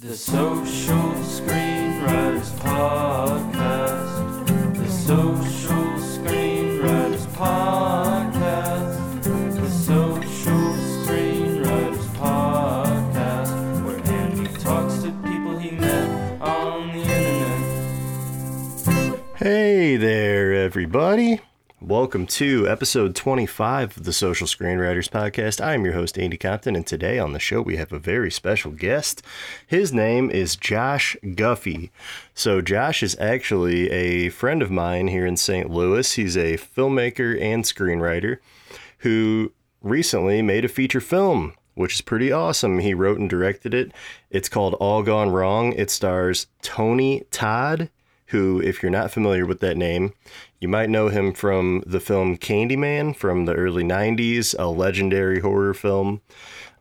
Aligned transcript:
The 0.00 0.16
Social 0.16 1.12
Screenwriters 1.22 2.50
Podcast. 2.58 4.46
The 4.74 4.88
Social 4.88 5.86
Screenwriters 6.02 7.26
Podcast. 7.28 9.22
The 9.22 9.70
Social 9.70 10.74
Screenwriters 11.04 12.06
Podcast. 12.16 13.84
Where 13.84 14.00
Andy 14.12 14.48
talks 14.54 15.02
to 15.04 15.12
people 15.22 15.58
he 15.58 15.70
met 15.70 16.40
on 16.42 16.88
the 16.88 17.02
internet. 18.86 19.20
Hey 19.36 19.96
there, 19.96 20.54
everybody. 20.54 21.40
Welcome 21.86 22.26
to 22.28 22.66
episode 22.66 23.14
25 23.14 23.98
of 23.98 24.04
the 24.04 24.12
Social 24.14 24.46
Screenwriters 24.46 25.06
Podcast. 25.06 25.62
I 25.62 25.74
am 25.74 25.84
your 25.84 25.92
host, 25.92 26.18
Andy 26.18 26.38
Compton, 26.38 26.74
and 26.76 26.86
today 26.86 27.18
on 27.18 27.34
the 27.34 27.38
show 27.38 27.60
we 27.60 27.76
have 27.76 27.92
a 27.92 27.98
very 27.98 28.30
special 28.30 28.70
guest. 28.70 29.20
His 29.66 29.92
name 29.92 30.30
is 30.30 30.56
Josh 30.56 31.14
Guffey. 31.22 31.90
So, 32.32 32.62
Josh 32.62 33.02
is 33.02 33.18
actually 33.20 33.90
a 33.90 34.30
friend 34.30 34.62
of 34.62 34.70
mine 34.70 35.08
here 35.08 35.26
in 35.26 35.36
St. 35.36 35.68
Louis. 35.68 36.10
He's 36.10 36.38
a 36.38 36.56
filmmaker 36.56 37.38
and 37.38 37.64
screenwriter 37.64 38.38
who 39.00 39.52
recently 39.82 40.40
made 40.40 40.64
a 40.64 40.68
feature 40.68 41.02
film, 41.02 41.52
which 41.74 41.96
is 41.96 42.00
pretty 42.00 42.32
awesome. 42.32 42.78
He 42.78 42.94
wrote 42.94 43.20
and 43.20 43.28
directed 43.28 43.74
it. 43.74 43.92
It's 44.30 44.48
called 44.48 44.72
All 44.80 45.02
Gone 45.02 45.28
Wrong. 45.28 45.74
It 45.74 45.90
stars 45.90 46.46
Tony 46.62 47.24
Todd 47.30 47.90
who, 48.26 48.60
if 48.60 48.82
you're 48.82 48.90
not 48.90 49.10
familiar 49.10 49.46
with 49.46 49.60
that 49.60 49.76
name, 49.76 50.12
you 50.60 50.68
might 50.68 50.90
know 50.90 51.08
him 51.08 51.32
from 51.32 51.82
the 51.86 52.00
film 52.00 52.36
Candyman 52.36 53.14
from 53.14 53.44
the 53.44 53.54
early 53.54 53.84
90s, 53.84 54.54
a 54.58 54.66
legendary 54.66 55.40
horror 55.40 55.74
film. 55.74 56.20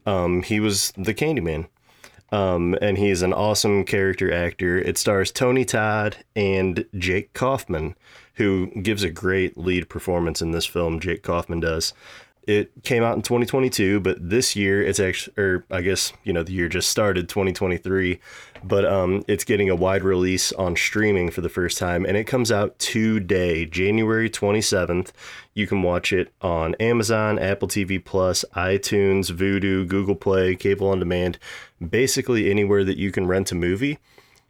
Um, 0.06 0.44
he 0.44 0.60
was 0.60 0.94
the 0.98 1.14
Candyman. 1.14 1.68
Um, 2.32 2.76
and 2.82 2.98
he's 2.98 3.22
an 3.22 3.32
awesome 3.32 3.84
character 3.86 4.34
actor. 4.34 4.80
It 4.80 4.98
stars 4.98 5.32
Tony 5.32 5.66
Todd 5.66 6.18
and 6.36 6.84
Jake 6.98 7.34
Kaufman, 7.34 7.96
who 8.36 8.72
gives 8.82 9.04
a 9.04 9.12
great 9.12 9.56
lead 9.56 9.88
performance 9.88 10.42
in 10.42 10.50
this 10.50 10.66
film. 10.66 11.00
Jake 11.00 11.22
Kaufman 11.22 11.60
does. 11.60 11.94
It 12.46 12.72
came 12.84 13.04
out 13.04 13.16
in 13.16 13.22
2022, 13.22 14.02
but 14.02 14.18
this 14.20 14.56
year 14.56 14.84
it's 14.84 15.00
actually, 15.00 15.42
or 15.42 15.66
I 15.72 15.82
guess, 15.82 16.12
you 16.24 16.34
know, 16.34 16.44
the 16.44 16.52
year 16.52 16.68
just 16.68 16.90
started, 16.90 17.30
2023, 17.30 18.20
but 18.64 18.86
um, 18.86 19.24
it's 19.28 19.46
getting 19.46 19.70
a 19.70 19.76
wide 19.76 20.04
release 20.04 20.52
on 20.54 20.76
streaming 20.76 21.32
for 21.32 21.40
the 21.40 21.48
first 21.48 21.78
time, 21.78 22.06
and 22.06 22.18
it 22.18 22.26
comes 22.26 22.52
out 22.52 22.78
today, 22.80 23.66
January 23.66 24.30
27th. 24.30 25.12
You 25.54 25.68
can 25.68 25.84
watch 25.84 26.12
it 26.12 26.34
on 26.42 26.76
Amazon, 26.76 27.40
Apple 27.40 27.70
TV 27.70 28.04
Plus, 28.04 28.44
iTunes, 28.56 29.32
Vudu, 29.32 29.88
Google 29.88 30.16
Play, 30.16 30.56
Cable 30.56 30.90
on 30.90 31.00
Demand, 31.00 31.40
basically 31.88 32.52
anywhere 32.52 32.84
that 32.84 32.98
you 32.98 33.12
can 33.12 33.26
rent 33.26 33.52
a 33.54 33.56
movie. 33.56 34.00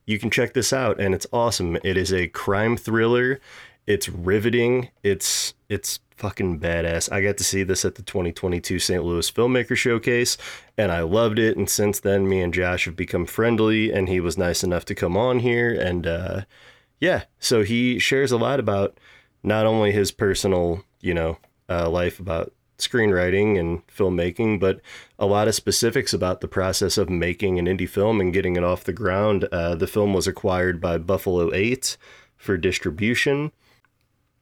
You 0.06 0.20
can 0.20 0.32
check 0.32 0.54
this 0.54 0.74
out, 0.74 1.00
and 1.00 1.14
it's 1.14 1.28
awesome. 1.32 1.78
It 1.84 1.96
is 1.96 2.12
a 2.12 2.28
crime 2.28 2.76
thriller. 2.76 3.40
It's 3.86 4.08
riveting. 4.10 4.90
It's 5.02 5.54
it's 5.70 6.00
fucking 6.24 6.58
badass. 6.58 7.12
I 7.12 7.22
got 7.22 7.36
to 7.40 7.44
see 7.44 7.64
this 7.64 7.84
at 7.84 7.96
the 7.96 8.02
2022 8.02 8.80
St. 8.80 9.04
Louis 9.04 9.30
Filmmaker 9.30 9.76
Showcase 9.76 10.38
and 10.78 10.90
I 10.90 11.02
loved 11.02 11.38
it. 11.38 11.58
And 11.58 11.70
since 11.70 12.00
then, 12.00 12.30
me 12.30 12.40
and 12.40 12.54
Josh 12.54 12.86
have 12.86 12.96
become 12.96 13.26
friendly 13.26 13.92
and 13.92 14.08
he 14.08 14.22
was 14.22 14.38
nice 14.38 14.64
enough 14.64 14.86
to 14.86 14.96
come 14.96 15.18
on 15.18 15.40
here. 15.40 15.74
And 15.74 16.08
uh, 16.08 16.42
yeah, 17.02 17.24
so 17.40 17.64
he 17.64 18.00
shares 18.00 18.32
a 18.32 18.38
lot 18.38 18.62
about 18.62 18.98
not 19.44 19.66
only 19.66 19.92
his 19.92 20.14
personal, 20.14 20.86
you 21.02 21.14
know, 21.14 21.40
uh, 21.68 21.90
life 21.90 22.22
about 22.22 22.54
screenwriting 22.78 23.60
and 23.60 23.86
filmmaking, 23.88 24.62
but 24.62 24.80
a 25.20 25.26
lot 25.26 25.50
of 25.50 25.56
specifics 25.56 26.14
about 26.14 26.40
the 26.40 26.48
process 26.48 26.98
of 26.98 27.10
making 27.10 27.60
an 27.60 27.66
indie 27.66 27.90
film 27.90 28.22
and 28.22 28.32
getting 28.32 28.56
it 28.56 28.64
off 28.64 28.86
the 28.86 28.94
ground. 28.94 29.44
Uh, 29.52 29.76
the 29.76 29.88
film 29.88 30.14
was 30.14 30.26
acquired 30.26 30.80
by 30.80 30.98
Buffalo 30.98 31.54
8 31.54 31.98
for 32.38 32.56
distribution 32.56 33.52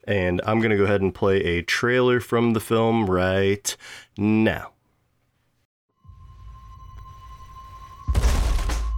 and 0.06 0.42
I'm 0.46 0.60
going 0.60 0.72
to 0.72 0.78
go 0.78 0.84
ahead 0.84 1.02
and 1.02 1.14
play 1.14 1.38
a 1.42 1.62
trailer 1.62 2.20
from 2.20 2.54
the 2.54 2.60
film 2.60 3.10
right 3.10 3.76
now. 4.18 4.74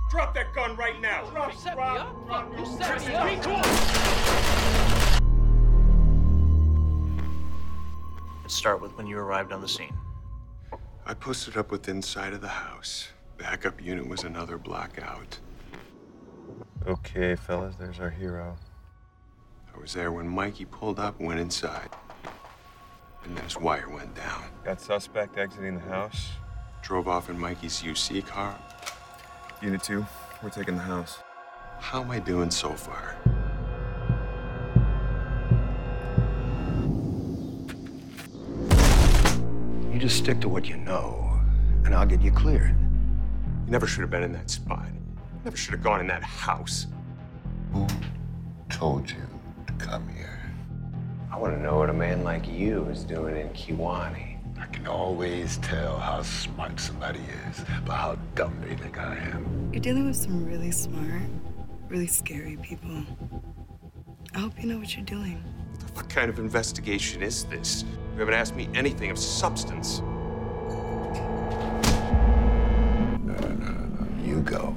Drop 0.09 0.34
that 0.36 0.53
gun 0.53 0.75
right 0.75 1.02
now! 1.02 1.30
Drop, 1.31 1.52
You 1.52 1.59
set 1.59 1.75
me 1.75 1.84
up. 1.84 2.25
drop 2.28 2.58
You 2.58 2.66
set 2.66 3.08
me 3.08 3.16
up. 3.16 3.66
Let's 8.44 8.53
start 8.53 8.81
with 8.81 8.96
when 8.97 9.08
you 9.08 9.18
arrived 9.18 9.52
on 9.52 9.62
the 9.62 9.68
scene. 9.68 9.96
I 11.06 11.13
posted 11.13 11.58
up 11.58 11.72
with 11.72 11.90
inside 11.90 12.34
of 12.34 12.42
the 12.42 12.47
house. 12.47 13.09
Backup 13.38 13.84
unit 13.84 14.08
was 14.08 14.24
another 14.24 14.58
block 14.58 15.00
out. 15.02 15.40
Okay, 16.86 17.36
fellas, 17.36 17.75
there's 17.78 18.00
our 18.00 18.09
hero. 18.09 18.56
I 19.75 19.79
was 19.79 19.94
there 19.94 20.11
when 20.11 20.28
Mikey 20.28 20.66
pulled 20.66 21.00
up 21.00 21.17
and 21.17 21.28
went 21.28 21.39
inside. 21.39 21.89
And 23.23 23.35
then 23.35 23.44
his 23.44 23.57
wire 23.57 23.89
went 23.89 24.13
down. 24.16 24.44
Got 24.63 24.79
suspect 24.79 25.38
exiting 25.38 25.75
the 25.75 25.81
house. 25.81 26.31
Drove 26.81 27.07
off 27.07 27.29
in 27.29 27.39
Mikey's 27.39 27.81
UC 27.81 28.25
car. 28.28 28.59
Unit 29.62 29.81
2, 29.81 30.06
we're 30.44 30.50
taking 30.50 30.75
the 30.75 30.81
house. 30.81 31.19
How 31.79 32.01
am 32.01 32.12
I 32.12 32.19
doing 32.19 32.51
so 32.51 32.69
far? 32.72 33.16
You 39.91 40.00
just 40.00 40.17
stick 40.17 40.39
to 40.41 40.50
what 40.50 40.67
you 40.67 40.78
know, 40.78 41.39
and 41.85 41.95
I'll 41.95 42.06
get 42.06 42.22
you 42.22 42.31
cleared. 42.31 42.75
You 43.66 43.72
never 43.72 43.88
should 43.88 44.01
have 44.01 44.12
been 44.12 44.23
in 44.23 44.33
that 44.33 44.50
spot. 44.50 44.88
Never 45.45 45.57
should 45.57 45.73
have 45.73 45.83
gone 45.83 46.00
in 46.00 46.07
that 46.07 46.23
house. 46.23 46.88
Who 47.72 47.88
told 48.69 49.09
you 49.09 49.17
to 49.17 49.32
come 49.83 50.07
here? 50.07 50.39
I 51.29 51.38
want 51.38 51.55
to 51.55 51.61
know 51.61 51.77
what 51.77 51.89
a 51.89 51.94
man 51.94 52.23
like 52.23 52.47
you 52.47 52.85
is 52.85 53.03
doing 53.03 53.35
in 53.35 53.49
Kiwani. 53.49 54.38
I 54.57 54.66
can 54.67 54.88
always 54.88 55.57
tell 55.57 55.97
how 55.97 56.21
smart 56.21 56.79
somebody 56.79 57.19
is 57.49 57.66
by 57.85 57.95
how 57.95 58.17
dumb 58.33 58.55
they 58.61 58.75
think 58.75 58.97
I 58.97 59.16
am. 59.16 59.69
You're 59.73 59.81
dealing 59.81 60.05
with 60.05 60.16
some 60.16 60.45
really 60.45 60.71
smart, 60.71 61.23
really 61.89 62.07
scary 62.07 62.57
people. 62.61 63.03
I 64.33 64.39
hope 64.39 64.53
you 64.61 64.69
know 64.69 64.77
what 64.77 64.95
you're 64.95 65.05
doing. 65.05 65.44
What 65.95 66.07
kind 66.07 66.29
of 66.29 66.39
investigation 66.39 67.21
is 67.21 67.44
this? 67.45 67.83
You 68.13 68.19
haven't 68.19 68.35
asked 68.35 68.55
me 68.55 68.69
anything 68.73 69.11
of 69.11 69.17
substance. 69.17 70.00
You 74.23 74.41
go. 74.45 74.75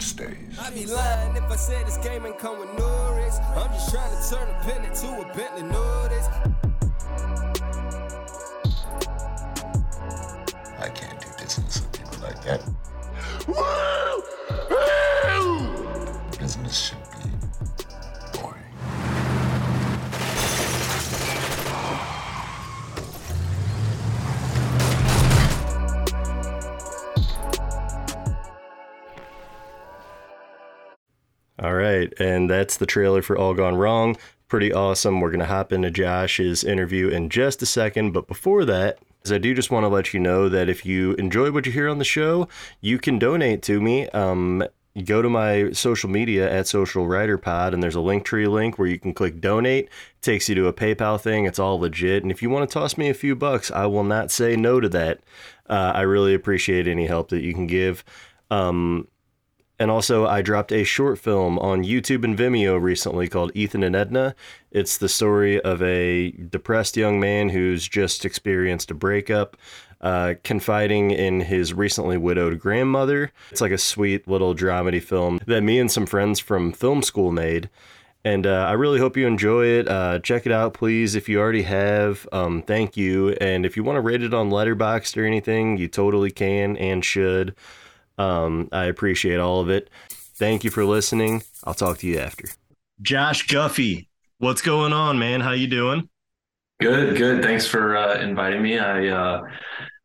It 0.00 0.04
stays. 0.04 0.58
I'd 0.58 0.72
be 0.72 0.86
lying 0.86 1.36
if 1.36 1.44
I 1.44 1.56
said 1.56 1.86
this 1.86 1.98
game 1.98 2.24
ain't 2.24 2.38
come 2.38 2.58
with 2.58 2.72
no 2.78 3.14
risk. 3.16 3.42
I'm 3.54 3.68
just 3.68 3.92
trying 3.92 4.10
to 4.10 4.30
turn 4.30 4.48
a 4.48 4.64
pen 4.64 4.82
into 4.86 5.08
a 5.08 5.34
Bentley 5.36 5.62
notice. 5.64 6.26
And 32.20 32.48
that's 32.48 32.76
the 32.76 32.86
trailer 32.86 33.22
for 33.22 33.36
All 33.36 33.54
Gone 33.54 33.76
Wrong. 33.76 34.16
Pretty 34.46 34.72
awesome. 34.72 35.20
We're 35.20 35.30
going 35.30 35.40
to 35.40 35.46
hop 35.46 35.72
into 35.72 35.90
Josh's 35.90 36.62
interview 36.62 37.08
in 37.08 37.30
just 37.30 37.62
a 37.62 37.66
second, 37.66 38.12
but 38.12 38.28
before 38.28 38.64
that, 38.66 38.98
I 39.30 39.38
do 39.38 39.54
just 39.54 39.70
want 39.70 39.84
to 39.84 39.88
let 39.88 40.14
you 40.14 40.20
know 40.20 40.48
that 40.48 40.68
if 40.68 40.84
you 40.84 41.12
enjoy 41.14 41.50
what 41.50 41.66
you 41.66 41.72
hear 41.72 41.88
on 41.88 41.98
the 41.98 42.04
show, 42.04 42.48
you 42.80 42.98
can 42.98 43.18
donate 43.18 43.62
to 43.64 43.80
me. 43.80 44.08
Um, 44.10 44.64
go 45.04 45.22
to 45.22 45.28
my 45.28 45.70
social 45.72 46.10
media 46.10 46.50
at 46.50 46.66
Social 46.66 47.06
Writer 47.06 47.38
Pod, 47.38 47.74
and 47.74 47.82
there's 47.82 47.96
a 47.96 48.00
Linktree 48.00 48.48
link 48.48 48.78
where 48.78 48.88
you 48.88 48.98
can 48.98 49.14
click 49.14 49.40
donate. 49.40 49.84
It 49.86 50.22
takes 50.22 50.48
you 50.48 50.54
to 50.56 50.66
a 50.66 50.72
PayPal 50.72 51.20
thing. 51.20 51.44
It's 51.44 51.58
all 51.58 51.78
legit. 51.78 52.22
And 52.22 52.32
if 52.32 52.42
you 52.42 52.50
want 52.50 52.68
to 52.68 52.72
toss 52.72 52.98
me 52.98 53.08
a 53.08 53.14
few 53.14 53.36
bucks, 53.36 53.70
I 53.70 53.86
will 53.86 54.04
not 54.04 54.30
say 54.30 54.56
no 54.56 54.80
to 54.80 54.88
that. 54.88 55.20
Uh, 55.68 55.92
I 55.94 56.00
really 56.02 56.34
appreciate 56.34 56.88
any 56.88 57.06
help 57.06 57.28
that 57.28 57.42
you 57.42 57.54
can 57.54 57.66
give. 57.66 58.04
Um, 58.50 59.06
and 59.80 59.90
also, 59.90 60.26
I 60.26 60.42
dropped 60.42 60.72
a 60.72 60.84
short 60.84 61.18
film 61.18 61.58
on 61.58 61.84
YouTube 61.84 62.22
and 62.22 62.36
Vimeo 62.36 62.78
recently 62.78 63.28
called 63.28 63.50
Ethan 63.54 63.82
and 63.82 63.96
Edna. 63.96 64.34
It's 64.70 64.98
the 64.98 65.08
story 65.08 65.58
of 65.58 65.82
a 65.82 66.32
depressed 66.32 66.98
young 66.98 67.18
man 67.18 67.48
who's 67.48 67.88
just 67.88 68.26
experienced 68.26 68.90
a 68.90 68.94
breakup, 68.94 69.56
uh, 70.02 70.34
confiding 70.44 71.12
in 71.12 71.40
his 71.40 71.72
recently 71.72 72.18
widowed 72.18 72.60
grandmother. 72.60 73.32
It's 73.50 73.62
like 73.62 73.72
a 73.72 73.78
sweet 73.78 74.28
little 74.28 74.54
dramedy 74.54 75.02
film 75.02 75.40
that 75.46 75.62
me 75.62 75.78
and 75.78 75.90
some 75.90 76.04
friends 76.04 76.38
from 76.40 76.72
film 76.72 77.02
school 77.02 77.32
made. 77.32 77.70
And 78.22 78.46
uh, 78.46 78.66
I 78.68 78.72
really 78.72 78.98
hope 78.98 79.16
you 79.16 79.26
enjoy 79.26 79.64
it. 79.64 79.88
Uh, 79.88 80.18
check 80.18 80.44
it 80.44 80.52
out, 80.52 80.74
please. 80.74 81.14
If 81.14 81.26
you 81.26 81.40
already 81.40 81.62
have, 81.62 82.28
um, 82.32 82.60
thank 82.60 82.98
you. 82.98 83.30
And 83.40 83.64
if 83.64 83.78
you 83.78 83.82
want 83.82 83.96
to 83.96 84.02
rate 84.02 84.22
it 84.22 84.34
on 84.34 84.50
Letterboxd 84.50 85.16
or 85.16 85.24
anything, 85.24 85.78
you 85.78 85.88
totally 85.88 86.30
can 86.30 86.76
and 86.76 87.02
should. 87.02 87.54
Um, 88.20 88.68
I 88.70 88.84
appreciate 88.84 89.40
all 89.40 89.60
of 89.60 89.70
it. 89.70 89.88
Thank 90.10 90.62
you 90.62 90.70
for 90.70 90.84
listening. 90.84 91.42
I'll 91.64 91.74
talk 91.74 91.98
to 91.98 92.06
you 92.06 92.18
after. 92.18 92.48
Josh 93.00 93.46
Guffey, 93.46 94.08
what's 94.38 94.60
going 94.60 94.92
on, 94.92 95.18
man? 95.18 95.40
How 95.40 95.52
you 95.52 95.66
doing? 95.66 96.08
Good, 96.80 97.16
good. 97.16 97.42
Thanks 97.42 97.66
for 97.66 97.96
uh, 97.96 98.20
inviting 98.20 98.62
me. 98.62 98.78
I 98.78 99.08
uh, 99.08 99.42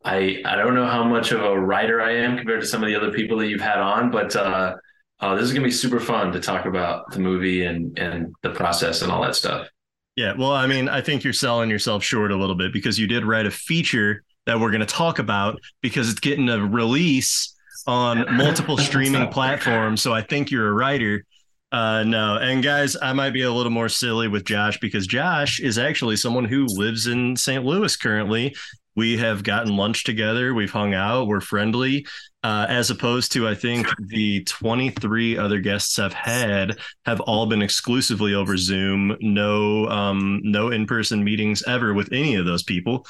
I 0.02 0.42
I 0.46 0.56
don't 0.56 0.74
know 0.74 0.86
how 0.86 1.04
much 1.04 1.32
of 1.32 1.42
a 1.42 1.58
writer 1.58 2.00
I 2.00 2.12
am 2.16 2.38
compared 2.38 2.62
to 2.62 2.66
some 2.66 2.82
of 2.82 2.88
the 2.88 2.94
other 2.94 3.12
people 3.12 3.36
that 3.38 3.48
you've 3.48 3.60
had 3.60 3.78
on, 3.78 4.10
but 4.10 4.34
uh, 4.34 4.76
uh, 5.20 5.34
this 5.34 5.44
is 5.44 5.52
gonna 5.52 5.66
be 5.66 5.70
super 5.70 6.00
fun 6.00 6.32
to 6.32 6.40
talk 6.40 6.64
about 6.64 7.10
the 7.10 7.18
movie 7.18 7.64
and 7.64 7.98
and 7.98 8.34
the 8.42 8.50
process 8.50 9.02
and 9.02 9.12
all 9.12 9.22
that 9.22 9.34
stuff. 9.34 9.68
Yeah, 10.16 10.32
well, 10.38 10.52
I 10.52 10.66
mean, 10.66 10.88
I 10.88 11.02
think 11.02 11.22
you're 11.22 11.34
selling 11.34 11.68
yourself 11.68 12.02
short 12.02 12.30
a 12.30 12.36
little 12.36 12.54
bit 12.54 12.72
because 12.72 12.98
you 12.98 13.06
did 13.06 13.26
write 13.26 13.44
a 13.44 13.50
feature 13.50 14.22
that 14.46 14.58
we're 14.58 14.70
going 14.70 14.80
to 14.80 14.86
talk 14.86 15.18
about 15.18 15.60
because 15.82 16.10
it's 16.10 16.20
getting 16.20 16.48
a 16.48 16.64
release 16.64 17.55
on 17.86 18.24
multiple 18.36 18.76
streaming 18.76 19.28
platforms. 19.28 20.02
So 20.02 20.12
I 20.12 20.22
think 20.22 20.50
you're 20.50 20.68
a 20.68 20.72
writer. 20.72 21.24
Uh, 21.72 22.04
no, 22.04 22.36
and 22.36 22.62
guys, 22.62 22.96
I 23.00 23.12
might 23.12 23.32
be 23.32 23.42
a 23.42 23.52
little 23.52 23.72
more 23.72 23.88
silly 23.88 24.28
with 24.28 24.44
Josh 24.44 24.78
because 24.78 25.06
Josh 25.06 25.60
is 25.60 25.78
actually 25.78 26.16
someone 26.16 26.44
who 26.44 26.66
lives 26.66 27.06
in 27.06 27.36
St. 27.36 27.64
Louis 27.64 27.96
currently. 27.96 28.54
We 28.94 29.18
have 29.18 29.42
gotten 29.42 29.76
lunch 29.76 30.04
together. 30.04 30.54
We've 30.54 30.70
hung 30.70 30.94
out. 30.94 31.26
We're 31.26 31.40
friendly. 31.40 32.06
Uh, 32.42 32.64
as 32.68 32.90
opposed 32.90 33.32
to, 33.32 33.48
I 33.48 33.54
think 33.54 33.88
the 33.98 34.44
23 34.44 35.36
other 35.36 35.60
guests 35.60 35.98
I've 35.98 36.14
had 36.14 36.78
have 37.04 37.20
all 37.20 37.46
been 37.46 37.60
exclusively 37.60 38.34
over 38.34 38.56
Zoom. 38.56 39.16
No, 39.20 39.88
um, 39.88 40.40
no 40.44 40.70
in-person 40.70 41.24
meetings 41.24 41.62
ever 41.66 41.92
with 41.92 42.12
any 42.12 42.36
of 42.36 42.46
those 42.46 42.62
people. 42.62 43.04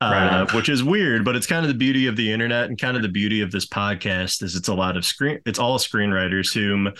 Uh, 0.00 0.46
which 0.52 0.68
is 0.68 0.84
weird, 0.84 1.24
but 1.24 1.34
it's 1.34 1.46
kind 1.46 1.64
of 1.64 1.68
the 1.68 1.76
beauty 1.76 2.06
of 2.06 2.14
the 2.14 2.32
internet 2.32 2.66
and 2.66 2.78
kind 2.78 2.96
of 2.96 3.02
the 3.02 3.08
beauty 3.08 3.40
of 3.40 3.50
this 3.50 3.66
podcast 3.66 4.44
is 4.44 4.54
it's 4.54 4.68
a 4.68 4.74
lot 4.74 4.96
of 4.96 5.04
screen, 5.04 5.40
it's 5.44 5.58
all 5.58 5.76
screenwriters 5.76 6.54
whom 6.54 6.92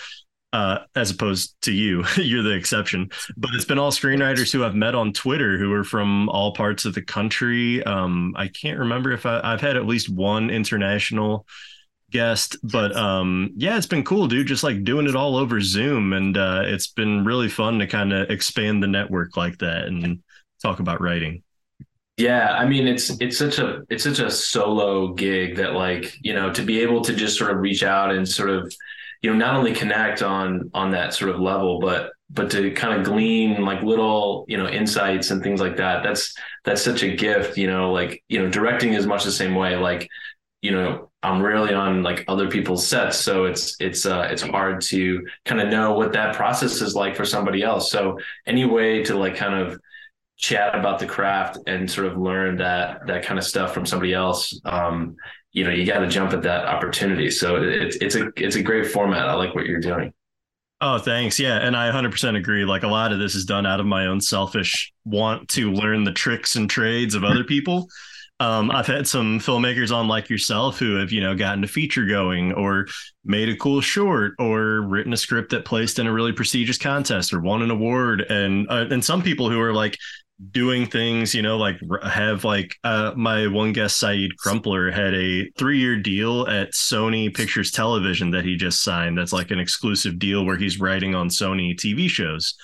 uh, 0.51 0.79
as 0.95 1.11
opposed 1.11 1.55
to 1.61 1.71
you. 1.71 2.03
You're 2.15 2.43
the 2.43 2.55
exception. 2.55 3.09
But 3.37 3.51
it's 3.53 3.65
been 3.65 3.79
all 3.79 3.91
screenwriters 3.91 4.51
who 4.51 4.63
I've 4.63 4.75
met 4.75 4.95
on 4.95 5.13
Twitter 5.13 5.57
who 5.57 5.71
are 5.73 5.83
from 5.83 6.29
all 6.29 6.53
parts 6.53 6.85
of 6.85 6.93
the 6.93 7.01
country. 7.01 7.83
Um, 7.83 8.33
I 8.35 8.47
can't 8.47 8.79
remember 8.79 9.11
if 9.11 9.25
I, 9.25 9.51
have 9.51 9.61
had 9.61 9.77
at 9.77 9.85
least 9.85 10.09
one 10.09 10.49
international 10.49 11.45
guest, 12.11 12.57
but 12.63 12.95
um, 12.95 13.51
yeah, 13.55 13.77
it's 13.77 13.85
been 13.85 14.03
cool, 14.03 14.27
dude. 14.27 14.47
Just 14.47 14.63
like 14.63 14.83
doing 14.83 15.07
it 15.07 15.15
all 15.15 15.35
over 15.35 15.61
Zoom, 15.61 16.13
and 16.13 16.35
uh, 16.35 16.63
it's 16.65 16.87
been 16.87 17.23
really 17.23 17.49
fun 17.49 17.79
to 17.79 17.87
kind 17.87 18.11
of 18.11 18.29
expand 18.31 18.81
the 18.81 18.87
network 18.87 19.37
like 19.37 19.59
that 19.59 19.85
and 19.85 20.23
talk 20.61 20.79
about 20.79 21.01
writing. 21.01 21.43
Yeah, 22.19 22.51
I 22.51 22.65
mean 22.67 22.85
it's 22.87 23.09
it's 23.21 23.37
such 23.37 23.59
a 23.59 23.83
it's 23.89 24.03
such 24.03 24.19
a 24.19 24.29
solo 24.29 25.13
gig 25.13 25.55
that 25.55 25.71
like 25.73 26.17
you 26.21 26.33
know 26.33 26.51
to 26.51 26.61
be 26.63 26.81
able 26.81 27.01
to 27.03 27.13
just 27.15 27.37
sort 27.37 27.51
of 27.51 27.59
reach 27.59 27.81
out 27.81 28.13
and 28.13 28.27
sort 28.27 28.49
of 28.49 28.73
you 29.21 29.31
know 29.31 29.37
not 29.37 29.55
only 29.55 29.73
connect 29.73 30.21
on 30.21 30.69
on 30.73 30.91
that 30.91 31.13
sort 31.13 31.31
of 31.31 31.39
level 31.39 31.79
but 31.79 32.11
but 32.29 32.51
to 32.51 32.71
kind 32.71 32.99
of 32.99 33.05
glean 33.05 33.63
like 33.63 33.81
little 33.83 34.43
you 34.49 34.57
know 34.57 34.67
insights 34.67 35.31
and 35.31 35.41
things 35.41 35.61
like 35.61 35.77
that 35.77 36.03
that's 36.03 36.35
that's 36.65 36.81
such 36.81 37.03
a 37.03 37.15
gift 37.15 37.57
you 37.57 37.67
know 37.67 37.93
like 37.93 38.21
you 38.27 38.37
know 38.39 38.49
directing 38.49 38.93
is 38.93 39.07
much 39.07 39.23
the 39.23 39.31
same 39.31 39.55
way 39.55 39.77
like 39.77 40.09
you 40.61 40.71
know 40.71 41.09
i'm 41.23 41.41
rarely 41.41 41.73
on 41.73 42.03
like 42.03 42.25
other 42.27 42.49
people's 42.49 42.85
sets 42.85 43.17
so 43.17 43.45
it's 43.45 43.77
it's 43.79 44.05
uh 44.05 44.27
it's 44.29 44.41
hard 44.41 44.81
to 44.81 45.25
kind 45.45 45.61
of 45.61 45.69
know 45.69 45.93
what 45.93 46.13
that 46.13 46.35
process 46.35 46.81
is 46.81 46.95
like 46.95 47.15
for 47.15 47.25
somebody 47.25 47.63
else 47.63 47.89
so 47.91 48.19
any 48.45 48.65
way 48.65 49.03
to 49.03 49.15
like 49.17 49.35
kind 49.35 49.53
of 49.55 49.79
chat 50.39 50.73
about 50.73 50.97
the 50.97 51.05
craft 51.05 51.59
and 51.67 51.89
sort 51.89 52.07
of 52.07 52.17
learn 52.17 52.57
that 52.57 53.05
that 53.05 53.23
kind 53.23 53.37
of 53.37 53.45
stuff 53.45 53.73
from 53.73 53.85
somebody 53.85 54.13
else 54.13 54.59
um 54.65 55.15
you 55.51 55.63
know 55.63 55.71
you 55.71 55.85
got 55.85 55.99
to 55.99 56.07
jump 56.07 56.33
at 56.33 56.41
that 56.43 56.65
opportunity. 56.65 57.29
So 57.29 57.61
it's 57.61 57.95
it's 57.97 58.15
a 58.15 58.31
it's 58.35 58.55
a 58.55 58.61
great 58.61 58.87
format. 58.87 59.27
I 59.27 59.33
like 59.33 59.55
what 59.55 59.65
you're 59.65 59.79
doing. 59.79 60.13
Oh, 60.81 60.97
thanks. 60.97 61.37
Yeah, 61.37 61.57
and 61.57 61.75
I 61.75 61.91
100% 61.91 62.37
agree. 62.37 62.63
Like 62.63 62.83
a 62.83 62.87
lot 62.87 63.11
of 63.11 63.19
this 63.19 63.35
is 63.35 63.43
done 63.43 63.65
out 63.65 63.81
of 63.81 63.85
my 63.85 64.05
own 64.05 64.21
selfish 64.21 64.93
want 65.03 65.49
to 65.49 65.73
learn 65.73 66.05
the 66.05 66.13
tricks 66.13 66.55
and 66.55 66.69
trades 66.69 67.15
of 67.15 67.23
other 67.23 67.43
people. 67.43 67.89
Um, 68.41 68.71
I've 68.71 68.87
had 68.87 69.05
some 69.05 69.39
filmmakers 69.39 69.93
on 69.93 70.07
like 70.07 70.29
yourself 70.29 70.79
who 70.79 70.95
have, 70.95 71.11
you 71.11 71.19
know, 71.19 71.35
gotten 71.35 71.61
a 71.65 71.67
feature 71.67 72.05
going 72.05 72.53
or 72.53 72.87
made 73.25 73.49
a 73.49 73.57
cool 73.57 73.81
short 73.81 74.35
or 74.39 74.83
written 74.83 75.11
a 75.11 75.17
script 75.17 75.51
that 75.51 75.65
placed 75.65 75.99
in 75.99 76.07
a 76.07 76.13
really 76.13 76.31
prestigious 76.31 76.77
contest 76.77 77.33
or 77.33 77.41
won 77.41 77.61
an 77.61 77.69
award. 77.69 78.21
And 78.21 78.65
uh, 78.69 78.85
and 78.89 79.03
some 79.03 79.21
people 79.21 79.49
who 79.49 79.59
are 79.59 79.73
like, 79.73 79.97
doing 80.51 80.85
things, 80.85 81.35
you 81.35 81.41
know, 81.41 81.57
like 81.57 81.79
have 82.03 82.43
like 82.43 82.75
uh, 82.83 83.13
my 83.15 83.47
one 83.47 83.73
guest 83.73 83.97
Saeed 83.97 84.37
Crumpler 84.37 84.91
had 84.91 85.13
a 85.13 85.49
three 85.57 85.79
year 85.79 85.97
deal 85.97 86.47
at 86.47 86.71
Sony 86.71 87.33
Pictures 87.33 87.71
Television 87.71 88.31
that 88.31 88.45
he 88.45 88.55
just 88.55 88.83
signed. 88.83 89.17
That's 89.17 89.33
like 89.33 89.51
an 89.51 89.59
exclusive 89.59 90.17
deal 90.17 90.45
where 90.45 90.57
he's 90.57 90.79
writing 90.79 91.15
on 91.15 91.29
Sony 91.29 91.75
TV 91.75 92.09
shows. 92.09 92.55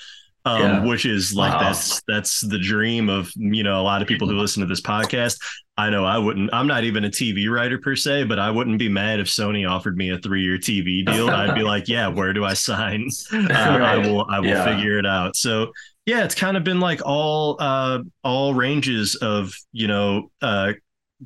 Um, 0.47 0.61
yeah. 0.61 0.85
which 0.85 1.07
is 1.07 1.33
like 1.33 1.53
wow. 1.53 1.59
that's 1.59 2.03
that's 2.07 2.41
the 2.41 2.59
dream 2.59 3.09
of 3.09 3.31
you 3.35 3.63
know 3.63 3.81
a 3.81 3.81
lot 3.81 4.03
of 4.03 4.07
people 4.07 4.27
who 4.27 4.35
listen 4.35 4.61
to 4.61 4.67
this 4.67 4.79
podcast. 4.79 5.39
I 5.75 5.89
know 5.89 6.05
I 6.05 6.19
wouldn't. 6.19 6.53
I'm 6.53 6.67
not 6.67 6.83
even 6.83 7.03
a 7.03 7.09
TV 7.09 7.49
writer 7.49 7.79
per 7.79 7.95
se, 7.95 8.25
but 8.25 8.37
I 8.37 8.51
wouldn't 8.51 8.77
be 8.77 8.87
mad 8.87 9.19
if 9.19 9.25
Sony 9.25 9.67
offered 9.67 9.97
me 9.97 10.11
a 10.11 10.19
three 10.19 10.43
year 10.43 10.59
TV 10.59 11.03
deal. 11.03 11.31
I'd 11.31 11.55
be 11.55 11.63
like, 11.63 11.87
yeah, 11.87 12.07
where 12.09 12.31
do 12.31 12.45
I 12.45 12.53
sign? 12.53 13.09
Uh, 13.33 13.39
right. 13.39 13.81
I 13.81 13.97
will 13.97 14.25
I 14.29 14.39
will 14.39 14.49
yeah. 14.49 14.65
figure 14.65 14.99
it 14.99 15.05
out. 15.07 15.35
So 15.35 15.71
yeah, 16.05 16.23
it's 16.23 16.35
kind 16.35 16.55
of 16.55 16.63
been 16.63 16.79
like 16.79 17.01
all 17.05 17.57
uh, 17.59 17.99
all 18.23 18.53
ranges 18.53 19.15
of 19.15 19.53
you 19.71 19.87
know 19.87 20.31
uh, 20.41 20.73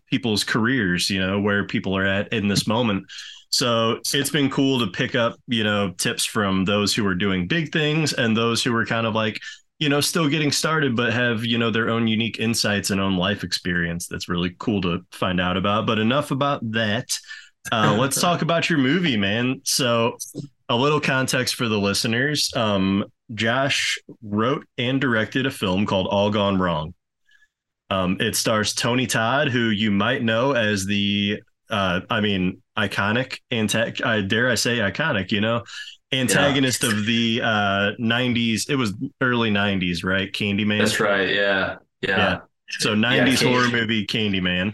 people's 0.08 0.44
careers, 0.44 1.10
you 1.10 1.20
know, 1.20 1.40
where 1.40 1.66
people 1.66 1.96
are 1.98 2.06
at 2.06 2.32
in 2.34 2.48
this 2.48 2.68
moment. 2.68 3.06
So 3.50 4.00
it's 4.14 4.30
been 4.30 4.50
cool 4.50 4.80
to 4.80 4.88
pick 4.88 5.16
up, 5.16 5.36
you 5.48 5.64
know, 5.64 5.92
tips 5.98 6.24
from 6.24 6.66
those 6.66 6.94
who 6.94 7.06
are 7.08 7.16
doing 7.16 7.48
big 7.48 7.72
things 7.72 8.14
and 8.14 8.38
those 8.38 8.64
who 8.64 8.76
are 8.76 8.86
kind 8.86 9.08
of 9.08 9.16
like, 9.16 9.40
you 9.80 9.90
know, 9.90 10.02
still 10.02 10.30
getting 10.30 10.52
started, 10.52 10.96
but 10.96 11.14
have, 11.14 11.44
you 11.46 11.58
know, 11.58 11.72
their 11.72 11.90
own 11.90 12.08
unique 12.08 12.40
insights 12.40 12.92
and 12.92 13.02
own 13.02 13.18
life 13.18 13.44
experience. 13.44 14.08
That's 14.08 14.30
really 14.30 14.56
cool 14.60 14.82
to 14.82 15.04
find 15.12 15.42
out 15.42 15.58
about. 15.58 15.88
But 15.88 16.00
enough 16.00 16.32
about 16.32 16.60
that. 16.72 17.08
Uh, 17.72 17.98
let's 18.00 18.22
talk 18.22 18.42
about 18.44 18.70
your 18.70 18.80
movie, 18.80 19.18
man. 19.18 19.62
So, 19.64 20.18
a 20.70 20.76
little 20.76 21.02
context 21.02 21.56
for 21.56 21.68
the 21.68 21.78
listeners. 21.78 22.52
Um, 22.56 23.06
Josh 23.34 24.00
wrote 24.22 24.66
and 24.78 25.02
directed 25.02 25.46
a 25.46 25.52
film 25.52 25.86
called 25.86 26.08
All 26.08 26.30
Gone 26.30 26.58
Wrong. 26.58 26.94
Um, 27.90 28.18
it 28.20 28.36
stars 28.36 28.74
Tony 28.74 29.08
Todd, 29.08 29.50
who 29.50 29.70
you 29.70 29.90
might 29.90 30.22
know 30.22 30.52
as 30.52 30.86
the, 30.86 31.42
uh, 31.72 32.02
I 32.10 32.22
mean, 32.22 32.62
iconic 32.78 33.40
and 33.50 33.74
uh, 33.76 34.22
dare 34.22 34.50
I 34.50 34.56
say 34.56 34.78
iconic, 34.78 35.32
you 35.32 35.42
know, 35.42 35.64
antagonist 36.12 36.84
yeah. 36.84 36.90
of 36.90 37.06
the 37.06 37.42
uh, 37.44 37.92
'90s. 38.00 38.70
It 38.70 38.76
was 38.76 38.94
early 39.22 39.50
'90s, 39.50 40.04
right? 40.04 40.32
Candyman. 40.32 40.80
That's 40.80 41.00
right. 41.00 41.30
Yeah, 41.30 41.78
yeah. 42.02 42.18
yeah. 42.18 42.40
So 42.80 42.94
'90s 42.94 43.42
yeah, 43.42 43.50
horror 43.50 43.70
movie 43.70 44.06
Candyman. 44.06 44.74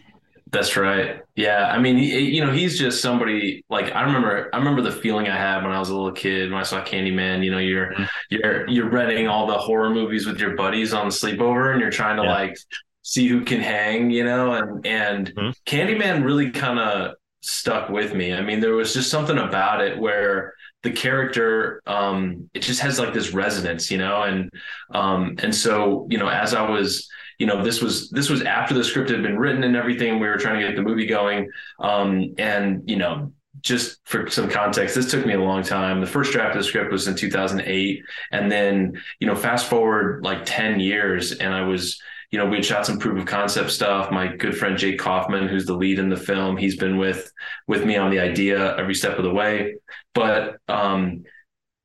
That's 0.56 0.78
right. 0.78 1.22
Yeah, 1.36 1.68
I 1.68 1.80
mean, 1.80 1.98
he, 1.98 2.18
you 2.34 2.44
know, 2.44 2.50
he's 2.50 2.80
just 2.80 3.02
somebody 3.02 3.66
like 3.70 3.94
I 3.94 4.04
remember. 4.04 4.50
I 4.54 4.58
remember 4.58 4.82
the 4.82 4.92
feeling 4.92 5.28
I 5.28 5.36
had 5.36 5.64
when 5.64 5.74
I 5.74 5.80
was 5.80 5.90
a 5.90 5.96
little 5.96 6.14
kid 6.14 6.50
when 6.50 6.58
I 6.58 6.64
saw 6.64 6.82
Candyman. 6.82 7.44
You 7.44 7.52
know, 7.52 7.58
you're 7.58 7.92
mm-hmm. 7.92 8.04
you're 8.30 8.70
you're 8.70 8.90
renting 8.90 9.28
all 9.28 9.48
the 9.48 9.58
horror 9.58 9.90
movies 9.90 10.26
with 10.26 10.40
your 10.40 10.56
buddies 10.56 10.94
on 10.94 11.08
sleepover, 11.08 11.74
and 11.74 11.82
you're 11.82 11.92
trying 11.92 12.16
to 12.18 12.24
yeah. 12.24 12.32
like 12.32 12.58
see 13.02 13.28
who 13.28 13.44
can 13.44 13.60
hang. 13.60 14.10
You 14.12 14.24
know, 14.24 14.54
and 14.54 14.86
and 14.86 15.36
mm-hmm. 15.36 15.50
Candyman 15.66 16.24
really 16.24 16.52
kind 16.52 16.80
of 16.80 17.16
stuck 17.42 17.90
with 17.90 18.14
me. 18.14 18.34
I 18.34 18.42
mean, 18.42 18.62
there 18.62 18.76
was 18.76 18.94
just 18.94 19.12
something 19.12 19.38
about 19.38 19.82
it 19.82 20.00
where 20.00 20.54
the 20.84 20.92
character 20.92 21.82
um 21.88 22.48
it 22.54 22.60
just 22.60 22.80
has 22.80 23.00
like 23.00 23.12
this 23.12 23.34
resonance 23.34 23.90
you 23.90 23.98
know 23.98 24.22
and 24.22 24.52
um 24.94 25.36
and 25.42 25.56
so 25.56 26.06
you 26.12 26.18
know 26.20 26.28
as 26.28 26.54
i 26.54 26.62
was 26.62 27.10
you 27.39 27.46
know 27.46 27.63
this 27.63 27.82
was 27.82 28.10
this 28.10 28.30
was 28.30 28.42
after 28.42 28.74
the 28.74 28.84
script 28.84 29.10
had 29.10 29.24
been 29.24 29.38
written 29.38 29.63
and 29.63 29.75
everything 29.75 30.20
we 30.20 30.27
were 30.27 30.38
trying 30.38 30.60
to 30.60 30.68
get 30.68 30.75
the 30.75 30.82
movie 30.82 31.06
going 31.06 31.50
um, 31.80 32.34
and 32.38 32.82
you 32.89 32.98
know 32.98 33.32
just 33.65 34.00
for 34.06 34.30
some 34.30 34.48
context, 34.48 34.94
this 34.94 35.10
took 35.10 35.25
me 35.25 35.34
a 35.34 35.39
long 35.39 35.63
time. 35.63 36.00
The 36.00 36.06
first 36.06 36.32
draft 36.32 36.56
of 36.56 36.62
the 36.62 36.68
script 36.68 36.92
was 36.92 37.08
in 37.08 37.15
2008. 37.15 38.04
And 38.32 38.51
then, 38.51 39.01
you 39.20 39.25
know, 39.25 39.36
fast 39.36 39.68
forward 39.68 40.24
like 40.24 40.46
10 40.46 40.80
years, 40.80 41.32
and 41.32 41.54
I 41.54 41.63
was, 41.63 42.00
you 42.30 42.38
know, 42.38 42.46
we 42.46 42.58
had 42.58 42.65
shot 42.65 42.86
some 42.86 43.00
proof 43.00 43.20
of 43.20 43.25
concept 43.25 43.72
stuff. 43.72 44.12
My 44.12 44.27
good 44.27 44.56
friend 44.56 44.77
Jake 44.77 45.00
Kaufman, 45.00 45.48
who's 45.48 45.65
the 45.65 45.74
lead 45.74 45.98
in 45.98 46.10
the 46.10 46.18
film, 46.18 46.58
he's 46.58 46.77
been 46.77 46.98
with 46.98 47.32
with 47.68 47.86
me 47.86 47.98
on 47.98 48.12
the 48.12 48.20
idea 48.20 48.75
every 48.77 48.94
step 48.94 49.18
of 49.18 49.24
the 49.24 49.34
way. 49.34 49.75
But 50.13 50.58
um, 50.68 51.24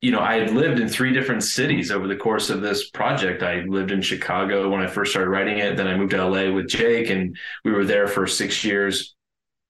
you 0.01 0.09
know, 0.09 0.19
I 0.19 0.39
had 0.39 0.51
lived 0.51 0.79
in 0.79 0.89
three 0.89 1.13
different 1.13 1.43
cities 1.43 1.91
over 1.91 2.07
the 2.07 2.15
course 2.15 2.49
of 2.49 2.61
this 2.61 2.89
project. 2.89 3.43
I 3.43 3.61
lived 3.61 3.91
in 3.91 4.01
Chicago 4.01 4.67
when 4.69 4.81
I 4.81 4.87
first 4.87 5.11
started 5.11 5.29
writing 5.29 5.59
it. 5.59 5.77
Then 5.77 5.87
I 5.87 5.95
moved 5.95 6.11
to 6.11 6.25
LA 6.25 6.51
with 6.51 6.67
Jake, 6.67 7.11
and 7.11 7.37
we 7.63 7.71
were 7.71 7.85
there 7.85 8.07
for 8.07 8.25
six 8.25 8.63
years. 8.63 9.15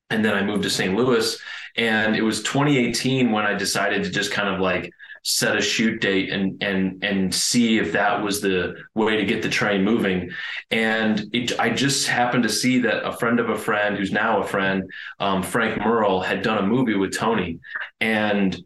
And 0.10 0.24
then 0.24 0.34
I 0.34 0.44
moved 0.44 0.64
to 0.64 0.70
St. 0.70 0.96
Louis. 0.96 1.38
And 1.76 2.16
it 2.16 2.22
was 2.22 2.44
2018 2.44 3.32
when 3.32 3.46
I 3.46 3.54
decided 3.54 4.04
to 4.04 4.10
just 4.10 4.32
kind 4.32 4.48
of 4.48 4.62
like 4.62 4.92
set 5.24 5.56
a 5.56 5.62
shoot 5.62 6.02
date 6.02 6.32
and 6.32 6.62
and 6.64 7.04
and 7.04 7.34
see 7.34 7.78
if 7.78 7.92
that 7.92 8.24
was 8.24 8.42
the 8.42 8.76
way 8.96 9.18
to 9.18 9.26
get 9.26 9.42
the 9.42 9.50
train 9.50 9.84
moving. 9.84 10.32
And 10.72 11.30
it, 11.34 11.60
I 11.60 11.70
just 11.70 12.08
happened 12.08 12.44
to 12.44 12.50
see 12.50 12.80
that 12.80 13.06
a 13.06 13.14
friend 13.14 13.40
of 13.40 13.50
a 13.50 13.58
friend, 13.58 13.98
who's 13.98 14.12
now 14.12 14.42
a 14.42 14.48
friend, 14.48 14.90
um, 15.20 15.44
Frank 15.44 15.78
Merle, 15.78 16.22
had 16.22 16.42
done 16.42 16.58
a 16.58 16.68
movie 16.68 16.96
with 16.96 17.16
Tony, 17.16 17.60
and 18.00 18.62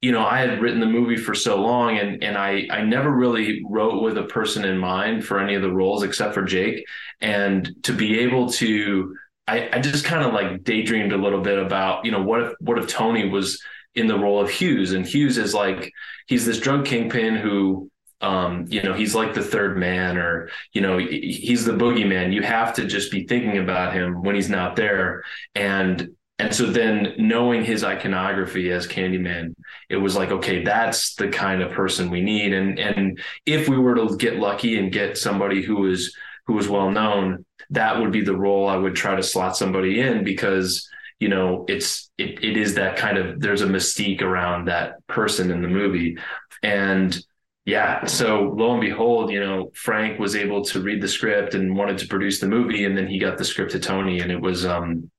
you 0.00 0.12
know, 0.12 0.24
I 0.24 0.40
had 0.40 0.62
written 0.62 0.80
the 0.80 0.86
movie 0.86 1.16
for 1.16 1.34
so 1.34 1.60
long 1.60 1.98
and 1.98 2.22
and 2.22 2.38
I 2.38 2.66
I 2.70 2.82
never 2.82 3.10
really 3.10 3.62
wrote 3.68 4.02
with 4.02 4.16
a 4.16 4.24
person 4.24 4.64
in 4.64 4.78
mind 4.78 5.24
for 5.24 5.38
any 5.38 5.54
of 5.54 5.62
the 5.62 5.72
roles 5.72 6.02
except 6.02 6.34
for 6.34 6.42
Jake. 6.42 6.84
And 7.20 7.70
to 7.82 7.92
be 7.92 8.20
able 8.20 8.50
to 8.52 9.14
I, 9.46 9.68
I 9.72 9.80
just 9.80 10.04
kind 10.04 10.24
of 10.24 10.32
like 10.32 10.64
daydreamed 10.64 11.12
a 11.12 11.18
little 11.18 11.40
bit 11.40 11.58
about, 11.58 12.04
you 12.04 12.12
know, 12.12 12.22
what 12.22 12.42
if 12.42 12.52
what 12.60 12.78
if 12.78 12.86
Tony 12.86 13.28
was 13.28 13.62
in 13.94 14.06
the 14.06 14.18
role 14.18 14.40
of 14.40 14.48
Hughes? 14.48 14.92
And 14.92 15.06
Hughes 15.06 15.36
is 15.36 15.52
like 15.52 15.92
he's 16.26 16.46
this 16.46 16.60
drug 16.60 16.86
kingpin 16.86 17.36
who 17.36 17.90
um, 18.22 18.66
you 18.68 18.82
know, 18.82 18.92
he's 18.92 19.14
like 19.14 19.32
the 19.32 19.42
third 19.42 19.78
man, 19.78 20.18
or 20.18 20.50
you 20.72 20.82
know, 20.82 20.98
he's 20.98 21.64
the 21.64 21.72
boogeyman. 21.72 22.34
You 22.34 22.42
have 22.42 22.74
to 22.74 22.86
just 22.86 23.10
be 23.10 23.26
thinking 23.26 23.58
about 23.58 23.94
him 23.94 24.22
when 24.22 24.34
he's 24.34 24.50
not 24.50 24.76
there. 24.76 25.24
And 25.54 26.10
and 26.40 26.54
so 26.54 26.70
then 26.70 27.12
knowing 27.18 27.62
his 27.62 27.84
iconography 27.84 28.70
as 28.70 28.88
Candyman, 28.88 29.54
it 29.90 29.98
was 29.98 30.16
like, 30.16 30.30
okay, 30.30 30.64
that's 30.64 31.14
the 31.16 31.28
kind 31.28 31.60
of 31.60 31.70
person 31.70 32.08
we 32.08 32.22
need. 32.22 32.54
And 32.54 32.78
and 32.78 33.20
if 33.44 33.68
we 33.68 33.76
were 33.76 33.94
to 33.94 34.16
get 34.16 34.36
lucky 34.36 34.78
and 34.78 34.90
get 34.90 35.18
somebody 35.18 35.62
who 35.62 35.76
was 35.76 36.16
who 36.46 36.54
was 36.54 36.66
well 36.66 36.90
known, 36.90 37.44
that 37.68 38.00
would 38.00 38.10
be 38.10 38.22
the 38.22 38.36
role 38.36 38.68
I 38.68 38.76
would 38.76 38.94
try 38.94 39.16
to 39.16 39.22
slot 39.22 39.54
somebody 39.54 40.00
in 40.00 40.24
because 40.24 40.88
you 41.18 41.28
know 41.28 41.66
it's 41.68 42.10
it 42.16 42.42
it 42.42 42.56
is 42.56 42.74
that 42.76 42.96
kind 42.96 43.18
of 43.18 43.38
there's 43.40 43.60
a 43.60 43.66
mystique 43.66 44.22
around 44.22 44.64
that 44.68 45.06
person 45.08 45.50
in 45.50 45.60
the 45.60 45.68
movie. 45.68 46.16
And 46.62 47.22
yeah, 47.66 48.06
so 48.06 48.54
lo 48.56 48.72
and 48.72 48.80
behold, 48.80 49.30
you 49.30 49.40
know, 49.40 49.72
Frank 49.74 50.18
was 50.18 50.34
able 50.34 50.64
to 50.64 50.80
read 50.80 51.02
the 51.02 51.08
script 51.08 51.52
and 51.54 51.76
wanted 51.76 51.98
to 51.98 52.08
produce 52.08 52.40
the 52.40 52.48
movie, 52.48 52.86
and 52.86 52.96
then 52.96 53.08
he 53.08 53.18
got 53.18 53.36
the 53.36 53.44
script 53.44 53.72
to 53.72 53.78
Tony, 53.78 54.20
and 54.20 54.32
it 54.32 54.40
was 54.40 54.64
um 54.64 55.10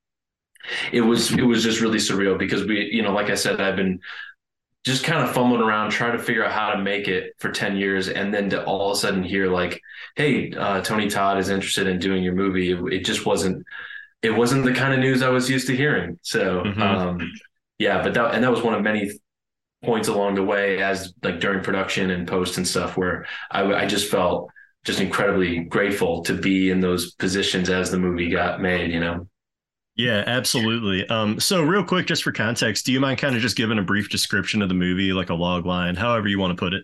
it 0.92 1.02
was 1.02 1.32
it 1.32 1.44
was 1.44 1.64
just 1.64 1.82
really 1.82 1.98
surreal 1.98 2.38
because 2.38 2.64
we 2.66 2.90
you 2.92 3.02
know 3.02 3.14
like 3.14 3.30
i 3.30 3.36
said 3.36 3.60
i've 3.60 3.76
been 3.76 4.00
just 4.84 5.04
kind 5.04 5.24
of 5.24 5.32
fumbling 5.32 5.62
around 5.62 5.92
trying 5.92 6.18
to 6.18 6.24
figure 6.24 6.44
out 6.44 6.52
how 6.52 6.72
to 6.72 6.82
make 6.82 7.08
it 7.08 7.34
for 7.38 7.52
10 7.52 7.78
years 7.78 8.10
and 8.10 8.34
then 8.34 8.50
to 8.50 8.64
all 8.66 8.92
of 8.92 8.98
a 8.98 9.00
sudden 9.00 9.24
hear 9.24 9.52
like 9.52 9.80
hey 10.16 10.52
uh, 10.54 10.82
tony 10.82 11.10
todd 11.10 11.38
is 11.38 11.50
interested 11.50 11.88
in 11.88 12.00
doing 12.00 12.24
your 12.24 12.34
movie. 12.34 12.72
It, 12.72 12.94
it, 12.94 13.06
just 13.06 13.26
wasn't 13.26 13.66
it 14.22 14.32
wasn't 14.32 14.66
the 14.66 14.74
kind 14.74 14.94
of 14.94 15.00
news 15.00 15.22
i 15.22 15.30
was 15.30 15.50
used 15.50 15.68
to 15.68 15.76
hearing. 15.76 16.20
So 16.24 16.64
mm-hmm. 16.64 16.82
um, 16.82 17.32
yeah 17.78 18.02
but 18.02 18.14
that 18.16 18.34
and 18.34 18.44
that 18.44 18.52
was 18.52 18.64
one 18.64 18.74
of 18.74 18.82
many 18.82 19.12
points 19.84 20.08
along 20.08 20.36
the 20.36 20.44
way 20.44 20.82
as 20.82 21.14
like 21.24 21.40
during 21.40 21.64
production 21.64 22.12
and 22.12 22.28
post 22.28 22.58
and 22.58 22.68
stuff 22.68 22.98
where 22.98 23.26
i, 23.50 23.64
I 23.64 23.86
just 23.88 24.12
felt 24.12 24.52
just 24.84 25.00
incredibly 25.00 25.60
grateful 25.62 26.24
to 26.24 26.36
be 26.36 26.70
in 26.70 26.82
those 26.82 27.14
positions 27.14 27.70
as 27.70 27.90
the 27.90 27.98
movie 27.98 28.30
got 28.30 28.62
made 28.62 28.92
you 28.92 29.00
know 29.00 29.28
yeah, 30.02 30.24
absolutely. 30.26 31.08
Um, 31.08 31.40
so 31.40 31.62
real 31.62 31.84
quick, 31.84 32.08
just 32.08 32.24
for 32.24 32.32
context, 32.32 32.86
do 32.86 32.92
you 32.92 33.00
mind 33.00 33.20
kind 33.20 33.36
of 33.36 33.42
just 33.42 33.56
giving 33.56 33.78
a 33.78 33.84
brief 33.84 34.10
description 34.10 34.62
of 34.62 34.70
the 34.70 34.76
movie, 34.76 35.14
like 35.14 35.30
a 35.30 35.36
log 35.36 35.66
line, 35.66 35.96
however 35.96 36.28
you 36.28 36.40
want 36.40 36.52
to 36.52 36.60
put 36.60 36.74
it? 36.74 36.84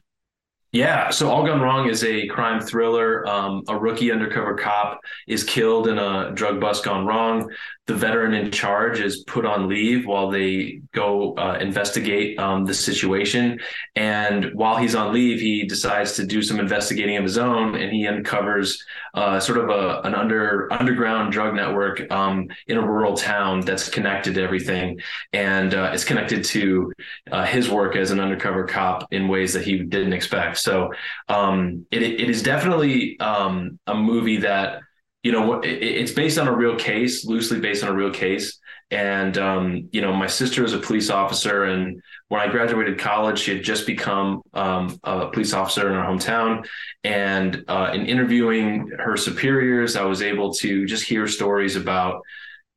Yeah, 0.71 1.09
so 1.09 1.29
All 1.29 1.45
Gone 1.45 1.62
Wrong 1.62 1.89
is 1.89 2.03
a 2.03 2.27
crime 2.27 2.62
thriller. 2.62 3.27
Um, 3.27 3.63
a 3.69 3.77
rookie 3.77 4.12
undercover 4.12 4.55
cop 4.55 5.00
is 5.27 5.43
killed 5.43 5.88
in 5.88 5.97
a 5.97 6.31
drug 6.33 6.59
bust 6.59 6.83
gone 6.83 7.05
wrong. 7.05 7.50
The 7.88 7.96
veteran 7.96 8.34
in 8.34 8.51
charge 8.51 9.00
is 9.00 9.24
put 9.24 9.46
on 9.46 9.70
leave 9.70 10.06
while 10.06 10.29
they 10.29 10.82
go 10.91 11.34
uh, 11.36 11.58
investigate 11.62 12.38
um, 12.38 12.65
the 12.65 12.74
situation. 12.74 13.60
And 13.96 14.51
while 14.53 14.75
he's 14.75 14.94
on 14.94 15.13
leave, 15.13 15.39
he 15.39 15.65
decides 15.65 16.13
to 16.17 16.25
do 16.25 16.41
some 16.41 16.60
investigating 16.60 17.15
of 17.15 17.24
his 17.24 17.38
own, 17.38 17.75
and 17.75 17.91
he 17.91 18.06
uncovers 18.06 18.84
uh, 19.13 19.39
sort 19.39 19.58
of 19.58 19.70
a 19.70 20.01
an 20.01 20.13
under 20.13 20.72
underground 20.72 21.32
drug 21.32 21.56
network 21.56 22.12
um, 22.12 22.50
in 22.67 22.77
a 22.77 22.86
rural 22.86 23.15
town 23.15 23.62
that's 23.62 23.88
connected 23.89 24.36
to 24.36 24.44
everything, 24.44 25.00
and 25.32 25.74
uh, 25.74 25.91
it's 25.94 26.03
connected 26.03 26.44
to 26.44 26.91
uh, 27.32 27.46
his 27.46 27.70
work 27.70 27.96
as 27.96 28.12
an 28.12 28.20
undercover 28.20 28.65
cop 28.65 29.08
in 29.12 29.29
ways 29.29 29.53
that 29.53 29.63
he 29.63 29.79
didn't 29.79 30.13
expect. 30.13 30.58
So 30.58 30.91
um, 31.29 31.86
it 31.91 32.03
it 32.03 32.29
is 32.29 32.44
definitely 32.44 33.17
um, 33.20 33.79
a 33.88 33.96
movie 33.96 34.38
that 34.38 34.82
you 35.27 35.34
know 35.34 35.60
it's 35.62 36.13
based 36.13 36.38
on 36.38 36.48
a 36.48 36.55
real 36.55 36.77
case, 36.77 37.25
loosely 37.25 37.60
based 37.60 37.84
on 37.84 37.89
a 37.89 37.93
real 37.93 38.12
case. 38.12 38.57
And 38.91 39.38
um, 39.38 39.89
you 39.91 40.00
know, 40.00 40.13
my 40.13 40.27
sister 40.27 40.63
is 40.63 40.72
a 40.72 40.77
police 40.77 41.10
officer, 41.10 41.65
and 41.65 42.01
when 42.29 42.39
I 42.39 42.48
graduated 42.48 42.98
college, 42.98 43.39
she 43.39 43.53
had 43.53 43.62
just 43.62 43.86
become 43.86 44.41
um, 44.53 44.98
a 45.03 45.27
police 45.27 45.51
officer 45.51 45.89
in 45.89 45.96
her 45.96 46.01
hometown. 46.01 46.65
And 47.03 47.65
uh, 47.67 47.91
in 47.93 48.05
interviewing 48.05 48.89
her 48.98 49.17
superiors, 49.17 49.98
I 49.98 50.05
was 50.05 50.22
able 50.22 50.53
to 50.53 50.86
just 50.86 51.03
hear 51.03 51.27
stories 51.27 51.75
about 51.75 52.22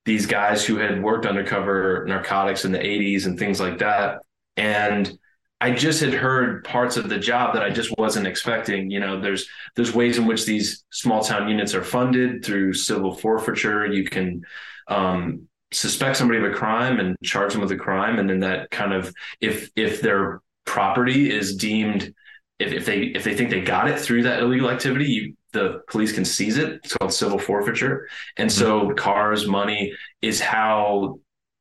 these 0.04 0.26
guys 0.26 0.66
who 0.66 0.78
had 0.78 1.00
worked 1.00 1.26
undercover 1.26 2.04
narcotics 2.09 2.64
in 2.64 2.73
the 2.73 2.80
80s 2.80 3.26
and 3.26 3.38
things 3.38 3.61
like 3.61 3.78
that. 3.78 4.23
And 4.57 5.16
I 5.61 5.73
just 5.73 6.00
had 6.00 6.14
heard 6.14 6.64
parts 6.64 6.97
of 6.97 7.09
the 7.09 7.19
job 7.19 7.55
that 7.55 7.62
I 7.62 7.71
just 7.71 7.93
wasn't 7.99 8.26
expecting. 8.26 8.90
You 8.90 9.00
know, 9.00 9.21
there's 9.21 9.49
there's 9.76 9.95
ways 9.95 10.19
in 10.19 10.26
which 10.26 10.47
these 10.47 10.85
small 10.90 11.23
town 11.23 11.49
units 11.49 11.75
are 11.75 11.85
funded 11.85 12.45
through 12.45 12.75
civil 12.75 13.14
forfeiture. 13.14 13.87
You 13.87 14.05
can 14.05 14.43
um, 14.88 15.49
suspect 15.73 16.17
somebody 16.17 16.38
of 16.38 16.50
a 16.50 16.55
crime 16.55 16.99
and 16.99 17.17
charge 17.23 17.52
them 17.52 17.61
with 17.61 17.73
a 17.73 17.76
crime, 17.76 18.19
and 18.19 18.29
then 18.29 18.40
that 18.40 18.71
kind 18.71 18.93
of 18.93 19.12
if 19.40 19.71
if 19.76 20.00
their 20.00 20.40
property 20.64 21.31
is 21.31 21.57
deemed 21.57 22.14
if, 22.61 22.73
if 22.73 22.87
they 22.87 23.00
if 23.05 23.25
they 23.25 23.35
think 23.35 23.50
they 23.50 23.62
got 23.62 23.88
it 23.88 23.99
through 23.99 24.23
that 24.25 24.40
illegal 24.40 24.71
activity, 24.71 25.07
you 25.07 25.37
the 25.52 25.83
police 25.88 26.12
can 26.12 26.25
seize 26.25 26.59
it. 26.59 26.81
It's 26.85 26.95
called 26.95 27.12
civil 27.12 27.38
forfeiture, 27.38 28.09
and 28.37 28.52
so 28.52 28.83
mm-hmm. 28.83 28.95
cars, 28.97 29.47
money 29.47 29.93
is 30.23 30.40
how 30.40 31.19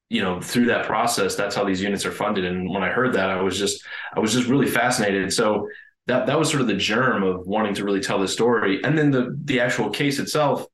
you 0.10 0.22
know 0.22 0.42
through 0.42 0.66
that 0.66 0.86
process 0.86 1.36
that's 1.36 1.56
how 1.56 1.64
these 1.64 1.82
units 1.82 2.06
are 2.06 2.12
funded. 2.12 2.46
And 2.46 2.70
when 2.70 2.84
i 2.84 2.90
heard 2.90 3.14
that 3.14 3.30
i 3.30 3.42
was 3.42 3.58
just 3.58 3.84
i 4.16 4.20
was 4.20 4.34
just 4.34 4.48
really 4.48 4.68
fascinated. 4.68 5.32
So 5.34 5.68
that 6.08 6.26
that 6.26 6.38
was 6.38 6.50
sort 6.50 6.62
of 6.62 6.68
the 6.68 6.76
germ 6.76 7.24
of 7.24 7.48
wanting 7.48 7.76
to 7.76 7.86
really 7.86 8.02
tell 8.02 8.20
the 8.20 8.28
story. 8.28 8.84
And 8.84 8.98
then 8.98 9.12
the 9.12 9.38
the 9.46 9.62
actual 9.62 9.90
case 9.90 10.20
itself 10.20 10.66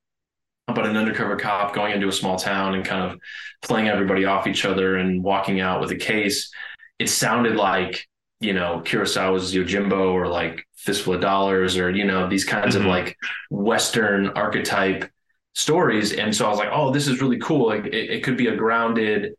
about 0.68 0.88
an 0.88 0.98
undercover 0.98 1.36
cop 1.36 1.76
going 1.76 1.94
into 1.94 2.08
a 2.08 2.12
small 2.12 2.38
town 2.38 2.74
and 2.74 2.84
kind 2.84 3.12
of 3.12 3.20
playing 3.62 3.88
everybody 3.88 4.26
off 4.26 4.48
each 4.48 4.66
other 4.66 4.98
and 4.98 5.24
walking 5.24 5.60
out 5.60 5.80
with 5.80 5.92
a 5.92 5.96
case. 5.96 6.52
It 6.98 7.10
sounded 7.10 7.56
like 7.56 8.08
you 8.40 8.54
know 8.54 8.82
kurosawa's 8.86 9.54
yojimbo 9.54 10.14
or 10.14 10.28
like 10.28 10.66
fistful 10.76 11.14
of 11.14 11.22
dollars 11.22 11.78
or 11.78 11.90
you 11.90 12.06
know 12.06 12.30
these 12.30 12.46
kinds 12.46 12.76
mm-hmm. 12.76 12.86
of 12.86 12.90
like 12.90 13.18
western 13.50 14.28
archetype 14.30 15.10
stories. 15.56 16.14
And 16.14 16.36
so 16.36 16.46
I 16.46 16.50
was 16.50 16.60
like, 16.60 16.70
oh, 16.72 16.92
this 16.92 17.08
is 17.08 17.22
really 17.22 17.40
cool. 17.40 17.68
Like 17.68 17.86
it, 17.86 18.10
it 18.12 18.24
could 18.24 18.38
be 18.38 18.48
a 18.48 18.56
grounded 18.56 19.34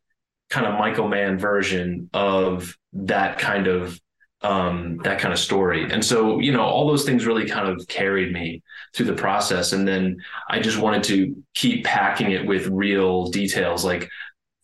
kind 0.50 0.66
of 0.66 0.78
Michael 0.78 1.08
Mann 1.08 1.38
version 1.38 2.10
of 2.12 2.76
that 2.92 3.38
kind 3.38 3.66
of 3.66 4.00
um 4.42 4.98
that 5.02 5.18
kind 5.18 5.32
of 5.32 5.40
story 5.40 5.90
and 5.90 6.04
so 6.04 6.38
you 6.40 6.52
know 6.52 6.60
all 6.60 6.86
those 6.86 7.06
things 7.06 7.24
really 7.24 7.48
kind 7.48 7.66
of 7.66 7.88
carried 7.88 8.34
me 8.34 8.62
through 8.94 9.06
the 9.06 9.14
process 9.14 9.72
and 9.72 9.88
then 9.88 10.14
i 10.50 10.60
just 10.60 10.78
wanted 10.78 11.02
to 11.02 11.42
keep 11.54 11.86
packing 11.86 12.32
it 12.32 12.46
with 12.46 12.66
real 12.66 13.28
details 13.30 13.82
like 13.82 14.10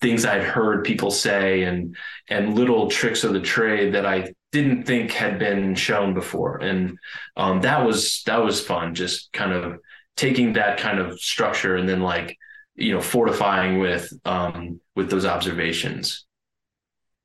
things 0.02 0.26
i'd 0.26 0.44
heard 0.44 0.85
people 0.85 1.11
say 1.11 1.62
and 1.62 1.97
and 2.28 2.54
little 2.54 2.90
tricks 2.90 3.25
of 3.25 3.32
the 3.32 3.40
trade 3.40 3.94
that 3.94 4.04
i 4.04 4.30
didn't 4.52 4.85
think 4.85 5.11
had 5.11 5.38
been 5.38 5.75
shown 5.75 6.12
before 6.12 6.59
and 6.59 6.99
um 7.38 7.62
that 7.62 7.82
was 7.87 8.23
that 8.26 8.44
was 8.44 8.61
fun 8.61 8.94
just 8.94 9.32
kind 9.32 9.52
of 9.52 9.78
taking 10.16 10.54
that 10.54 10.78
kind 10.78 10.99
of 10.99 11.19
structure 11.19 11.76
and 11.76 11.88
then 11.88 12.00
like 12.00 12.37
you 12.75 12.92
know 12.92 13.00
fortifying 13.00 13.78
with 13.78 14.12
um 14.25 14.81
with 14.95 15.11
those 15.11 15.25
observations. 15.25 16.26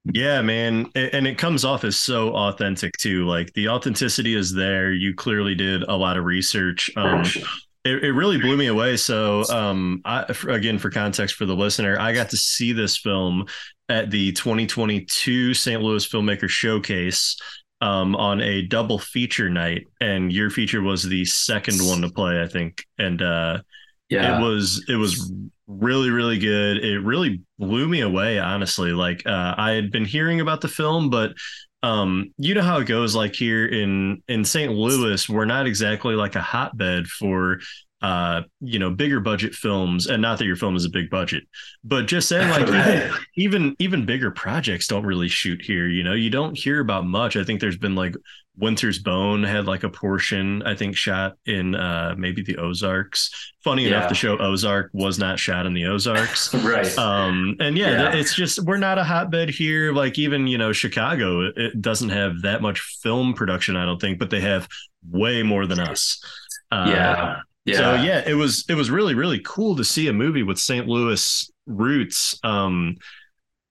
Yeah 0.06 0.42
man. 0.42 0.90
And 0.96 1.28
it 1.28 1.38
comes 1.38 1.66
off 1.66 1.84
as 1.84 1.98
so 1.98 2.34
authentic 2.34 2.94
too. 2.98 3.26
Like 3.26 3.54
the 3.54 3.70
authenticity 3.70 4.36
is 4.36 4.54
there. 4.54 4.92
You 4.92 5.14
clearly 5.14 5.54
did 5.54 5.84
a 5.84 5.96
lot 5.96 6.18
of 6.18 6.26
research. 6.26 6.90
Um 6.96 7.24
it, 7.84 8.04
it 8.04 8.12
really 8.12 8.38
blew 8.38 8.58
me 8.58 8.68
away. 8.68 8.98
So 8.98 9.44
um 9.50 10.02
I, 10.06 10.26
again 10.48 10.78
for 10.78 10.90
context 10.90 11.36
for 11.36 11.46
the 11.46 11.56
listener 11.56 12.00
i 12.00 12.14
got 12.14 12.30
to 12.30 12.38
see 12.38 12.74
this 12.74 12.98
film 12.98 13.46
at 13.90 14.12
the 14.12 14.32
2022 14.34 15.54
st 15.54 15.82
louis 15.82 16.08
filmmaker 16.08 16.50
showcase 16.50 17.38
um, 17.82 18.16
on 18.16 18.42
a 18.42 18.64
double 18.64 19.00
feature 19.00 19.50
night, 19.50 19.88
and 20.02 20.32
your 20.32 20.50
feature 20.50 20.82
was 20.82 21.04
the 21.04 21.26
second 21.26 21.80
one 21.80 22.02
to 22.02 22.10
play, 22.10 22.42
I 22.42 22.48
think. 22.48 22.86
And 22.98 23.22
uh, 23.22 23.62
yeah, 24.10 24.40
it 24.40 24.44
was 24.44 24.86
it 24.88 24.96
was 24.96 25.32
really 25.68 26.10
really 26.10 26.40
good. 26.40 26.78
It 26.84 27.00
really 27.00 27.42
blew 27.60 27.88
me 27.88 28.02
away, 28.02 28.40
honestly. 28.40 28.92
Like 28.92 29.26
uh, 29.26 29.56
I 29.58 29.72
had 29.72 29.92
been 29.92 30.06
hearing 30.06 30.42
about 30.42 30.62
the 30.62 30.68
film, 30.68 31.10
but 31.10 31.34
um, 31.84 32.34
you 32.38 32.54
know 32.54 32.64
how 32.64 32.80
it 32.80 32.86
goes. 32.86 33.16
Like 33.16 33.36
here 33.36 33.66
in 33.68 34.24
in 34.28 34.44
St. 34.44 34.72
Louis, 34.72 35.30
we're 35.30 35.46
not 35.46 35.68
exactly 35.68 36.16
like 36.16 36.36
a 36.36 36.42
hotbed 36.42 37.08
for 37.08 37.60
uh, 38.02 38.42
you 38.62 38.78
know, 38.80 38.92
bigger 38.92 39.20
budget 39.20 39.56
films, 39.56 40.08
and 40.08 40.22
not 40.22 40.38
that 40.38 40.46
your 40.46 40.56
film 40.56 40.76
is 40.76 40.86
a 40.86 40.90
big 40.90 41.10
budget, 41.10 41.44
but 41.84 42.06
just 42.08 42.30
saying 42.30 42.50
like 42.52 42.68
Right. 42.68 43.12
even, 43.36 43.76
even 43.80 44.06
bigger 44.06 44.32
projects 44.32 44.88
don't 44.88 45.06
really 45.06 45.28
shoot 45.28 45.62
here. 45.64 45.88
You 45.88 46.04
know, 46.04 46.14
you 46.14 46.30
don't 46.30 46.58
hear 46.58 46.80
about 46.80 47.06
much. 47.06 47.36
I 47.36 47.44
think 47.44 47.60
there's 47.62 47.78
been 47.78 47.96
like 47.96 48.16
Winter's 48.60 48.98
Bone 49.00 49.44
had 49.44 49.66
like 49.68 49.84
a 49.84 49.90
portion, 49.90 50.64
I 50.64 50.76
think, 50.76 50.96
shot 50.96 51.34
in 51.46 51.76
uh 51.76 52.16
maybe 52.18 52.42
the 52.44 52.58
Ozarks. 52.58 53.30
Funny 53.64 53.86
enough, 53.88 54.04
Yeah. 54.04 54.08
the 54.10 54.16
show 54.16 54.38
Ozark 54.40 54.90
was 54.94 55.20
not 55.20 55.38
shot 55.40 55.66
in 55.68 55.74
the 55.76 55.86
Ozarks. 55.86 56.54
right. 56.64 56.98
Um, 56.98 57.56
and 57.60 57.78
yeah, 57.78 57.92
Yeah. 58.12 58.16
it's 58.16 58.34
just 58.36 58.64
we're 58.64 58.78
not 58.78 58.98
a 58.98 59.04
hotbed 59.04 59.50
here. 59.50 59.92
Like 59.94 60.18
even 60.18 60.48
you 60.48 60.58
know 60.58 60.72
Chicago, 60.72 61.42
it- 61.42 61.58
it 61.58 61.82
doesn't 61.82 62.10
have 62.10 62.42
that 62.44 62.62
much 62.64 62.80
film 63.04 63.34
production, 63.36 63.76
I 63.76 63.86
don't 63.86 64.02
think, 64.02 64.18
but 64.18 64.30
they 64.32 64.42
have 64.42 64.68
way 65.08 65.44
more 65.44 65.68
than 65.68 65.80
us. 65.80 66.20
Uh, 66.72 66.86
yeah. 66.90 67.40
Yeah. 67.68 67.78
So 67.78 67.94
yeah, 67.96 68.24
it 68.28 68.34
was 68.34 68.66
it 68.70 68.76
was 68.76 68.90
really 68.90 69.14
really 69.14 69.40
cool 69.46 69.76
to 69.76 69.84
see 69.84 70.08
a 70.08 70.14
movie 70.14 70.44
with 70.44 70.58
St. 70.58 70.88
Louis 70.88 71.52
roots 71.68 72.40
um, 72.44 72.96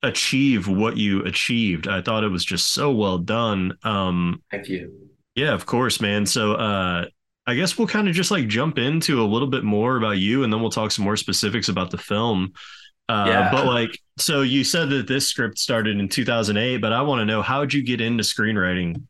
achieve 0.02 0.68
what 0.68 0.96
you 0.96 1.24
achieved. 1.24 1.88
I 1.88 2.02
thought 2.02 2.24
it 2.24 2.28
was 2.28 2.44
just 2.44 2.72
so 2.72 2.92
well 2.92 3.18
done. 3.18 3.76
Um, 3.82 4.42
Thank 4.50 4.68
you. 4.68 4.92
yeah, 5.34 5.52
of 5.54 5.66
course, 5.66 6.00
man. 6.00 6.26
So 6.26 6.54
uh 6.54 7.06
I 7.48 7.54
guess 7.54 7.78
we'll 7.78 7.86
kind 7.88 8.08
of 8.08 8.14
just 8.14 8.32
like 8.32 8.48
jump 8.48 8.76
into 8.76 9.22
a 9.22 9.24
little 9.24 9.46
bit 9.48 9.62
more 9.64 9.96
about 9.96 10.18
you 10.18 10.42
and 10.42 10.52
then 10.52 10.60
we'll 10.60 10.70
talk 10.70 10.90
some 10.90 11.04
more 11.04 11.16
specifics 11.16 11.68
about 11.68 11.90
the 11.90 11.98
film. 11.98 12.52
Uh 13.08 13.24
Yeah. 13.28 13.50
but 13.52 13.66
like 13.66 13.98
so 14.18 14.42
you 14.42 14.64
said 14.64 14.90
that 14.90 15.06
this 15.08 15.28
script 15.28 15.58
started 15.58 15.98
in 15.98 16.08
2008, 16.08 16.78
but 16.78 16.92
I 16.92 17.02
want 17.02 17.20
to 17.20 17.24
know 17.24 17.42
how'd 17.42 17.72
you 17.72 17.82
get 17.82 18.00
into 18.00 18.24
screenwriting? 18.24 19.02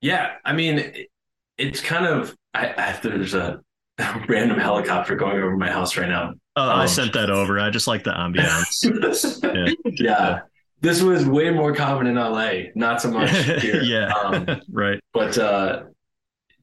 Yeah, 0.00 0.36
I 0.44 0.52
mean, 0.54 0.92
it's 1.58 1.80
kind 1.80 2.06
of 2.06 2.34
I, 2.54 2.68
I 2.76 3.00
there's 3.02 3.34
a 3.34 3.60
random 4.28 4.58
helicopter 4.58 5.14
going 5.16 5.36
over 5.36 5.56
my 5.56 5.70
house 5.70 5.96
right 5.96 6.08
now. 6.08 6.34
I 6.56 6.82
Um, 6.82 6.88
sent 6.88 7.12
that 7.14 7.30
over. 7.30 7.58
I 7.60 7.70
just 7.70 7.86
like 7.86 8.04
the 8.04 8.10
ambiance. 8.12 8.84
yeah. 9.84 9.92
Yeah. 9.98 10.40
This 10.82 11.02
was 11.02 11.26
way 11.26 11.50
more 11.50 11.74
common 11.74 12.06
in 12.06 12.14
LA, 12.16 12.70
not 12.74 13.02
so 13.02 13.10
much 13.10 13.30
here. 13.62 13.82
yeah. 13.82 14.12
Um, 14.12 14.46
right. 14.72 14.98
but 15.12 15.36
uh, 15.38 15.82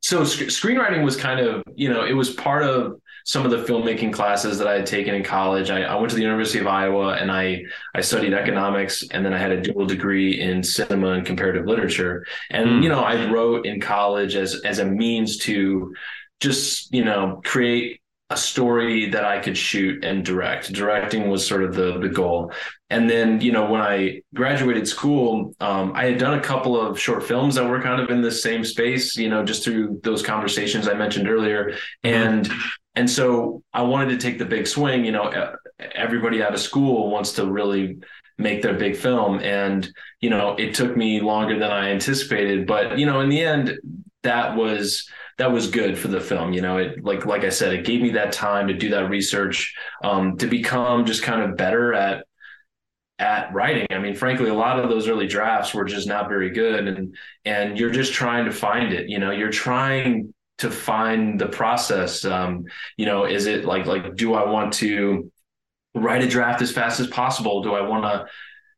so 0.02 0.24
sc- 0.24 0.44
screenwriting 0.50 1.04
was 1.04 1.16
kind 1.16 1.40
of 1.40 1.64
you 1.76 1.90
know 1.90 2.04
it 2.06 2.14
was 2.14 2.32
part 2.32 2.64
of 2.64 3.00
some 3.26 3.44
of 3.46 3.52
the 3.52 3.58
filmmaking 3.58 4.14
classes 4.14 4.58
that 4.58 4.68
I 4.68 4.74
had 4.74 4.86
taken 4.86 5.14
in 5.14 5.22
college. 5.24 5.70
I, 5.70 5.84
I 5.84 5.96
went 5.96 6.10
to 6.12 6.16
the 6.16 6.22
University 6.22 6.60
of 6.60 6.68
Iowa 6.68 7.14
and 7.16 7.32
I 7.32 7.64
I 7.94 8.02
studied 8.02 8.34
economics 8.34 9.04
and 9.12 9.24
then 9.26 9.34
I 9.34 9.38
had 9.38 9.52
a 9.52 9.62
dual 9.62 9.86
degree 9.86 10.40
in 10.42 10.64
cinema 10.64 11.12
and 11.12 11.26
comparative 11.26 11.66
literature. 11.66 12.26
And 12.52 12.70
Hmm. 12.78 12.82
you 12.84 12.90
know 12.90 13.02
I 13.02 13.30
wrote 13.30 13.66
in 13.66 13.80
college 13.82 14.36
as 14.36 14.62
as 14.66 14.80
a 14.80 14.86
means 14.86 15.38
to 15.40 15.94
just 16.40 16.94
you 16.94 17.04
know 17.04 17.42
create 17.44 18.02
a 18.30 18.38
story 18.38 19.10
that 19.10 19.24
I 19.24 19.40
could 19.40 19.58
shoot 19.58 20.04
and 20.04 20.24
direct. 20.26 20.74
Directing 20.74 21.30
was 21.30 21.48
sort 21.48 21.64
of 21.64 21.74
the 21.74 21.98
the 22.00 22.10
goal. 22.10 22.52
And 22.90 23.10
then, 23.10 23.42
you 23.42 23.52
know, 23.52 23.70
when 23.70 23.82
I 23.82 24.22
graduated 24.34 24.88
school, 24.88 25.54
um, 25.60 25.92
I 25.94 26.06
had 26.06 26.18
done 26.18 26.38
a 26.38 26.42
couple 26.42 26.80
of 26.80 27.00
short 27.00 27.24
films 27.24 27.56
that 27.56 27.70
were 27.70 27.82
kind 27.82 28.02
of 28.02 28.10
in 28.10 28.22
the 28.22 28.32
same 28.32 28.64
space, 28.64 29.18
you 29.18 29.30
know, 29.30 29.44
just 29.44 29.64
through 29.64 30.00
those 30.04 30.22
conversations 30.22 30.88
I 30.88 30.94
mentioned 30.94 31.30
earlier. 31.30 31.76
And 32.04 32.50
and 32.96 33.10
so 33.10 33.62
I 33.74 33.84
wanted 33.84 34.10
to 34.10 34.18
take 34.18 34.40
the 34.40 34.46
big 34.46 34.68
swing. 34.68 35.06
You 35.06 35.12
know, 35.12 35.56
everybody 35.96 36.42
out 36.42 36.54
of 36.54 36.60
school 36.60 37.12
wants 37.12 37.34
to 37.34 37.46
really 37.46 38.00
make 38.38 38.62
their 38.62 38.74
big 38.74 38.96
film, 38.98 39.40
and 39.40 39.88
you 40.20 40.30
know, 40.30 40.56
it 40.56 40.74
took 40.74 40.98
me 40.98 41.22
longer 41.22 41.58
than 41.60 41.72
I 41.72 41.92
anticipated. 41.92 42.68
But 42.68 42.98
you 42.98 43.06
know, 43.06 43.22
in 43.22 43.30
the 43.30 43.42
end, 43.42 43.78
that 44.24 44.56
was 44.56 45.08
that 45.38 45.52
was 45.52 45.70
good 45.70 45.98
for 45.98 46.08
the 46.08 46.20
film. 46.20 46.54
You 46.54 46.62
know, 46.62 46.78
it 46.78 47.04
like 47.04 47.26
like 47.26 47.44
I 47.44 47.50
said, 47.50 47.74
it 47.74 47.86
gave 47.86 48.02
me 48.02 48.12
that 48.12 48.32
time 48.32 48.68
to 48.68 48.74
do 48.74 48.90
that 48.90 49.10
research, 49.10 49.76
um, 50.04 50.38
to 50.38 50.48
become 50.48 51.06
just 51.06 51.24
kind 51.24 51.42
of 51.42 51.58
better 51.58 51.94
at 51.94 52.26
at 53.20 53.54
writing. 53.54 53.88
I 53.92 54.00
mean, 54.00 54.16
frankly, 54.16 54.50
a 54.50 54.54
lot 54.54 54.80
of 54.80 54.90
those 54.90 55.08
early 55.08 55.28
drafts 55.28 55.74
were 55.74 55.86
just 55.86 56.08
not 56.08 56.30
very 56.30 56.50
good, 56.50 56.88
and 56.88 57.16
and 57.46 57.78
you're 57.78 57.92
just 57.92 58.14
trying 58.14 58.46
to 58.46 58.52
find 58.52 58.94
it. 58.94 59.10
You 59.10 59.20
know, 59.20 59.32
you're 59.32 59.52
trying 59.52 60.34
to 60.60 60.72
find 60.72 61.40
the 61.40 61.48
process. 61.48 62.26
Um, 62.26 62.66
you 62.98 63.06
know, 63.06 63.26
is 63.26 63.46
it 63.46 63.66
like 63.66 63.86
like 63.86 64.16
do 64.16 64.34
I 64.34 64.50
want 64.50 64.74
to 64.76 65.32
write 65.96 66.24
a 66.24 66.28
draft 66.28 66.62
as 66.62 66.72
fast 66.72 67.00
as 67.00 67.08
possible? 67.08 67.62
Do 67.62 67.74
I 67.74 67.82
want 67.82 68.04
to 68.04 68.26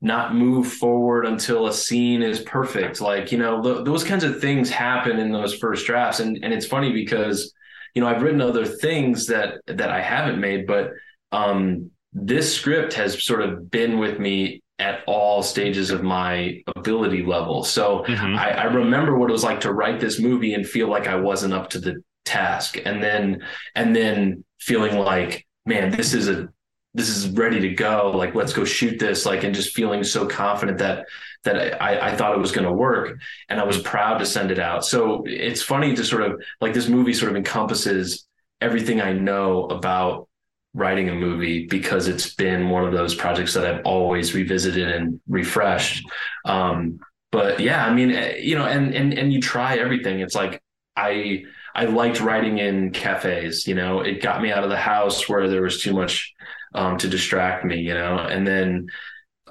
not 0.02 0.34
move 0.36 0.68
forward 0.72 1.26
until 1.26 1.68
a 1.68 1.74
scene 1.74 2.22
is 2.24 2.40
perfect? 2.40 3.02
Like 3.02 3.32
you 3.32 3.38
know, 3.38 3.62
th- 3.62 3.86
those 3.86 4.04
kinds 4.04 4.24
of 4.24 4.40
things 4.40 4.70
happen 4.70 5.20
in 5.20 5.32
those 5.32 5.56
first 5.56 5.86
drafts, 5.86 6.20
and 6.20 6.40
and 6.44 6.54
it's 6.54 6.66
funny 6.66 6.92
because 6.94 7.54
you 7.96 8.02
know 8.02 8.08
I've 8.08 8.22
written 8.22 8.42
other 8.42 8.66
things 8.66 9.28
that 9.28 9.56
that 9.68 9.90
I 9.90 10.02
haven't 10.02 10.40
made, 10.40 10.66
but 10.68 10.92
um, 11.32 11.92
this 12.14 12.54
script 12.56 12.94
has 12.94 13.22
sort 13.24 13.42
of 13.42 13.70
been 13.70 14.00
with 14.00 14.20
me 14.20 14.62
at 14.80 15.02
all 15.08 15.44
stages 15.44 15.92
of 15.92 16.02
my 16.04 16.64
ability 16.76 17.22
level. 17.24 17.64
So 17.66 18.06
Mhm. 18.08 18.38
I, 18.38 18.52
I 18.52 18.64
remember 18.64 19.18
what 19.18 19.30
it 19.30 19.34
was 19.34 19.44
like 19.44 19.60
to 19.62 19.74
write 19.74 20.00
this 20.00 20.20
movie 20.20 20.54
and 20.54 20.66
feel 20.66 20.88
like 20.88 21.06
I 21.06 21.16
wasn't 21.16 21.54
up 21.54 21.70
to 21.72 21.80
the 21.80 22.02
task, 22.26 22.78
and 22.86 23.04
then 23.04 23.42
and 23.76 23.94
then 23.96 24.44
feeling 24.60 24.98
like, 24.98 25.46
man, 25.66 25.92
this 25.92 26.14
is 26.14 26.30
a 26.30 26.48
this 26.94 27.10
is 27.10 27.30
ready 27.30 27.60
to 27.62 27.70
go. 27.70 28.12
Like, 28.16 28.36
let's 28.36 28.54
go 28.54 28.66
shoot 28.66 29.00
this. 29.00 29.26
Like, 29.26 29.44
and 29.44 29.54
just 29.54 29.76
feeling 29.76 30.04
so 30.04 30.26
confident 30.28 30.80
that 30.80 31.06
that 31.44 31.82
I, 31.82 32.10
I 32.10 32.16
thought 32.16 32.36
it 32.36 32.40
was 32.40 32.52
going 32.52 32.68
to 32.68 32.74
work, 32.74 33.18
and 33.48 33.60
I 33.60 33.64
was 33.64 33.82
proud 33.82 34.18
to 34.18 34.26
send 34.26 34.52
it 34.52 34.60
out. 34.60 34.86
So 34.86 35.24
it's 35.26 35.62
funny 35.62 35.96
to 35.96 36.04
sort 36.04 36.24
of 36.24 36.42
like 36.62 36.74
this 36.74 36.88
movie 36.90 37.14
sort 37.14 37.32
of 37.32 37.38
encompasses 37.38 38.28
everything 38.62 39.02
I 39.02 39.14
know 39.14 39.66
about 39.66 40.28
writing 40.74 41.10
a 41.10 41.16
movie 41.16 41.66
because 41.68 42.08
it's 42.08 42.36
been 42.36 42.70
one 42.70 42.86
of 42.86 42.92
those 42.94 43.16
projects 43.16 43.54
that 43.54 43.66
I've 43.66 43.86
always 43.86 44.34
revisited 44.34 44.92
and 44.92 45.20
refreshed. 45.28 46.06
Um, 46.46 47.00
but 47.32 47.60
yeah, 47.60 47.86
I 47.86 47.94
mean, 47.94 48.12
eh, 48.12 48.38
you 48.38 48.56
know, 48.56 48.66
and 48.66 48.94
and 48.94 49.14
and 49.14 49.32
you 49.32 49.42
try 49.42 49.76
everything. 49.78 50.20
It's 50.20 50.36
like 50.36 50.62
I 50.96 51.44
I 51.76 51.86
liked 51.86 52.20
writing 52.20 52.58
in 52.58 52.92
cafes. 52.92 53.68
You 53.68 53.76
know, 53.76 54.02
it 54.02 54.22
got 54.22 54.42
me 54.42 54.52
out 54.52 54.64
of 54.64 54.70
the 54.70 54.78
house 54.78 55.30
where 55.30 55.48
there 55.48 55.62
was 55.62 55.82
too 55.82 55.94
much 55.94 56.34
um, 56.74 56.98
to 56.98 57.08
distract 57.08 57.66
me. 57.66 57.80
You 57.80 57.94
know, 57.94 58.18
and 58.18 58.46
then 58.46 58.88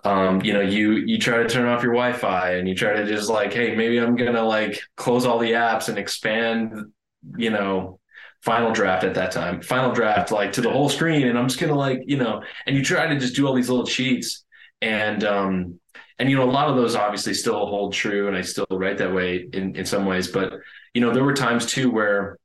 um, 0.04 0.42
you 0.42 0.52
know, 0.52 0.60
you 0.60 0.92
you 0.92 1.18
try 1.18 1.38
to 1.38 1.48
turn 1.48 1.68
off 1.68 1.82
your 1.82 1.92
Wi-Fi 1.92 2.52
and 2.52 2.68
you 2.68 2.74
try 2.74 2.94
to 2.94 3.06
just 3.06 3.28
like, 3.28 3.52
hey, 3.52 3.74
maybe 3.74 3.98
I'm 3.98 4.16
gonna 4.16 4.44
like 4.44 4.80
close 4.96 5.24
all 5.24 5.38
the 5.38 5.52
apps 5.52 5.88
and 5.88 5.98
expand, 5.98 6.92
you 7.36 7.50
know, 7.50 8.00
Final 8.42 8.72
Draft 8.72 9.04
at 9.04 9.14
that 9.14 9.32
time, 9.32 9.60
Final 9.62 9.92
Draft 9.92 10.30
like 10.30 10.52
to 10.52 10.60
the 10.60 10.70
whole 10.70 10.88
screen, 10.88 11.26
and 11.26 11.38
I'm 11.38 11.48
just 11.48 11.60
gonna 11.60 11.74
like, 11.74 12.02
you 12.06 12.16
know, 12.16 12.42
and 12.66 12.76
you 12.76 12.84
try 12.84 13.06
to 13.06 13.18
just 13.18 13.34
do 13.34 13.46
all 13.46 13.54
these 13.54 13.68
little 13.68 13.86
cheats, 13.86 14.44
and 14.80 15.24
um, 15.24 15.80
and 16.18 16.30
you 16.30 16.36
know, 16.36 16.44
a 16.44 16.50
lot 16.50 16.68
of 16.68 16.76
those 16.76 16.94
obviously 16.94 17.34
still 17.34 17.66
hold 17.66 17.92
true, 17.92 18.28
and 18.28 18.36
I 18.36 18.42
still 18.42 18.66
write 18.70 18.98
that 18.98 19.12
way 19.12 19.48
in 19.52 19.74
in 19.76 19.84
some 19.84 20.06
ways, 20.06 20.28
but 20.28 20.52
you 20.94 21.00
know, 21.00 21.12
there 21.12 21.24
were 21.24 21.34
times 21.34 21.66
too 21.66 21.90
where 21.90 22.38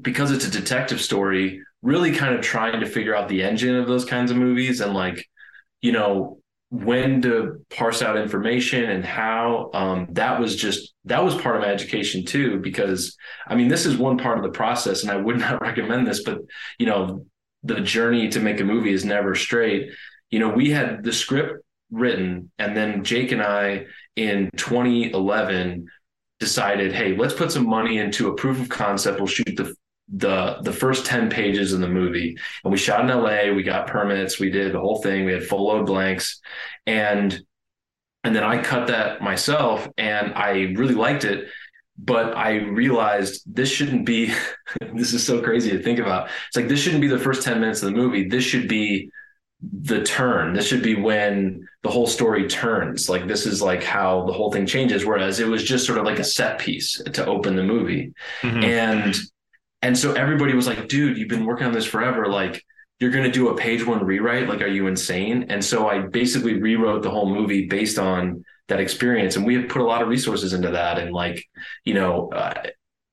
because 0.00 0.30
it's 0.30 0.46
a 0.46 0.50
detective 0.50 1.00
story, 1.00 1.60
really 1.84 2.12
kind 2.12 2.34
of 2.34 2.40
trying 2.40 2.80
to 2.80 2.86
figure 2.86 3.14
out 3.14 3.28
the 3.28 3.42
engine 3.42 3.76
of 3.76 3.86
those 3.86 4.06
kinds 4.06 4.30
of 4.30 4.38
movies 4.38 4.80
and 4.80 4.94
like, 4.94 5.28
you 5.82 5.92
know, 5.92 6.38
when 6.70 7.22
to 7.22 7.64
parse 7.70 8.02
out 8.02 8.16
information 8.16 8.90
and 8.90 9.04
how 9.04 9.70
um, 9.74 10.08
that 10.10 10.40
was 10.40 10.56
just 10.56 10.94
that 11.04 11.22
was 11.22 11.34
part 11.36 11.54
of 11.54 11.62
my 11.62 11.68
education 11.68 12.24
too 12.24 12.58
because 12.58 13.16
i 13.46 13.54
mean 13.54 13.68
this 13.68 13.86
is 13.86 13.96
one 13.96 14.18
part 14.18 14.38
of 14.38 14.42
the 14.42 14.50
process 14.50 15.02
and 15.02 15.12
i 15.12 15.14
would 15.14 15.38
not 15.46 15.60
recommend 15.60 16.04
this 16.04 16.24
but 16.24 16.38
you 16.80 16.86
know 16.86 17.24
the 17.62 17.80
journey 17.80 18.28
to 18.28 18.40
make 18.40 18.58
a 18.58 18.64
movie 18.64 18.92
is 18.92 19.04
never 19.04 19.34
straight. 19.34 19.90
You 20.30 20.38
know 20.40 20.48
we 20.48 20.70
had 20.70 21.04
the 21.04 21.12
script 21.12 21.64
written 21.92 22.50
and 22.58 22.76
then 22.76 23.04
jake 23.04 23.30
and 23.30 23.42
i 23.42 23.86
in 24.16 24.50
2011 24.56 25.86
decided 26.40 26.92
hey 26.92 27.16
let's 27.16 27.34
put 27.34 27.52
some 27.52 27.68
money 27.68 27.98
into 27.98 28.28
a 28.28 28.34
proof 28.34 28.60
of 28.60 28.68
concept. 28.68 29.18
We'll 29.18 29.28
shoot 29.28 29.54
the 29.56 29.76
the 30.12 30.58
the 30.62 30.72
first 30.72 31.06
10 31.06 31.30
pages 31.30 31.72
in 31.72 31.80
the 31.80 31.88
movie. 31.88 32.36
And 32.62 32.72
we 32.72 32.78
shot 32.78 33.00
in 33.00 33.08
LA 33.08 33.52
we 33.52 33.62
got 33.62 33.86
permits 33.86 34.38
we 34.38 34.50
did 34.50 34.72
the 34.72 34.80
whole 34.80 35.00
thing 35.02 35.24
we 35.24 35.32
had 35.32 35.44
full 35.44 35.66
load 35.66 35.86
blanks. 35.86 36.40
And 36.86 37.40
and 38.22 38.34
then 38.34 38.44
I 38.44 38.62
cut 38.62 38.88
that 38.88 39.20
myself 39.22 39.88
and 39.98 40.32
I 40.34 40.72
really 40.76 40.94
liked 40.94 41.24
it 41.24 41.48
but 41.96 42.36
I 42.36 42.56
realized 42.56 43.42
this 43.46 43.70
shouldn't 43.70 44.04
be 44.04 44.34
this 44.94 45.12
is 45.14 45.24
so 45.24 45.40
crazy 45.40 45.70
to 45.70 45.82
think 45.82 45.98
about. 46.00 46.28
It's 46.48 46.56
like 46.56 46.68
this 46.68 46.80
shouldn't 46.80 47.02
be 47.02 47.08
the 47.08 47.18
first 47.18 47.42
10 47.42 47.60
minutes 47.60 47.82
of 47.82 47.92
the 47.92 47.96
movie. 47.96 48.28
This 48.28 48.44
should 48.44 48.68
be 48.68 49.10
the 49.62 50.02
turn. 50.02 50.52
This 50.54 50.66
should 50.66 50.82
be 50.82 50.96
when 50.96 51.66
the 51.82 51.90
whole 51.90 52.06
story 52.06 52.48
turns. 52.48 53.08
Like 53.08 53.28
this 53.28 53.46
is 53.46 53.62
like 53.62 53.82
how 53.82 54.26
the 54.26 54.32
whole 54.32 54.50
thing 54.50 54.66
changes. 54.66 55.04
Whereas 55.06 55.38
it 55.40 55.46
was 55.46 55.62
just 55.62 55.86
sort 55.86 55.98
of 55.98 56.04
like 56.04 56.18
a 56.18 56.24
set 56.24 56.58
piece 56.58 57.00
to 57.00 57.24
open 57.26 57.56
the 57.56 57.62
movie. 57.62 58.12
Mhm. 58.42 58.64
and 58.64 59.16
and 59.84 59.98
so 59.98 60.14
everybody 60.14 60.54
was 60.54 60.66
like, 60.66 60.88
dude, 60.88 61.18
you've 61.18 61.28
been 61.28 61.44
working 61.44 61.66
on 61.66 61.74
this 61.74 61.84
forever. 61.84 62.24
Like, 62.24 62.64
you're 63.00 63.10
going 63.10 63.24
to 63.24 63.30
do 63.30 63.50
a 63.50 63.54
page 63.54 63.86
one 63.86 64.02
rewrite. 64.02 64.48
Like, 64.48 64.62
are 64.62 64.66
you 64.66 64.86
insane? 64.86 65.44
And 65.50 65.62
so 65.62 65.88
I 65.88 65.98
basically 65.98 66.58
rewrote 66.58 67.02
the 67.02 67.10
whole 67.10 67.28
movie 67.28 67.66
based 67.66 67.98
on 67.98 68.46
that 68.68 68.80
experience. 68.80 69.36
And 69.36 69.44
we 69.44 69.56
have 69.56 69.68
put 69.68 69.82
a 69.82 69.84
lot 69.84 70.00
of 70.00 70.08
resources 70.08 70.54
into 70.54 70.70
that. 70.70 70.98
And 70.98 71.12
like, 71.12 71.44
you 71.84 71.92
know, 71.92 72.30
uh, 72.32 72.62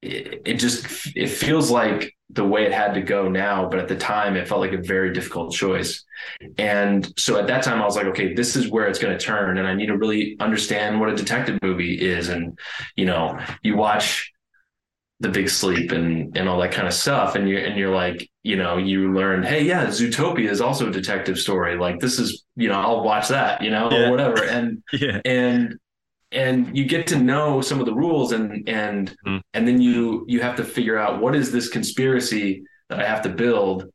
it, 0.02 0.44
it 0.46 0.54
just, 0.60 1.12
it 1.14 1.28
feels 1.28 1.70
like 1.70 2.16
the 2.30 2.46
way 2.46 2.66
it 2.66 2.72
had 2.72 2.94
to 2.94 3.02
go 3.02 3.28
now, 3.28 3.68
but 3.68 3.78
at 3.78 3.90
the 3.90 3.96
time 3.98 4.38
it 4.38 4.48
felt 4.48 4.62
like 4.62 4.72
a 4.72 4.82
very 4.82 5.12
difficult 5.12 5.54
choice. 5.54 6.06
And 6.58 7.12
so 7.20 7.38
at 7.38 7.48
that 7.48 7.64
time 7.64 7.82
I 7.82 7.86
was 7.86 7.98
like, 7.98 8.06
okay, 8.08 8.34
this 8.34 8.56
is 8.56 8.70
where 8.70 8.88
it's 8.88 8.98
going 8.98 9.18
to 9.18 9.24
turn 9.24 9.58
and 9.58 9.68
I 9.68 9.74
need 9.74 9.88
to 9.88 9.98
really 9.98 10.38
understand 10.40 11.02
what 11.02 11.10
a 11.10 11.16
detective 11.16 11.60
movie 11.62 12.00
is 12.00 12.30
and 12.30 12.58
you 12.96 13.04
know, 13.04 13.38
you 13.62 13.76
watch 13.76 14.31
the 15.22 15.30
big 15.30 15.48
sleep 15.50 15.92
and 15.92 16.36
and 16.36 16.50
all 16.50 16.60
that 16.60 16.72
kind 16.72 16.88
of 16.88 16.94
stuff 16.94 17.36
and 17.36 17.48
you're 17.48 17.64
and 17.64 17.78
you're 17.80 17.94
like 17.94 18.28
you 18.44 18.56
know 18.56 18.78
you 18.78 19.14
learn 19.14 19.44
hey 19.44 19.64
yeah 19.64 19.86
zootopia 19.86 20.50
is 20.50 20.62
also 20.62 20.90
a 20.90 20.92
detective 20.92 21.38
story 21.38 21.78
like 21.78 22.00
this 22.00 22.18
is 22.20 22.44
you 22.56 22.68
know 22.68 22.80
i'll 22.80 23.04
watch 23.04 23.28
that 23.28 23.62
you 23.62 23.70
know 23.70 23.90
Yeah. 23.92 24.08
or 24.08 24.12
whatever 24.12 24.44
and 24.58 24.82
Yeah. 24.92 25.22
and 25.24 25.76
and 26.32 26.76
you 26.76 26.86
get 26.86 27.08
to 27.08 27.18
know 27.20 27.62
some 27.62 27.80
of 27.80 27.86
the 27.86 27.94
rules 27.94 28.32
and 28.32 28.68
and 28.68 29.16
Mhm. 29.28 29.42
and 29.54 29.68
then 29.68 29.80
you 29.80 30.26
you 30.28 30.42
have 30.42 30.56
to 30.58 30.64
figure 30.64 30.98
out 30.98 31.22
what 31.22 31.36
is 31.36 31.52
this 31.52 31.70
conspiracy 31.70 32.64
that 32.90 33.00
i 33.00 33.06
have 33.08 33.22
to 33.22 33.30
build 33.30 33.86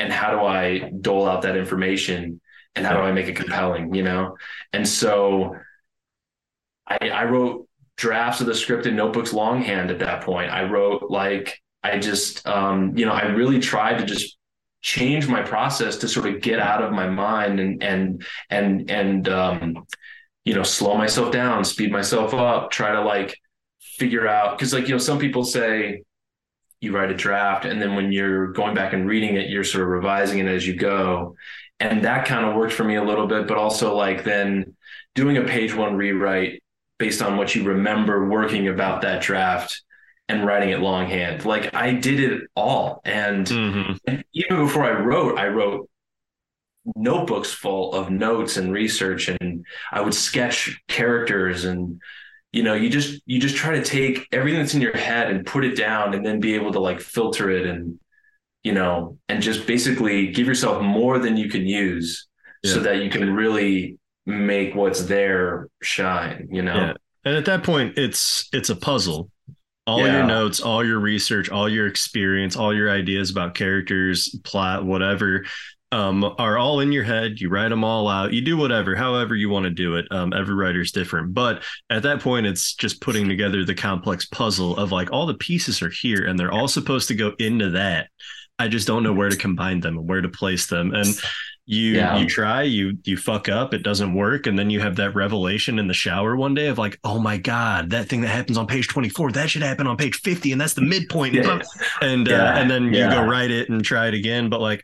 and 0.00 0.12
how 0.12 0.30
do 0.32 0.40
i 0.44 0.90
dole 1.00 1.28
out 1.28 1.42
that 1.42 1.56
information 1.56 2.40
and 2.74 2.84
how 2.86 2.94
do 2.94 3.00
i 3.02 3.12
make 3.12 3.28
it 3.28 3.36
compelling 3.36 3.94
you 3.94 4.02
know 4.02 4.36
and 4.72 4.88
so 4.88 5.54
i 6.88 6.96
i 7.08 7.24
wrote 7.24 7.68
drafts 7.96 8.40
of 8.40 8.46
the 8.46 8.54
script 8.54 8.86
in 8.86 8.96
notebooks 8.96 9.32
longhand 9.32 9.90
at 9.90 9.98
that 10.00 10.22
point. 10.22 10.50
I 10.50 10.64
wrote 10.64 11.10
like 11.10 11.58
i 11.84 11.98
just 11.98 12.46
um 12.46 12.96
you 12.96 13.04
know 13.04 13.12
i 13.12 13.24
really 13.24 13.58
tried 13.58 13.98
to 13.98 14.04
just 14.04 14.38
change 14.82 15.26
my 15.26 15.42
process 15.42 15.96
to 15.96 16.08
sort 16.08 16.26
of 16.26 16.40
get 16.40 16.60
out 16.60 16.82
of 16.82 16.92
my 16.92 17.08
mind 17.08 17.58
and 17.58 17.82
and 17.82 18.24
and 18.50 18.90
and 18.90 19.28
um 19.28 19.84
you 20.44 20.54
know 20.54 20.62
slow 20.62 20.96
myself 20.96 21.32
down 21.32 21.64
speed 21.64 21.90
myself 21.90 22.34
up 22.34 22.70
try 22.70 22.92
to 22.92 23.00
like 23.00 23.36
figure 23.98 24.26
out 24.26 24.56
because 24.56 24.72
like 24.72 24.88
you 24.88 24.94
know 24.94 24.98
some 24.98 25.18
people 25.18 25.44
say 25.44 26.02
you 26.80 26.94
write 26.94 27.10
a 27.10 27.14
draft 27.14 27.64
and 27.64 27.80
then 27.80 27.94
when 27.94 28.10
you're 28.10 28.52
going 28.52 28.74
back 28.74 28.92
and 28.92 29.06
reading 29.06 29.36
it 29.36 29.48
you're 29.48 29.64
sort 29.64 29.84
of 29.84 29.88
revising 29.88 30.38
it 30.40 30.48
as 30.48 30.66
you 30.66 30.74
go. 30.74 31.36
And 31.78 32.04
that 32.04 32.26
kind 32.26 32.44
of 32.44 32.54
worked 32.54 32.72
for 32.72 32.84
me 32.84 32.96
a 32.96 33.02
little 33.02 33.26
bit 33.26 33.46
but 33.46 33.56
also 33.56 33.96
like 33.96 34.24
then 34.24 34.76
doing 35.14 35.36
a 35.36 35.44
page 35.44 35.74
one 35.74 35.94
rewrite 35.94 36.61
based 37.02 37.20
on 37.20 37.36
what 37.36 37.52
you 37.56 37.64
remember 37.64 38.28
working 38.28 38.68
about 38.68 39.02
that 39.02 39.20
draft 39.20 39.82
and 40.28 40.46
writing 40.46 40.70
it 40.70 40.78
longhand. 40.78 41.44
Like 41.44 41.74
i 41.74 41.90
did 41.92 42.20
it 42.20 42.42
all. 42.54 43.00
And 43.04 43.44
Mhm. 43.44 43.98
and 44.06 44.24
even 44.32 44.58
before 44.66 44.84
I 44.84 44.92
wrote, 45.00 45.36
I 45.36 45.48
wrote 45.48 45.90
notebooks 46.94 47.52
full 47.52 47.92
of 47.92 48.10
notes 48.10 48.56
and 48.56 48.72
research 48.72 49.28
and 49.28 49.64
I 49.92 50.00
would 50.00 50.14
sketch 50.14 50.80
characters. 50.86 51.64
And 51.64 52.00
you 52.52 52.62
know, 52.62 52.74
you 52.74 52.88
just 52.88 53.20
you 53.26 53.40
just 53.40 53.56
try 53.56 53.72
to 53.74 53.82
take 53.84 54.28
everything 54.30 54.60
that's 54.60 54.74
in 54.74 54.80
your 54.80 54.96
head 54.96 55.28
and 55.28 55.44
put 55.44 55.64
it 55.64 55.76
down 55.76 56.14
and 56.14 56.24
then 56.24 56.38
be 56.38 56.54
able 56.54 56.70
to 56.72 56.80
like 56.80 57.00
filter 57.00 57.50
it 57.50 57.66
and 57.66 57.98
you 58.62 58.72
know, 58.72 59.18
and 59.28 59.42
just 59.42 59.66
basically 59.66 60.30
give 60.30 60.46
yourself 60.46 60.80
more 60.80 61.18
than 61.18 61.36
you 61.36 61.48
can 61.48 61.66
use 61.66 62.28
so 62.64 62.78
that 62.78 63.02
you 63.02 63.10
can 63.10 63.34
really 63.34 63.98
make 64.26 64.74
what's 64.74 65.02
there 65.04 65.68
shine, 65.82 66.48
you 66.50 66.62
know. 66.62 66.74
Yeah. 66.74 66.92
And 67.24 67.36
at 67.36 67.44
that 67.46 67.62
point, 67.62 67.98
it's 67.98 68.48
it's 68.52 68.70
a 68.70 68.76
puzzle. 68.76 69.30
All 69.86 69.98
Yeah. 70.06 70.18
your 70.18 70.26
notes, 70.26 70.60
all 70.60 70.84
your 70.84 71.00
research, 71.00 71.50
all 71.50 71.68
your 71.68 71.86
experience, 71.88 72.54
all 72.56 72.72
your 72.72 72.88
ideas 72.90 73.30
about 73.30 73.54
characters, 73.54 74.28
plot, 74.44 74.84
whatever, 74.84 75.44
um, 75.90 76.24
are 76.38 76.56
all 76.56 76.78
in 76.80 76.92
your 76.92 77.02
head. 77.02 77.40
You 77.40 77.48
write 77.48 77.68
them 77.70 77.82
all 77.82 78.08
out. 78.08 78.32
You 78.32 78.40
do 78.42 78.56
whatever, 78.56 78.94
however 78.94 79.34
you 79.34 79.48
want 79.48 79.64
to 79.64 79.70
do 79.70 79.96
it. 79.96 80.06
Um, 80.12 80.32
every 80.32 80.54
writer's 80.54 80.92
different, 80.92 81.34
but 81.34 81.64
at 81.90 82.04
that 82.04 82.20
point, 82.20 82.46
it's 82.46 82.74
just 82.74 83.00
putting 83.00 83.28
together 83.28 83.64
the 83.64 83.74
complex 83.74 84.24
puzzle 84.26 84.76
of 84.76 84.92
like 84.92 85.12
all 85.12 85.26
the 85.26 85.34
pieces 85.34 85.82
are 85.82 85.90
here, 85.90 86.24
and 86.26 86.38
they're 86.38 86.52
all 86.52 86.68
supposed 86.68 87.08
to 87.08 87.14
go 87.14 87.34
into 87.38 87.70
that. 87.70 88.08
I 88.58 88.68
just 88.68 88.86
don't 88.86 89.02
know 89.02 89.12
where 89.12 89.30
to 89.30 89.36
combine 89.36 89.80
them 89.80 89.98
and 89.98 90.08
where 90.08 90.20
to 90.20 90.28
place 90.28 90.66
them. 90.66 90.94
And 90.94 91.08
you 91.66 91.92
Yeah. 91.94 92.18
you 92.18 92.26
try, 92.26 92.62
you 92.62 92.98
you 93.04 93.16
fuck 93.16 93.48
up, 93.48 93.72
it 93.72 93.82
doesn't 93.82 94.14
work, 94.14 94.46
and 94.46 94.58
then 94.58 94.68
you 94.70 94.80
have 94.80 94.96
that 94.96 95.14
revelation 95.14 95.78
in 95.78 95.86
the 95.86 95.94
shower 95.94 96.34
one 96.36 96.54
day 96.54 96.66
of 96.66 96.76
like, 96.78 96.98
oh 97.04 97.18
my 97.18 97.36
god, 97.38 97.90
that 97.90 98.08
thing 98.08 98.20
that 98.22 98.28
happens 98.28 98.58
on 98.58 98.66
page 98.66 98.88
twenty 98.88 99.08
four, 99.08 99.30
that 99.32 99.48
should 99.50 99.62
happen 99.62 99.86
on 99.86 99.96
page 99.96 100.16
fifty, 100.20 100.50
and 100.52 100.60
that's 100.60 100.74
the 100.74 100.82
midpoint. 100.82 101.34
Yeah. 101.34 101.60
And 102.02 102.28
uh, 102.28 102.52
and 102.56 102.68
then 102.70 102.92
you 102.92 103.08
go 103.08 103.24
write 103.24 103.50
it 103.52 103.68
and 103.68 103.84
try 103.84 104.08
it 104.08 104.14
again. 104.14 104.48
But 104.48 104.60
like, 104.60 104.82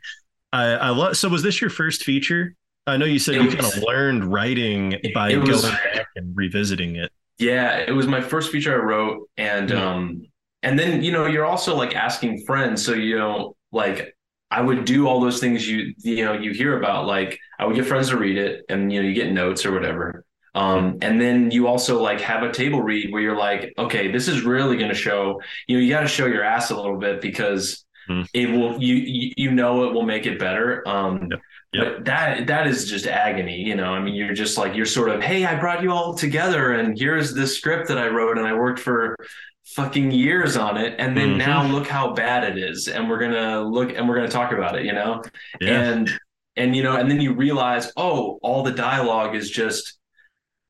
I 0.53 0.67
I 0.71 0.89
love. 0.89 1.17
So 1.17 1.27
was 1.29 1.43
this 1.43 1.59
your 1.59 1.69
first 1.69 2.03
feature? 2.03 2.55
I 2.87 2.95
know 2.97 3.05
you 3.05 3.19
said 3.19 3.35
It 3.35 3.39
you 3.41 3.45
was- 3.47 3.55
kind 3.55 3.73
of 3.73 3.83
learned 3.83 4.31
writing 4.31 4.95
by 5.13 5.31
it 5.31 5.37
was- 5.37 5.61
going 5.63 5.73
back 5.93 6.07
and 6.15 6.35
revisiting 6.35 6.95
it. 6.95 7.11
Yeah, 7.37 7.77
it 7.77 7.91
was 7.91 8.07
my 8.07 8.19
first 8.21 8.51
feature 8.51 8.73
I 8.73 8.83
wrote, 8.83 9.29
and 9.37 9.69
Mhm. 9.69 9.77
um, 9.77 10.21
and 10.63 10.79
then 10.79 11.03
you 11.03 11.11
know 11.11 11.25
you're 11.25 11.45
also 11.45 11.75
like 11.75 11.95
asking 11.95 12.43
friends, 12.45 12.83
so 12.85 12.93
you 12.93 13.17
know 13.17 13.55
like 13.71 14.15
I 14.51 14.61
would 14.61 14.85
do 14.85 15.07
all 15.07 15.19
those 15.21 15.39
things 15.39 15.67
you 15.67 15.93
you 15.99 16.25
know 16.25 16.33
you 16.33 16.51
hear 16.51 16.77
about, 16.77 17.05
like 17.05 17.39
I 17.59 17.65
would 17.65 17.75
get 17.75 17.85
friends 17.85 18.09
to 18.09 18.17
read 18.17 18.37
it, 18.37 18.65
and 18.69 18.91
you 18.91 19.01
know 19.01 19.07
you 19.07 19.13
get 19.13 19.31
notes 19.31 19.65
or 19.65 19.71
whatever, 19.71 20.25
um, 20.55 20.97
and 21.01 21.21
then 21.21 21.51
you 21.51 21.67
also 21.67 22.01
like 22.01 22.19
have 22.21 22.43
a 22.43 22.51
table 22.51 22.81
read 22.81 23.11
where 23.11 23.21
you're 23.21 23.37
like, 23.37 23.73
okay, 23.77 24.11
this 24.11 24.27
is 24.27 24.41
really 24.43 24.77
going 24.77 24.89
to 24.89 24.95
show, 24.95 25.39
you 25.67 25.77
know, 25.77 25.83
you 25.83 25.89
got 25.89 26.01
to 26.01 26.07
show 26.07 26.25
your 26.25 26.43
ass 26.43 26.71
a 26.71 26.75
little 26.75 26.97
bit 26.97 27.21
because 27.21 27.85
Mhm. 28.09 28.25
it 28.33 28.49
will 28.49 28.81
you 28.81 28.95
you 28.95 29.33
you 29.37 29.51
know 29.51 29.83
it 29.87 29.93
will 29.93 30.01
make 30.05 30.25
it 30.25 30.39
better. 30.39 30.81
Um, 30.87 31.27
Yep. 31.31 31.39
Yep. 31.73 31.85
but 31.97 32.05
that 32.05 32.47
that 32.47 32.65
is 32.65 32.89
just 32.89 33.05
agony, 33.05 33.57
you 33.61 33.75
know. 33.75 33.93
I 33.93 33.99
mean, 33.99 34.15
you're 34.15 34.33
just 34.33 34.57
like 34.57 34.73
you're 34.75 34.87
sort 34.87 35.09
of, 35.09 35.21
hey, 35.21 35.45
I 35.45 35.59
brought 35.59 35.83
you 35.83 35.91
all 35.91 36.15
together, 36.15 36.71
and 36.73 36.97
here's 36.97 37.35
this 37.35 37.55
script 37.55 37.87
that 37.89 37.99
I 37.99 38.07
wrote, 38.07 38.39
and 38.39 38.47
I 38.47 38.53
worked 38.53 38.79
for 38.79 39.15
fucking 39.75 40.11
years 40.11 40.57
on 40.57 40.77
it, 40.77 40.95
and 40.99 41.15
then 41.17 41.33
Mhm. 41.35 41.37
now 41.37 41.63
look 41.65 41.87
how 41.87 42.13
bad 42.13 42.43
it 42.43 42.57
is, 42.57 42.87
and 42.87 43.09
we're 43.09 43.19
gonna 43.19 43.61
look 43.61 43.93
and 43.95 44.07
we're 44.07 44.15
gonna 44.15 44.27
talk 44.27 44.51
about 44.51 44.77
it, 44.77 44.85
you 44.85 44.93
know. 44.93 45.21
Yeah. 45.61 45.81
And 45.81 46.19
and 46.55 46.75
you 46.75 46.83
know, 46.83 46.95
and 46.97 47.09
then 47.09 47.21
you 47.21 47.33
realize, 47.33 47.91
oh, 47.95 48.37
all 48.41 48.63
the 48.63 48.71
dialogue 48.71 49.35
is 49.35 49.49
just 49.49 49.97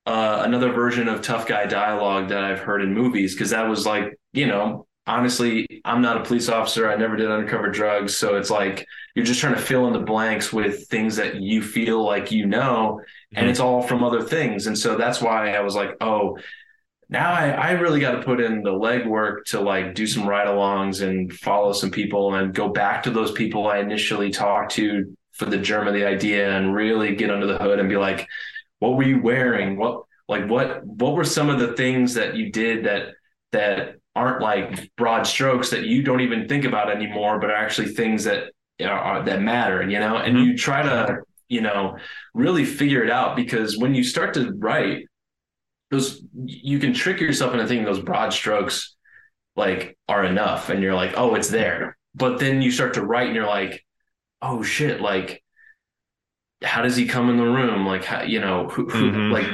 uh, 0.05 0.41
another 0.45 0.71
version 0.71 1.07
of 1.07 1.21
tough 1.21 1.47
guy 1.47 1.65
dialogue 1.65 2.29
that 2.29 2.43
I've 2.43 2.59
heard 2.59 2.81
in 2.81 2.93
movies 2.93 3.33
because 3.35 3.51
that 3.51 3.67
was 3.69 3.85
like, 3.85 4.17
you 4.33 4.47
know, 4.47 4.87
honestly, 5.05 5.67
I'm 5.85 6.01
not 6.01 6.17
a 6.17 6.23
police 6.23 6.49
officer. 6.49 6.89
I 6.89 6.95
never 6.95 7.15
did 7.15 7.29
undercover 7.29 7.69
drugs, 7.69 8.15
so 8.17 8.35
it's 8.35 8.49
like 8.49 8.85
you're 9.15 9.25
just 9.25 9.39
trying 9.39 9.55
to 9.55 9.61
fill 9.61 9.87
in 9.87 9.93
the 9.93 9.99
blanks 9.99 10.51
with 10.53 10.87
things 10.87 11.15
that 11.17 11.35
you 11.41 11.61
feel 11.61 12.03
like 12.03 12.31
you 12.31 12.45
know, 12.45 13.01
and 13.35 13.45
Mhm. 13.47 13.49
it's 13.51 13.59
all 13.59 13.81
from 13.81 14.03
other 14.03 14.21
things. 14.21 14.67
And 14.67 14.77
so 14.77 14.95
that's 14.95 15.21
why 15.21 15.53
I 15.53 15.61
was 15.61 15.75
like, 15.75 15.95
oh, 16.01 16.37
now 17.09 17.31
I, 17.31 17.49
I 17.49 17.71
really 17.71 17.99
got 17.99 18.11
to 18.11 18.21
put 18.23 18.39
in 18.39 18.61
the 18.61 18.71
legwork 18.71 19.45
to 19.47 19.59
like 19.59 19.95
do 19.95 20.05
some 20.05 20.27
ride-alongs 20.27 21.01
and 21.07 21.31
follow 21.33 21.73
some 21.73 21.91
people 21.91 22.35
and 22.35 22.53
go 22.53 22.69
back 22.69 23.03
to 23.03 23.11
those 23.11 23.31
people 23.31 23.67
I 23.67 23.79
initially 23.79 24.29
talked 24.31 24.71
to 24.73 25.15
for 25.33 25.45
the 25.45 25.57
germ 25.57 25.87
of 25.87 25.93
the 25.93 26.05
idea 26.05 26.55
and 26.55 26.73
really 26.73 27.15
get 27.15 27.31
under 27.31 27.47
the 27.47 27.57
hood 27.57 27.79
and 27.79 27.89
be 27.89 27.97
like, 27.97 28.27
what 28.79 28.95
were 28.95 29.03
you 29.03 29.21
wearing? 29.21 29.77
What 29.77 30.03
like 30.27 30.47
what 30.47 30.85
what 30.85 31.15
were 31.15 31.23
some 31.23 31.49
of 31.49 31.59
the 31.59 31.73
things 31.73 32.13
that 32.13 32.35
you 32.35 32.51
did 32.51 32.85
that 32.85 33.13
that 33.51 33.95
aren't 34.15 34.41
like 34.41 34.91
broad 34.95 35.23
strokes 35.25 35.69
that 35.71 35.85
you 35.85 36.03
don't 36.03 36.21
even 36.21 36.47
think 36.47 36.65
about 36.65 36.91
anymore, 36.91 37.39
but 37.39 37.49
are 37.49 37.55
actually 37.55 37.87
things 37.93 38.23
that 38.25 38.51
are, 38.81 38.89
are 38.89 39.23
that 39.23 39.41
matter, 39.41 39.81
you 39.89 39.99
know? 39.99 40.17
And 40.17 40.35
Mhm. 40.37 40.45
you 40.45 40.57
try 40.57 40.83
to, 40.83 41.19
you 41.47 41.61
know, 41.61 41.97
really 42.33 42.65
figure 42.65 43.03
it 43.03 43.09
out 43.09 43.35
because 43.35 43.77
when 43.77 43.95
you 43.95 44.03
start 44.03 44.33
to 44.35 44.51
write, 44.59 45.05
those 45.91 46.21
you 46.45 46.79
can 46.79 46.93
trick 46.93 47.19
yourself 47.19 47.53
into 47.53 47.65
thinking 47.67 47.85
those 47.85 47.99
broad 48.01 48.31
strokes 48.33 48.95
like 49.55 49.97
are 50.07 50.23
enough 50.23 50.69
and 50.69 50.81
you're 50.83 50.93
like, 50.95 51.13
oh, 51.17 51.35
it's 51.35 51.49
there. 51.49 51.97
But 52.15 52.39
then 52.39 52.61
you 52.61 52.71
start 52.71 52.93
to 52.95 53.05
write 53.05 53.27
and 53.27 53.35
you're 53.35 53.47
like, 53.47 53.83
oh 54.41 54.61
shit, 54.63 55.01
like 55.01 55.43
how 56.63 56.81
does 56.81 56.95
he 56.95 57.05
come 57.05 57.29
in 57.29 57.37
the 57.37 57.45
room? 57.45 57.85
Like 57.85 58.03
how 58.05 58.21
you 58.23 58.39
know, 58.39 58.67
who, 58.69 58.87
who 58.89 59.11
Mhm. 59.11 59.31
like 59.31 59.47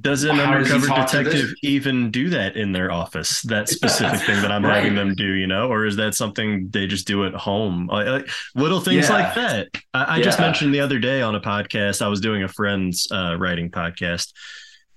Does 0.00 0.24
an 0.24 0.34
How 0.36 0.58
does 0.58 0.70
undercover 0.72 1.02
detective 1.06 1.54
even 1.62 2.10
do 2.10 2.28
that 2.30 2.56
in 2.56 2.72
their 2.72 2.90
office? 2.90 3.40
That 3.42 3.68
specific 3.68 4.20
thing 4.22 4.42
that 4.42 4.50
I'm 4.50 4.64
Right. 4.64 4.78
having 4.82 4.96
them 4.96 5.14
do, 5.14 5.24
you 5.34 5.46
know, 5.46 5.68
or 5.68 5.86
is 5.86 5.94
that 5.96 6.14
something 6.16 6.68
they 6.70 6.88
just 6.88 7.06
do 7.06 7.24
at 7.24 7.32
home? 7.34 7.86
Like, 7.86 8.06
like, 8.08 8.28
little 8.56 8.80
things 8.80 9.08
Yeah. 9.08 9.14
like 9.14 9.34
that. 9.36 9.68
I, 9.94 10.16
I 10.16 10.20
just 10.20 10.40
mentioned 10.40 10.74
the 10.74 10.80
other 10.80 10.98
day 10.98 11.22
on 11.22 11.36
a 11.36 11.40
podcast. 11.40 12.02
I 12.02 12.08
was 12.08 12.20
doing 12.20 12.42
a 12.42 12.48
friend's 12.48 13.06
uh, 13.12 13.36
writing 13.38 13.70
podcast, 13.70 14.32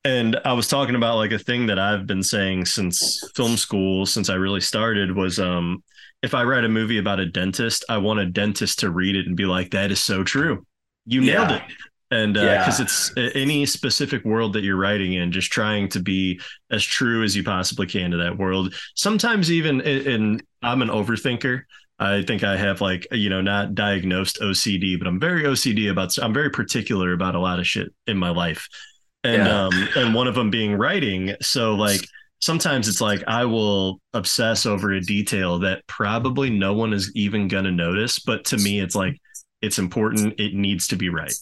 and 0.07 0.39
I 0.45 0.53
was 0.53 0.67
talking 0.67 0.95
about 0.95 1.17
like 1.17 1.31
a 1.31 1.39
thing 1.39 1.67
that 1.67 1.79
I've 1.79 2.07
been 2.07 2.23
saying 2.23 2.65
since 2.65 3.21
film 3.35 3.57
school, 3.57 4.05
since 4.05 4.29
I 4.29 4.35
really 4.35 4.61
started, 4.61 5.15
was 5.15 5.39
um, 5.39 5.83
if 6.23 6.33
I 6.33 6.43
write 6.43 6.63
a 6.63 6.69
movie 6.69 6.97
about 6.97 7.19
a 7.19 7.25
dentist, 7.25 7.83
I 7.89 7.97
want 7.97 8.19
a 8.19 8.25
dentist 8.25 8.79
to 8.79 8.89
read 8.89 9.15
it 9.15 9.27
and 9.27 9.35
be 9.35 9.45
like, 9.45 9.71
"That 9.71 9.91
is 9.91 10.01
so 10.01 10.23
true. 10.23 10.65
You 11.05 11.21
nailed 11.21 11.49
Yeah. 11.49 11.55
it." 11.57 11.63
and 12.09 12.37
Yeah. 12.37 12.59
because 12.59 12.79
it's 12.79 13.11
any 13.35 13.65
specific 13.65 14.23
world 14.23 14.53
that 14.53 14.63
you're 14.63 14.77
writing 14.77 15.11
in 15.11 15.29
just 15.29 15.51
trying 15.51 15.89
to 15.89 15.99
be 15.99 16.39
as 16.71 16.81
true 16.81 17.21
as 17.21 17.35
you 17.35 17.43
possibly 17.43 17.85
can 17.85 18.11
to 18.11 18.17
that 18.17 18.37
world 18.37 18.73
sometimes 18.95 19.51
even 19.51 19.81
and 19.81 20.41
i'm 20.63 20.81
an 20.81 20.87
overthinker 20.87 21.63
i 21.99 22.21
think 22.21 22.45
i 22.45 22.55
have 22.55 22.79
like 22.79 23.05
you 23.11 23.29
know 23.29 23.41
not 23.41 23.75
diagnosed 23.75 24.39
ocd 24.39 24.97
but 24.97 25.05
i'm 25.05 25.19
very 25.19 25.43
ocd 25.43 25.91
about 25.91 26.17
i'm 26.19 26.33
very 26.33 26.49
particular 26.49 27.11
about 27.11 27.35
a 27.35 27.39
lot 27.41 27.59
of 27.59 27.67
shit 27.67 27.89
in 28.07 28.15
my 28.17 28.29
life 28.29 28.69
and 29.23 29.43
Yeah. 29.45 29.65
um 29.65 29.89
and 29.95 30.13
one 30.13 30.27
of 30.27 30.35
them 30.35 30.49
being 30.49 30.73
writing 30.75 31.35
so 31.41 31.75
like 31.75 32.01
sometimes 32.39 32.87
it's 32.87 33.01
like 33.01 33.23
I 33.27 33.45
will 33.45 33.99
obsess 34.13 34.65
over 34.67 34.91
a 34.91 35.01
detail 35.01 35.57
that 35.59 35.85
probably 35.87 36.49
no 36.51 36.73
one 36.73 36.93
is 36.93 37.11
even 37.15 37.47
going 37.47 37.63
to 37.63 37.71
notice. 37.71 38.19
But 38.19 38.45
to 38.45 38.57
me, 38.57 38.79
it's 38.79 38.93
like, 38.93 39.17
it's 39.63 39.79
important. 39.79 40.39
It 40.39 40.53
needs 40.53 40.87
to 40.89 40.95
be 40.95 41.09
right. 41.09 41.33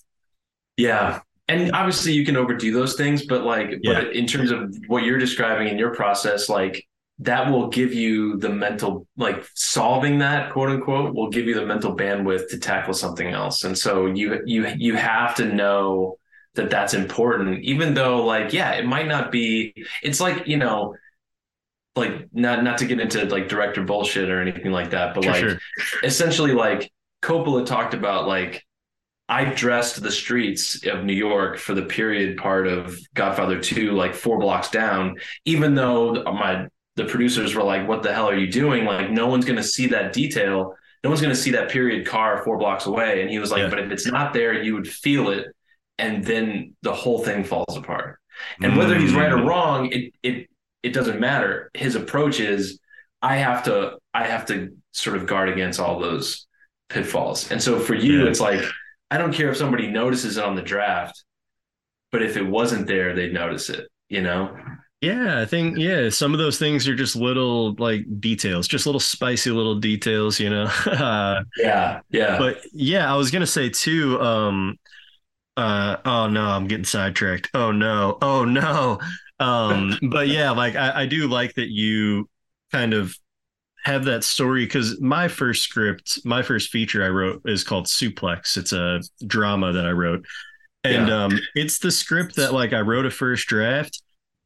Yeah. 0.78 1.20
And 1.50 1.74
obviously 1.74 2.14
you 2.14 2.26
can 2.26 2.38
overdo 2.38 2.72
those 2.72 2.96
things, 2.96 3.26
but 3.26 3.44
like, 3.44 3.72
Yeah. 3.84 3.96
but 4.06 4.16
in 4.16 4.26
terms 4.26 4.52
of 4.52 4.74
what 4.88 5.04
you're 5.04 5.18
describing 5.20 5.68
in 5.68 5.78
your 5.78 5.94
process, 5.94 6.48
like 6.48 6.88
that 7.20 7.52
will 7.52 7.68
give 7.68 7.94
you 7.94 8.38
the 8.38 8.50
mental, 8.50 9.06
like 9.18 9.46
solving 9.54 10.20
that 10.20 10.54
quote 10.54 10.70
unquote 10.70 11.14
will 11.14 11.30
give 11.30 11.46
you 11.46 11.56
the 11.56 11.66
mental 11.66 11.94
bandwidth 11.94 12.48
to 12.52 12.58
tackle 12.58 12.94
something 12.94 13.28
else. 13.28 13.66
And 13.66 13.78
so 13.78 14.06
you, 14.06 14.42
you, 14.46 14.66
you 14.78 14.96
have 14.96 15.36
to 15.36 15.46
know 15.54 16.18
that 16.56 16.70
that's 16.70 16.94
important, 16.94 17.64
even 17.64 17.94
though 17.94 18.26
like, 18.26 18.54
yeah, 18.54 18.72
it 18.74 18.86
might 18.86 19.08
not 19.08 19.32
be, 19.32 19.74
it's 20.04 20.20
like, 20.22 20.48
you 20.48 20.58
know, 20.58 20.96
like 21.96 22.28
not, 22.34 22.64
not 22.64 22.78
to 22.80 22.86
get 22.86 23.00
into 23.00 23.24
like 23.26 23.48
director 23.48 23.84
bullshit 23.84 24.30
or 24.30 24.42
anything 24.42 24.72
like 24.72 24.92
that, 24.92 25.16
but 25.16 25.24
Sure, 25.24 25.34
like 25.34 25.42
sure. 25.42 25.60
essentially 26.04 26.54
like 26.54 26.92
Coppola 27.22 27.66
talked 27.66 27.94
about 27.94 28.28
like 28.28 28.64
I 29.28 29.46
dressed 29.46 30.04
the 30.04 30.12
streets 30.12 30.86
of 30.86 31.04
New 31.06 31.14
York 31.14 31.58
for 31.58 31.74
the 31.74 31.84
period 31.84 32.38
part 32.38 32.68
of 32.68 33.00
Godfather 33.16 33.60
2 33.60 33.92
like 33.94 34.14
four 34.14 34.38
blocks 34.40 34.70
down 34.70 35.18
even 35.46 35.74
though 35.76 36.22
my 36.26 36.68
the 36.96 37.06
producers 37.06 37.56
were 37.56 37.64
like 37.64 37.88
what 37.88 38.04
the 38.04 38.14
hell 38.14 38.30
are 38.30 38.38
you 38.38 38.52
doing 38.52 38.86
like 38.86 39.10
no 39.12 39.28
one's 39.28 39.46
going 39.46 39.58
to 39.58 39.64
see 39.64 39.88
that 39.88 40.14
detail 40.14 40.76
no 41.04 41.10
one's 41.10 41.22
going 41.22 41.34
to 41.34 41.40
see 41.42 41.52
that 41.52 41.70
period 41.70 42.06
car 42.06 42.44
four 42.44 42.58
blocks 42.58 42.86
away 42.86 43.22
and 43.22 43.30
he 43.32 43.40
was 43.40 43.52
like 43.52 43.62
Yeah. 43.64 43.70
but 43.70 43.80
if 43.80 43.92
it's 43.92 44.06
not 44.06 44.34
there 44.34 44.62
you 44.62 44.76
would 44.76 44.88
feel 44.88 45.30
it 45.30 45.48
and 45.98 46.24
then 46.24 46.76
the 46.82 46.94
whole 46.94 47.20
thing 47.24 47.44
falls 47.44 47.78
apart 47.78 48.20
and 48.62 48.76
whether 48.78 48.98
he's 48.98 49.14
right 49.14 49.32
or 49.32 49.38
Mm. 49.38 49.48
wrong 49.48 49.92
it 49.92 50.14
it 50.24 50.50
it 50.84 50.94
doesn't 50.94 51.20
matter 51.20 51.72
his 51.74 51.96
approach 51.96 52.40
is 52.40 52.80
I 53.22 53.38
have 53.38 53.64
to 53.64 53.98
I 54.14 54.26
have 54.26 54.46
to 54.48 54.76
sort 54.92 55.16
of 55.18 55.26
guard 55.26 55.50
against 55.50 55.80
all 55.80 56.00
those 56.00 56.46
pitfalls. 56.90 57.50
And 57.52 57.62
so 57.62 57.80
for 57.80 57.96
you, 57.96 58.24
Yeah. 58.24 58.30
it's 58.30 58.40
like 58.40 58.62
I 59.12 59.18
don't 59.18 59.34
care 59.34 59.50
if 59.50 59.58
somebody 59.58 59.88
notices 59.88 60.38
it 60.38 60.44
on 60.44 60.56
the 60.56 60.62
draft, 60.62 61.24
but 62.12 62.22
if 62.22 62.38
it 62.38 62.44
wasn't 62.46 62.88
there, 62.88 63.14
they'd 63.16 63.34
notice 63.34 63.70
it. 63.70 63.88
You 64.10 64.22
know? 64.22 64.56
Yeah, 65.02 65.42
I 65.42 65.46
think 65.46 65.78
yeah, 65.78 66.10
some 66.10 66.34
of 66.34 66.40
those 66.40 66.58
things 66.60 66.88
are 66.88 66.96
just 66.96 67.16
little 67.16 67.74
like 67.76 68.06
details, 68.20 68.68
just 68.68 68.86
little 68.86 69.00
spicy 69.02 69.52
little 69.52 69.76
details, 69.76 70.40
you 70.40 70.50
know. 70.50 70.66
uh, 70.86 71.44
Yeah, 71.58 72.00
yeah. 72.10 72.38
but 72.38 72.58
yeah, 72.74 73.12
I 73.12 73.16
was 73.18 73.32
gonna 73.32 73.46
say 73.48 73.70
too. 73.70 74.20
Um, 74.22 74.78
uh, 75.58 75.98
oh 76.06 76.28
no, 76.28 76.46
I'm 76.46 76.68
getting 76.68 76.86
sidetracked. 76.86 77.50
Oh 77.54 77.72
no, 77.72 78.18
oh 78.22 78.46
no. 78.46 79.00
Um, 79.40 79.98
but 80.12 80.28
yeah, 80.28 80.52
like 80.52 80.76
I, 80.76 81.02
I 81.02 81.06
do 81.06 81.28
like 81.28 81.56
that 81.56 81.70
you 81.70 82.30
kind 82.72 82.94
of 82.94 83.16
have 83.84 84.06
that 84.06 84.24
story 84.24 84.66
because 84.66 85.00
my 85.00 85.28
first 85.28 85.64
script, 85.64 86.20
my 86.26 86.42
first 86.42 86.70
feature 86.70 87.04
I 87.04 87.10
wrote 87.10 87.42
is 87.46 87.64
called 87.64 87.86
Suplex. 87.86 88.58
It's 88.58 88.74
a 88.74 89.02
drama 89.28 89.74
that 89.74 89.86
I 89.86 89.92
wrote, 89.92 90.26
and 90.84 91.08
Yeah. 91.08 91.26
um, 91.26 91.40
it's 91.56 91.80
the 91.80 91.92
script 91.92 92.36
that 92.38 92.54
like 92.54 92.74
I 92.74 92.82
wrote 92.82 93.06
a 93.06 93.12
first 93.12 93.48
draft 93.48 94.02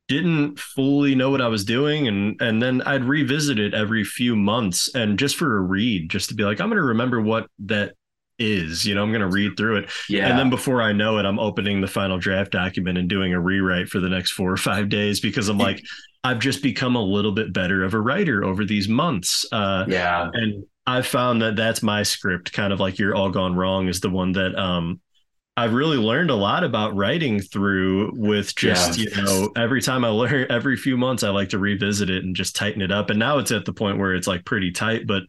didn't 0.08 0.60
fully 0.60 1.14
know 1.14 1.30
what 1.30 1.42
I 1.42 1.48
was 1.48 1.64
doing 1.64 2.08
and 2.08 2.42
and 2.42 2.62
then 2.62 2.82
I'd 2.82 3.04
revisit 3.04 3.60
it 3.60 3.76
every 3.76 4.04
few 4.04 4.36
months 4.36 4.94
and 4.96 5.20
just 5.20 5.36
for 5.36 5.58
a 5.58 5.62
read 5.62 6.10
just 6.10 6.30
to 6.30 6.36
be 6.36 6.44
like 6.44 6.60
I'm 6.60 6.68
going 6.70 6.78
to 6.78 6.84
remember 6.84 7.22
what 7.22 7.48
that 7.60 7.94
is 8.40 8.86
you 8.86 8.96
know 8.96 9.04
I'm 9.04 9.12
going 9.12 9.22
to 9.22 9.28
read 9.28 9.58
through 9.58 9.78
it 9.78 9.90
yeah. 10.10 10.28
and 10.28 10.40
then 10.40 10.50
before 10.50 10.82
I 10.82 10.94
know 10.94 11.18
it 11.18 11.26
I'm 11.26 11.40
opening 11.40 11.82
the 11.82 11.88
final 11.88 12.18
draft 12.18 12.52
document 12.52 12.98
and 12.98 13.10
doing 13.10 13.34
a 13.34 13.40
rewrite 13.40 13.90
for 13.90 14.00
the 14.00 14.10
next 14.10 14.32
4 14.32 14.52
or 14.52 14.58
5 14.58 14.90
days 14.90 15.20
because 15.20 15.50
I'm 15.50 15.58
like 15.68 15.84
I've 16.24 16.40
just 16.40 16.64
become 16.64 16.96
a 16.96 17.04
little 17.04 17.32
bit 17.32 17.54
better 17.54 17.84
of 17.84 17.94
a 17.94 18.00
writer 18.00 18.44
over 18.44 18.66
these 18.66 18.88
months 18.88 19.46
uh 19.52 19.86
yeah. 19.88 20.30
and 20.34 20.66
I've 20.88 21.08
found 21.08 21.42
that 21.42 21.56
that's 21.56 21.84
my 21.84 22.04
script 22.04 22.52
kind 22.54 22.74
of 22.74 22.80
like 22.80 22.98
you're 22.98 23.16
all 23.16 23.30
gone 23.30 23.56
wrong 23.56 23.88
is 23.88 24.00
the 24.00 24.10
one 24.10 24.32
that 24.34 24.56
um 24.58 25.00
I've 25.60 25.74
really 25.74 25.98
learned 25.98 26.30
a 26.30 26.36
lot 26.36 26.64
about 26.64 26.96
writing 26.96 27.42
through 27.42 28.14
with 28.16 28.56
just, 28.56 28.98
Yeah. 28.98 29.10
you 29.10 29.24
know, 29.24 29.52
every 29.58 29.82
time 29.82 30.06
I 30.06 30.10
learn 30.22 30.48
every 30.50 30.78
few 30.78 30.96
months 30.96 31.22
I 31.22 31.32
like 31.32 31.50
to 31.50 31.60
revisit 31.60 32.10
it 32.10 32.24
and 32.24 32.34
just 32.34 32.56
tighten 32.56 32.82
it 32.82 32.94
up. 32.94 33.10
And 33.10 33.20
now 33.20 33.40
it's 33.40 33.52
at 33.52 33.66
the 33.66 33.74
point 33.74 33.98
where 33.98 34.16
it's 34.16 34.26
like 34.28 34.46
pretty 34.46 34.72
tight, 34.72 35.06
but 35.06 35.24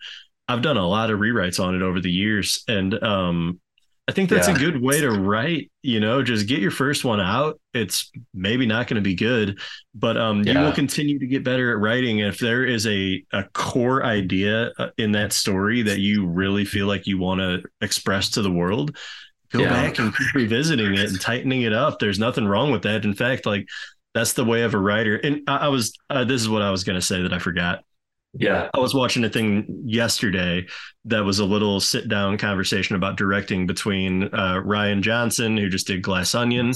I've 0.51 0.63
done 0.63 0.77
a 0.77 0.87
lot 0.87 1.11
of 1.11 1.19
rewrites 1.21 1.63
on 1.63 1.75
it 1.75 1.83
over 1.83 2.01
the 2.01 2.11
years. 2.11 2.63
And 2.69 3.03
um 3.03 3.61
I 4.09 4.13
think 4.13 4.29
that's 4.29 4.49
Yeah. 4.49 4.57
a 4.57 4.59
good 4.59 4.83
way 4.83 5.01
to 5.01 5.13
write, 5.13 5.71
you 5.83 6.01
know, 6.01 6.21
just 6.23 6.49
get 6.49 6.59
your 6.59 6.73
first 6.73 7.05
one 7.05 7.21
out. 7.21 7.61
It's 7.75 8.11
maybe 8.35 8.67
not 8.67 8.89
going 8.89 8.97
to 8.97 9.09
be 9.09 9.15
good, 9.15 9.61
but 9.95 10.17
um 10.17 10.43
you 10.45 10.59
will 10.59 10.73
continue 10.73 11.19
to 11.21 11.27
get 11.27 11.45
better 11.45 11.71
at 11.71 11.79
writing. 11.79 12.19
If 12.19 12.39
there 12.39 12.65
is 12.65 12.87
a 12.89 13.23
a 13.33 13.45
core 13.55 14.05
idea 14.05 14.73
uh, 14.79 14.89
in 14.99 15.13
that 15.13 15.33
story 15.33 15.83
that 15.83 16.01
you 16.01 16.27
really 16.27 16.65
feel 16.65 16.87
like 16.89 17.07
you 17.07 17.19
want 17.19 17.41
to 17.41 17.63
express 17.81 18.31
to 18.31 18.43
the 18.43 18.51
world, 18.51 18.97
go 19.53 19.61
Yeah. 19.61 19.69
back 19.71 19.99
and 20.01 20.17
keep 20.17 20.35
revisiting 20.35 20.95
it 20.95 21.09
and 21.11 21.21
tightening 21.21 21.63
it 21.63 21.73
up. 21.73 21.99
There's 22.01 22.19
nothing 22.19 22.47
wrong 22.47 22.73
with 22.73 22.83
that. 22.83 23.05
In 23.05 23.15
fact, 23.15 23.47
like 23.47 23.67
that's 24.15 24.33
the 24.33 24.45
way 24.45 24.63
of 24.63 24.75
a 24.75 24.79
writer. 24.79 25.17
And 25.17 25.43
I, 25.47 25.57
I 25.57 25.69
was 25.69 25.93
uh, 26.11 26.25
this 26.25 26.41
is 26.43 26.49
what 26.49 26.63
I 26.63 26.71
was 26.73 26.83
going 26.83 26.99
to 26.99 27.07
say 27.07 27.23
that 27.23 27.33
I 27.33 27.39
forgot. 27.39 27.85
Yeah. 28.33 28.71
I 28.73 28.79
was 28.79 28.95
watching 28.95 29.25
a 29.25 29.29
thing 29.29 29.83
yesterday 29.85 30.67
that 31.07 31.25
was 31.25 31.39
a 31.41 31.45
little 31.45 31.81
sit 31.81 32.09
down 32.09 32.39
conversation 32.39 32.97
about 32.97 33.17
directing 33.17 33.67
between 33.67 34.25
uh, 34.25 34.61
Rian 34.65 35.03
Johnson, 35.03 35.57
who 35.57 35.69
just 35.69 35.87
did 35.87 36.03
Glass 36.03 36.35
Onion, 36.35 36.73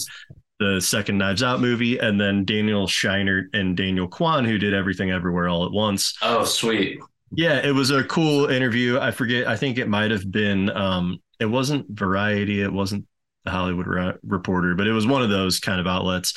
the 0.58 0.80
second 0.80 1.18
Knives 1.18 1.42
Out 1.42 1.60
movie, 1.60 1.98
and 1.98 2.20
then 2.20 2.44
Daniel 2.44 2.86
Scheinert 2.86 3.44
and 3.52 3.76
Daniel 3.76 4.08
Kwan, 4.08 4.44
who 4.44 4.58
did 4.58 4.74
Everything 4.74 5.10
Everywhere 5.10 5.48
All 5.48 5.64
at 5.64 5.72
Once. 5.72 6.16
Oh, 6.22 6.44
sweet. 6.44 6.98
Yeah, 7.36 7.64
it 7.66 7.72
was 7.72 7.90
a 7.90 8.04
cool 8.04 8.46
interview. 8.46 8.98
I 8.98 9.10
forget. 9.10 9.46
I 9.48 9.56
think 9.56 9.78
it 9.78 9.88
might 9.88 10.10
have 10.10 10.30
been. 10.30 10.70
Um, 10.70 11.18
it 11.40 11.46
wasn't 11.46 11.86
Variety. 11.90 12.62
It 12.62 12.72
wasn't 12.72 13.06
the 13.44 13.50
Hollywood 13.50 13.86
Re- 13.86 14.14
Reporter, 14.22 14.74
but 14.74 14.86
it 14.86 14.92
was 14.92 15.06
one 15.06 15.22
of 15.22 15.30
those 15.30 15.58
kind 15.58 15.80
of 15.80 15.86
outlets. 15.86 16.32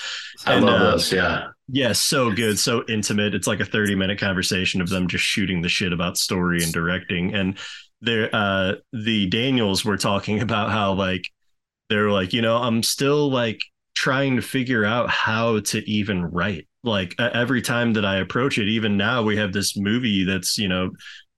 I 0.46 0.56
And, 0.56 0.66
love 0.66 0.82
uh, 0.82 0.92
those. 0.92 1.14
Yeah. 1.14 1.48
Yeah, 1.70 1.92
so 1.92 2.32
good, 2.32 2.58
so 2.58 2.84
intimate. 2.88 3.36
It's 3.36 3.48
like 3.48 3.60
a 3.60 3.66
30 3.66 3.96
minute 3.96 4.20
conversation 4.20 4.82
of 4.82 4.90
them 4.90 5.08
just 5.08 5.24
shooting 5.26 5.62
the 5.62 5.70
shit 5.70 5.92
about 5.92 6.18
story 6.18 6.64
and 6.64 6.72
directing. 6.72 7.34
And 7.34 7.58
there 8.02 8.30
uh 8.34 8.76
the 8.94 9.28
Daniels 9.28 9.84
were 9.84 9.98
talking 9.98 10.42
about 10.42 10.72
how 10.72 10.94
like 10.94 11.24
they're 11.90 12.12
like, 12.12 12.34
you 12.34 12.42
know, 12.44 12.58
I'm 12.58 12.84
still 12.84 13.32
like 13.32 13.60
trying 13.96 14.38
to 14.38 14.44
figure 14.44 14.86
out 14.86 15.10
how 15.10 15.62
to 15.62 15.90
even 15.90 16.26
write. 16.26 16.68
Like 16.84 17.16
every 17.20 17.62
time 17.62 17.94
that 17.94 18.06
I 18.06 18.18
approach 18.18 18.58
it, 18.60 18.70
even 18.70 18.98
now 18.98 19.24
we 19.24 19.38
have 19.38 19.54
this 19.54 19.78
movie 19.78 20.26
that's, 20.26 20.58
you 20.58 20.70
know, 20.70 20.92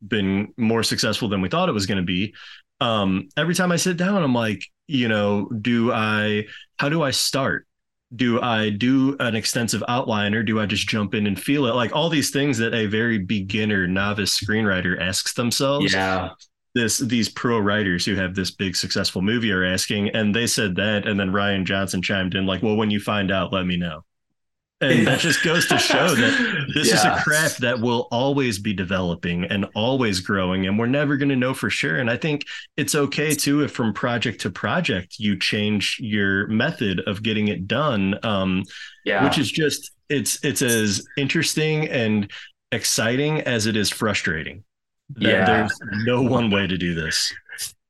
been 0.08 0.54
more 0.58 0.84
successful 0.84 1.30
than 1.30 1.42
we 1.42 1.50
thought 1.50 1.70
it 1.70 1.74
was 1.74 1.88
going 1.88 2.00
to 2.00 2.04
be. 2.06 2.36
Um 2.82 3.30
every 3.38 3.56
time 3.56 3.72
I 3.72 3.78
sit 3.78 3.98
down 3.98 4.24
I'm 4.24 4.36
like, 4.36 4.64
you 4.88 5.08
know, 5.10 5.48
do 5.50 5.94
I 5.94 6.48
how 6.78 6.90
do 6.90 7.04
I 7.04 7.12
start? 7.12 7.68
Do 8.16 8.42
I 8.42 8.72
do 8.72 9.16
an 9.20 9.36
extensive 9.36 9.84
outline 9.88 10.34
or 10.34 10.42
do 10.42 10.60
I 10.60 10.66
just 10.66 10.88
jump 10.88 11.14
in 11.14 11.28
and 11.28 11.40
feel 11.40 11.68
it? 11.68 11.76
Like 11.76 11.96
all 11.96 12.10
these 12.10 12.32
things 12.32 12.58
that 12.58 12.74
a 12.74 12.88
very 12.88 13.20
beginner 13.20 13.88
novice 13.88 14.40
screenwriter 14.40 15.00
asks 15.00 15.34
themselves. 15.34 15.94
Yeah. 15.94 16.32
This 16.76 17.00
these 17.00 17.30
pro 17.30 17.60
writers 17.60 18.06
who 18.06 18.16
have 18.16 18.36
this 18.36 18.52
big 18.52 18.76
successful 18.76 19.22
movie 19.22 19.52
are 19.52 19.64
asking, 19.64 20.10
and 20.10 20.36
they 20.36 20.46
said 20.48 20.76
that, 20.76 21.08
and 21.08 21.20
then 21.20 21.32
Rian 21.32 21.66
Johnson 21.66 22.02
chimed 22.02 22.36
in 22.36 22.46
like, 22.46 22.62
"Well, 22.62 22.76
when 22.76 22.92
you 22.92 23.00
find 23.00 23.32
out, 23.32 23.52
let 23.52 23.66
me 23.66 23.76
know." 23.76 24.04
And 24.82 25.06
that 25.08 25.20
just 25.20 25.44
goes 25.44 25.68
to 25.68 25.78
show 25.78 26.16
that 26.16 26.66
this 26.74 26.88
is 26.94 27.04
a 27.04 27.20
craft 27.24 27.60
that 27.62 27.82
will 27.82 28.08
always 28.12 28.60
be 28.60 28.74
developing 28.74 29.44
and 29.44 29.66
always 29.76 30.22
growing, 30.22 30.68
and 30.68 30.80
we're 30.80 30.86
never 30.88 31.18
going 31.18 31.30
to 31.30 31.36
know 31.36 31.54
for 31.54 31.70
sure. 31.70 31.98
And 31.98 32.10
I 32.10 32.16
think 32.16 32.46
it's 32.78 32.96
okay 32.96 33.36
too 33.36 33.62
if 33.64 33.72
from 33.72 33.94
project 33.94 34.40
to 34.42 34.50
project 34.50 35.20
you 35.20 35.38
change 35.38 35.98
your 36.00 36.48
method 36.48 37.02
of 37.08 37.24
getting 37.24 37.50
it 37.50 37.68
done. 37.68 38.18
Um, 38.24 38.64
Yeah. 39.04 39.24
which 39.26 39.38
is 39.38 39.52
just 39.52 39.92
it's 40.08 40.44
it's 40.46 40.62
as 40.62 41.06
interesting 41.18 41.88
and 41.90 42.32
exciting 42.72 43.42
as 43.42 43.66
it 43.68 43.76
is 43.76 43.90
frustrating. 43.90 44.64
Yeah. 45.18 45.46
there's 45.46 45.78
no 46.06 46.22
one 46.22 46.52
way 46.52 46.68
to 46.68 46.78
do 46.78 46.96
this. 46.96 47.34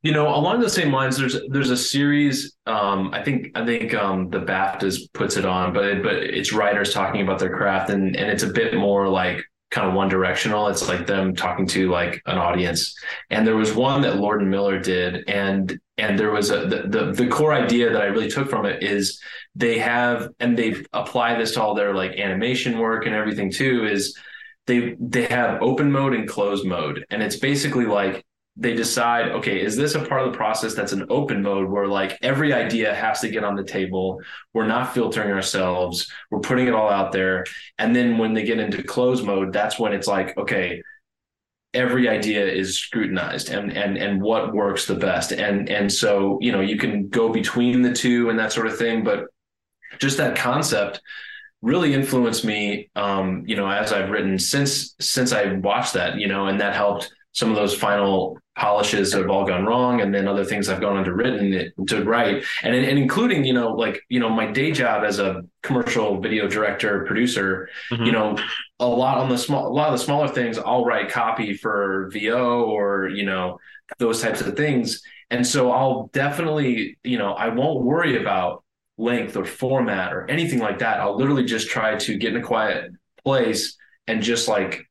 You 0.01 0.13
know, 0.13 0.33
along 0.33 0.61
those 0.61 0.73
same 0.73 0.93
lines, 0.93 1.17
there's 1.17 1.37
there's 1.49 1.71
a 1.71 1.77
series. 1.77 2.55
Um, 2.65 3.13
I 3.13 3.21
think 3.21 3.51
I 3.55 3.65
think 3.65 3.93
um, 3.93 4.29
the 4.29 4.39
BAFTAs 4.39 5.11
puts 5.13 5.35
it 5.35 5.45
on, 5.45 5.73
but 5.73 5.85
it, 5.85 6.03
but 6.03 6.15
it's 6.15 6.53
writers 6.53 6.93
talking 6.93 7.21
about 7.21 7.39
their 7.39 7.55
craft, 7.55 7.89
and 7.89 8.15
and 8.15 8.29
it's 8.29 8.43
a 8.43 8.51
bit 8.53 8.75
more 8.75 9.09
like 9.09 9.43
kind 9.71 9.87
of 9.87 9.93
one 9.93 10.09
directional. 10.09 10.67
It's 10.67 10.87
like 10.87 11.05
them 11.05 11.35
talking 11.35 11.67
to 11.67 11.89
like 11.89 12.21
an 12.25 12.37
audience. 12.37 12.95
And 13.29 13.45
there 13.45 13.55
was 13.55 13.73
one 13.73 14.01
that 14.01 14.17
Lord 14.17 14.41
and 14.41 14.49
Miller 14.49 14.79
did, 14.79 15.27
and 15.29 15.77
and 15.97 16.17
there 16.17 16.31
was 16.31 16.49
a 16.49 16.65
the, 16.65 16.83
the 16.87 17.11
the 17.11 17.27
core 17.27 17.53
idea 17.53 17.91
that 17.91 18.01
I 18.01 18.05
really 18.05 18.29
took 18.29 18.49
from 18.49 18.65
it 18.65 18.81
is 18.83 19.21
they 19.55 19.77
have 19.79 20.29
and 20.39 20.57
they 20.57 20.83
apply 20.93 21.37
this 21.37 21.53
to 21.53 21.61
all 21.61 21.75
their 21.75 21.93
like 21.93 22.13
animation 22.13 22.79
work 22.79 23.05
and 23.05 23.15
everything 23.15 23.51
too. 23.51 23.85
Is 23.85 24.17
they 24.65 24.95
they 24.99 25.25
have 25.25 25.61
open 25.61 25.91
mode 25.91 26.13
and 26.13 26.27
closed 26.27 26.65
mode, 26.65 27.05
and 27.09 27.21
it's 27.21 27.37
basically 27.37 27.85
like 27.85 28.25
they 28.59 28.73
decide, 28.73 29.31
okay, 29.31 29.61
is 29.61 29.77
this 29.77 29.95
a 29.95 30.05
part 30.05 30.21
of 30.21 30.31
the 30.31 30.37
process 30.37 30.73
that's 30.75 30.91
an 30.91 31.05
open 31.09 31.41
mode 31.41 31.69
where 31.69 31.87
like 31.87 32.17
every 32.21 32.51
idea 32.51 32.93
has 32.93 33.21
to 33.21 33.29
get 33.29 33.45
on 33.45 33.55
the 33.55 33.63
table? 33.63 34.21
We're 34.53 34.67
not 34.67 34.93
filtering 34.93 35.31
ourselves, 35.31 36.11
we're 36.29 36.41
putting 36.41 36.67
it 36.67 36.73
all 36.73 36.89
out 36.89 37.13
there. 37.13 37.45
And 37.77 37.95
then 37.95 38.17
when 38.17 38.33
they 38.33 38.43
get 38.43 38.59
into 38.59 38.83
close 38.83 39.21
mode, 39.21 39.53
that's 39.53 39.79
when 39.79 39.93
it's 39.93 40.07
like, 40.07 40.37
okay, 40.37 40.83
every 41.73 42.09
idea 42.09 42.45
is 42.45 42.77
scrutinized 42.79 43.49
and 43.49 43.71
and 43.71 43.95
and 43.95 44.21
what 44.21 44.53
works 44.53 44.85
the 44.85 44.95
best. 44.95 45.31
And 45.31 45.69
and 45.69 45.91
so, 45.91 46.37
you 46.41 46.51
know, 46.51 46.61
you 46.61 46.77
can 46.77 47.07
go 47.07 47.29
between 47.29 47.81
the 47.81 47.93
two 47.93 48.29
and 48.29 48.37
that 48.39 48.51
sort 48.51 48.67
of 48.67 48.77
thing, 48.77 49.05
but 49.05 49.27
just 49.99 50.17
that 50.17 50.35
concept 50.35 51.01
really 51.61 51.93
influenced 51.93 52.43
me 52.43 52.89
um, 52.95 53.43
you 53.45 53.55
know, 53.55 53.69
as 53.69 53.93
I've 53.93 54.09
written 54.09 54.37
since 54.37 54.95
since 54.99 55.31
I 55.31 55.53
watched 55.53 55.93
that, 55.93 56.19
you 56.19 56.27
know, 56.27 56.47
and 56.47 56.59
that 56.59 56.75
helped 56.75 57.09
some 57.31 57.49
of 57.49 57.55
those 57.55 57.75
final 57.75 58.37
polishes 58.55 59.13
have 59.13 59.29
all 59.29 59.45
gone 59.45 59.65
wrong 59.65 60.01
and 60.01 60.13
then 60.13 60.27
other 60.27 60.43
things 60.43 60.67
I've 60.67 60.81
gone 60.81 60.97
on 60.97 61.05
to 61.05 61.13
written 61.13 61.71
to 61.87 62.03
write 62.03 62.43
and, 62.63 62.75
and 62.75 62.99
including 62.99 63.45
you 63.45 63.53
know 63.53 63.71
like 63.71 64.01
you 64.09 64.19
know 64.19 64.29
my 64.29 64.51
day 64.51 64.71
job 64.71 65.05
as 65.05 65.19
a 65.19 65.43
commercial 65.63 66.19
video 66.19 66.47
director 66.47 67.05
producer 67.05 67.69
mm-hmm. 67.91 68.03
you 68.03 68.11
know 68.11 68.37
a 68.79 68.87
lot 68.87 69.19
on 69.19 69.29
the 69.29 69.37
small 69.37 69.67
a 69.67 69.73
lot 69.73 69.93
of 69.93 69.97
the 69.97 70.03
smaller 70.03 70.27
things 70.27 70.57
I'll 70.57 70.83
write 70.83 71.09
copy 71.09 71.53
for 71.53 72.09
VO 72.11 72.63
or 72.65 73.07
you 73.07 73.23
know 73.25 73.59
those 73.97 74.21
types 74.21 74.41
of 74.41 74.55
things. 74.55 75.01
And 75.31 75.45
so 75.45 75.71
I'll 75.71 76.09
definitely 76.13 76.97
you 77.03 77.17
know 77.17 77.33
I 77.33 77.49
won't 77.49 77.83
worry 77.83 78.21
about 78.21 78.63
length 78.97 79.37
or 79.37 79.45
format 79.45 80.13
or 80.13 80.29
anything 80.29 80.59
like 80.59 80.79
that. 80.79 80.99
I'll 80.99 81.17
literally 81.17 81.45
just 81.45 81.69
try 81.69 81.95
to 81.95 82.17
get 82.17 82.35
in 82.35 82.41
a 82.41 82.45
quiet 82.45 82.91
place 83.23 83.77
and 84.07 84.21
just 84.21 84.47
like 84.47 84.88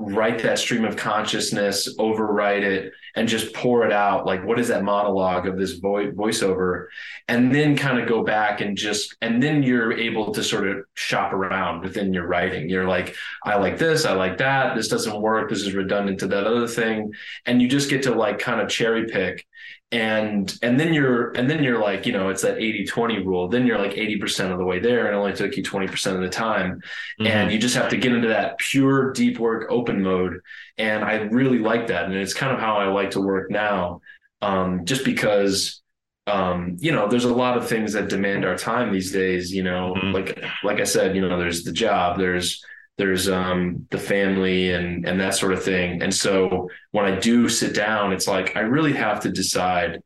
write 0.00 0.38
that 0.42 0.58
stream 0.58 0.84
of 0.84 0.96
consciousness, 0.96 1.96
overwrite 1.98 2.62
it, 2.62 2.92
and 3.16 3.28
just 3.28 3.52
pour 3.52 3.84
it 3.84 3.92
out. 3.92 4.24
Like, 4.24 4.44
what 4.44 4.58
is 4.58 4.68
that 4.68 4.82
monologue 4.82 5.46
of 5.46 5.58
this 5.58 5.72
vo- 5.72 6.10
voiceover? 6.12 6.86
And 7.28 7.54
then 7.54 7.76
kind 7.76 7.98
of 7.98 8.08
go 8.08 8.24
back 8.24 8.60
and 8.60 8.76
just, 8.76 9.16
and 9.20 9.42
then 9.42 9.62
you're 9.62 9.92
able 9.92 10.32
to 10.32 10.42
sort 10.42 10.66
of 10.66 10.84
shop 10.94 11.32
around 11.32 11.82
within 11.82 12.14
your 12.14 12.26
writing. 12.26 12.68
You're 12.68 12.88
like, 12.88 13.14
I 13.44 13.56
like 13.56 13.78
this, 13.78 14.06
I 14.06 14.12
like 14.12 14.38
that. 14.38 14.74
This 14.74 14.88
doesn't 14.88 15.20
work. 15.20 15.50
This 15.50 15.62
is 15.62 15.74
redundant 15.74 16.20
to 16.20 16.26
that 16.28 16.46
other 16.46 16.66
thing. 16.66 17.12
And 17.44 17.60
you 17.60 17.68
just 17.68 17.90
get 17.90 18.02
to 18.04 18.14
like 18.14 18.38
kind 18.38 18.60
of 18.60 18.68
cherry 18.68 19.06
pick 19.06 19.46
and 19.92 20.56
and 20.62 20.78
then 20.78 20.94
you're 20.94 21.32
and 21.32 21.50
then 21.50 21.64
you're 21.64 21.80
like 21.80 22.06
you 22.06 22.12
know 22.12 22.28
it's 22.28 22.42
that 22.42 22.58
80 22.58 22.86
20 22.86 23.18
rule 23.24 23.48
then 23.48 23.66
you're 23.66 23.78
like 23.78 23.92
80% 23.92 24.52
of 24.52 24.58
the 24.58 24.64
way 24.64 24.78
there 24.78 25.06
and 25.06 25.16
it 25.16 25.18
only 25.18 25.32
took 25.32 25.56
you 25.56 25.64
20% 25.64 26.14
of 26.14 26.20
the 26.20 26.28
time 26.28 26.80
mm-hmm. 27.20 27.26
and 27.26 27.50
you 27.50 27.58
just 27.58 27.74
have 27.74 27.88
to 27.90 27.96
get 27.96 28.12
into 28.12 28.28
that 28.28 28.56
pure 28.58 29.12
deep 29.12 29.40
work 29.40 29.66
open 29.68 30.00
mode 30.02 30.40
and 30.78 31.02
i 31.02 31.14
really 31.14 31.58
like 31.58 31.88
that 31.88 32.04
and 32.04 32.14
it's 32.14 32.34
kind 32.34 32.52
of 32.52 32.60
how 32.60 32.76
i 32.76 32.86
like 32.86 33.10
to 33.10 33.20
work 33.20 33.50
now 33.50 34.00
um, 34.42 34.84
just 34.86 35.04
because 35.04 35.82
um, 36.26 36.76
you 36.78 36.92
know 36.92 37.08
there's 37.08 37.24
a 37.24 37.34
lot 37.34 37.56
of 37.56 37.68
things 37.68 37.92
that 37.94 38.08
demand 38.08 38.44
our 38.44 38.56
time 38.56 38.92
these 38.92 39.10
days 39.10 39.52
you 39.52 39.64
know 39.64 39.94
mm-hmm. 39.96 40.12
like 40.12 40.44
like 40.62 40.78
i 40.80 40.84
said 40.84 41.16
you 41.16 41.20
know 41.20 41.36
there's 41.36 41.64
the 41.64 41.72
job 41.72 42.16
there's 42.16 42.64
there's 42.98 43.28
um, 43.28 43.86
the 43.90 43.98
family 43.98 44.72
and 44.72 45.06
and 45.08 45.18
that 45.20 45.34
sort 45.34 45.52
of 45.52 45.62
thing. 45.62 46.02
And 46.02 46.12
so 46.12 46.68
when 46.90 47.06
I 47.06 47.18
do 47.18 47.48
sit 47.48 47.74
down, 47.74 48.12
it's 48.12 48.28
like 48.28 48.56
I 48.56 48.60
really 48.60 48.92
have 48.92 49.20
to 49.20 49.30
decide. 49.30 50.02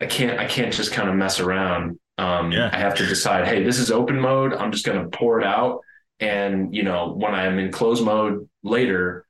I 0.00 0.06
can't 0.06 0.38
I 0.38 0.46
can't 0.46 0.72
just 0.72 0.92
kind 0.92 1.08
of 1.08 1.14
mess 1.14 1.40
around. 1.40 1.98
Um, 2.18 2.52
yeah. 2.52 2.70
I 2.72 2.78
have 2.78 2.94
to 2.96 3.06
decide. 3.06 3.46
Hey, 3.46 3.62
this 3.62 3.78
is 3.78 3.90
open 3.90 4.20
mode. 4.20 4.52
I'm 4.52 4.72
just 4.72 4.84
going 4.84 5.02
to 5.02 5.16
pour 5.16 5.40
it 5.40 5.46
out. 5.46 5.80
And 6.20 6.74
you 6.74 6.82
know, 6.82 7.12
when 7.12 7.34
I'm 7.34 7.58
in 7.58 7.72
closed 7.72 8.04
mode 8.04 8.48
later, 8.62 9.26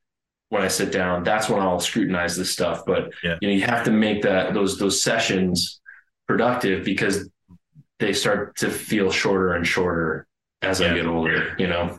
when 0.49 0.63
I 0.63 0.69
sit 0.69 0.93
down, 0.93 1.25
that's 1.25 1.49
when 1.49 1.61
I'll 1.61 1.81
scrutinize 1.81 2.37
this 2.37 2.51
stuff. 2.51 2.85
But 2.87 3.13
yeah. 3.23 3.37
you 3.41 3.49
know, 3.49 3.55
you 3.55 3.63
have 3.63 3.85
to 3.85 3.91
make 3.91 4.23
that 4.23 4.55
those 4.55 4.79
those 4.79 5.03
sessions 5.03 5.81
productive 6.27 6.85
because 6.85 7.29
they 7.99 8.13
start 8.13 8.57
to 8.57 8.71
feel 8.71 9.11
shorter 9.11 9.55
and 9.55 9.67
shorter 9.67 10.27
as 10.63 10.81
yeah. 10.81 10.91
I 10.91 10.95
get 10.95 11.07
older. 11.07 11.55
You 11.59 11.69
know. 11.69 11.99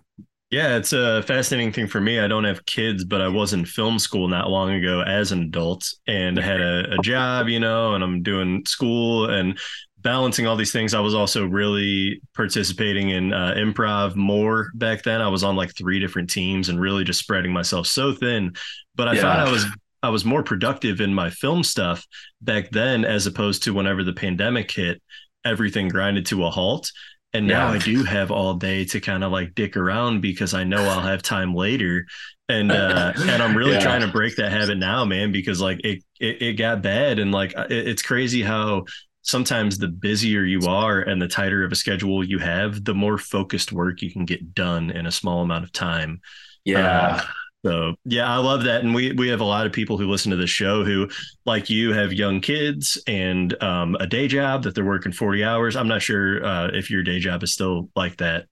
Yeah, 0.50 0.78
it's 0.78 0.94
a 0.94 1.24
fascinating 1.24 1.74
thing 1.74 1.88
for 1.88 2.00
me. 2.00 2.20
I 2.20 2.28
don't 2.28 2.46
have 2.46 2.66
kids, 2.66 3.04
but 3.04 3.22
I 3.22 3.28
was 3.28 3.52
in 3.52 3.66
film 3.66 4.00
school 4.00 4.30
not 4.30 4.50
long 4.50 4.72
ago 4.72 5.02
as 5.02 5.34
an 5.34 5.42
adult 5.42 5.94
and 6.08 6.40
I 6.40 6.42
had 6.42 6.62
a, 6.62 6.94
a 6.94 6.98
job, 7.00 7.50
you 7.50 7.60
know, 7.60 7.96
and 7.96 8.04
I'm 8.04 8.24
doing 8.24 8.64
school 8.66 9.30
and 9.30 9.60
balancing 9.98 10.48
all 10.48 10.56
these 10.56 10.72
things. 10.72 10.94
I 10.94 11.02
was 11.02 11.14
also 11.14 11.46
really 11.46 12.22
participating 12.34 13.10
in 13.10 13.34
uh, 13.34 13.56
improv 13.58 14.16
more 14.16 14.72
back 14.74 15.04
then. 15.04 15.22
I 15.22 15.28
was 15.28 15.44
on 15.44 15.58
like 15.58 15.76
three 15.76 16.00
different 16.00 16.30
teams 16.30 16.70
and 16.70 16.80
really 16.80 17.04
just 17.04 17.20
spreading 17.20 17.52
myself 17.52 17.86
so 17.88 18.14
thin. 18.14 18.54
But 18.96 19.10
I 19.10 19.14
yeah. 19.16 19.22
found 19.24 19.42
I 19.42 19.52
was 19.52 19.66
I 20.02 20.10
was 20.10 20.24
more 20.24 20.44
productive 20.44 21.02
in 21.02 21.14
my 21.14 21.30
film 21.30 21.62
stuff 21.62 22.06
back 22.42 22.70
then 22.72 23.04
as 23.04 23.28
opposed 23.28 23.64
to 23.64 23.74
whenever 23.74 24.02
the 24.02 24.14
pandemic 24.14 24.72
hit, 24.72 25.02
everything 25.44 25.90
grinded 25.90 26.26
to 26.28 26.46
a 26.46 26.50
halt. 26.50 26.90
And 27.34 27.48
now 27.48 27.72
yeah. 27.72 27.76
I 27.76 27.78
do 27.80 28.04
have 28.04 28.32
all 28.32 28.56
day 28.56 28.86
to 28.86 29.00
kind 29.00 29.24
of 29.24 29.32
like 29.32 29.54
dick 29.54 29.76
around 29.76 30.22
because 30.22 30.54
I 30.54 30.64
know 30.64 30.84
I'll 30.84 31.02
have 31.02 31.22
time 31.22 31.54
later. 31.54 32.06
And 32.50 32.72
uh 32.72 33.14
and 33.18 33.44
I'm 33.44 33.56
really 33.56 33.72
yeah. 33.74 33.82
trying 33.82 34.02
to 34.02 34.08
break 34.08 34.38
that 34.38 34.52
habit 34.52 34.78
now, 34.78 35.04
man, 35.04 35.32
because 35.32 35.60
like 35.60 35.80
it 35.84 36.04
it, 36.20 36.42
it 36.42 36.54
got 36.54 36.82
bad 36.82 37.20
and 37.20 37.32
like 37.32 37.52
it, 37.54 37.88
it's 37.88 38.02
crazy 38.02 38.42
how 38.42 38.86
sometimes 39.28 39.78
the 39.78 39.90
busier 39.90 40.44
you 40.44 40.62
are 40.68 41.02
and 41.02 41.22
the 41.22 41.28
tighter 41.28 41.64
of 41.64 41.72
a 41.72 41.76
schedule 41.76 42.24
you 42.24 42.40
have, 42.40 42.86
the 42.86 42.94
more 42.94 43.18
focused 43.18 43.74
work 43.74 44.02
you 44.02 44.12
can 44.12 44.24
get 44.24 44.54
done 44.54 44.90
in 44.90 45.06
a 45.06 45.12
small 45.12 45.42
amount 45.42 45.66
of 45.66 45.72
time. 45.74 46.22
Yeah. 46.64 47.18
Uh, 47.18 47.22
so 47.68 47.96
yeah, 48.06 48.32
I 48.32 48.38
love 48.38 48.64
that, 48.64 48.82
and 48.84 48.96
we 48.96 49.12
we 49.12 49.28
have 49.28 49.42
a 49.42 49.46
lot 49.46 49.66
of 49.66 49.74
people 49.74 49.98
who 49.98 50.10
listen 50.10 50.32
to 50.32 50.38
this 50.38 50.50
show 50.50 50.86
who, 50.86 51.10
like 51.46 51.70
you, 51.70 51.92
have 51.92 52.14
young 52.14 52.40
kids 52.40 53.02
and 53.08 53.62
um, 53.62 53.96
a 54.00 54.08
day 54.08 54.30
job 54.30 54.64
that 54.64 54.74
they're 54.74 54.86
working 54.86 55.12
forty 55.12 55.44
hours. 55.44 55.76
I'm 55.76 55.90
not 55.90 56.02
sure 56.02 56.46
uh, 56.46 56.68
if 56.68 56.90
your 56.90 57.04
day 57.04 57.20
job 57.20 57.44
is 57.44 57.54
still 57.54 57.90
like 57.94 58.18
that. 58.18 58.46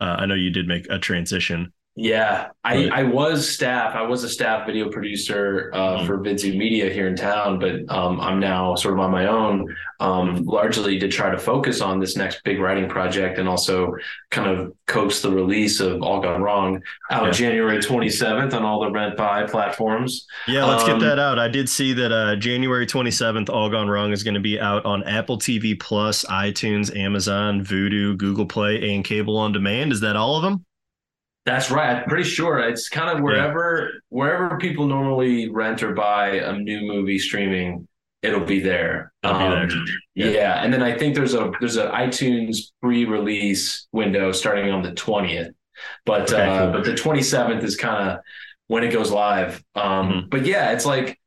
Uh, 0.00 0.16
I 0.18 0.26
know 0.26 0.34
you 0.34 0.50
did 0.50 0.68
make 0.68 0.86
a 0.90 0.98
transition. 0.98 1.72
Yeah, 2.00 2.50
I, 2.62 2.88
I 2.90 3.02
was 3.02 3.50
staff. 3.50 3.96
I 3.96 4.02
was 4.02 4.22
a 4.22 4.28
staff 4.28 4.66
video 4.66 4.88
producer 4.88 5.72
uh, 5.74 5.78
mm-hmm. 5.78 6.06
for 6.06 6.18
Vidzu 6.20 6.56
Media 6.56 6.88
here 6.88 7.08
in 7.08 7.16
town, 7.16 7.58
but 7.58 7.92
um, 7.92 8.20
I'm 8.20 8.38
now 8.38 8.76
sort 8.76 8.94
of 8.94 9.00
on 9.00 9.10
my 9.10 9.26
own, 9.26 9.74
um, 9.98 10.44
largely 10.44 11.00
to 11.00 11.08
try 11.08 11.28
to 11.28 11.36
focus 11.36 11.80
on 11.80 11.98
this 11.98 12.16
next 12.16 12.44
big 12.44 12.60
writing 12.60 12.88
project 12.88 13.40
and 13.40 13.48
also 13.48 13.96
kind 14.30 14.48
of 14.48 14.72
coax 14.86 15.22
the 15.22 15.30
release 15.32 15.80
of 15.80 16.00
All 16.00 16.20
Gone 16.20 16.40
Wrong 16.40 16.80
out 17.10 17.26
yeah. 17.26 17.30
January 17.32 17.78
27th 17.78 18.54
on 18.54 18.64
all 18.64 18.80
the 18.84 18.92
Rent 18.92 19.16
Buy 19.16 19.42
platforms. 19.48 20.24
Yeah, 20.46 20.66
let's 20.66 20.84
um, 20.84 21.00
get 21.00 21.04
that 21.04 21.18
out. 21.18 21.40
I 21.40 21.48
did 21.48 21.68
see 21.68 21.94
that 21.94 22.12
uh, 22.12 22.36
January 22.36 22.86
27th, 22.86 23.50
All 23.50 23.70
Gone 23.70 23.88
Wrong 23.88 24.12
is 24.12 24.22
going 24.22 24.34
to 24.34 24.40
be 24.40 24.60
out 24.60 24.84
on 24.84 25.02
Apple 25.02 25.38
TV 25.38 25.78
Plus, 25.78 26.24
iTunes, 26.26 26.96
Amazon, 26.96 27.64
Vudu, 27.64 28.16
Google 28.16 28.46
Play, 28.46 28.94
and 28.94 29.04
cable 29.04 29.36
on 29.36 29.50
demand. 29.50 29.90
Is 29.90 30.00
that 30.02 30.14
all 30.14 30.36
of 30.36 30.42
them? 30.42 30.64
That's 31.48 31.70
right. 31.70 31.96
I'm 31.96 32.04
pretty 32.04 32.28
sure 32.28 32.58
it's 32.58 32.90
kind 32.90 33.16
of 33.16 33.22
wherever 33.22 33.90
yeah. 33.90 33.98
wherever 34.10 34.58
people 34.58 34.86
normally 34.86 35.48
rent 35.48 35.82
or 35.82 35.94
buy 35.94 36.32
a 36.36 36.52
new 36.52 36.82
movie 36.82 37.18
streaming, 37.18 37.88
it'll 38.22 38.44
be 38.44 38.60
there. 38.60 39.12
Um, 39.24 39.38
be 39.38 39.74
there. 39.74 39.84
Yeah. 40.14 40.26
yeah. 40.26 40.62
and 40.62 40.72
then 40.72 40.82
I 40.82 40.96
think 40.96 41.14
there's 41.14 41.32
a 41.32 41.50
there's 41.58 41.76
an 41.76 41.90
iTunes 41.90 42.72
pre-release 42.82 43.86
window 43.92 44.30
starting 44.32 44.70
on 44.70 44.82
the 44.82 44.92
twentieth, 44.92 45.52
but 46.04 46.30
okay, 46.32 46.46
uh, 46.46 46.64
cool. 46.64 46.72
but 46.72 46.84
the 46.84 46.94
twenty 46.94 47.22
seventh 47.22 47.64
is 47.64 47.76
kind 47.76 48.10
of 48.10 48.18
when 48.66 48.84
it 48.84 48.92
goes 48.92 49.10
live. 49.10 49.64
Um, 49.74 49.84
mm-hmm. 49.84 50.28
But 50.28 50.44
yeah, 50.44 50.72
it's 50.72 50.84
like 50.84 51.18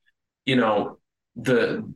you 0.46 0.56
know 0.56 1.00
the 1.36 1.92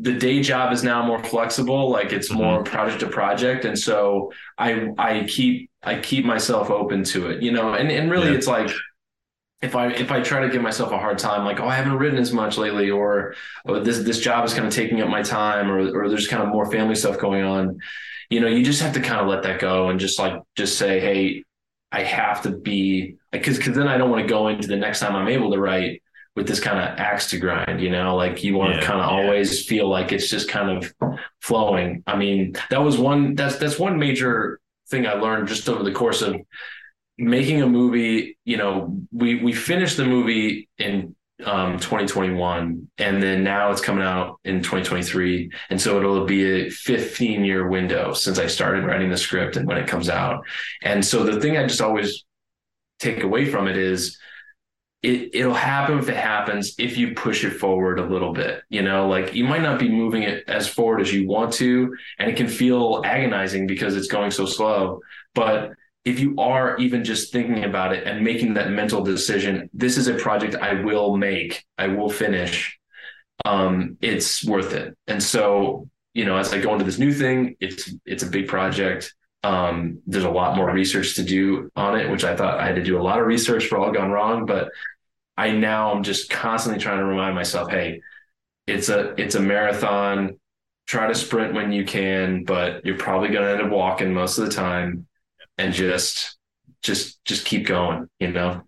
the 0.00 0.12
day 0.12 0.40
job 0.40 0.72
is 0.72 0.84
now 0.84 1.04
more 1.04 1.22
flexible 1.22 1.90
like 1.90 2.12
it's 2.12 2.30
mm-hmm. 2.30 2.42
more 2.42 2.62
project 2.62 3.00
to 3.00 3.08
project 3.08 3.64
and 3.64 3.78
so 3.78 4.32
i 4.56 4.88
i 4.96 5.24
keep 5.28 5.70
i 5.82 5.98
keep 5.98 6.24
myself 6.24 6.70
open 6.70 7.02
to 7.02 7.28
it 7.30 7.42
you 7.42 7.50
know 7.50 7.74
and 7.74 7.90
and 7.90 8.10
really 8.10 8.28
yeah. 8.28 8.34
it's 8.36 8.46
like 8.46 8.70
if 9.60 9.74
i 9.74 9.88
if 9.88 10.12
i 10.12 10.20
try 10.20 10.40
to 10.40 10.48
give 10.48 10.62
myself 10.62 10.92
a 10.92 10.98
hard 10.98 11.18
time 11.18 11.44
like 11.44 11.58
oh 11.60 11.66
i 11.66 11.74
haven't 11.74 11.98
written 11.98 12.18
as 12.18 12.32
much 12.32 12.56
lately 12.56 12.90
or, 12.90 13.34
or 13.64 13.80
this 13.80 13.98
this 13.98 14.20
job 14.20 14.44
is 14.44 14.54
kind 14.54 14.66
of 14.66 14.72
taking 14.72 15.00
up 15.00 15.08
my 15.08 15.22
time 15.22 15.70
or 15.70 15.78
or 15.96 16.08
there's 16.08 16.28
kind 16.28 16.42
of 16.42 16.48
more 16.48 16.70
family 16.70 16.94
stuff 16.94 17.18
going 17.18 17.42
on 17.42 17.78
you 18.30 18.40
know 18.40 18.46
you 18.46 18.64
just 18.64 18.80
have 18.80 18.94
to 18.94 19.00
kind 19.00 19.20
of 19.20 19.26
let 19.26 19.42
that 19.42 19.58
go 19.58 19.88
and 19.88 19.98
just 19.98 20.18
like 20.18 20.40
just 20.54 20.78
say 20.78 21.00
hey 21.00 21.44
i 21.90 22.02
have 22.02 22.42
to 22.42 22.50
be 22.50 23.16
because 23.32 23.56
because 23.56 23.74
then 23.74 23.88
i 23.88 23.98
don't 23.98 24.10
want 24.10 24.22
to 24.22 24.28
go 24.28 24.46
into 24.46 24.68
the 24.68 24.76
next 24.76 25.00
time 25.00 25.16
i'm 25.16 25.28
able 25.28 25.50
to 25.50 25.58
write 25.58 26.02
with 26.38 26.46
this 26.46 26.60
kind 26.60 26.78
of 26.78 26.96
axe 27.00 27.28
to 27.30 27.36
grind, 27.36 27.80
you 27.80 27.90
know, 27.90 28.14
like 28.14 28.44
you 28.44 28.54
want 28.54 28.72
yeah, 28.72 28.80
to 28.80 28.86
kind 28.86 29.00
of 29.00 29.10
yeah. 29.10 29.16
always 29.16 29.66
feel 29.66 29.88
like 29.88 30.12
it's 30.12 30.30
just 30.30 30.48
kind 30.48 30.70
of 30.70 30.94
flowing. 31.40 32.04
I 32.06 32.14
mean, 32.14 32.54
that 32.70 32.80
was 32.80 32.96
one 32.96 33.34
that's 33.34 33.56
that's 33.56 33.76
one 33.76 33.98
major 33.98 34.60
thing 34.88 35.04
I 35.04 35.14
learned 35.14 35.48
just 35.48 35.68
over 35.68 35.82
the 35.82 35.90
course 35.90 36.22
of 36.22 36.36
making 37.18 37.60
a 37.60 37.66
movie. 37.66 38.38
You 38.44 38.56
know, 38.56 38.96
we 39.10 39.42
we 39.42 39.52
finished 39.52 39.96
the 39.96 40.04
movie 40.04 40.68
in 40.78 41.16
um, 41.44 41.80
2021, 41.80 42.88
and 42.98 43.20
then 43.20 43.42
now 43.42 43.72
it's 43.72 43.80
coming 43.80 44.04
out 44.04 44.38
in 44.44 44.58
2023, 44.58 45.50
and 45.70 45.80
so 45.80 45.98
it'll 45.98 46.24
be 46.24 46.66
a 46.66 46.70
15 46.70 47.44
year 47.44 47.66
window 47.66 48.12
since 48.12 48.38
I 48.38 48.46
started 48.46 48.84
writing 48.84 49.10
the 49.10 49.16
script 49.16 49.56
and 49.56 49.66
when 49.66 49.76
it 49.76 49.88
comes 49.88 50.08
out. 50.08 50.44
And 50.84 51.04
so 51.04 51.24
the 51.24 51.40
thing 51.40 51.56
I 51.56 51.66
just 51.66 51.80
always 51.80 52.24
take 53.00 53.24
away 53.24 53.46
from 53.50 53.66
it 53.66 53.76
is 53.76 54.18
it 55.02 55.30
it'll 55.34 55.54
happen 55.54 55.98
if 55.98 56.08
it 56.08 56.16
happens 56.16 56.74
if 56.78 56.96
you 56.96 57.14
push 57.14 57.44
it 57.44 57.50
forward 57.50 57.98
a 57.98 58.04
little 58.06 58.32
bit 58.32 58.62
you 58.68 58.82
know? 58.82 59.08
Like 59.08 59.34
you 59.34 59.44
might 59.44 59.62
not 59.62 59.78
be 59.78 59.88
moving 59.88 60.24
it 60.24 60.44
as 60.48 60.68
forward 60.68 61.00
as 61.00 61.12
you 61.12 61.26
want 61.26 61.52
to 61.54 61.94
and 62.18 62.30
it 62.30 62.36
can 62.36 62.48
feel 62.48 63.02
agonizing 63.04 63.66
because 63.66 63.96
it's 63.96 64.08
going 64.08 64.30
so 64.30 64.46
slow 64.46 65.00
but 65.34 65.72
if 66.04 66.18
you 66.18 66.36
are 66.38 66.76
even 66.78 67.04
just 67.04 67.32
thinking 67.32 67.64
about 67.64 67.92
it 67.92 68.06
and 68.06 68.24
making 68.24 68.54
that 68.54 68.70
mental 68.70 69.02
decision 69.02 69.68
this 69.72 69.96
is 69.96 70.08
a 70.08 70.14
project 70.14 70.54
i 70.56 70.80
will 70.82 71.16
make 71.16 71.64
i 71.76 71.86
will 71.86 72.10
finish 72.10 72.78
um 73.44 73.96
it's 74.00 74.44
worth 74.44 74.72
it. 74.72 74.96
And 75.06 75.22
so 75.22 75.88
you 76.14 76.24
know 76.24 76.36
as 76.36 76.52
i 76.52 76.60
go 76.60 76.72
into 76.72 76.84
this 76.84 76.98
new 76.98 77.12
thing 77.12 77.56
it's 77.60 77.94
it's 78.04 78.22
a 78.22 78.26
big 78.26 78.48
project 78.48 79.14
um, 79.44 80.02
there's 80.06 80.24
a 80.24 80.30
lot 80.30 80.56
more 80.56 80.70
research 80.70 81.14
to 81.16 81.22
do 81.22 81.70
on 81.76 81.98
it, 81.98 82.10
which 82.10 82.24
I 82.24 82.34
thought 82.34 82.58
I 82.58 82.66
had 82.66 82.76
to 82.76 82.82
do 82.82 83.00
a 83.00 83.02
lot 83.02 83.20
of 83.20 83.26
research 83.26 83.66
for 83.66 83.78
All 83.78 83.92
Gone 83.92 84.10
Wrong, 84.10 84.46
but 84.46 84.70
I 85.36 85.52
now 85.52 85.92
I'm 85.92 86.02
just 86.02 86.30
constantly 86.30 86.82
trying 86.82 86.98
to 86.98 87.04
remind 87.04 87.34
myself, 87.34 87.70
hey, 87.70 88.00
it's 88.66 88.88
a 88.88 89.14
it's 89.20 89.36
a 89.36 89.40
marathon. 89.40 90.38
Try 90.86 91.06
to 91.06 91.14
sprint 91.14 91.54
when 91.54 91.70
you 91.70 91.84
can, 91.84 92.44
but 92.44 92.84
you're 92.84 92.96
probably 92.96 93.28
going 93.28 93.44
to 93.44 93.52
end 93.52 93.62
up 93.62 93.70
walking 93.70 94.12
most 94.12 94.38
of 94.38 94.46
the 94.46 94.50
time, 94.50 95.06
and 95.56 95.72
just 95.72 96.36
just 96.82 97.24
just 97.24 97.44
keep 97.44 97.66
going. 97.66 98.08
You 98.18 98.32
know. 98.32 98.62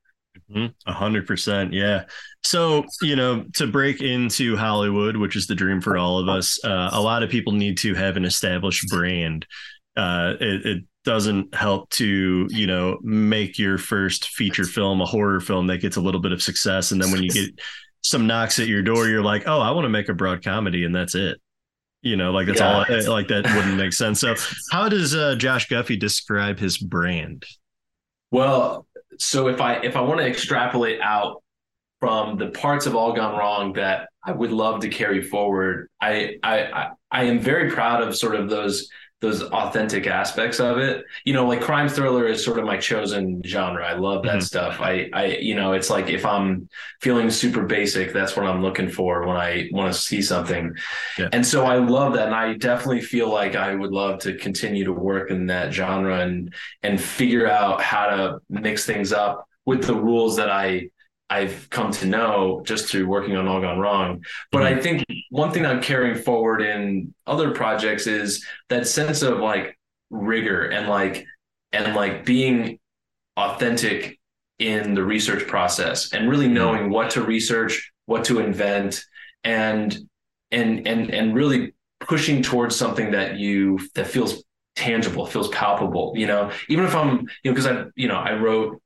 A 0.86 0.92
hundred 0.92 1.26
percent, 1.26 1.72
yeah. 1.72 2.04
So 2.42 2.84
you 3.02 3.16
know, 3.16 3.44
to 3.54 3.66
break 3.66 4.00
into 4.00 4.56
Hollywood, 4.56 5.16
which 5.16 5.36
is 5.36 5.46
the 5.46 5.54
dream 5.54 5.80
for 5.80 5.96
all 5.96 6.18
of 6.18 6.28
us, 6.28 6.58
uh, 6.64 6.90
a 6.92 7.00
lot 7.00 7.22
of 7.22 7.30
people 7.30 7.52
need 7.52 7.78
to 7.78 7.94
have 7.94 8.16
an 8.16 8.24
established 8.24 8.88
brand 8.88 9.46
uh, 9.96 10.34
it, 10.40 10.66
it 10.66 10.84
doesn't 11.04 11.54
help 11.54 11.88
to 11.90 12.46
you 12.50 12.66
know 12.66 12.98
make 13.02 13.58
your 13.58 13.78
first 13.78 14.28
feature 14.28 14.64
film 14.64 15.00
a 15.00 15.06
horror 15.06 15.40
film 15.40 15.66
that 15.66 15.78
gets 15.78 15.96
a 15.96 16.00
little 16.00 16.20
bit 16.20 16.32
of 16.32 16.42
success. 16.42 16.92
And 16.92 17.00
then 17.00 17.10
when 17.10 17.22
you 17.22 17.30
get 17.30 17.50
some 18.02 18.26
knocks 18.26 18.58
at 18.58 18.66
your 18.66 18.82
door 18.82 19.08
you're 19.08 19.22
like 19.22 19.46
oh 19.46 19.60
i 19.60 19.70
want 19.72 19.84
to 19.84 19.90
make 19.90 20.08
a 20.08 20.14
broad 20.14 20.42
comedy 20.42 20.84
and 20.84 20.94
that's 20.94 21.14
it. 21.14 21.40
You 22.02 22.16
know 22.16 22.32
like 22.32 22.46
that's 22.46 22.60
yeah. 22.60 22.84
all 22.88 23.12
like 23.12 23.28
that 23.28 23.44
wouldn't 23.54 23.76
make 23.76 23.92
sense. 23.92 24.20
So 24.20 24.34
how 24.70 24.88
does 24.88 25.14
uh, 25.14 25.34
josh 25.36 25.68
guffey 25.68 25.98
describe 25.98 26.58
his 26.58 26.78
brand? 26.78 27.44
Well 28.30 28.86
so 29.20 29.48
if 29.48 29.60
i 29.60 29.74
if 29.74 29.96
i 29.96 30.00
want 30.00 30.18
to 30.18 30.26
extrapolate 30.26 31.00
out 31.00 31.42
from 32.00 32.38
the 32.38 32.48
parts 32.48 32.86
of 32.86 32.96
all 32.96 33.12
gone 33.12 33.38
wrong 33.38 33.72
that 33.74 34.08
i 34.24 34.32
would 34.32 34.50
love 34.50 34.80
to 34.80 34.88
carry 34.88 35.22
forward 35.22 35.88
i 36.00 36.36
i 36.42 36.88
i 37.10 37.24
am 37.24 37.38
very 37.38 37.70
proud 37.70 38.02
of 38.02 38.16
sort 38.16 38.34
of 38.34 38.48
those 38.48 38.88
those 39.20 39.42
authentic 39.42 40.06
aspects 40.06 40.60
of 40.60 40.78
it. 40.78 41.04
You 41.24 41.34
know, 41.34 41.46
like 41.46 41.60
crime 41.60 41.88
thriller 41.88 42.26
is 42.26 42.44
sort 42.44 42.58
of 42.58 42.64
my 42.64 42.78
chosen 42.78 43.42
genre. 43.44 43.86
I 43.86 43.94
love 43.94 44.22
that 44.24 44.36
mm-hmm. 44.36 44.40
stuff. 44.40 44.80
I, 44.80 45.10
I, 45.12 45.26
you 45.26 45.54
know, 45.54 45.72
it's 45.72 45.90
like 45.90 46.08
if 46.08 46.24
I'm 46.24 46.68
feeling 47.00 47.30
super 47.30 47.64
basic, 47.64 48.12
that's 48.12 48.34
what 48.34 48.46
I'm 48.46 48.62
looking 48.62 48.88
for 48.88 49.26
when 49.26 49.36
I 49.36 49.68
want 49.72 49.92
to 49.92 49.98
see 49.98 50.22
something. 50.22 50.74
Yeah. 51.18 51.28
And 51.32 51.46
so 51.46 51.66
I 51.66 51.76
love 51.76 52.14
that. 52.14 52.26
And 52.26 52.34
I 52.34 52.54
definitely 52.54 53.02
feel 53.02 53.30
like 53.30 53.56
I 53.56 53.74
would 53.74 53.92
love 53.92 54.20
to 54.20 54.36
continue 54.36 54.84
to 54.84 54.92
work 54.92 55.30
in 55.30 55.46
that 55.46 55.72
genre 55.72 56.20
and, 56.20 56.54
and 56.82 57.00
figure 57.00 57.48
out 57.48 57.82
how 57.82 58.06
to 58.06 58.38
mix 58.48 58.86
things 58.86 59.12
up 59.12 59.46
with 59.66 59.84
the 59.84 59.94
rules 59.94 60.36
that 60.36 60.50
I, 60.50 60.88
I've 61.30 61.70
come 61.70 61.92
to 61.92 62.06
know 62.06 62.62
just 62.64 62.88
through 62.88 63.06
working 63.06 63.36
on 63.36 63.46
All 63.46 63.60
Gone 63.60 63.78
Wrong. 63.78 64.24
But 64.50 64.62
mm-hmm. 64.62 64.78
I 64.78 64.82
think 64.82 65.04
one 65.30 65.52
thing 65.52 65.64
I'm 65.64 65.80
carrying 65.80 66.20
forward 66.20 66.60
in 66.60 67.14
other 67.26 67.52
projects 67.52 68.08
is 68.08 68.44
that 68.68 68.88
sense 68.88 69.22
of 69.22 69.38
like 69.38 69.78
rigor 70.10 70.64
and 70.66 70.88
like 70.88 71.24
and 71.72 71.94
like 71.94 72.24
being 72.24 72.80
authentic 73.36 74.18
in 74.58 74.94
the 74.94 75.04
research 75.04 75.46
process 75.46 76.12
and 76.12 76.28
really 76.28 76.46
mm-hmm. 76.46 76.54
knowing 76.54 76.90
what 76.90 77.10
to 77.10 77.22
research, 77.22 77.92
what 78.06 78.24
to 78.24 78.40
invent, 78.40 79.04
and 79.44 79.96
and 80.50 80.88
and 80.88 81.10
and 81.14 81.34
really 81.34 81.74
pushing 82.00 82.42
towards 82.42 82.74
something 82.74 83.12
that 83.12 83.38
you 83.38 83.78
that 83.94 84.08
feels 84.08 84.42
tangible, 84.74 85.26
feels 85.26 85.48
palpable. 85.50 86.12
You 86.16 86.26
know, 86.26 86.50
even 86.68 86.84
if 86.84 86.94
I'm 86.96 87.28
you 87.44 87.50
know 87.50 87.54
because 87.54 87.66
I 87.66 87.84
you 87.94 88.08
know 88.08 88.16
I 88.16 88.34
wrote 88.34 88.82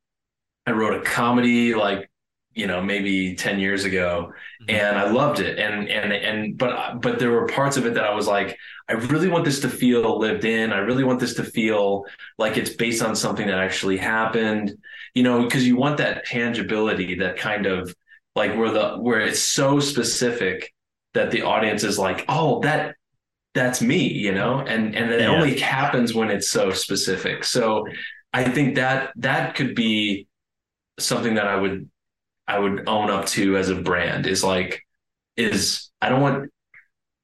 I 0.67 0.73
wrote 0.73 1.01
a 1.01 1.03
comedy 1.03 1.75
like 1.75 2.11
you 2.55 2.67
know 2.67 2.81
maybe 2.81 3.35
10 3.35 3.59
years 3.59 3.85
ago 3.85 4.33
mm-hmm. 4.63 4.75
and 4.75 4.97
i 4.97 5.11
loved 5.11 5.41
it. 5.41 5.59
And 5.59 5.89
and 5.89 6.13
and 6.13 6.59
but 6.59 7.01
but 7.01 7.19
there 7.19 7.31
were 7.31 7.47
parts 7.47 7.77
of 7.77 7.87
it 7.87 7.95
that 7.95 8.05
i 8.05 8.15
was 8.15 8.27
like 8.27 8.57
i 8.89 8.93
really 8.93 9.29
want 9.29 9.45
this 9.45 9.61
to 9.61 9.69
feel 9.69 10.19
lived 10.19 10.45
in. 10.45 10.73
I 10.73 10.79
really 10.79 11.05
want 11.05 11.21
this 11.21 11.35
to 11.35 11.45
feel 11.45 12.07
like 12.39 12.57
it's 12.57 12.71
based 12.71 13.03
on 13.03 13.17
something 13.17 13.47
that 13.47 13.59
actually 13.59 13.97
happened. 13.97 14.77
You 15.15 15.23
know 15.23 15.43
because 15.45 15.67
you 15.67 15.77
want 15.77 15.99
that 15.99 16.25
tangibility 16.27 17.17
that 17.17 17.37
kind 17.37 17.67
of 17.67 17.95
like 18.35 18.57
where 18.57 18.71
the 18.71 18.97
where 18.97 19.21
it's 19.21 19.41
so 19.41 19.81
specific 19.81 20.75
that 21.15 21.31
the 21.31 21.43
audience 21.43 21.85
is 21.85 21.99
like 21.99 22.25
oh 22.29 22.61
that 22.61 22.97
that's 23.55 23.81
me 23.81 24.13
you 24.13 24.33
know? 24.33 24.59
And 24.61 24.95
and 24.97 25.11
it 25.13 25.21
yeah. 25.21 25.29
only 25.29 25.59
happens 25.59 26.15
when 26.15 26.31
it's 26.31 26.51
so 26.51 26.71
specific. 26.73 27.45
So 27.45 27.87
i 28.33 28.43
think 28.45 28.75
that 28.75 29.13
that 29.17 29.55
could 29.55 29.75
be 29.75 30.27
something 30.99 31.35
that 31.35 31.47
i 31.47 31.57
would 31.57 31.89
I 32.47 32.59
would 32.59 32.89
own 32.89 33.11
up 33.11 33.27
to 33.27 33.57
as 33.57 33.69
a 33.69 33.75
brand 33.75 34.27
is 34.27 34.45
like 34.45 34.83
is 35.37 35.91
I 36.01 36.09
don't 36.09 36.21
want 36.21 36.51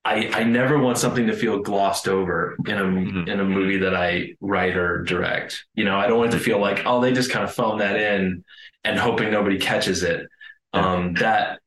I 0.04 0.30
I 0.32 0.44
never 0.44 0.78
want 0.78 0.98
something 0.98 1.26
to 1.26 1.36
feel 1.36 1.60
glossed 1.60 2.08
over 2.08 2.56
in 2.66 2.78
a 2.78 2.82
mm-hmm. 2.82 3.28
in 3.28 3.40
a 3.40 3.44
movie 3.44 3.78
that 3.78 3.94
I 3.94 4.34
write 4.40 4.76
or 4.76 5.02
direct. 5.02 5.64
You 5.74 5.84
know, 5.84 5.96
I 5.96 6.06
don't 6.06 6.18
want 6.18 6.32
it 6.32 6.38
to 6.38 6.42
feel 6.42 6.58
like 6.58 6.82
oh 6.86 7.00
they 7.00 7.12
just 7.12 7.30
kind 7.30 7.44
of 7.44 7.54
phone 7.54 7.78
that 7.78 7.96
in 7.96 8.44
and 8.84 8.98
hoping 8.98 9.30
nobody 9.30 9.58
catches 9.58 10.02
it. 10.02 10.26
Yeah. 10.72 10.92
Um 10.92 11.14
that 11.14 11.60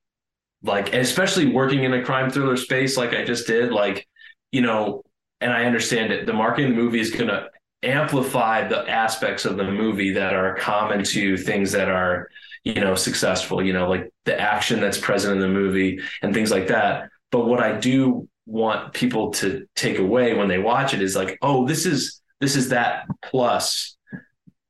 like 0.63 0.93
especially 0.93 1.47
working 1.47 1.83
in 1.83 1.93
a 1.93 2.03
crime 2.03 2.29
thriller 2.29 2.57
space 2.57 2.97
like 2.97 3.13
I 3.13 3.23
just 3.23 3.47
did 3.47 3.71
like 3.71 4.07
you 4.51 4.61
know 4.61 5.03
and 5.41 5.51
I 5.51 5.65
understand 5.65 6.11
it 6.11 6.25
the 6.25 6.33
marketing 6.33 6.71
the 6.71 6.77
movie 6.77 7.01
is 7.01 7.11
going 7.11 7.27
to 7.27 7.49
amplify 7.83 8.65
the 8.65 8.89
aspects 8.89 9.45
of 9.45 9.57
the 9.57 9.69
movie 9.69 10.11
that 10.11 10.33
are 10.33 10.55
common 10.55 11.03
to 11.03 11.35
things 11.35 11.73
that 11.73 11.89
are 11.89 12.29
you 12.63 12.75
know 12.75 12.95
successful 12.95 13.61
you 13.61 13.73
know 13.73 13.89
like 13.89 14.11
the 14.25 14.39
action 14.39 14.79
that's 14.79 14.97
present 14.97 15.33
in 15.33 15.39
the 15.41 15.47
movie 15.47 15.99
and 16.21 16.33
things 16.33 16.51
like 16.51 16.67
that. 16.67 17.09
But 17.31 17.47
what 17.47 17.59
i 17.59 17.77
do 17.77 18.27
want 18.45 18.93
people 18.93 19.31
to 19.31 19.65
take 19.75 19.99
away 19.99 20.33
when 20.33 20.47
they 20.47 20.59
watch 20.59 20.93
it 20.93 21.01
is 21.01 21.15
like 21.15 21.37
oh 21.41 21.67
this 21.67 21.85
is 21.85 22.21
this 22.39 22.55
is 22.55 22.69
that 22.69 23.05
plus 23.23 23.97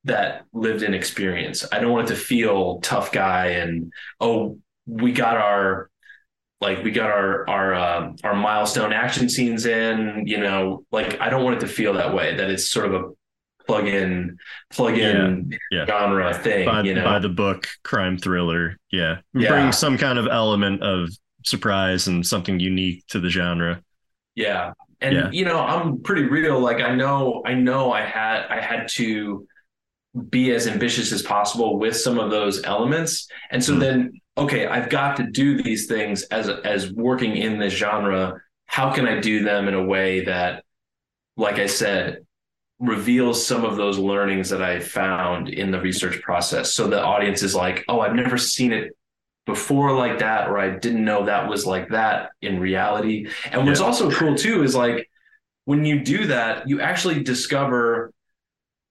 that 0.06 0.44
lived 0.52 0.84
in 0.84 0.94
experience. 0.94 1.66
I 1.72 1.80
don't 1.80 1.92
want 1.92 2.10
it 2.10 2.14
to 2.14 2.20
feel 2.20 2.82
tough 2.82 3.12
guy 3.12 3.48
and 3.48 3.92
oh 4.20 4.60
we 4.86 5.12
got 5.12 5.38
our 5.38 5.90
like 6.62 6.84
we 6.84 6.92
got 6.92 7.10
our 7.10 7.48
our 7.50 7.74
uh, 7.74 8.12
our 8.24 8.36
milestone 8.36 8.94
action 8.94 9.30
scenes 9.30 9.66
in 9.66 10.24
you 10.26 10.40
know 10.40 10.86
like 10.92 11.20
i 11.22 11.30
don't 11.30 11.44
want 11.44 11.58
it 11.58 11.60
to 11.60 11.68
feel 11.68 11.94
that 11.94 12.14
way 12.14 12.36
that 12.36 12.50
it's 12.50 12.70
sort 12.70 12.86
of 12.86 12.94
a 12.94 13.10
plug 13.68 13.88
in 13.88 14.38
plug 14.72 14.98
in 14.98 15.52
yeah, 15.72 15.80
yeah. 15.80 15.86
genre 15.86 16.34
thing 16.34 16.66
by, 16.66 16.82
you 16.82 16.94
know 16.94 17.04
by 17.04 17.20
the 17.20 17.30
book 17.30 17.68
crime 17.84 18.18
thriller 18.18 18.78
yeah. 18.92 19.20
yeah 19.34 19.50
bring 19.50 19.72
some 19.72 19.98
kind 19.98 20.20
of 20.20 20.28
element 20.28 20.82
of 20.84 21.10
surprise 21.46 22.08
and 22.08 22.26
something 22.26 22.60
unique 22.60 23.06
to 23.08 23.20
the 23.20 23.30
genre 23.30 23.82
yeah 24.36 24.74
and 25.02 25.16
yeah. 25.16 25.30
you 25.32 25.46
know 25.46 25.60
i'm 25.60 26.02
pretty 26.02 26.24
real 26.24 26.60
like 26.60 26.82
i 26.82 26.94
know 26.94 27.42
i 27.46 27.54
know 27.54 27.92
i 27.92 28.02
had 28.02 28.46
i 28.50 28.60
had 28.60 28.88
to 28.88 29.48
be 30.30 30.52
as 30.52 30.68
ambitious 30.68 31.12
as 31.12 31.22
possible 31.22 31.80
with 31.80 31.96
some 31.98 32.20
of 32.20 32.30
those 32.30 32.64
elements 32.64 33.28
and 33.52 33.64
so 33.64 33.74
mm. 33.74 33.80
then 33.80 34.22
okay 34.38 34.68
i've 34.68 34.90
got 34.90 35.18
to 35.18 35.24
do 35.32 35.62
these 35.62 35.88
things 35.88 36.24
as 36.24 36.50
as 36.50 36.92
working 36.94 37.36
in 37.36 37.58
this 37.58 37.74
genre 37.74 38.40
how 38.68 38.92
can 38.92 39.08
i 39.08 39.20
do 39.20 39.44
them 39.44 39.68
in 39.68 39.74
a 39.74 39.84
way 39.84 40.24
that 40.24 40.64
like 41.36 41.56
i 41.56 41.66
said 41.66 42.20
reveals 42.80 43.46
some 43.46 43.64
of 43.64 43.78
those 43.78 43.98
learnings 43.98 44.50
that 44.50 44.62
I 44.62 44.80
found 44.80 45.50
in 45.50 45.72
the 45.72 45.80
research 45.80 46.22
process. 46.22 46.74
So 46.74 46.88
the 46.88 47.02
audience 47.02 47.44
is 47.44 47.56
like, 47.56 47.86
oh, 47.88 48.02
I've 48.02 48.16
never 48.16 48.38
seen 48.38 48.74
it 48.74 48.96
before 49.46 49.96
like 49.96 50.20
that, 50.20 50.48
or 50.48 50.58
I 50.58 50.78
didn't 50.78 51.04
know 51.04 51.26
that 51.26 51.50
was 51.50 51.66
like 51.66 51.90
that 51.90 52.32
in 52.42 52.60
reality. 52.60 53.28
And 53.52 53.66
what's 53.66 53.80
also 53.80 54.10
cool 54.12 54.36
too 54.36 54.64
is 54.64 54.76
like 54.76 55.10
when 55.66 55.86
you 55.86 56.00
do 56.04 56.28
that, 56.28 56.68
you 56.68 56.82
actually 56.82 57.24
discover 57.24 58.14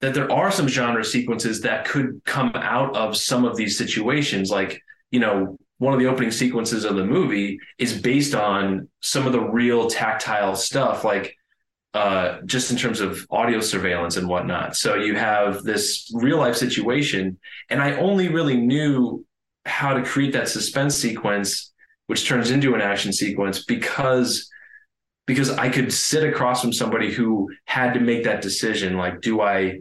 that 0.01 0.15
there 0.15 0.31
are 0.33 0.51
some 0.51 0.69
genre 0.69 1.05
sequences 1.05 1.61
that 1.63 1.85
could 1.85 2.21
come 2.25 2.53
out 2.55 2.97
of 2.97 3.17
some 3.17 3.45
of 3.45 3.57
these 3.57 3.79
situations. 3.79 4.51
Like, 4.51 4.83
you 5.11 5.21
know, 5.21 5.57
one 5.79 5.95
of 5.95 6.01
the 6.01 6.07
opening 6.07 6.31
sequences 6.31 6.85
of 6.85 6.97
the 6.97 7.05
movie 7.05 7.59
is 7.79 8.01
based 8.01 8.35
on 8.35 8.89
some 9.01 9.27
of 9.27 9.33
the 9.33 9.41
real 9.41 9.89
tactile 9.89 10.57
stuff. 10.57 11.05
Like, 11.05 11.37
uh, 11.95 12.41
just 12.47 12.71
in 12.71 12.77
terms 12.77 13.01
of 13.01 13.27
audio 13.31 13.61
surveillance 13.61 14.17
and 14.17 14.27
whatnot. 14.27 14.77
So 14.77 14.95
you 14.95 15.15
have 15.15 15.63
this 15.63 16.11
real 16.15 16.39
life 16.39 16.57
situation, 16.57 17.39
and 17.69 17.83
I 17.83 17.97
only 17.97 18.29
really 18.29 18.57
knew 18.57 19.25
how 19.67 19.95
to 19.95 20.03
create 20.03 20.33
that 20.33 20.49
suspense 20.49 20.97
sequence, 20.97 21.73
which 22.07 22.27
turns 22.27 22.51
into 22.51 22.75
an 22.75 22.81
action 22.81 23.13
sequence, 23.13 23.65
because 23.65 24.49
because 25.27 25.51
I 25.51 25.69
could 25.69 25.93
sit 25.93 26.25
across 26.25 26.61
from 26.61 26.73
somebody 26.73 27.13
who 27.13 27.49
had 27.67 27.95
to 27.95 28.01
make 28.01 28.25
that 28.25 28.43
decision. 28.43 28.97
Like, 28.97 29.21
do 29.21 29.41
I 29.41 29.81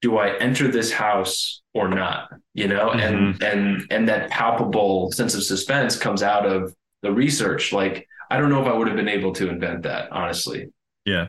do 0.00 0.16
I 0.16 0.36
enter 0.38 0.68
this 0.68 0.92
house 0.92 1.62
or 1.74 1.88
not? 1.88 2.30
You 2.54 2.68
know, 2.68 2.90
and 2.90 3.42
and 3.42 3.86
and 3.90 4.08
that 4.08 4.30
palpable 4.30 5.10
sense 5.12 5.34
of 5.34 5.42
suspense 5.42 5.98
comes 5.98 6.22
out 6.22 6.46
of 6.46 6.74
the 7.02 7.12
research. 7.12 7.72
Like 7.72 8.06
I 8.30 8.38
don't 8.38 8.50
know 8.50 8.62
if 8.62 8.68
I 8.68 8.74
would 8.74 8.86
have 8.88 8.96
been 8.96 9.08
able 9.08 9.32
to 9.34 9.48
invent 9.48 9.82
that, 9.82 10.12
honestly. 10.12 10.68
Yeah. 11.04 11.26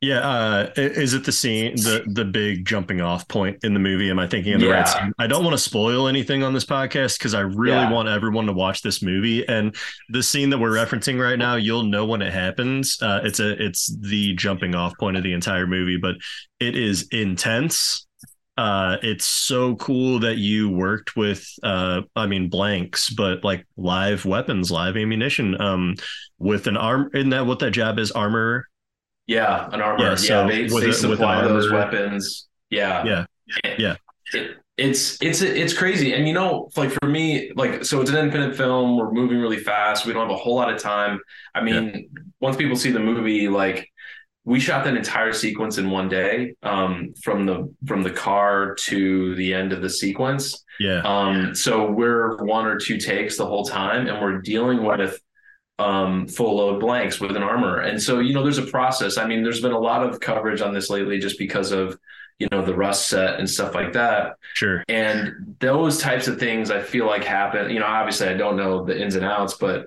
Yeah, 0.00 0.20
uh, 0.20 0.70
is 0.76 1.12
it 1.12 1.24
the 1.24 1.32
scene, 1.32 1.76
the 1.76 2.04
the 2.06 2.24
big 2.24 2.64
jumping 2.64 3.02
off 3.02 3.28
point 3.28 3.62
in 3.64 3.74
the 3.74 3.80
movie? 3.80 4.08
Am 4.08 4.18
I 4.18 4.26
thinking 4.26 4.54
of 4.54 4.60
the 4.62 4.68
right 4.68 4.88
scene? 4.88 5.12
I 5.18 5.26
don't 5.26 5.44
want 5.44 5.52
to 5.52 5.62
spoil 5.62 6.08
anything 6.08 6.42
on 6.42 6.54
this 6.54 6.64
podcast 6.64 7.18
because 7.18 7.34
I 7.34 7.40
really 7.40 7.72
Yeah. 7.76 7.90
want 7.92 8.08
everyone 8.08 8.46
to 8.46 8.54
watch 8.54 8.80
this 8.80 9.02
movie. 9.02 9.46
And 9.46 9.74
the 10.08 10.22
scene 10.22 10.48
that 10.50 10.58
we're 10.58 10.70
referencing 10.70 11.20
right 11.22 11.38
now, 11.38 11.56
you'll 11.56 11.82
know 11.82 12.06
when 12.06 12.22
it 12.22 12.32
happens. 12.32 12.96
Uh, 13.02 13.20
it's 13.24 13.40
a 13.40 13.62
it's 13.62 13.94
the 14.00 14.32
jumping 14.36 14.74
off 14.74 14.94
point 14.98 15.18
of 15.18 15.22
the 15.22 15.34
entire 15.34 15.66
movie, 15.66 15.98
but 15.98 16.14
it 16.60 16.76
is 16.76 17.06
intense. 17.08 18.06
Uh, 18.56 18.96
it's 19.02 19.26
so 19.26 19.76
cool 19.76 20.18
that 20.20 20.36
you 20.38 20.70
worked 20.70 21.14
with, 21.14 21.46
uh, 21.62 22.02
I 22.16 22.26
mean, 22.26 22.48
blanks, 22.48 23.10
but 23.10 23.44
like 23.44 23.66
live 23.76 24.24
weapons, 24.24 24.70
live 24.70 24.96
ammunition, 24.96 25.60
um, 25.60 25.94
with 26.38 26.66
an 26.66 26.76
arm. 26.78 27.10
Isn't 27.14 27.30
that 27.30 27.46
what 27.46 27.58
that 27.60 27.70
job 27.72 27.98
is? 27.98 28.10
Armor 28.12 28.66
Yeah, 29.30 29.68
an 29.70 29.80
armor. 29.80 30.02
Yeah, 30.02 30.16
Yeah, 30.20 30.46
they, 30.48 30.66
they 30.66 30.86
an 30.86 30.92
supply 30.92 31.44
those 31.44 31.70
weapons. 31.70 32.48
Yeah, 32.68 33.04
Yeah. 33.04 33.24
Yeah. 33.78 33.96
It, 34.32 34.56
it's 34.76 35.22
it's 35.22 35.40
it's 35.40 35.72
crazy, 35.72 36.14
and 36.14 36.26
you 36.26 36.34
know, 36.34 36.68
like 36.76 36.90
for 36.90 37.06
me, 37.06 37.52
like 37.54 37.84
so, 37.84 38.00
it's 38.00 38.10
an 38.10 38.16
independent 38.16 38.56
film. 38.56 38.96
We're 38.96 39.12
moving 39.12 39.38
really 39.38 39.58
fast. 39.58 40.04
We 40.04 40.12
don't 40.12 40.22
have 40.28 40.34
a 40.34 40.38
whole 40.38 40.56
lot 40.56 40.72
of 40.72 40.80
time. 40.80 41.20
I 41.54 41.60
mean, 41.60 42.08
once 42.40 42.56
people 42.56 42.76
see 42.76 42.90
the 42.90 42.98
movie, 42.98 43.48
like 43.48 43.88
we 44.44 44.58
shot 44.58 44.84
that 44.84 44.96
entire 44.96 45.32
sequence 45.32 45.78
in 45.78 45.90
one 45.90 46.08
day, 46.08 46.54
um, 46.64 47.12
from 47.22 47.46
the 47.46 47.72
from 47.86 48.02
the 48.02 48.10
car 48.10 48.74
to 48.86 49.34
the 49.36 49.54
end 49.54 49.72
of 49.72 49.82
the 49.82 49.90
sequence. 49.90 50.64
Yeah. 50.80 51.02
Um, 51.04 51.54
so 51.54 51.90
we're 51.90 52.42
one 52.42 52.66
or 52.66 52.78
two 52.78 52.96
takes 52.96 53.36
the 53.36 53.46
whole 53.46 53.64
time, 53.64 54.08
and 54.08 54.20
we're 54.20 54.40
dealing 54.40 54.82
with 54.82 55.20
um, 55.80 56.28
full 56.28 56.56
load 56.56 56.78
blanks 56.78 57.20
with 57.20 57.34
an 57.36 57.42
armor. 57.42 57.80
And 57.80 58.00
so, 58.02 58.18
you 58.18 58.34
know, 58.34 58.42
there's 58.42 58.58
a 58.58 58.66
process. 58.66 59.16
I 59.16 59.26
mean, 59.26 59.42
there's 59.42 59.62
been 59.62 59.72
a 59.72 59.78
lot 59.78 60.02
of 60.02 60.20
coverage 60.20 60.60
on 60.60 60.74
this 60.74 60.90
lately 60.90 61.18
just 61.18 61.38
because 61.38 61.72
of, 61.72 61.98
you 62.38 62.48
know, 62.52 62.62
the 62.62 62.74
rust 62.74 63.08
set 63.08 63.38
and 63.40 63.48
stuff 63.48 63.74
like 63.74 63.94
that. 63.94 64.36
Sure. 64.54 64.84
And 64.88 65.56
those 65.58 65.98
types 65.98 66.28
of 66.28 66.38
things 66.38 66.70
I 66.70 66.82
feel 66.82 67.06
like 67.06 67.24
happen. 67.24 67.70
You 67.70 67.80
know, 67.80 67.86
obviously 67.86 68.28
I 68.28 68.34
don't 68.34 68.56
know 68.56 68.84
the 68.84 69.00
ins 69.00 69.14
and 69.14 69.24
outs, 69.24 69.54
but 69.54 69.86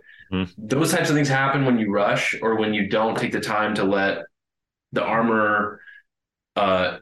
those 0.57 0.91
types 0.91 1.09
of 1.09 1.15
things 1.15 1.29
happen 1.29 1.63
when 1.63 1.77
you 1.77 1.91
rush 1.91 2.35
or 2.41 2.55
when 2.55 2.73
you 2.73 2.89
don't 2.89 3.15
take 3.15 3.31
the 3.31 3.39
time 3.39 3.75
to 3.75 3.83
let 3.83 4.23
the 4.91 5.03
armor 5.03 5.79
uh, 6.55 6.97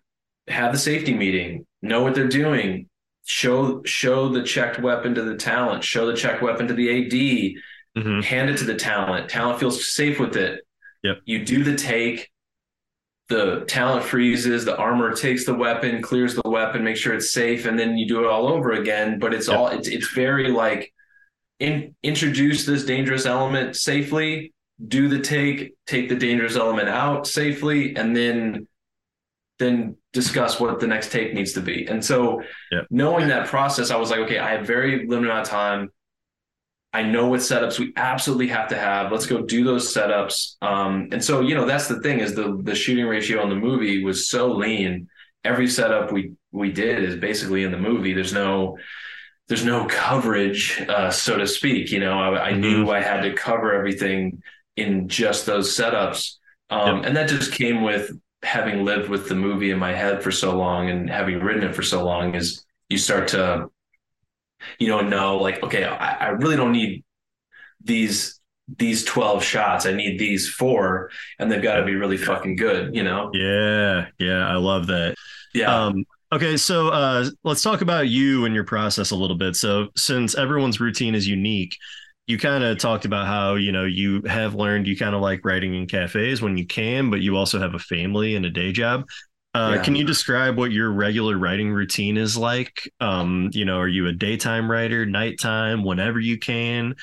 have 0.50 0.74
the 0.74 0.78
safety 0.78 1.14
meeting, 1.14 1.66
know 1.82 2.04
what 2.04 2.14
they're 2.14 2.28
doing, 2.28 2.90
show 3.24 3.82
show 3.86 4.28
the 4.28 4.44
checked 4.44 4.80
weapon 4.80 5.16
to 5.16 5.22
the 5.22 5.38
talent, 5.38 5.84
show 5.84 6.08
the 6.08 6.16
checked 6.16 6.42
weapon 6.42 6.68
to 6.68 6.74
the 6.74 6.90
AD, 7.06 7.62
Mm-hmm. 7.98 8.22
hand 8.22 8.50
it 8.50 8.58
to 8.60 8.64
the 8.64 8.76
talent. 8.76 9.30
Talent 9.30 9.60
feels 9.60 9.94
safe 9.94 10.18
with 10.18 10.38
it. 10.38 10.62
Yep. 11.04 11.18
You 11.26 11.44
do 11.44 11.64
the 11.64 11.76
take. 11.76 12.30
The 13.28 13.66
talent 13.68 14.06
freezes. 14.06 14.66
The 14.66 14.78
armor 14.78 15.14
takes 15.14 15.46
the 15.46 15.54
weapon, 15.54 16.02
clears 16.02 16.36
the 16.36 16.50
weapon, 16.50 16.84
make 16.84 16.98
sure 16.98 17.14
it's 17.14 17.34
safe, 17.34 17.66
and 17.66 17.78
then 17.78 17.98
you 17.98 18.08
do 18.08 18.24
it 18.24 18.28
all 18.28 18.48
over 18.48 18.72
again. 18.72 19.20
But 19.20 19.34
it's 19.34 19.50
all 19.50 19.68
it's 19.68 19.88
it's 19.88 20.12
very 20.14 20.52
like 20.52 20.94
in, 21.60 21.96
introduce 22.04 22.66
this 22.66 22.86
dangerous 22.86 23.26
element 23.26 23.76
safely, 23.76 24.54
do 24.88 25.08
the 25.08 25.20
take, 25.20 25.76
take 25.86 26.10
the 26.10 26.16
dangerous 26.16 26.56
element 26.56 26.90
out 26.90 27.28
safely, 27.28 27.96
and 27.96 28.16
then 28.16 28.68
then 29.60 29.96
discuss 30.12 30.60
what 30.60 30.80
the 30.80 30.88
next 30.88 31.12
take 31.12 31.34
needs 31.34 31.54
to 31.54 31.62
be. 31.62 31.86
And 31.88 32.04
so 32.04 32.42
knowing 32.90 33.28
that 33.28 33.48
process, 33.48 33.92
I 33.92 33.96
was 33.96 34.10
like, 34.10 34.22
okay, 34.22 34.40
I 34.40 34.52
have 34.54 34.66
very 34.66 35.08
limited 35.08 35.30
amount 35.30 35.48
of 35.48 35.50
time. 35.50 35.92
I 36.94 37.04
know 37.04 37.28
what 37.28 37.40
setups 37.40 37.80
we 37.80 37.94
absolutely 37.96 38.48
have 38.48 38.68
to 38.70 38.78
have. 38.78 39.12
Let's 39.12 39.26
go 39.26 39.42
do 39.42 39.64
those 39.64 39.94
setups. 39.94 40.56
Um, 40.62 41.08
and 41.12 41.24
so, 41.24 41.40
you 41.40 41.56
know, 41.56 41.66
that's 41.66 41.88
the 41.88 42.02
thing 42.02 42.20
is 42.20 42.36
the 42.36 42.60
the 42.64 42.76
shooting 42.76 43.06
ratio 43.06 43.42
on 43.42 43.50
the 43.50 43.56
movie 43.56 44.04
was 44.04 44.30
so 44.30 44.52
lean. 44.52 45.08
Every 45.44 45.68
setup 45.68 46.12
we 46.12 46.34
we 46.52 46.72
did 46.72 47.04
is 47.04 47.16
basically 47.16 47.64
in 47.64 47.72
the 47.72 47.78
movie. 47.78 48.14
There's 48.14 48.34
no 48.34 48.78
there's 49.48 49.66
no 49.66 49.86
coverage, 49.86 50.82
uh, 50.88 51.12
so 51.12 51.38
to 51.38 51.48
speak. 51.48 51.92
You 51.92 52.00
know, 52.00 52.20
I, 52.20 52.50
I 52.50 52.54
knew 52.54 52.90
I 52.90 53.02
had 53.02 53.22
to 53.22 53.34
cover 53.34 53.74
everything 53.74 54.42
in 54.78 55.08
just 55.08 55.46
those 55.46 55.76
setups, 55.76 56.36
um, 56.70 57.04
and 57.04 57.16
that 57.18 57.30
just 57.30 57.52
came 57.52 57.84
with 57.84 58.12
having 58.44 58.86
lived 58.86 59.10
with 59.10 59.28
the 59.28 59.36
movie 59.36 59.72
in 59.72 59.80
my 59.80 59.94
head 59.94 60.24
for 60.24 60.32
so 60.32 60.58
long 60.58 60.90
and 60.90 61.10
having 61.10 61.40
written 61.40 61.64
it 61.64 61.76
for 61.76 61.84
so 61.84 62.04
long. 62.04 62.36
Is 62.36 62.66
you 62.90 62.98
start 62.98 63.30
to, 63.30 63.70
you 64.80 64.88
know, 64.88 65.02
know 65.02 65.38
like, 65.38 65.62
okay, 65.64 65.84
I, 65.84 66.14
I 66.14 66.28
really 66.30 66.56
don't 66.56 66.72
need 66.72 67.04
these 67.84 68.40
these 68.78 69.04
12 69.04 69.44
shots. 69.44 69.86
I 69.86 69.92
need 69.92 70.20
these 70.20 70.48
four, 70.48 71.10
and 71.40 71.52
they've 71.52 71.62
got 71.62 71.76
to 71.76 71.86
be 71.86 71.96
really 71.96 72.18
fucking 72.18 72.56
good. 72.56 72.96
You 72.96 73.04
know? 73.04 73.32
Yeah, 73.34 74.08
yeah, 74.18 74.48
I 74.48 74.56
love 74.56 74.88
that. 74.88 75.16
Yeah. 75.54 75.86
Um, 75.86 76.06
okay, 76.32 76.58
so 76.58 76.90
uh, 76.90 77.30
let's 77.44 77.62
talk 77.62 77.82
about 77.82 78.08
you 78.08 78.46
and 78.46 78.56
your 78.56 78.64
process 78.64 79.12
a 79.12 79.16
little 79.16 79.38
bit. 79.38 79.56
So, 79.56 79.90
since 79.96 80.36
everyone's 80.36 80.80
routine 80.80 81.16
is 81.16 81.28
unique, 81.28 81.76
you 82.28 82.38
kind 82.38 82.64
of 82.64 82.78
talked 82.78 83.06
about 83.06 83.28
how 83.28 83.56
you 83.56 83.72
know 83.72 83.84
you 83.84 84.22
have 84.24 84.56
learned 84.56 84.88
you 84.88 84.98
kind 84.98 85.16
of 85.16 85.22
like 85.22 85.44
writing 85.44 85.76
in 85.76 85.88
cafes 85.88 86.42
when 86.42 86.58
you 86.58 86.66
can, 86.66 87.10
but 87.10 87.22
you 87.22 87.36
also 87.36 87.60
have 87.60 87.74
a 87.74 87.80
family 87.80 88.36
and 88.36 88.46
a 88.46 88.50
day 88.50 88.72
job. 88.72 89.06
Uh, 89.54 89.74
Yeah. 89.76 89.84
Can 89.84 89.96
you 89.96 90.06
describe 90.06 90.58
what 90.58 90.72
your 90.72 90.92
regular 90.92 91.38
writing 91.38 91.72
routine 91.72 92.18
is 92.18 92.38
like? 92.38 92.90
Um, 93.00 93.50
you 93.54 93.66
know, 93.66 93.80
are 93.80 93.88
you 93.88 94.08
a 94.08 94.14
daytime 94.14 94.72
writer, 94.72 95.06
nighttime, 95.06 95.84
whenever 95.84 96.20
you 96.20 96.38
can, 96.38 96.96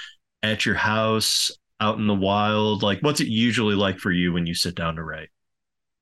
at 0.43 0.65
your 0.65 0.75
house, 0.75 1.51
out 1.81 1.99
in 1.99 2.07
the 2.07 2.15
wild? 2.15 2.83
Like, 2.83 3.01
what's 3.01 3.21
it 3.21 3.29
usually 3.29 3.75
like 3.75 3.99
for 3.99 4.11
you 4.11 4.33
when 4.33 4.47
you 4.47 4.55
sit 4.55 4.75
down 4.75 4.97
to 4.97 5.05
write? 5.05 5.29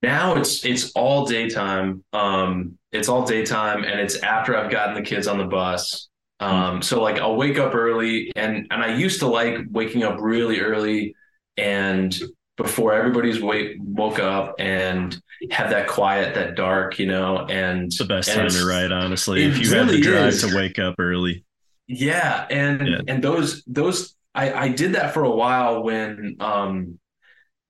now 0.02 0.34
it's 0.36 0.64
it's 0.64 0.92
all 0.92 1.24
daytime 1.26 2.04
um 2.12 2.76
it's 2.92 3.08
all 3.08 3.24
daytime 3.24 3.82
and 3.84 3.98
it's 3.98 4.16
after 4.22 4.56
i've 4.56 4.70
gotten 4.70 4.94
the 4.94 5.02
kids 5.02 5.26
on 5.26 5.38
the 5.38 5.44
bus 5.44 6.08
um 6.40 6.82
so 6.82 7.00
like 7.02 7.18
i'll 7.18 7.36
wake 7.36 7.58
up 7.58 7.74
early 7.74 8.30
and 8.36 8.66
and 8.70 8.82
i 8.82 8.94
used 8.94 9.20
to 9.20 9.26
like 9.26 9.58
waking 9.70 10.02
up 10.02 10.18
really 10.20 10.60
early 10.60 11.14
and 11.56 12.20
before 12.56 12.94
everybody's 12.94 13.40
wake 13.42 13.76
woke 13.80 14.18
up 14.18 14.54
and 14.58 15.20
have 15.50 15.70
that 15.70 15.86
quiet 15.86 16.34
that 16.34 16.54
dark 16.54 16.98
you 16.98 17.06
know 17.06 17.38
and 17.46 17.84
it's 17.84 17.98
the 17.98 18.04
best 18.04 18.32
time 18.32 18.48
to 18.48 18.64
write, 18.66 18.92
honestly. 18.92 19.44
If 19.44 19.58
you 19.58 19.68
have 19.76 19.86
the 19.88 19.92
really 19.94 20.02
drive 20.02 20.28
is. 20.28 20.42
to 20.42 20.56
wake 20.56 20.78
up 20.78 20.94
early. 20.98 21.44
Yeah, 21.86 22.46
and 22.50 22.86
Yeah. 22.88 22.98
and 23.08 23.22
those 23.22 23.62
those 23.66 24.14
I 24.34 24.52
I 24.52 24.68
did 24.68 24.94
that 24.94 25.12
for 25.14 25.22
a 25.24 25.30
while 25.30 25.82
when 25.82 26.36
um 26.40 26.98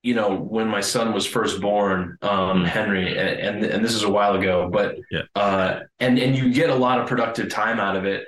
you 0.02 0.14
know 0.14 0.36
when 0.36 0.68
my 0.68 0.80
son 0.80 1.12
was 1.12 1.26
first 1.26 1.60
born 1.60 2.16
um 2.22 2.64
Henry 2.64 3.18
and, 3.18 3.28
and 3.40 3.64
and 3.64 3.84
this 3.84 3.94
is 3.94 4.04
a 4.04 4.10
while 4.10 4.34
ago 4.36 4.70
but 4.72 4.96
Yeah. 5.10 5.22
uh 5.34 5.80
and 5.98 6.18
and 6.18 6.36
you 6.36 6.52
get 6.52 6.70
a 6.70 6.74
lot 6.76 7.00
of 7.00 7.08
productive 7.08 7.48
time 7.50 7.80
out 7.80 7.96
of 7.96 8.04
it. 8.04 8.24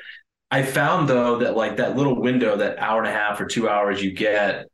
I 0.50 0.62
found 0.62 1.08
though 1.08 1.38
that 1.38 1.56
like 1.56 1.76
that 1.76 1.96
little 1.96 2.20
window 2.20 2.56
that 2.56 2.78
hour 2.78 2.98
and 2.98 3.08
a 3.08 3.12
half 3.12 3.40
or 3.40 3.46
2 3.46 3.68
hours 3.68 4.02
you 4.02 4.12
get 4.12 4.66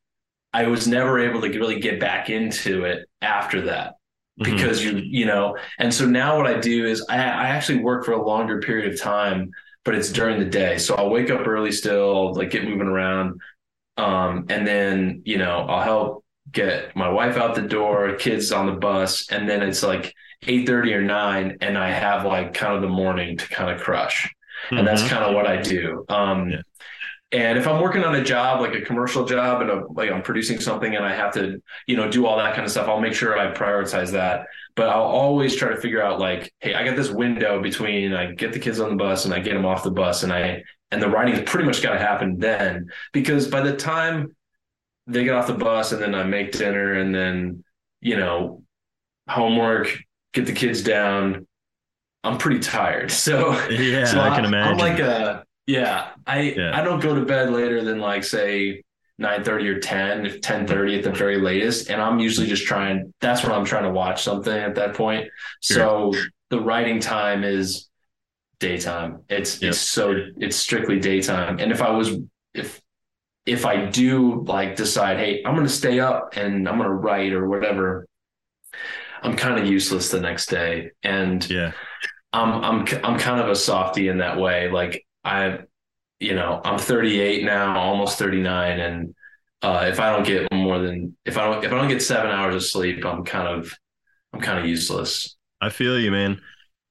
I 0.54 0.66
was 0.68 0.86
never 0.88 1.18
able 1.18 1.40
to 1.42 1.48
really 1.58 1.80
get 1.80 2.00
back 2.00 2.30
into 2.30 2.84
it 2.84 3.06
after 3.20 3.60
that 3.62 3.94
Mhm. 4.40 4.44
because 4.44 4.84
you 4.84 4.92
you 5.18 5.26
know 5.26 5.56
and 5.78 5.94
so 5.94 6.06
now 6.06 6.36
what 6.36 6.48
i 6.48 6.58
do 6.58 6.86
is 6.86 7.06
I, 7.08 7.16
I 7.18 7.46
actually 7.54 7.78
work 7.80 8.04
for 8.04 8.12
a 8.12 8.26
longer 8.26 8.58
period 8.60 8.92
of 8.92 9.00
time 9.00 9.50
but 9.84 9.94
it's 9.94 10.10
during 10.10 10.40
the 10.40 10.44
day 10.62 10.76
so 10.78 10.96
i'll 10.96 11.08
wake 11.08 11.30
up 11.30 11.46
early 11.46 11.70
still 11.70 12.34
like 12.34 12.50
get 12.50 12.64
moving 12.64 12.88
around 12.88 13.40
um 13.96 14.46
and 14.50 14.66
then 14.66 15.22
you 15.24 15.38
know 15.38 15.58
i'll 15.68 15.82
help 15.84 16.24
get 16.50 16.96
my 16.96 17.08
wife 17.08 17.36
out 17.36 17.54
the 17.54 17.62
door 17.62 18.16
kids 18.16 18.50
on 18.50 18.66
the 18.66 18.72
bus 18.72 19.30
and 19.30 19.48
then 19.48 19.62
it's 19.62 19.84
like 19.84 20.12
8:30 20.42 20.94
or 20.94 21.02
9 21.02 21.58
and 21.60 21.78
i 21.78 21.90
have 21.90 22.24
like 22.26 22.54
kind 22.54 22.74
of 22.74 22.82
the 22.82 22.88
morning 22.88 23.36
to 23.38 23.46
kind 23.48 23.70
of 23.70 23.80
crush 23.80 24.28
and 24.72 24.84
that's 24.86 25.02
Mhm. 25.04 25.10
kind 25.10 25.24
of 25.24 25.34
what 25.36 25.46
i 25.46 25.56
do 25.58 26.04
um 26.08 26.54
and 27.34 27.58
if 27.58 27.66
I'm 27.66 27.82
working 27.82 28.04
on 28.04 28.14
a 28.14 28.24
job, 28.24 28.60
like 28.60 28.74
a 28.74 28.80
commercial 28.80 29.24
job, 29.26 29.60
and 29.62 29.70
a, 29.70 29.86
like 29.92 30.10
I'm 30.10 30.22
producing 30.22 30.60
something, 30.60 30.94
and 30.94 31.04
I 31.04 31.14
have 31.14 31.34
to, 31.34 31.60
you 31.86 31.96
know, 31.96 32.10
do 32.10 32.26
all 32.26 32.36
that 32.38 32.54
kind 32.54 32.64
of 32.64 32.70
stuff, 32.70 32.88
I'll 32.88 33.00
make 33.00 33.14
sure 33.14 33.38
I 33.38 33.52
prioritize 33.52 34.12
that. 34.12 34.46
But 34.76 34.88
I'll 34.88 35.02
always 35.02 35.56
try 35.56 35.70
to 35.70 35.76
figure 35.80 36.02
out, 36.02 36.20
like, 36.20 36.52
hey, 36.60 36.74
I 36.74 36.84
got 36.84 36.96
this 36.96 37.10
window 37.10 37.60
between 37.62 38.14
I 38.14 38.32
get 38.32 38.52
the 38.52 38.58
kids 38.60 38.80
on 38.80 38.90
the 38.90 38.96
bus 38.96 39.24
and 39.24 39.34
I 39.34 39.40
get 39.40 39.54
them 39.54 39.66
off 39.66 39.82
the 39.84 39.90
bus, 39.90 40.22
and 40.22 40.32
I 40.32 40.62
and 40.92 41.02
the 41.02 41.08
writing's 41.08 41.42
pretty 41.50 41.66
much 41.66 41.82
got 41.82 41.92
to 41.94 41.98
happen 41.98 42.38
then, 42.38 42.88
because 43.12 43.48
by 43.48 43.60
the 43.62 43.76
time 43.76 44.36
they 45.06 45.24
get 45.24 45.34
off 45.34 45.48
the 45.48 45.54
bus, 45.54 45.92
and 45.92 46.00
then 46.02 46.14
I 46.14 46.24
make 46.24 46.52
dinner, 46.52 46.94
and 46.94 47.14
then 47.14 47.64
you 48.00 48.16
know, 48.16 48.62
homework, 49.28 49.98
get 50.32 50.46
the 50.46 50.52
kids 50.52 50.82
down, 50.82 51.46
I'm 52.22 52.38
pretty 52.38 52.60
tired. 52.60 53.10
So 53.12 53.52
Yeah, 53.70 54.04
so 54.04 54.20
I 54.20 54.30
can 54.34 54.44
I'm 54.44 54.46
imagine. 54.46 54.78
like 54.78 54.98
a 54.98 55.44
yeah. 55.66 56.10
I 56.26 56.40
Yeah. 56.56 56.78
I 56.78 56.82
don't 56.82 57.00
go 57.00 57.14
to 57.14 57.24
bed 57.24 57.50
later 57.50 57.82
than 57.82 57.98
like 57.98 58.24
say 58.24 58.82
9:30 59.20 59.68
or 59.68 59.78
10, 59.80 60.40
10:30 60.40 60.98
at 60.98 61.04
the 61.04 61.12
very 61.12 61.38
latest, 61.38 61.90
and 61.90 62.02
I'm 62.02 62.18
usually 62.18 62.46
just 62.48 62.66
trying. 62.66 63.12
That's 63.20 63.42
when 63.42 63.52
I'm 63.52 63.64
trying 63.64 63.84
to 63.84 63.90
watch 63.90 64.22
something 64.22 64.52
at 64.52 64.74
that 64.74 64.94
point. 64.94 65.28
So 65.60 66.12
the 66.50 66.60
writing 66.60 67.00
time 67.00 67.44
is 67.44 67.88
daytime. 68.58 69.22
It's 69.28 69.60
Yep. 69.62 69.68
it's 69.70 69.78
so 69.78 70.14
it's 70.38 70.56
strictly 70.56 70.98
daytime. 71.00 71.58
And 71.60 71.70
if 71.72 71.80
I 71.82 71.90
was 71.90 72.16
if 72.54 72.80
if 73.46 73.66
I 73.66 73.86
do 73.86 74.42
like 74.46 74.74
decide, 74.76 75.18
hey, 75.18 75.42
I'm 75.44 75.54
gonna 75.54 75.68
stay 75.68 76.00
up 76.00 76.36
and 76.36 76.68
I'm 76.68 76.76
gonna 76.78 76.92
write 76.92 77.32
or 77.32 77.46
whatever, 77.48 78.06
I'm 79.22 79.36
kind 79.36 79.58
of 79.60 79.66
useless 79.66 80.10
the 80.10 80.20
next 80.20 80.46
day. 80.46 80.90
And 81.02 81.48
Yeah. 81.48 81.72
I'm 82.32 82.52
I'm 82.64 82.78
I'm 83.04 83.18
kind 83.18 83.40
of 83.40 83.48
a 83.48 83.54
softie 83.54 84.08
in 84.08 84.18
that 84.18 84.38
way. 84.38 84.70
Like 84.70 85.04
I, 85.24 85.60
you 86.20 86.34
know, 86.34 86.60
I'm 86.64 86.78
38 86.78 87.44
now, 87.44 87.78
almost 87.78 88.18
39, 88.18 88.80
and 88.80 89.14
uh, 89.62 89.86
if 89.88 89.98
I 89.98 90.12
don't 90.12 90.26
get 90.26 90.52
more 90.52 90.78
than 90.78 91.16
if 91.24 91.38
I 91.38 91.44
don't 91.44 91.64
if 91.64 91.72
I 91.72 91.76
don't 91.76 91.88
get 91.88 92.02
seven 92.02 92.30
hours 92.30 92.54
of 92.54 92.64
sleep, 92.64 93.04
I'm 93.04 93.24
kind 93.24 93.48
of 93.48 93.72
I'm 94.32 94.40
kind 94.40 94.58
of 94.58 94.66
useless. 94.66 95.36
I 95.60 95.70
feel 95.70 95.98
you, 95.98 96.10
man. 96.10 96.40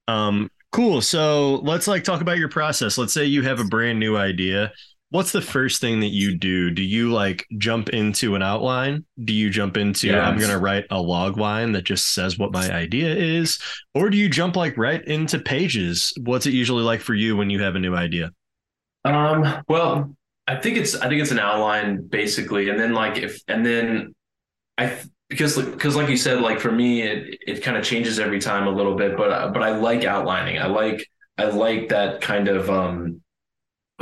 Um, 0.08 0.50
cool. 0.72 1.02
So 1.02 1.56
let's 1.58 1.88
like 1.88 2.04
talk 2.04 2.22
about 2.22 2.40
your 2.40 2.50
process. 2.50 2.98
Let's 2.98 3.14
say 3.14 3.26
you 3.26 3.44
have 3.44 3.60
a 3.60 3.64
brand 3.64 4.00
new 4.00 4.18
idea. 4.18 4.72
What's 5.14 5.32
the 5.32 5.44
first 5.44 5.80
thing 5.80 6.00
that 6.00 6.08
you 6.08 6.36
do? 6.36 6.72
Do 6.72 6.82
you 6.82 7.12
like 7.12 7.46
jump 7.60 7.90
into 7.90 8.34
an 8.34 8.42
outline? 8.42 9.06
Do 9.24 9.32
you 9.32 9.52
jump 9.52 9.78
into 9.78 10.08
Yeah. 10.08 10.28
I'm 10.28 10.40
gonna 10.40 10.58
write 10.58 10.86
a 10.90 11.00
log 11.00 11.38
line 11.38 11.74
that 11.74 11.84
just 11.84 12.16
says 12.16 12.40
what 12.40 12.52
my 12.52 12.72
idea 12.72 13.14
is? 13.16 13.60
Or 13.94 14.10
do 14.10 14.18
you 14.18 14.28
jump 14.28 14.56
like 14.56 14.76
right 14.76 15.06
into 15.06 15.38
pages? 15.38 16.14
What's 16.20 16.48
it 16.48 16.54
usually 16.56 16.82
like 16.82 17.00
for 17.00 17.14
you 17.14 17.38
when 17.38 17.52
you 17.52 17.62
have 17.62 17.76
a 17.76 17.80
new 17.80 17.96
idea? 17.96 18.32
Um, 19.06 19.64
well, 19.68 20.16
I 20.48 20.56
think 20.56 20.78
it's 20.78 20.96
I 20.96 21.10
think 21.10 21.22
it's 21.22 21.30
an 21.30 21.38
outline 21.38 22.08
basically, 22.08 22.70
and 22.70 22.80
then 22.80 22.94
like 22.94 23.18
if 23.18 23.40
and 23.48 23.64
then 23.64 24.16
I 24.80 24.98
because 25.30 25.62
because 25.62 25.96
like 25.96 26.10
you 26.10 26.18
said, 26.18 26.42
like 26.42 26.60
for 26.60 26.72
me 26.72 27.04
it 27.04 27.38
it 27.46 27.62
kind 27.62 27.78
of 27.78 27.84
changes 27.84 28.20
every 28.20 28.40
time 28.40 28.66
a 28.66 28.72
little 28.72 28.96
bit, 28.96 29.16
but 29.16 29.54
but 29.54 29.62
I 29.62 29.78
like 29.78 30.06
outlining. 30.06 30.58
I 30.58 30.66
like 30.66 31.08
I 31.38 31.46
like 31.46 31.90
that 31.90 32.22
kind 32.22 32.48
of 32.48 32.68
um 32.72 33.22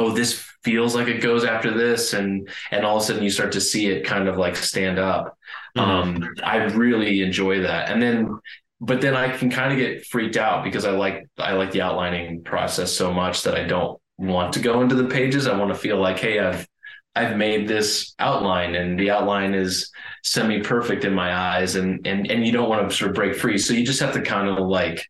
oh 0.01 0.11
this 0.11 0.33
feels 0.63 0.95
like 0.95 1.07
it 1.07 1.21
goes 1.21 1.43
after 1.43 1.71
this 1.71 2.13
and 2.13 2.47
and 2.71 2.85
all 2.85 2.97
of 2.97 3.03
a 3.03 3.05
sudden 3.05 3.23
you 3.23 3.29
start 3.29 3.51
to 3.51 3.61
see 3.61 3.87
it 3.87 4.05
kind 4.05 4.27
of 4.27 4.37
like 4.37 4.55
stand 4.55 4.99
up. 4.99 5.37
Um 5.75 6.35
I 6.43 6.57
really 6.57 7.21
enjoy 7.21 7.61
that. 7.61 7.89
And 7.89 8.01
then 8.01 8.39
but 8.79 8.99
then 8.99 9.15
I 9.15 9.35
can 9.37 9.49
kind 9.49 9.71
of 9.71 9.77
get 9.77 10.05
freaked 10.07 10.37
out 10.37 10.63
because 10.63 10.85
I 10.85 10.91
like 10.91 11.27
I 11.37 11.53
like 11.53 11.71
the 11.71 11.81
outlining 11.81 12.43
process 12.43 12.91
so 12.91 13.13
much 13.13 13.43
that 13.43 13.55
I 13.55 13.63
don't 13.63 13.99
want 14.17 14.53
to 14.53 14.59
go 14.59 14.81
into 14.81 14.95
the 14.95 15.07
pages. 15.07 15.47
I 15.47 15.57
want 15.57 15.71
to 15.73 15.79
feel 15.79 15.97
like, 15.97 16.19
hey, 16.19 16.39
I've 16.39 16.67
I've 17.15 17.37
made 17.37 17.67
this 17.67 18.15
outline 18.19 18.75
and 18.75 18.99
the 18.99 19.11
outline 19.11 19.53
is 19.53 19.91
semi 20.23 20.61
perfect 20.61 21.05
in 21.05 21.13
my 21.13 21.35
eyes 21.35 21.75
and 21.75 22.05
and 22.07 22.29
and 22.29 22.45
you 22.45 22.51
don't 22.51 22.69
want 22.69 22.89
to 22.89 22.95
sort 22.95 23.11
of 23.11 23.15
break 23.15 23.35
free. 23.35 23.57
So 23.57 23.73
you 23.73 23.85
just 23.85 23.99
have 23.99 24.13
to 24.13 24.21
kind 24.21 24.47
of 24.47 24.57
like, 24.67 25.05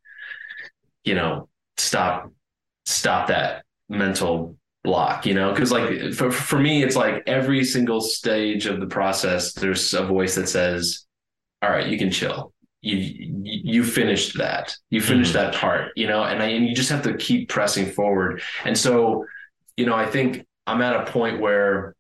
you 1.05 1.15
know, 1.15 1.47
stop 1.77 2.31
stop 2.85 3.27
that 3.27 3.63
mental 3.87 4.57
block, 4.83 5.25
you 5.25 5.33
know, 5.33 5.51
because 5.51 5.71
like 5.71 6.13
for 6.13 6.31
for 6.31 6.59
me, 6.59 6.83
it's 6.83 6.95
like 6.95 7.23
every 7.27 7.63
single 7.63 8.01
stage 8.01 8.65
of 8.65 8.79
the 8.79 8.87
process, 8.87 9.53
there's 9.53 9.93
a 9.93 10.05
voice 10.05 10.35
that 10.35 10.49
says, 10.49 11.05
All 11.61 11.69
right, 11.69 11.87
you 11.87 11.97
can 11.97 12.11
chill. 12.11 12.53
You 12.81 12.97
you 13.43 13.83
finished 13.83 14.37
that. 14.37 14.75
You 14.89 14.99
mm-hmm. 14.99 15.09
finished 15.09 15.33
that 15.33 15.53
part, 15.53 15.91
you 15.95 16.07
know, 16.07 16.23
and 16.23 16.41
I, 16.41 16.47
and 16.47 16.67
you 16.67 16.75
just 16.75 16.89
have 16.89 17.03
to 17.03 17.15
keep 17.15 17.49
pressing 17.49 17.85
forward. 17.91 18.41
And 18.65 18.77
so, 18.77 19.25
you 19.77 19.85
know, 19.85 19.95
I 19.95 20.05
think 20.05 20.45
I'm 20.65 20.81
at 20.81 20.95
a 20.95 21.11
point 21.11 21.39
where 21.39 21.95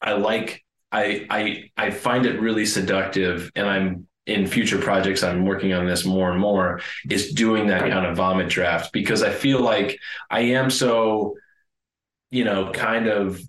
I 0.00 0.12
like 0.12 0.64
I 0.92 1.26
I 1.28 1.70
I 1.76 1.90
find 1.90 2.24
it 2.26 2.40
really 2.40 2.66
seductive, 2.66 3.50
and 3.56 3.68
I'm 3.68 4.06
in 4.26 4.46
future 4.46 4.78
projects 4.78 5.22
I'm 5.22 5.44
working 5.44 5.72
on 5.72 5.86
this 5.86 6.04
more 6.04 6.32
and 6.32 6.40
more 6.40 6.80
is 7.08 7.32
doing 7.32 7.68
that 7.68 7.80
kind 7.82 8.04
of 8.04 8.16
vomit 8.16 8.48
draft 8.48 8.92
because 8.92 9.22
I 9.22 9.30
feel 9.30 9.60
like 9.60 10.00
I 10.30 10.40
am 10.40 10.68
so 10.68 11.36
you 12.36 12.44
know 12.44 12.70
kind 12.72 13.06
of 13.06 13.40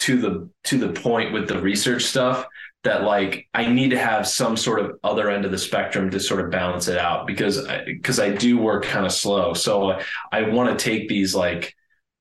to 0.00 0.20
the 0.20 0.50
to 0.64 0.78
the 0.78 0.92
point 1.00 1.32
with 1.32 1.48
the 1.48 1.58
research 1.60 2.04
stuff 2.04 2.46
that 2.82 3.02
like 3.04 3.48
I 3.54 3.66
need 3.66 3.90
to 3.90 3.98
have 3.98 4.26
some 4.28 4.56
sort 4.56 4.80
of 4.80 4.86
other 5.02 5.30
end 5.30 5.44
of 5.46 5.50
the 5.50 5.58
spectrum 5.58 6.10
to 6.10 6.20
sort 6.20 6.40
of 6.44 6.50
balance 6.50 6.86
it 6.88 6.98
out 6.98 7.26
because 7.26 7.66
because 7.86 8.20
I, 8.20 8.28
do 8.30 8.58
work 8.58 8.84
kind 8.84 9.06
of 9.06 9.12
slow 9.12 9.54
so 9.54 9.98
I 10.30 10.42
want 10.42 10.78
to 10.78 10.84
take 10.90 11.08
these 11.08 11.34
like 11.34 11.74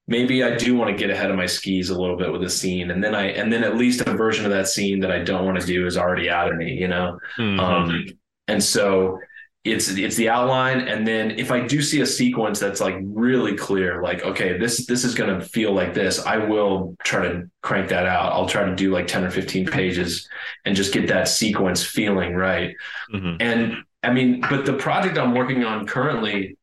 maybe 0.08 0.44
I 0.44 0.56
do 0.56 0.76
want 0.78 0.92
to 0.92 0.98
get 0.98 1.10
ahead 1.10 1.32
of 1.32 1.36
my 1.36 1.46
skis 1.46 1.90
a 1.90 2.00
little 2.00 2.16
bit 2.18 2.32
with 2.32 2.44
a 2.44 2.50
scene 2.50 2.92
and 2.92 3.04
then 3.04 3.16
I 3.16 3.26
and 3.32 3.52
then 3.52 3.64
at 3.64 3.76
least 3.76 4.08
a 4.08 4.14
version 4.14 4.46
of 4.46 4.52
that 4.52 4.68
scene 4.70 5.02
that 5.02 5.12
I 5.12 5.20
don't 5.20 5.46
want 5.46 5.60
to 5.60 5.66
do 5.66 5.86
is 5.86 5.98
already 5.98 6.30
out 6.30 6.50
of 6.52 6.56
me 6.58 6.72
you 6.84 6.88
know 6.88 7.20
Mhm. 7.38 7.60
um 7.60 8.06
and 8.48 8.64
so 8.64 9.20
it's 9.64 9.88
it's 9.90 10.16
the 10.18 10.30
outline. 10.30 10.88
And 10.88 11.08
then 11.08 11.32
if 11.32 11.52
I 11.52 11.66
do 11.66 11.82
see 11.82 12.02
a 12.02 12.06
sequence 12.06 12.60
that's 12.60 12.82
like 12.82 12.96
really 13.02 13.56
clear 13.56 14.02
like 14.04 14.24
okay 14.24 14.58
this 14.58 14.86
this 14.88 15.04
is 15.06 15.16
going 15.16 15.40
to 15.40 15.46
feel 15.46 15.72
like 15.74 15.94
this 15.94 16.26
I 16.26 16.38
will 16.38 16.96
try 17.04 17.28
to 17.28 17.50
crank 17.62 17.90
that 17.90 18.06
out. 18.06 18.34
I'll 18.34 18.48
try 18.50 18.66
to 18.66 18.76
do 18.76 18.92
like 18.92 19.08
10 19.08 19.24
or 19.24 19.32
15 19.32 19.68
pages 19.68 20.28
and 20.66 20.76
just 20.76 20.94
get 20.94 21.08
that 21.08 21.28
sequence 21.30 21.84
feeling 21.84 22.36
right. 22.36 22.76
Mhm. 23.14 23.38
and 23.40 23.78
I 24.04 24.12
mean, 24.12 24.42
but 24.50 24.66
the 24.66 24.74
project 24.74 25.18
I'm 25.18 25.34
working 25.34 25.64
on 25.64 25.88
currently 25.88 26.58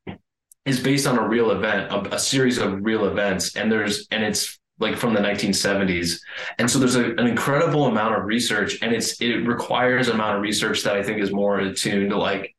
is 0.66 0.78
based 0.78 1.06
on 1.06 1.16
a 1.18 1.26
real 1.26 1.52
event, 1.52 1.90
a, 1.90 2.16
a 2.16 2.18
series 2.18 2.58
of 2.58 2.84
real 2.84 3.06
events, 3.06 3.56
and 3.56 3.72
there's 3.72 4.06
and 4.10 4.22
it's 4.22 4.58
like 4.78 4.96
from 4.96 5.14
the 5.14 5.20
1970s, 5.20 6.20
and 6.58 6.70
so 6.70 6.78
there's 6.78 6.96
a, 6.96 7.12
an 7.16 7.26
incredible 7.26 7.86
amount 7.86 8.14
of 8.14 8.24
research, 8.24 8.78
and 8.82 8.92
it's 8.92 9.20
it 9.22 9.46
requires 9.46 10.08
an 10.08 10.16
amount 10.16 10.36
of 10.36 10.42
research 10.42 10.82
that 10.82 10.96
I 10.96 11.02
think 11.02 11.18
is 11.22 11.32
more 11.32 11.60
attuned 11.60 12.10
to 12.10 12.18
like 12.18 12.54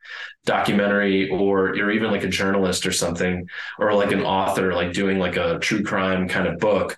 documentary 0.45 1.29
or 1.29 1.69
or 1.69 1.91
even 1.91 2.11
like 2.11 2.23
a 2.23 2.27
journalist 2.27 2.85
or 2.85 2.91
something, 2.91 3.47
or 3.79 3.93
like 3.93 4.11
an 4.11 4.21
author 4.21 4.73
like 4.73 4.93
doing 4.93 5.19
like 5.19 5.37
a 5.37 5.59
true 5.59 5.83
crime 5.83 6.27
kind 6.27 6.47
of 6.47 6.57
book. 6.59 6.97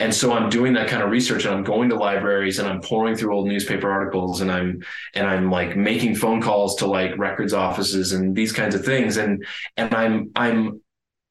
And 0.00 0.14
so 0.14 0.32
i'm 0.32 0.48
doing 0.48 0.72
that 0.72 0.88
kind 0.88 1.02
of 1.02 1.10
research 1.10 1.44
and 1.44 1.54
i'm 1.54 1.62
going 1.62 1.90
to 1.90 1.94
libraries 1.94 2.58
and 2.58 2.66
i'm 2.66 2.80
pouring 2.80 3.16
through 3.16 3.34
old 3.34 3.46
newspaper 3.46 3.90
articles 3.90 4.40
and 4.40 4.50
i'm 4.50 4.82
and 5.14 5.26
i'm 5.26 5.50
like 5.50 5.76
making 5.76 6.14
phone 6.14 6.40
calls 6.40 6.76
to 6.76 6.86
like 6.86 7.18
records 7.18 7.52
offices 7.52 8.12
and 8.12 8.34
these 8.34 8.50
kinds 8.50 8.74
of 8.74 8.82
things. 8.82 9.18
And 9.18 9.44
and 9.76 9.94
i'm 9.94 10.30
i'm 10.34 10.80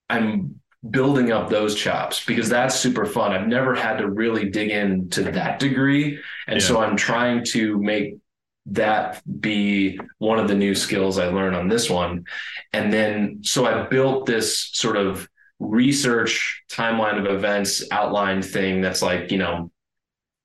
i'm 0.09 0.59
building 0.87 1.31
up 1.31 1.49
those 1.49 1.75
chops 1.75 2.23
because 2.25 2.47
that's 2.47 2.75
super 2.79 3.05
fun. 3.05 3.33
I've 3.33 3.47
never 3.47 3.75
had 3.75 3.97
to 3.97 4.09
really 4.09 4.49
dig 4.49 4.69
into 4.69 5.23
that 5.23 5.59
degree. 5.59 6.19
And 6.47 6.61
so 6.61 6.79
i'm 6.79 6.95
trying 6.95 7.43
to 7.45 7.77
make 7.81 8.17
that 8.65 9.21
be 9.41 9.99
one 10.19 10.37
of 10.37 10.47
the 10.47 10.55
new 10.55 10.75
skills 10.75 11.17
i 11.17 11.27
learn 11.27 11.55
on 11.55 11.67
this 11.67 11.89
one. 11.89 12.25
And 12.73 12.93
then 12.93 13.39
so 13.41 13.65
i 13.65 13.87
built 13.87 14.25
this 14.25 14.69
sort 14.73 14.97
of 14.97 15.27
research 15.59 16.63
timeline 16.71 17.19
of 17.19 17.25
events 17.25 17.83
outline 17.91 18.41
thing 18.41 18.81
that's 18.81 19.01
like 19.01 19.31
you 19.31 19.37
know 19.37 19.71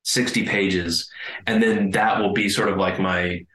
60 0.03 0.45
pages. 0.45 1.09
And 1.47 1.61
then 1.61 1.91
that 1.91 2.19
will 2.19 2.33
be 2.33 2.49
sort 2.49 2.69
of 2.69 2.77
like 2.77 2.99
my 2.99 3.45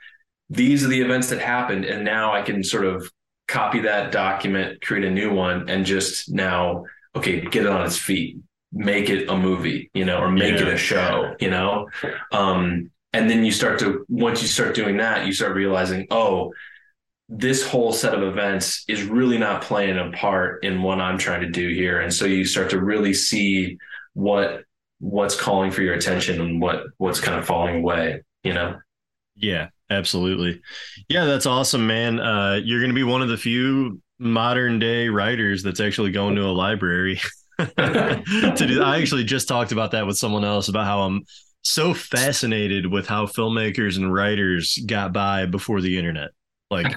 these 0.48 0.84
are 0.84 0.88
the 0.88 1.00
events 1.00 1.28
that 1.30 1.40
happened. 1.40 1.84
And 1.84 2.04
now 2.04 2.32
i 2.32 2.42
can 2.42 2.62
sort 2.62 2.84
of 2.84 3.10
copy 3.48 3.80
that 3.80 4.12
document 4.12 4.80
create 4.80 5.04
a 5.04 5.10
new 5.10 5.32
one 5.32 5.68
and 5.68 5.84
just 5.84 6.30
now 6.30 6.84
okay 7.16 7.40
get 7.40 7.64
it 7.66 7.68
on 7.68 7.84
its 7.84 7.98
feet. 7.98 8.36
Make 8.72 9.10
it 9.10 9.28
a 9.28 9.36
movie 9.36 9.90
you 9.94 10.04
know 10.04 10.18
or 10.18 10.30
make 10.30 10.54
it 10.54 10.68
a 10.68 10.76
show 10.76 11.34
you 11.40 11.50
know? 11.50 11.88
Um 12.30 12.90
and 13.12 13.28
then 13.28 13.44
you 13.44 13.52
start 13.52 13.78
to 13.78 14.04
once 14.08 14.42
you 14.42 14.48
start 14.48 14.74
doing 14.74 14.96
that 14.96 15.26
you 15.26 15.32
start 15.32 15.54
realizing 15.54 16.06
oh 16.10 16.52
this 17.30 17.64
whole 17.64 17.92
set 17.92 18.12
of 18.12 18.24
events 18.24 18.84
is 18.88 19.04
really 19.04 19.38
not 19.38 19.62
playing 19.62 19.96
a 19.96 20.10
part 20.10 20.64
in 20.64 20.82
what 20.82 21.00
I'm 21.00 21.16
trying 21.16 21.42
to 21.42 21.48
do 21.48 21.68
here. 21.72 22.00
And 22.00 22.12
so 22.12 22.24
you 22.24 22.44
start 22.44 22.70
to 22.70 22.80
really 22.80 23.14
see 23.14 23.78
what 24.14 24.64
what's 24.98 25.40
calling 25.40 25.70
for 25.70 25.80
your 25.80 25.94
attention 25.94 26.40
and 26.40 26.60
what 26.60 26.82
what's 26.98 27.20
kind 27.20 27.38
of 27.38 27.46
falling 27.46 27.76
away, 27.76 28.22
you 28.42 28.52
know? 28.52 28.76
Yeah, 29.36 29.68
absolutely. 29.88 30.60
Yeah, 31.08 31.24
that's 31.24 31.46
awesome, 31.46 31.86
man. 31.86 32.18
Uh, 32.18 32.60
you're 32.62 32.84
to 32.84 32.92
be 32.92 33.04
one 33.04 33.22
of 33.22 33.28
the 33.28 33.36
few 33.36 34.02
modern 34.18 34.80
day 34.80 35.08
writers 35.08 35.62
that's 35.62 35.80
actually 35.80 36.10
going 36.10 36.34
to 36.34 36.42
a 36.42 36.50
library 36.50 37.20
to 37.58 38.54
do. 38.56 38.82
I 38.82 38.98
actually 39.00 39.24
just 39.24 39.46
talked 39.46 39.70
about 39.70 39.92
that 39.92 40.04
with 40.04 40.18
someone 40.18 40.44
else 40.44 40.68
about 40.68 40.84
how 40.84 41.02
I'm 41.02 41.24
so 41.62 41.92
fascinated 41.94 42.86
with 42.86 43.06
how 43.06 43.26
filmmakers 43.26 43.96
and 43.96 44.12
writers 44.12 44.78
got 44.86 45.12
by 45.12 45.46
before 45.46 45.80
the 45.80 45.98
internet. 45.98 46.30
Like, 46.70 46.96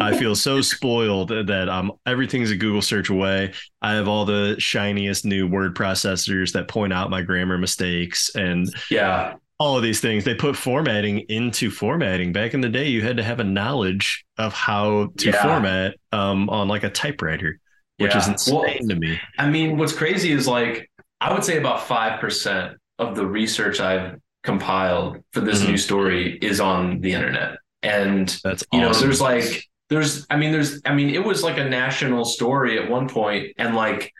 I 0.00 0.16
feel 0.16 0.34
so 0.36 0.60
spoiled 0.60 1.28
that 1.30 1.68
um 1.68 1.92
everything's 2.06 2.50
a 2.50 2.56
Google 2.56 2.82
search 2.82 3.10
away. 3.10 3.52
I 3.82 3.92
have 3.94 4.08
all 4.08 4.24
the 4.24 4.56
shiniest 4.58 5.24
new 5.24 5.46
word 5.46 5.74
processors 5.74 6.52
that 6.52 6.68
point 6.68 6.92
out 6.92 7.10
my 7.10 7.22
grammar 7.22 7.58
mistakes 7.58 8.30
and 8.34 8.68
Yeah. 8.90 9.34
all 9.58 9.76
of 9.76 9.82
these 9.82 10.00
things. 10.00 10.24
They 10.24 10.34
put 10.34 10.56
formatting 10.56 11.20
into 11.28 11.70
formatting. 11.70 12.32
Back 12.32 12.54
in 12.54 12.60
the 12.60 12.68
day, 12.68 12.88
you 12.88 13.02
had 13.02 13.16
to 13.16 13.22
have 13.22 13.40
a 13.40 13.44
knowledge 13.44 14.24
of 14.38 14.52
how 14.52 15.12
to 15.18 15.30
Yeah. 15.30 15.42
format 15.42 15.94
um 16.12 16.48
on 16.50 16.68
like 16.68 16.84
a 16.84 16.90
typewriter, 16.90 17.58
which 17.98 18.14
is 18.14 18.28
insane 18.28 18.54
Well, 18.56 18.88
to 18.88 18.96
me. 18.96 19.18
I 19.38 19.48
mean, 19.48 19.76
what's 19.78 19.92
crazy 19.92 20.30
is 20.32 20.46
like 20.46 20.90
I 21.20 21.32
would 21.32 21.44
say 21.44 21.56
about 21.56 21.86
five 21.86 22.20
percent 22.20 22.76
of 22.98 23.16
the 23.16 23.26
research 23.26 23.80
I've 23.80 24.18
compiled 24.42 25.18
for 25.32 25.40
this 25.40 25.62
Mhm. 25.62 25.68
new 25.68 25.76
story 25.76 26.38
is 26.40 26.60
on 26.60 27.00
the 27.00 27.12
internet. 27.12 27.56
And 27.82 28.28
That's 28.44 28.64
you 28.72 28.80
know, 28.80 28.92
there's 28.92 29.20
like 29.20 29.64
there's 29.90 30.26
I 30.30 30.36
mean 30.36 30.52
there's 30.52 30.80
I 30.86 30.94
mean 30.94 31.10
it 31.10 31.24
was 31.24 31.42
like 31.42 31.58
a 31.58 31.64
national 31.64 32.24
story 32.24 32.78
at 32.78 32.88
one 32.90 33.08
point 33.08 33.52
and 33.58 33.74
like 33.74 34.12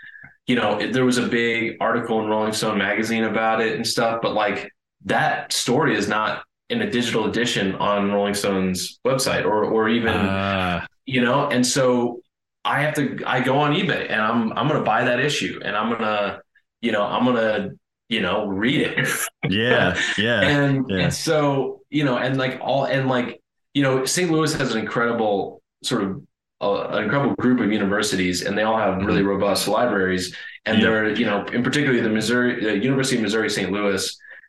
you 0.47 0.57
know 0.57 0.79
it, 0.79 0.93
there 0.93 1.05
was 1.05 1.19
a 1.19 1.27
big 1.27 1.77
article 1.81 2.21
in 2.23 2.29
Rolling 2.29 2.53
Stone 2.53 2.79
magazine 2.79 3.25
about 3.25 3.61
it 3.63 3.77
and 3.77 3.87
stuff 3.87 4.21
but 4.23 4.35
like 4.35 4.71
that 5.07 5.53
story 5.53 5.97
is 5.97 6.09
not 6.09 6.43
in 6.71 6.83
a 6.83 6.91
digital 6.91 7.27
edition 7.27 7.75
on 7.77 8.11
Rolling 8.13 8.35
Stone's 8.35 8.99
website 9.07 9.45
or 9.45 9.65
or 9.65 9.89
even 9.89 10.15
Ah. 10.17 10.87
you 11.07 11.23
know 11.23 11.49
and 11.49 11.67
so 11.67 12.21
I 12.67 12.81
have 12.83 12.95
to 12.95 13.23
I 13.27 13.41
go 13.41 13.59
on 13.59 13.73
eBay 13.75 14.11
and 14.11 14.21
I'm 14.21 14.53
I'm 14.53 14.69
going 14.69 14.81
to 14.81 14.85
buy 14.85 15.05
that 15.05 15.21
issue 15.21 15.61
and 15.65 15.77
I'm 15.77 15.89
going 15.89 16.01
to 16.03 16.41
you 16.83 16.93
know 16.93 17.03
I'm 17.03 17.25
going 17.25 17.37
to 17.37 17.71
you 18.15 18.21
know 18.27 18.47
read 18.47 18.81
it. 18.89 19.09
Yeah, 19.49 19.97
yeah, 20.17 20.41
and 20.55 20.87
yeah. 20.89 21.03
and 21.05 21.13
so 21.27 21.81
you 21.91 22.05
know 22.07 22.17
and 22.25 22.37
like 22.45 22.55
all 22.61 22.85
and 22.85 23.09
like 23.17 23.29
you 23.75 23.83
know 23.83 24.05
st 24.05 24.31
louis 24.33 24.53
has 24.55 24.69
an 24.75 24.79
incredible 24.81 25.61
sort 25.83 26.03
of 26.05 26.23
uh, 26.61 26.89
an 26.97 27.05
incredible 27.05 27.35
group 27.45 27.59
of 27.61 27.71
universities 27.81 28.37
and 28.45 28.57
they 28.57 28.63
all 28.63 28.79
have 28.79 28.95
really 29.09 29.23
robust 29.23 29.69
libraries. 29.69 30.25
And 30.67 30.79
Yeah. 30.79 30.85
they're 30.85 31.09
you 31.21 31.27
know 31.27 31.39
in 31.57 31.63
particular 31.63 32.01
the 32.01 32.09
missouri 32.09 32.53
the 32.65 32.75
university 32.91 33.17
of 33.19 33.23
missouri 33.23 33.51
st 33.51 33.71
louis 33.71 34.03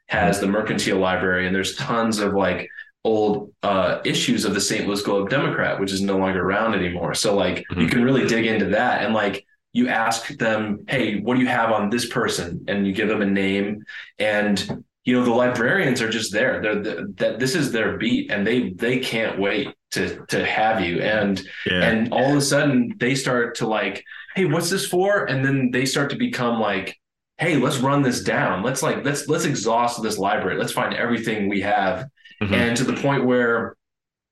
has 0.08 0.40
the 0.40 0.48
mercantile 0.48 1.00
library 1.10 1.44
and 1.48 1.54
there's 1.56 1.76
tons 1.76 2.20
of 2.20 2.34
like 2.34 2.70
old 3.04 3.52
uh, 3.64 4.00
issues 4.06 4.46
of 4.46 4.54
the 4.54 4.62
st 4.70 4.88
louis 4.88 5.02
globe 5.08 5.30
democrat 5.30 5.74
which 5.80 5.92
is 5.92 6.02
no 6.12 6.18
longer 6.24 6.42
around 6.48 6.72
anymore. 6.82 7.14
So 7.24 7.36
like 7.36 7.58
you 7.82 7.88
can 7.88 8.02
really 8.08 8.26
dig 8.34 8.46
into 8.54 8.68
that. 8.78 9.04
And 9.04 9.14
like 9.14 9.46
you 9.76 9.90
ask 9.90 10.28
them 10.38 10.86
hey 10.88 11.20
what 11.20 11.36
do 11.36 11.42
you 11.42 11.48
have 11.48 11.70
on 11.72 11.90
this 11.90 12.08
person? 12.08 12.64
And 12.70 12.88
you 12.88 12.94
give 12.94 13.10
them 13.10 13.22
a 13.22 13.26
name. 13.26 13.84
And 14.18 14.84
you 15.04 15.14
know 15.14 15.24
the 15.26 15.32
librarians 15.32 16.02
are 16.02 16.10
just 16.10 16.32
there. 16.32 16.62
They're 16.62 16.82
the, 16.82 17.14
that 17.18 17.40
this 17.40 17.54
is 17.56 17.72
their 17.72 17.98
beat 17.98 18.32
and 18.32 18.48
they 18.48 18.70
they 18.72 19.00
can't 19.00 19.38
wait 19.38 19.68
to 19.92 20.26
to 20.28 20.46
have 20.46 20.80
you. 20.82 21.02
And 21.02 21.42
Yeah. 21.66 21.84
and 21.90 22.14
all 22.14 22.32
of 22.32 22.38
a 22.38 22.42
sudden 22.42 22.96
they 22.98 23.16
start 23.16 23.56
to 23.56 23.68
like 23.68 24.04
hey 24.36 24.46
what's 24.46 24.70
this 24.70 24.88
for? 24.88 25.26
And 25.26 25.44
then 25.46 25.72
they 25.72 25.86
start 25.86 26.10
to 26.12 26.16
become 26.16 26.60
like 26.60 26.98
hey 27.38 27.58
let's 27.58 27.78
run 27.80 28.02
this 28.02 28.24
down. 28.24 28.64
Let's 28.64 28.82
like 28.82 29.04
let's 29.04 29.28
let's 29.28 29.46
exhaust 29.46 30.02
this 30.02 30.18
library. 30.18 30.58
Let's 30.58 30.72
find 30.72 30.94
everything 30.94 31.50
we 31.50 31.62
have. 31.62 32.06
Mhm. 32.42 32.54
and 32.54 32.78
to 32.78 32.84
the 32.84 32.94
point 33.06 33.26
where 33.26 33.76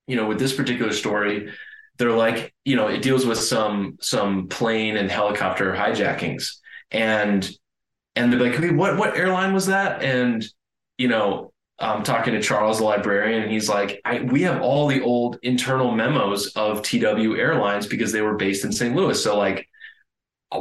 you 0.07 0.15
know 0.17 0.27
with 0.27 0.39
this 0.39 0.53
particular 0.53 0.91
story 0.93 1.49
they're 2.03 2.11
like 2.11 2.53
you 2.65 2.75
know 2.75 2.87
it 2.87 3.01
deals 3.01 3.25
with 3.25 3.37
some 3.39 3.97
some 4.01 4.47
plane 4.49 4.97
and 4.97 5.09
helicopter 5.09 5.73
hijackings 5.73 6.57
and 6.91 7.49
and 8.17 8.31
they're 8.31 8.39
like 8.41 8.55
hey, 8.59 8.71
what 8.71 8.97
what 8.97 9.15
airline 9.15 9.53
was 9.53 9.67
that 9.67 10.03
and 10.03 10.45
you 10.97 11.07
know 11.07 11.53
i'm 11.79 12.03
talking 12.03 12.33
to 12.33 12.41
charles 12.41 12.79
the 12.79 12.83
librarian 12.83 13.41
and 13.43 13.51
he's 13.51 13.69
like 13.69 14.01
I, 14.05 14.19
we 14.19 14.41
have 14.43 14.61
all 14.61 14.87
the 14.87 15.01
old 15.01 15.39
internal 15.43 15.91
memos 15.91 16.47
of 16.55 16.81
tw 16.81 16.93
airlines 17.03 17.87
because 17.87 18.11
they 18.11 18.21
were 18.21 18.35
based 18.35 18.65
in 18.65 18.73
st 18.73 18.95
louis 18.95 19.23
so 19.23 19.37
like 19.37 19.67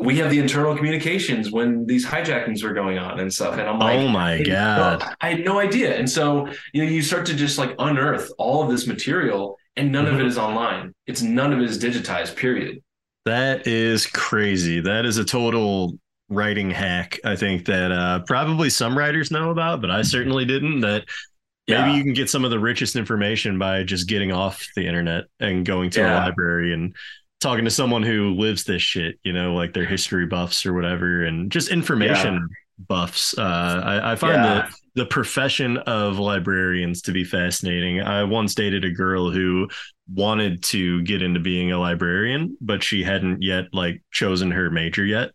we 0.00 0.16
have 0.18 0.30
the 0.30 0.38
internal 0.38 0.74
communications 0.74 1.50
when 1.50 1.84
these 1.86 2.06
hijackings 2.06 2.62
were 2.62 2.72
going 2.72 2.96
on 2.96 3.20
and 3.20 3.32
stuff 3.32 3.58
and 3.58 3.68
i'm 3.68 3.78
like 3.78 3.98
oh 3.98 4.08
my 4.08 4.36
Hey, 4.38 4.44
god. 4.44 5.00
no, 5.00 5.06
I 5.20 5.30
had 5.30 5.44
no 5.44 5.58
idea. 5.60 5.94
And 5.98 6.08
so, 6.08 6.48
you 6.72 6.82
know, 6.84 6.90
you 6.90 7.02
start 7.02 7.26
to 7.26 7.34
just 7.34 7.58
like 7.58 7.74
unearth 7.78 8.32
all 8.38 8.62
of 8.64 8.70
this 8.70 8.86
material 8.86 9.58
and 9.76 9.90
none 9.92 10.06
of 10.06 10.12
Mm-hmm. 10.14 10.22
it 10.22 10.26
is 10.26 10.38
online. 10.38 10.94
It's 11.06 11.22
none 11.22 11.52
of 11.52 11.60
it 11.60 11.64
is 11.68 11.82
digitized, 11.82 12.36
period. 12.36 12.82
That 13.24 13.66
is 13.66 14.06
crazy. 14.06 14.80
That 14.80 15.06
is 15.06 15.16
a 15.18 15.24
total 15.24 15.98
writing 16.28 16.70
hack. 16.70 17.18
I 17.24 17.36
think 17.36 17.66
that 17.66 17.92
uh, 17.92 18.20
probably 18.26 18.68
some 18.70 18.96
writers 18.98 19.30
know 19.30 19.50
about, 19.50 19.80
but 19.80 19.90
I 19.90 20.02
certainly 20.02 20.44
didn't. 20.44 20.80
That 20.80 21.04
maybe 21.68 21.80
Yeah. 21.80 21.94
you 21.94 22.02
can 22.02 22.14
get 22.14 22.28
some 22.30 22.44
of 22.44 22.50
the 22.50 22.58
richest 22.58 22.96
information 22.96 23.58
by 23.58 23.82
just 23.84 24.08
getting 24.08 24.32
off 24.32 24.66
the 24.76 24.86
internet 24.86 25.24
and 25.40 25.64
going 25.64 25.90
to 25.90 26.00
a 26.02 26.10
library 26.14 26.72
and 26.72 26.96
talking 27.40 27.64
to 27.64 27.70
someone 27.70 28.02
who 28.02 28.34
lives 28.34 28.64
this 28.64 28.82
shit. 28.82 29.18
You 29.24 29.32
know, 29.32 29.54
like 29.54 29.72
their 29.72 29.84
history 29.86 30.26
buffs 30.26 30.66
or 30.66 30.72
whatever, 30.74 31.24
and 31.24 31.50
just 31.52 31.70
information 31.70 32.48
buffs. 32.88 33.36
Uh, 33.38 33.42
I, 33.84 34.12
I 34.12 34.16
find 34.16 34.34
Yeah. 34.34 34.42
that 34.54 34.72
the 34.94 35.06
profession 35.06 35.78
of 35.78 36.18
librarians 36.18 37.02
to 37.02 37.12
be 37.12 37.24
fascinating. 37.24 38.00
I 38.02 38.24
once 38.24 38.54
dated 38.54 38.84
a 38.84 38.90
girl 38.90 39.30
who 39.30 39.68
wanted 40.12 40.62
to 40.64 41.02
get 41.02 41.22
into 41.22 41.40
being 41.40 41.72
a 41.72 41.78
librarian, 41.78 42.56
but 42.60 42.82
she 42.82 43.02
hadn't 43.02 43.40
yet 43.42 43.66
like 43.72 44.02
chosen 44.12 44.50
her 44.50 44.70
major 44.70 45.04
yet 45.04 45.30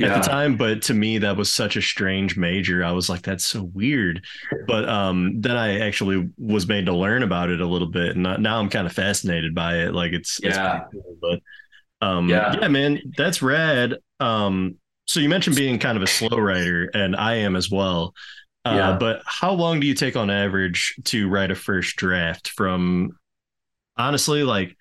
at 0.00 0.22
the 0.22 0.26
time. 0.26 0.56
But 0.56 0.80
to 0.82 0.94
me, 0.94 1.18
that 1.18 1.36
was 1.36 1.52
such 1.52 1.76
a 1.76 1.82
strange 1.82 2.38
major. 2.38 2.82
I 2.82 2.92
was 2.92 3.10
like, 3.10 3.20
that's 3.22 3.44
so 3.44 3.64
weird. 3.74 4.24
But 4.66 4.88
um, 4.88 5.40
then 5.42 5.56
I 5.56 5.80
actually 5.80 6.30
was 6.38 6.66
made 6.66 6.86
to 6.86 6.94
learn 6.94 7.22
about 7.22 7.50
it 7.50 7.60
a 7.60 7.66
little 7.66 7.88
bit, 7.90 8.16
and 8.16 8.22
now- 8.42 8.58
I'm 8.58 8.70
kind 8.70 8.86
of 8.86 8.92
fascinated 8.94 9.54
by 9.54 9.78
it. 9.80 9.92
Like 9.94 10.12
it's, 10.12 10.40
it's 10.42 10.56
Yeah. 10.56 10.78
pretty 10.80 11.04
cool. 11.20 11.40
But 12.00 12.06
um, 12.06 12.28
Yeah. 12.30 12.56
yeah, 12.60 12.68
man, 12.68 13.00
that's 13.18 13.42
rad. 13.42 13.96
Um, 14.20 14.76
so 15.06 15.20
you 15.20 15.28
mentioned 15.28 15.56
being 15.56 15.78
kind 15.78 15.96
of 15.96 16.02
a 16.02 16.06
slow 16.06 16.38
writer, 16.38 16.90
and 16.94 17.14
I 17.14 17.34
am 17.36 17.54
as 17.56 17.70
well. 17.70 18.14
Uh, 18.66 18.74
Yeah. 18.76 18.96
But 18.98 19.22
how 19.26 19.52
long 19.52 19.80
do 19.80 19.86
you 19.86 19.94
take 19.94 20.16
on 20.16 20.30
average 20.30 20.94
to 21.04 21.28
write 21.28 21.50
a 21.50 21.54
first 21.54 21.96
draft 21.96 22.48
from 22.48 23.16
honestly, 23.96 24.42
like, 24.42 24.76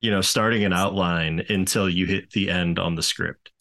you 0.00 0.10
know, 0.10 0.20
starting 0.20 0.64
an 0.64 0.72
outline 0.72 1.44
until 1.48 1.88
you 1.88 2.06
hit 2.06 2.30
the 2.30 2.50
end 2.50 2.78
on 2.78 2.94
the 2.94 3.02
script? 3.02 3.52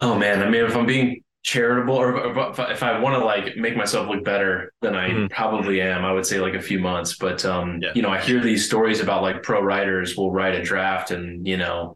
Oh 0.00 0.18
man, 0.18 0.42
I 0.42 0.48
mean, 0.50 0.64
if 0.64 0.76
I'm 0.76 0.86
being 0.86 1.22
charitable 1.42 1.94
or 1.94 2.30
if 2.50 2.58
I, 2.60 2.72
if 2.72 2.82
I 2.82 2.98
want 2.98 3.14
to 3.18 3.24
like 3.24 3.56
make 3.56 3.76
myself 3.76 4.08
look 4.08 4.24
better 4.24 4.72
than 4.82 4.94
I 4.96 5.08
Mhm. 5.10 5.30
probably 5.30 5.80
am, 5.80 6.04
I 6.04 6.12
would 6.12 6.26
say 6.26 6.40
like 6.40 6.54
a 6.54 6.60
few 6.62 6.78
months. 6.80 7.16
But 7.16 7.44
um, 7.44 7.80
Yeah. 7.80 7.92
you 7.94 8.02
know, 8.02 8.10
I 8.10 8.20
hear 8.20 8.40
these 8.40 8.66
stories 8.66 9.00
about 9.00 9.22
like 9.22 9.42
pro 9.42 9.62
writers 9.62 10.16
will 10.16 10.32
write 10.32 10.54
a 10.54 10.62
draft 10.62 11.10
and, 11.12 11.46
you 11.46 11.56
know 11.56 11.95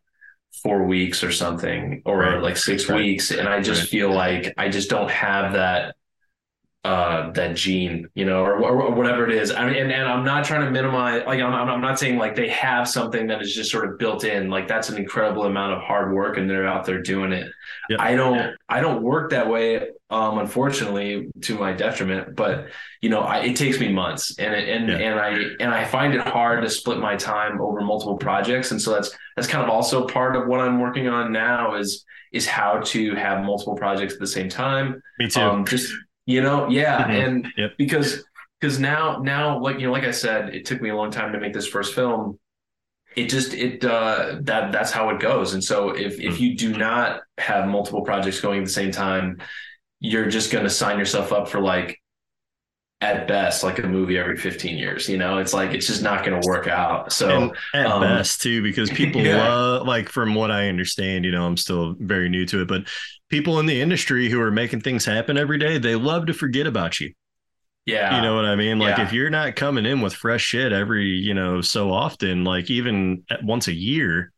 four 0.63 0.85
weeks 0.85 1.23
or 1.25 1.31
something, 1.33 2.03
or 2.05 2.19
Right. 2.19 2.43
like 2.43 2.57
six 2.57 2.89
Right. 2.89 2.97
weeks, 2.97 3.31
and 3.31 3.49
I 3.49 3.61
just 3.61 3.83
Right. 3.83 3.89
feel 3.91 4.11
like 4.13 4.53
I 4.59 4.69
just 4.69 4.91
don't 4.91 5.11
have 5.11 5.55
that 5.55 5.95
uh 6.83 7.31
that 7.33 7.55
gene 7.57 8.09
you 8.15 8.25
know 8.25 8.43
or, 8.43 8.55
or 8.65 8.91
whatever 8.93 9.29
it 9.29 9.35
is. 9.35 9.51
I 9.53 9.67
mean 9.67 9.77
and, 9.77 9.93
and 9.93 10.09
i'm 10.09 10.25
not 10.25 10.47
trying 10.47 10.65
to 10.65 10.71
minimize 10.71 11.25
like 11.27 11.39
I'm, 11.39 11.53
I'm 11.69 11.83
not 11.83 11.99
saying 11.99 12.17
like 12.17 12.35
they 12.35 12.49
have 12.49 12.89
something 12.89 13.27
that 13.27 13.43
is 13.43 13.55
just 13.55 13.71
sort 13.71 13.87
of 13.87 13.99
built 13.99 14.25
in. 14.25 14.49
Like 14.49 14.67
that's 14.67 14.89
an 14.89 14.97
incredible 14.97 15.45
amount 15.45 15.75
of 15.75 15.83
hard 15.83 16.15
work 16.15 16.39
and 16.39 16.49
they're 16.49 16.67
out 16.67 16.87
there 16.87 17.03
doing 17.03 17.33
it. 17.33 17.47
I 17.99 18.15
don't 18.15 18.57
i 18.69 18.81
don't 18.81 19.03
work 19.03 19.31
that 19.31 19.47
way 19.51 19.89
um 20.09 20.39
unfortunately 20.39 21.29
to 21.43 21.59
my 21.59 21.73
detriment 21.73 22.35
but 22.35 22.69
you 23.03 23.11
know 23.11 23.21
I, 23.21 23.41
it 23.41 23.57
takes 23.57 23.79
me 23.79 23.93
months. 23.93 24.39
And 24.39 24.55
it, 24.55 24.69
and 24.71 24.89
Yeah. 24.89 24.97
and 24.97 25.21
i 25.21 25.29
and 25.63 25.75
i 25.75 25.85
find 25.85 26.15
it 26.15 26.23
hard 26.23 26.63
to 26.63 26.71
split 26.71 26.99
my 26.99 27.15
time 27.17 27.61
over 27.61 27.83
multiple 27.83 28.17
projects. 28.17 28.71
And 28.71 28.81
so 28.81 28.95
that's 28.95 29.11
that's 29.37 29.49
kind 29.49 29.63
of 29.63 29.69
also 29.69 30.07
part 30.07 30.35
of 30.35 30.47
what 30.47 30.61
i'm 30.61 30.81
working 30.81 31.09
on 31.09 31.31
now 31.31 31.75
is 31.75 32.07
is 32.33 32.47
how 32.47 32.79
to 32.79 33.15
have 33.17 33.45
multiple 33.45 33.75
projects 33.77 34.15
at 34.15 34.21
the 34.21 34.27
same 34.27 34.49
time. 34.49 35.03
Me 35.19 35.29
too. 35.29 35.41
um 35.43 35.67
just 35.67 35.93
you 36.31 36.41
know 36.41 36.69
yeah 36.69 37.07
Mhm. 37.09 37.27
and 37.27 37.47
Yep. 37.57 37.71
because 37.79 38.25
because 38.61 38.79
now 38.79 39.19
now 39.23 39.59
like 39.61 39.79
you 39.81 39.87
know 39.87 39.93
like 39.93 40.05
i 40.05 40.11
said 40.11 40.55
it 40.55 40.65
took 40.67 40.81
me 40.83 40.91
a 40.91 40.97
long 40.97 41.11
time 41.11 41.33
to 41.33 41.41
make 41.41 41.53
this 41.53 41.67
first 41.67 41.95
film 41.95 42.39
it 43.17 43.29
just 43.29 43.55
it 43.55 43.85
uh 43.85 44.37
that 44.43 44.71
that's 44.73 44.93
how 44.93 45.11
it 45.11 45.19
goes 45.21 45.55
and 45.55 45.63
so 45.65 45.91
if 45.91 46.19
Mm. 46.19 46.25
if 46.31 46.41
you 46.41 46.57
do 46.57 46.77
not 46.77 47.21
have 47.39 47.67
multiple 47.69 48.03
projects 48.03 48.41
going 48.41 48.59
at 48.61 48.67
the 48.67 48.73
same 48.73 48.93
time 48.93 49.39
you're 50.01 50.29
just 50.31 50.51
going 50.51 50.65
to 50.65 50.71
sign 50.71 50.99
yourself 50.99 51.33
up 51.33 51.49
for 51.49 51.61
like 51.61 52.00
at 53.03 53.27
best 53.27 53.63
like 53.63 53.79
a 53.79 53.83
movie 53.87 54.19
every 54.19 54.37
15 54.37 54.77
years 54.77 55.09
you 55.09 55.17
know? 55.17 55.39
It's 55.39 55.55
like 55.55 55.73
it's 55.73 55.87
just 55.87 56.03
not 56.03 56.25
going 56.25 56.41
to 56.41 56.47
work 56.47 56.67
out. 56.69 57.13
So 57.13 57.29
and 57.31 57.53
at 57.75 57.87
um, 57.87 58.03
best 58.03 58.43
too 58.43 58.63
because 58.63 58.91
people 58.91 59.21
yeah. 59.25 59.37
love 59.49 59.87
like 59.87 60.09
from 60.09 60.35
what 60.35 60.51
i 60.51 60.69
understand 60.69 61.25
you 61.25 61.31
know 61.31 61.47
i'm 61.47 61.57
still 61.57 61.95
very 61.99 62.29
new 62.29 62.45
to 62.47 62.61
it 62.63 62.69
but 62.69 62.83
people 63.31 63.59
in 63.59 63.67
the 63.67 63.81
industry 63.81 64.29
who 64.29 64.41
are 64.41 64.51
making 64.51 64.81
things 64.81 65.05
happen 65.05 65.39
every 65.39 65.59
day 65.59 65.79
they 65.79 65.95
love 65.95 66.27
to 66.27 66.35
forget 66.35 66.67
about 66.67 67.01
you. 67.01 67.13
Yeah. 67.87 68.15
you 68.17 68.23
know 68.23 68.37
what 68.37 68.45
i 68.45 68.55
mean? 68.57 68.79
Like 68.79 68.99
Yeah. 68.99 69.05
if 69.07 69.13
you're 69.13 69.31
not 69.31 69.57
coming 69.57 69.87
in 69.87 70.01
with 70.03 70.13
fresh 70.15 70.43
shit 70.43 70.73
every 70.73 71.07
you 71.07 71.33
know 71.35 71.61
so 71.63 71.91
often 71.91 72.45
like 72.45 72.71
even 72.71 73.25
at 73.31 73.43
once 73.43 73.67
a 73.69 73.75
year 73.75 74.33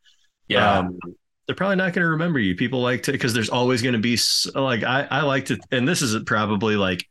yeah. 0.47 0.79
um, 0.79 0.97
they're 1.45 1.55
probably 1.55 1.75
not 1.75 1.93
going 1.93 2.03
to 2.03 2.09
remember 2.11 2.39
you. 2.39 2.55
People 2.55 2.81
like 2.81 3.03
to 3.03 3.11
because 3.11 3.33
there's 3.33 3.49
always 3.49 3.81
going 3.81 3.93
to 3.93 3.99
be 3.99 4.17
like 4.55 4.83
I 4.83 5.07
I 5.09 5.21
like 5.23 5.45
to, 5.45 5.59
and 5.71 5.87
this 5.87 6.01
is 6.01 6.15
probably 6.25 6.75
like 6.75 7.05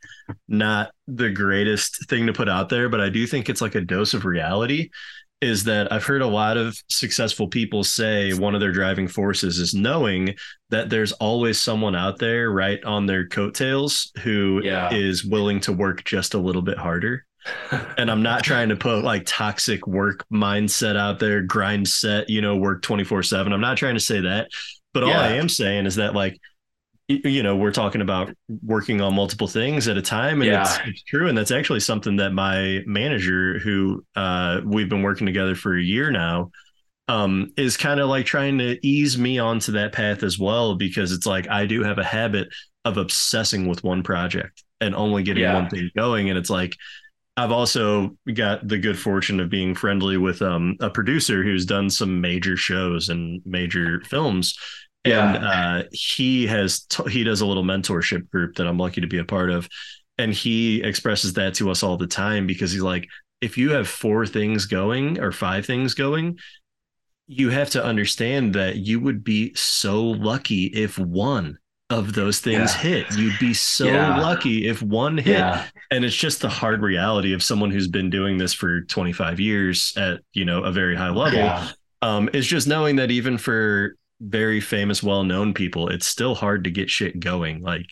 not 0.49 0.93
the 1.07 1.30
greatest 1.30 2.09
thing 2.09 2.26
to 2.26 2.33
put 2.33 2.49
out 2.49 2.68
there, 2.68 2.89
but 2.89 3.01
I 3.01 3.09
do 3.09 3.26
think 3.26 3.49
it's 3.49 3.61
like 3.61 3.74
a 3.74 3.80
dose 3.80 4.14
of 4.14 4.24
reality. 4.24 4.91
Is 5.41 5.64
that 5.64 5.93
I've 5.93 6.05
heard 6.05 6.22
a 6.22 6.26
lot 6.28 6.57
of 6.57 6.80
successful 6.89 7.49
people 7.49 7.83
say 7.83 8.33
one 8.33 8.55
of 8.55 8.61
their 8.61 8.70
driving 8.70 9.09
forces 9.09 9.59
is 9.59 9.74
knowing 9.74 10.37
that 10.70 10.89
there's 10.89 11.11
always 11.14 11.61
someone 11.61 11.97
out 11.97 12.20
there 12.20 12.49
right 12.53 12.83
on 12.85 13.07
their 13.07 13.26
coattails 13.26 14.12
who 14.22 14.61
is 14.93 15.24
Yeah. 15.24 15.30
willing 15.33 15.59
to 15.62 15.72
work 15.72 16.05
just 16.05 16.35
a 16.35 16.39
little 16.39 16.62
bit 16.62 16.78
harder 16.78 17.24
and 17.99 18.11
I'm 18.11 18.22
not 18.22 18.45
trying 18.45 18.68
to 18.70 18.76
put 18.76 19.03
like 19.05 19.24
toxic 19.26 19.86
work 19.86 20.24
mindset 20.32 20.97
out 20.97 21.18
there, 21.18 21.43
grind 21.43 21.88
set, 21.88 22.28
you 22.28 22.40
know, 22.40 22.57
work 22.57 22.82
24 22.82 23.22
7. 23.22 23.53
I'm 23.53 23.61
not 23.61 23.76
trying 23.76 23.95
to 23.95 24.01
say 24.01 24.20
that. 24.20 24.49
But 24.95 25.05
all 25.05 25.11
Yeah. 25.11 25.20
I 25.20 25.28
am 25.32 25.49
saying 25.49 25.86
is 25.86 25.97
that 25.97 26.14
like 26.14 26.38
you 27.09 27.43
know, 27.43 27.57
we're 27.57 27.72
talking 27.72 28.01
about 28.01 28.32
working 28.64 29.01
on 29.03 29.14
multiple 29.14 29.49
things 29.49 29.86
at 29.88 29.99
a 29.99 30.03
time, 30.03 30.40
and 30.40 30.51
it's, 30.62 30.78
it's 30.86 31.03
true. 31.03 31.28
And 31.28 31.36
that's 31.36 31.51
actually 31.51 31.80
something 31.80 32.16
that 32.16 32.32
my 32.32 32.80
manager, 32.86 33.59
who 33.59 34.03
uh, 34.16 34.61
we've 34.64 34.88
been 34.88 35.03
working 35.03 35.26
together 35.26 35.55
for 35.55 35.76
a 35.76 35.82
year 35.82 36.11
now, 36.11 36.53
um, 37.09 37.53
is 37.59 37.76
kind 37.76 38.01
of 38.01 38.09
like 38.09 38.24
trying 38.24 38.57
to 38.59 38.78
ease 38.86 39.18
me 39.18 39.38
onto 39.38 39.72
that 39.72 39.93
path 39.93 40.22
as 40.22 40.38
well, 40.38 40.74
because 40.76 41.12
it's 41.12 41.26
like 41.26 41.49
I 41.51 41.66
do 41.66 41.82
have 41.82 41.99
a 41.99 42.05
habit 42.05 42.49
of 42.86 42.97
obsessing 42.97 43.68
with 43.68 43.84
one 43.84 44.03
project 44.03 44.62
and 44.80 44.95
only 44.95 45.22
getting 45.22 45.43
Yeah. 45.43 45.55
one 45.55 45.68
thing 45.68 45.90
going, 45.97 46.30
and 46.30 46.38
it's 46.38 46.51
like. 46.51 46.72
I've 47.37 47.53
also 47.53 48.16
got 48.35 48.68
the 48.68 48.78
good 48.78 48.99
fortune 48.99 49.41
of 49.41 49.49
being 49.49 49.74
friendly 49.74 50.18
with 50.18 50.43
um, 50.43 50.76
a 50.80 50.91
producer 50.91 51.43
who's 51.43 51.64
done 51.64 51.89
some 51.89 52.20
major 52.20 52.57
shows 52.57 53.09
and 53.09 53.41
major 53.47 54.03
films, 54.05 54.55
and 55.05 55.39
uh, 55.39 55.83
he 55.93 56.47
has 56.47 56.80
t- 56.80 57.11
he 57.11 57.24
does 57.24 57.41
a 57.41 57.47
little 57.47 57.64
mentorship 57.64 58.28
group 58.30 58.57
that 58.57 58.66
I'm 58.66 58.78
lucky 58.78 59.01
to 59.01 59.07
be 59.07 59.18
a 59.18 59.24
part 59.24 59.51
of, 59.51 59.66
and 60.18 60.35
he 60.35 60.83
expresses 60.83 61.33
that 61.35 61.55
to 61.55 61.70
us 61.70 61.83
all 61.83 61.97
the 61.97 62.07
time 62.07 62.47
because 62.47 62.70
he's 62.70 62.83
like, 62.83 63.09
if 63.41 63.57
you 63.57 63.70
have 63.72 63.89
four 63.89 64.26
things 64.26 64.66
going 64.66 65.18
or 65.18 65.33
five 65.33 65.64
things 65.64 65.95
going, 65.95 66.39
you 67.26 67.49
have 67.49 67.70
to 67.70 67.83
understand 67.83 68.55
that 68.55 68.76
you 68.76 69.01
would 69.01 69.24
be 69.24 69.55
so 69.55 70.03
lucky 70.03 70.66
if 70.66 70.99
one 70.99 71.59
of 71.93 72.14
those 72.14 72.40
things 72.40 72.74
Yeah. 72.74 72.80
hit. 72.80 73.16
You'd 73.16 73.38
be 73.38 73.55
so 73.55 73.86
Yeah. 73.86 74.18
lucky 74.18 74.66
if 74.68 74.82
one 74.82 75.18
hit. 75.18 75.38
Yeah. 75.38 75.64
And 75.90 76.05
it's 76.05 76.16
just 76.16 76.40
the 76.40 76.49
hard 76.49 76.82
reality 76.82 77.32
of 77.32 77.43
someone 77.43 77.70
who's 77.70 77.88
been 77.88 78.11
doing 78.11 78.38
this 78.38 78.53
for 78.53 78.80
25 78.82 79.38
years 79.40 79.93
at, 79.97 80.20
you 80.32 80.45
know, 80.45 80.62
a 80.64 80.72
very 80.72 80.97
high 80.97 81.11
level. 81.11 81.68
Um, 82.01 82.28
it's 82.32 82.47
just 82.47 82.66
knowing 82.66 82.97
that 82.97 83.11
even 83.11 83.38
for 83.38 83.95
very 84.20 84.61
famous, 84.61 85.03
well-known 85.03 85.55
people, 85.55 85.88
it's 85.88 86.07
still 86.07 86.34
hard 86.34 86.64
to 86.64 86.70
get 86.70 86.90
shit 86.90 87.20
going. 87.20 87.62
Like, 87.62 87.86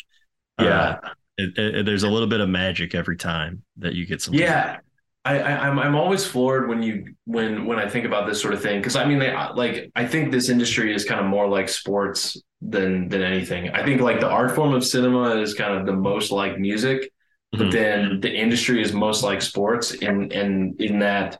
uh, 0.59 0.65
Yeah. 0.65 0.97
it, 1.39 1.59
it- 1.59 1.87
there's 1.87 2.03
a 2.03 2.09
little 2.09 2.29
bit 2.29 2.41
of 2.41 2.49
magic 2.49 2.95
every 2.95 3.17
time 3.17 3.63
that 3.79 3.95
you 3.95 4.07
get 4.07 4.21
some. 4.23 4.35
Yeah, 4.35 4.79
I, 5.25 5.39
I 5.39 5.69
I'm 5.69 5.79
I'm 5.79 5.95
always 5.97 6.27
floored 6.27 6.67
when 6.69 6.83
you 6.83 7.15
when 7.25 7.67
when 7.67 7.79
I 7.79 7.87
think 7.89 8.07
about 8.07 8.27
this 8.27 8.41
sort 8.41 8.55
of 8.55 8.63
thing 8.63 8.79
because 8.81 8.97
I 8.97 9.05
mean 9.05 9.19
they 9.19 9.33
like 9.55 9.91
I 9.95 10.07
think 10.07 10.33
this 10.33 10.49
industry 10.49 10.95
is 10.95 11.05
kind 11.05 11.21
of 11.21 11.27
more 11.27 11.47
like 11.47 11.69
sports 11.69 12.41
than 12.61 13.09
than 13.09 13.23
anything. 13.23 13.71
I 13.71 13.85
think 13.85 14.01
like 14.01 14.21
the 14.21 14.29
art 14.29 14.55
form 14.55 14.75
of 14.75 14.85
cinema 14.85 15.37
is 15.37 15.55
kind 15.55 15.75
of 15.79 15.87
the 15.87 15.93
most 15.95 16.31
like 16.31 16.59
music, 16.59 17.11
but 17.53 17.61
Mhm. 17.69 17.73
then 17.73 18.21
the 18.21 18.33
industry 18.33 18.83
is 18.83 18.93
most 18.93 19.23
like 19.23 19.43
sports 19.43 19.95
and 20.03 20.33
and 20.33 20.81
in 20.81 20.99
that 21.01 21.39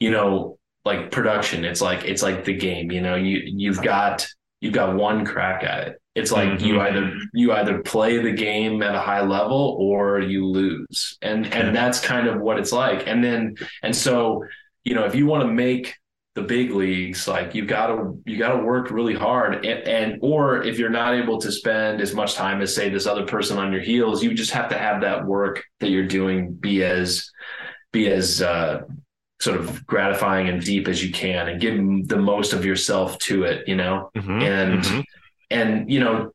you 0.00 0.10
know 0.10 0.58
like 0.84 1.10
production 1.12 1.64
it's 1.64 1.80
like 1.80 2.04
it's 2.04 2.22
like 2.22 2.44
the 2.44 2.54
game 2.54 2.90
you 2.90 3.00
know 3.00 3.14
you 3.14 3.40
you've 3.44 3.80
got 3.82 4.26
you've 4.60 4.72
got 4.72 4.96
one 4.96 5.24
crack 5.24 5.62
at 5.62 5.86
it 5.86 6.00
it's 6.16 6.32
like 6.32 6.60
you 6.60 6.74
Mhm. 6.74 6.80
either 6.80 7.12
you 7.34 7.52
either 7.52 7.82
play 7.82 8.18
the 8.18 8.32
game 8.32 8.82
at 8.82 8.94
a 8.94 9.00
high 9.00 9.22
level 9.22 9.76
or 9.78 10.20
you 10.20 10.44
lose 10.46 11.18
and 11.22 11.46
and 11.54 11.76
that's 11.76 12.00
kind 12.00 12.26
of 12.26 12.40
what 12.40 12.58
it's 12.58 12.72
like 12.72 13.06
and 13.06 13.22
then 13.22 13.54
and 13.84 13.94
so 13.94 14.44
you 14.84 14.94
know 14.96 15.04
if 15.04 15.14
you 15.14 15.26
want 15.26 15.42
to 15.42 15.48
make 15.48 15.94
the 16.34 16.42
big 16.42 16.70
leagues 16.70 17.28
like 17.28 17.54
you've 17.54 17.66
got 17.66 17.88
to 17.88 18.18
you 18.24 18.38
got 18.38 18.56
to 18.56 18.64
work 18.64 18.90
really 18.90 19.14
hard 19.14 19.66
and, 19.66 19.86
and 19.86 20.18
or 20.22 20.62
if 20.62 20.78
you're 20.78 20.88
not 20.88 21.14
able 21.14 21.38
to 21.38 21.52
spend 21.52 22.00
as 22.00 22.14
much 22.14 22.34
time 22.34 22.62
as 22.62 22.74
say 22.74 22.88
this 22.88 23.06
other 23.06 23.26
person 23.26 23.58
on 23.58 23.70
your 23.70 23.82
heels 23.82 24.22
you 24.22 24.32
just 24.32 24.50
have 24.50 24.68
to 24.70 24.78
have 24.78 25.02
that 25.02 25.26
work 25.26 25.62
that 25.80 25.90
you're 25.90 26.06
doing 26.06 26.52
be 26.54 26.82
as 26.82 27.30
be 27.92 28.10
as 28.10 28.40
uh 28.40 28.80
sort 29.40 29.58
of 29.60 29.86
gratifying 29.86 30.48
and 30.48 30.62
deep 30.64 30.88
as 30.88 31.04
you 31.04 31.12
can 31.12 31.48
and 31.48 31.60
give 31.60 31.74
the 32.08 32.16
most 32.16 32.54
of 32.54 32.64
yourself 32.64 33.18
to 33.18 33.42
it 33.44 33.68
you 33.68 33.76
know 33.76 34.10
Mhm, 34.16 34.42
and 34.42 34.82
mhm. 34.84 35.04
and 35.50 35.90
you 35.90 36.00
know 36.00 36.32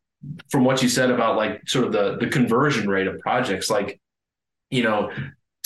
from 0.51 0.63
what 0.63 0.83
you 0.83 0.89
said 0.89 1.09
about 1.09 1.37
like 1.37 1.61
sort 1.67 1.85
of 1.85 1.91
the 1.91 2.17
the 2.19 2.27
conversion 2.27 2.87
rate 2.87 3.07
of 3.07 3.17
projects 3.19 3.69
like 3.69 3.99
you 4.69 4.83
know 4.83 5.09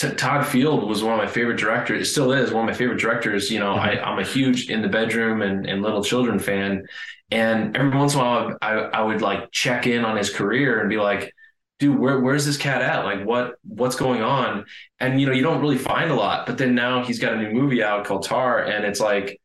Todd 0.09 0.45
Field 0.45 0.87
was 0.87 1.03
one 1.03 1.13
of 1.13 1.19
my 1.19 1.27
favorite 1.27 1.57
directors. 1.57 2.07
It 2.07 2.11
still 2.11 2.31
is 2.31 2.51
one 2.51 2.63
of 2.63 2.67
my 2.67 2.77
favorite 2.77 2.99
directors. 2.99 3.51
You 3.51 3.59
know, 3.59 3.75
I, 3.75 3.95
mm-hmm. 3.95 4.05
I'm 4.05 4.19
a 4.19 4.25
huge 4.25 4.69
in 4.69 4.81
the 4.81 4.87
bedroom 4.87 5.41
and, 5.41 5.65
and 5.65 5.81
little 5.81 6.03
children 6.03 6.39
fan. 6.39 6.85
And 7.29 7.75
every 7.77 7.97
once 7.97 8.13
in 8.13 8.19
a 8.19 8.23
while, 8.23 8.57
I, 8.61 8.73
I 8.73 9.01
would 9.03 9.21
like 9.21 9.51
check 9.51 9.87
in 9.87 10.03
on 10.03 10.17
his 10.17 10.29
career 10.29 10.79
and 10.79 10.89
be 10.89 10.97
like, 10.97 11.33
dude, 11.79 11.97
where, 11.97 12.19
where's 12.19 12.45
this 12.45 12.57
cat 12.57 12.81
at? 12.81 13.05
Like, 13.05 13.25
what 13.25 13.55
what's 13.63 13.95
going 13.95 14.21
on? 14.21 14.65
And 14.99 15.19
you 15.19 15.27
know, 15.27 15.33
you 15.33 15.43
don't 15.43 15.61
really 15.61 15.77
find 15.77 16.11
a 16.11 16.15
lot. 16.15 16.45
But 16.45 16.57
then 16.57 16.75
now 16.75 17.03
he's 17.03 17.19
got 17.19 17.33
a 17.33 17.37
new 17.37 17.51
movie 17.51 17.83
out 17.83 18.05
called 18.05 18.23
Tar, 18.23 18.63
and 18.65 18.85
it's 18.85 18.99
like 18.99 19.39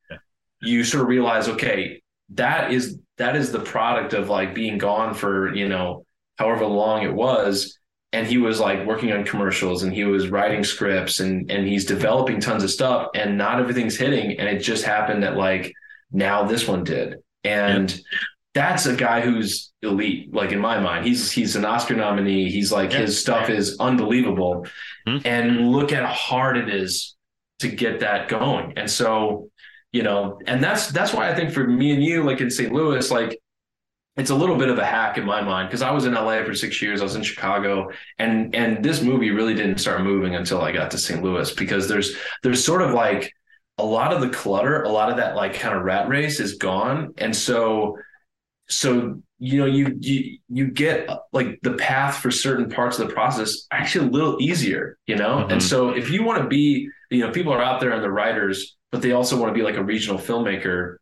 you 0.60 0.84
sort 0.84 1.02
of 1.02 1.08
realize, 1.08 1.48
okay, 1.48 2.02
that 2.30 2.72
is 2.72 2.98
that 3.18 3.36
is 3.36 3.52
the 3.52 3.60
product 3.60 4.12
of 4.12 4.28
like 4.28 4.54
being 4.54 4.78
gone 4.78 5.14
for 5.14 5.54
you 5.54 5.68
know 5.68 6.04
however 6.36 6.66
long 6.66 7.02
it 7.02 7.14
was 7.14 7.75
and 8.12 8.26
he 8.26 8.38
was 8.38 8.60
like 8.60 8.86
working 8.86 9.12
on 9.12 9.24
commercials 9.24 9.82
and 9.82 9.92
he 9.92 10.04
was 10.04 10.28
writing 10.28 10.64
scripts 10.64 11.20
and 11.20 11.50
and 11.50 11.66
he's 11.66 11.84
developing 11.84 12.40
tons 12.40 12.62
of 12.62 12.70
stuff 12.70 13.08
and 13.14 13.36
not 13.36 13.60
everything's 13.60 13.96
hitting 13.96 14.38
and 14.38 14.48
it 14.48 14.58
just 14.58 14.84
happened 14.84 15.22
that 15.22 15.36
like 15.36 15.72
now 16.10 16.44
this 16.44 16.66
one 16.66 16.84
did. 16.84 17.16
And 17.44 18.00
that's 18.54 18.86
a 18.86 18.96
guy 18.96 19.20
who's 19.20 19.72
elite 19.82 20.32
like 20.32 20.52
in 20.52 20.58
my 20.58 20.80
mind. 20.80 21.06
He's 21.06 21.30
he's 21.30 21.56
an 21.56 21.64
oscar 21.64 21.94
nominee. 21.94 22.50
He's 22.50 22.72
like 22.72 22.92
his 22.92 23.20
stuff 23.20 23.50
is 23.50 23.76
unbelievable. 23.78 24.66
Hmm. 25.06 25.18
and 25.24 25.70
look 25.70 25.92
at 25.92 26.04
how 26.04 26.12
hard 26.12 26.56
it 26.56 26.68
is 26.68 27.14
to 27.60 27.68
get 27.68 28.00
that 28.00 28.28
going. 28.28 28.72
And 28.76 28.90
so 28.90 29.50
you 29.92 30.02
know 30.02 30.38
and 30.46 30.62
that's 30.62 30.88
that's 30.88 31.14
why 31.14 31.30
i 31.30 31.34
think 31.34 31.50
for 31.52 31.66
me 31.66 31.92
and 31.92 32.04
you 32.04 32.22
like 32.22 32.40
in 32.40 32.50
st 32.50 32.70
louis 32.72 33.10
like 33.10 33.38
it's 34.16 34.30
a 34.30 34.34
little 34.34 34.56
bit 34.56 34.68
of 34.68 34.78
a 34.78 34.84
hack 34.84 35.18
in 35.18 35.24
my 35.26 35.42
mind 35.42 35.68
because 35.68 35.82
I 35.82 35.90
was 35.90 36.06
in 36.06 36.14
LA 36.14 36.42
for 36.44 36.54
six 36.54 36.80
years. 36.80 37.00
I 37.00 37.04
was 37.04 37.16
in 37.16 37.22
Chicago, 37.22 37.90
and 38.18 38.54
and 38.54 38.84
this 38.84 39.02
movie 39.02 39.30
really 39.30 39.54
didn't 39.54 39.78
start 39.78 40.02
moving 40.02 40.34
until 40.34 40.60
I 40.62 40.72
got 40.72 40.90
to 40.92 40.98
St. 40.98 41.22
Louis 41.22 41.52
because 41.54 41.88
there's 41.88 42.16
there's 42.42 42.64
sort 42.64 42.82
of 42.82 42.92
like 42.92 43.32
a 43.78 43.84
lot 43.84 44.12
of 44.12 44.20
the 44.22 44.30
clutter, 44.30 44.82
a 44.82 44.88
lot 44.88 45.10
of 45.10 45.18
that 45.18 45.36
like 45.36 45.54
kind 45.54 45.76
of 45.76 45.82
rat 45.82 46.08
race 46.08 46.40
is 46.40 46.54
gone, 46.56 47.12
and 47.18 47.34
so 47.36 47.98
so 48.68 49.20
you 49.38 49.58
know 49.58 49.66
you 49.66 49.96
you 50.00 50.38
you 50.48 50.68
get 50.70 51.08
like 51.32 51.58
the 51.62 51.74
path 51.74 52.16
for 52.18 52.30
certain 52.30 52.68
parts 52.70 52.98
of 52.98 53.06
the 53.08 53.14
process 53.14 53.66
actually 53.70 54.08
a 54.08 54.10
little 54.10 54.36
easier, 54.40 54.98
you 55.06 55.16
know. 55.16 55.44
Mhm. 55.46 55.52
And 55.52 55.62
so 55.62 55.90
if 55.90 56.10
you 56.10 56.24
want 56.24 56.42
to 56.42 56.48
be, 56.48 56.88
you 57.10 57.20
know, 57.20 57.30
people 57.30 57.52
are 57.52 57.62
out 57.62 57.80
there 57.80 57.90
and 57.92 58.02
the 58.02 58.10
writers, 58.10 58.76
but 58.90 59.02
they 59.02 59.12
also 59.12 59.38
want 59.38 59.50
to 59.50 59.54
be 59.58 59.62
like 59.62 59.76
a 59.76 59.84
regional 59.84 60.18
filmmaker. 60.18 60.96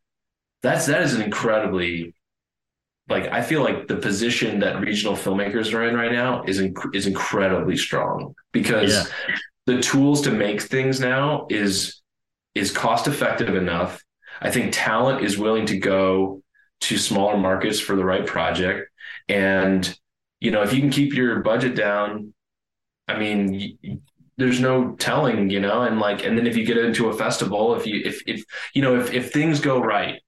That's 0.63 0.87
that 0.87 1.03
is 1.03 1.15
an 1.15 1.23
incredibly 1.23 2.14
like 3.09 3.27
I 3.31 3.43
feel 3.43 3.63
like 3.63 3.87
the 3.87 3.97
position 3.97 4.61
that 4.61 4.81
regional 4.81 5.15
filmmakers 5.15 5.75
are 5.75 5.85
in 5.85 5.95
right 5.95 6.13
now 6.13 6.43
is 6.45 6.61
inc- 6.61 6.95
is 6.95 7.07
incredibly 7.07 7.77
strong 7.77 8.35
because 8.53 8.93
Yeah. 8.95 9.35
the 9.67 9.81
tools 9.83 10.23
to 10.23 10.31
make 10.31 10.63
things 10.63 11.01
now 11.01 11.47
is 11.51 12.01
is 12.55 12.71
cost 12.71 13.07
effective 13.09 13.55
enough. 13.55 14.01
I 14.41 14.51
think 14.51 14.73
talent 14.73 15.25
is 15.25 15.39
willing 15.39 15.67
to 15.67 15.79
go 15.79 16.43
to 16.83 16.99
smaller 16.99 17.37
markets 17.37 17.81
for 17.81 17.97
the 17.97 18.05
right 18.05 18.27
project, 18.27 18.91
and 19.29 19.99
you 20.41 20.51
know 20.51 20.63
if 20.63 20.73
you 20.73 20.81
can 20.81 20.91
keep 20.91 21.15
your 21.15 21.41
budget 21.41 21.75
down, 21.77 22.35
I 23.09 23.19
mean. 23.19 23.53
y- 23.85 23.99
there's 24.37 24.59
no 24.59 24.97
telling, 24.97 25.49
you 25.49 25.61
know, 25.61 25.83
and 25.83 26.01
like, 26.01 26.25
and 26.25 26.37
then 26.37 26.45
if 26.45 26.57
you 26.57 26.67
get 26.67 26.77
into 26.77 27.09
a 27.09 27.15
festival, 27.17 27.77
if 27.77 27.87
you, 27.87 28.03
if, 28.05 28.21
if, 28.27 28.45
you 28.75 28.83
know, 28.83 28.99
if, 28.99 29.13
if 29.13 29.33
things 29.33 29.61
go 29.61 29.81
right, 29.81 30.21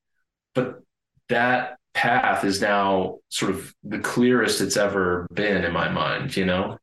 but 0.55 0.81
that 1.29 1.76
path 1.97 2.45
is 2.45 2.61
now 2.61 3.19
sort 3.31 3.51
of 3.51 3.75
the 3.83 3.99
clearest 3.99 4.61
it's 4.61 4.77
ever 4.77 5.27
been 5.33 5.65
in 5.65 5.73
my 5.73 5.89
mind, 5.89 6.37
you 6.37 6.45
know? 6.45 6.77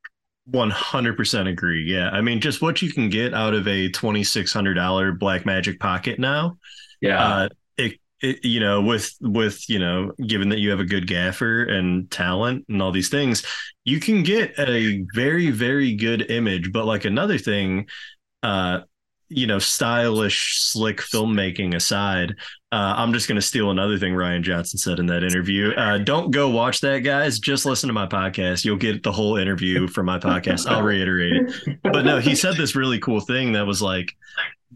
100% 0.52 1.48
agree. 1.48 1.84
Yeah. 1.84 2.10
I 2.10 2.22
mean, 2.22 2.42
just 2.42 2.62
what 2.62 2.82
you 2.82 2.92
can 2.92 3.10
get 3.10 3.34
out 3.34 3.54
of 3.54 3.68
a 3.68 3.90
$2,600 3.92 5.18
Blackmagic 5.20 5.80
Pocket 5.80 6.20
now. 6.20 6.58
Yeah. 7.00 7.24
Uh, 7.24 7.50
it, 7.78 8.00
it, 8.22 8.44
you 8.44 8.60
know, 8.60 8.82
with, 8.82 9.14
with, 9.22 9.70
you 9.70 9.78
know, 9.78 10.12
given 10.26 10.50
that 10.50 10.60
you 10.60 10.72
have 10.72 10.80
a 10.80 10.86
good 10.86 11.08
gaffer 11.08 11.64
and 11.64 12.10
talent 12.10 12.66
and 12.68 12.82
all 12.82 12.92
these 12.92 13.10
things, 13.10 13.46
you 13.86 14.00
can 14.00 14.24
get 14.24 14.58
a 14.58 15.06
very, 15.14 15.52
very 15.52 15.94
good 15.94 16.30
image. 16.32 16.72
But 16.72 16.86
like 16.86 17.06
another 17.06 17.38
thing, 17.38 17.88
uh, 18.42 18.82
you 19.36 19.48
know, 19.48 19.60
stylish, 19.60 20.60
slick 20.62 20.98
filmmaking 20.98 21.76
aside, 21.76 22.36
uh, 22.72 22.94
I'm 22.98 23.14
just 23.14 23.28
going 23.28 23.36
to 23.36 23.42
steal 23.42 23.70
another 23.72 23.98
thing 24.00 24.14
Rian 24.14 24.42
Johnson 24.42 24.78
said 24.80 25.00
in 25.00 25.06
that 25.08 25.24
interview. 25.24 25.72
Uh, 25.74 26.00
don't 26.00 26.32
go 26.32 26.50
watch 26.50 26.82
that, 26.82 27.00
guys. 27.00 27.40
Just 27.40 27.66
listen 27.66 27.88
to 27.88 27.94
my 27.94 28.08
podcast. 28.08 28.66
You'll 28.66 28.78
get 28.78 29.04
the 29.04 29.12
whole 29.12 29.38
interview 29.38 29.88
from 29.88 30.06
my 30.08 30.18
podcast. 30.18 30.68
I'll 30.68 30.82
reiterate 30.84 31.34
it. 31.36 31.78
But 31.84 32.04
no, 32.06 32.20
he 32.20 32.36
said 32.36 32.56
this 32.56 32.76
really 32.76 33.00
cool 33.00 33.20
thing 33.20 33.54
that 33.54 33.68
was 33.68 33.82
like, 33.82 34.12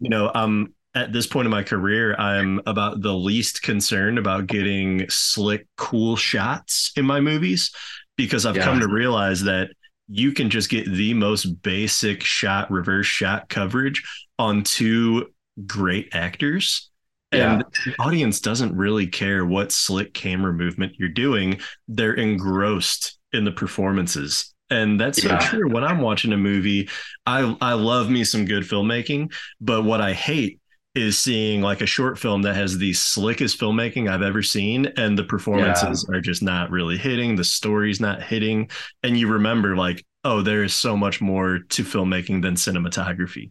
you 0.00 0.10
know, 0.10 0.30
I'm 0.34 0.74
at 0.94 1.12
this 1.12 1.26
point 1.26 1.46
in 1.46 1.50
my 1.50 1.62
career, 1.62 2.14
I'm 2.16 2.60
about 2.66 3.02
the 3.02 3.12
least 3.14 3.62
concerned 3.62 4.18
about 4.18 4.46
getting 4.46 5.06
slick, 5.08 5.66
cool 5.76 6.16
shots 6.16 6.92
in 6.96 7.04
my 7.04 7.20
movies 7.20 7.72
because 8.16 8.46
I've 8.46 8.56
Yeah. 8.56 8.64
come 8.64 8.80
to 8.80 8.88
realize 8.88 9.42
that 9.44 9.70
you 10.08 10.32
can 10.32 10.50
just 10.50 10.70
get 10.70 10.86
the 10.90 11.14
most 11.14 11.62
basic 11.62 12.22
shot, 12.22 12.70
reverse 12.70 13.06
shot 13.06 13.48
coverage 13.48 14.02
on 14.38 14.62
two 14.62 15.26
great 15.66 16.08
actors 16.14 16.90
And 17.32 17.64
the 17.84 17.94
audience 17.98 18.40
doesn't 18.40 18.74
really 18.76 19.06
care 19.06 19.44
what 19.44 19.70
slick 19.72 20.14
camera 20.14 20.52
movement 20.52 20.94
you're 20.98 21.08
doing. 21.10 21.60
They're 21.86 22.14
engrossed 22.14 23.18
in 23.32 23.44
the 23.44 23.52
performances. 23.52 24.54
And 24.70 25.00
that's 25.00 25.18
Yeah. 25.18 25.22
so 25.22 25.36
true. 25.36 25.70
When 25.70 25.84
I'm 25.84 26.00
watching 26.00 26.32
a 26.32 26.36
movie, 26.38 26.88
I 27.26 27.56
I 27.60 27.72
love 27.74 28.08
me 28.10 28.24
some 28.24 28.44
good 28.44 28.64
filmmaking, 28.64 29.32
but 29.60 29.84
what 29.84 30.00
I 30.00 30.12
hate 30.12 30.60
is 30.98 31.18
seeing 31.18 31.62
like 31.62 31.80
a 31.80 31.86
short 31.86 32.18
film 32.18 32.42
that 32.42 32.54
has 32.56 32.76
the 32.78 32.92
slickest 32.92 33.58
filmmaking 33.60 34.10
I've 34.10 34.22
ever 34.22 34.42
seen, 34.42 34.86
and 34.96 35.16
the 35.18 35.24
performances 35.24 36.08
are 36.12 36.20
just 36.20 36.42
not 36.42 36.70
really 36.70 36.98
hitting. 36.98 37.36
The 37.36 37.44
story's 37.44 38.00
not 38.00 38.22
hitting, 38.22 38.70
and 39.02 39.16
you 39.18 39.28
remember 39.28 39.76
like, 39.76 40.04
oh, 40.24 40.42
there 40.42 40.64
is 40.64 40.74
so 40.74 40.96
much 40.96 41.20
more 41.20 41.60
to 41.60 41.82
filmmaking 41.84 42.42
than 42.42 42.54
cinematography. 42.54 43.50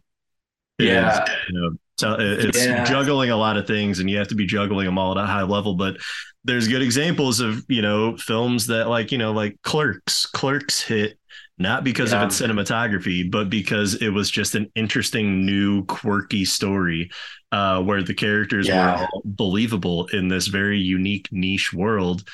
It 0.79 0.85
is, 0.85 0.89
Yeah. 0.93 1.25
you 1.49 1.59
know, 1.59 1.71
so 1.97 2.11
uh, 2.11 2.17
it's 2.19 2.63
Yeah. 2.63 2.83
juggling 2.83 3.31
a 3.31 3.37
lot 3.37 3.57
of 3.57 3.65
things, 3.65 3.99
and 3.99 4.09
you 4.09 4.17
have 4.17 4.27
to 4.27 4.35
be 4.35 4.45
juggling 4.45 4.85
them 4.85 4.97
all 4.99 5.17
at 5.17 5.23
a 5.23 5.25
high 5.25 5.43
level. 5.43 5.73
But 5.75 5.97
there's 6.43 6.67
good 6.67 6.81
examples 6.81 7.39
of 7.39 7.63
you 7.67 7.81
know 7.81 8.15
films 8.17 8.67
that 8.67 8.87
like 8.87 9.11
you 9.11 9.17
know 9.17 9.31
like 9.31 9.57
Clerks. 9.63 10.25
Clerks 10.27 10.81
hit 10.81 11.17
not 11.57 11.83
because 11.83 12.11
Yeah. 12.11 12.21
of 12.21 12.27
its 12.27 12.39
cinematography, 12.41 13.29
but 13.29 13.49
because 13.49 13.95
it 13.95 14.09
was 14.09 14.29
just 14.29 14.55
an 14.55 14.71
interesting, 14.75 15.45
new, 15.45 15.85
quirky 15.85 16.45
story 16.45 17.09
uh, 17.51 17.81
where 17.81 18.03
the 18.03 18.13
characters 18.13 18.67
Yeah. 18.67 18.99
were 19.01 19.07
all 19.07 19.21
believable 19.25 20.07
in 20.07 20.27
this 20.27 20.47
very 20.47 20.79
unique 20.79 21.27
niche 21.31 21.73
world, 21.73 22.27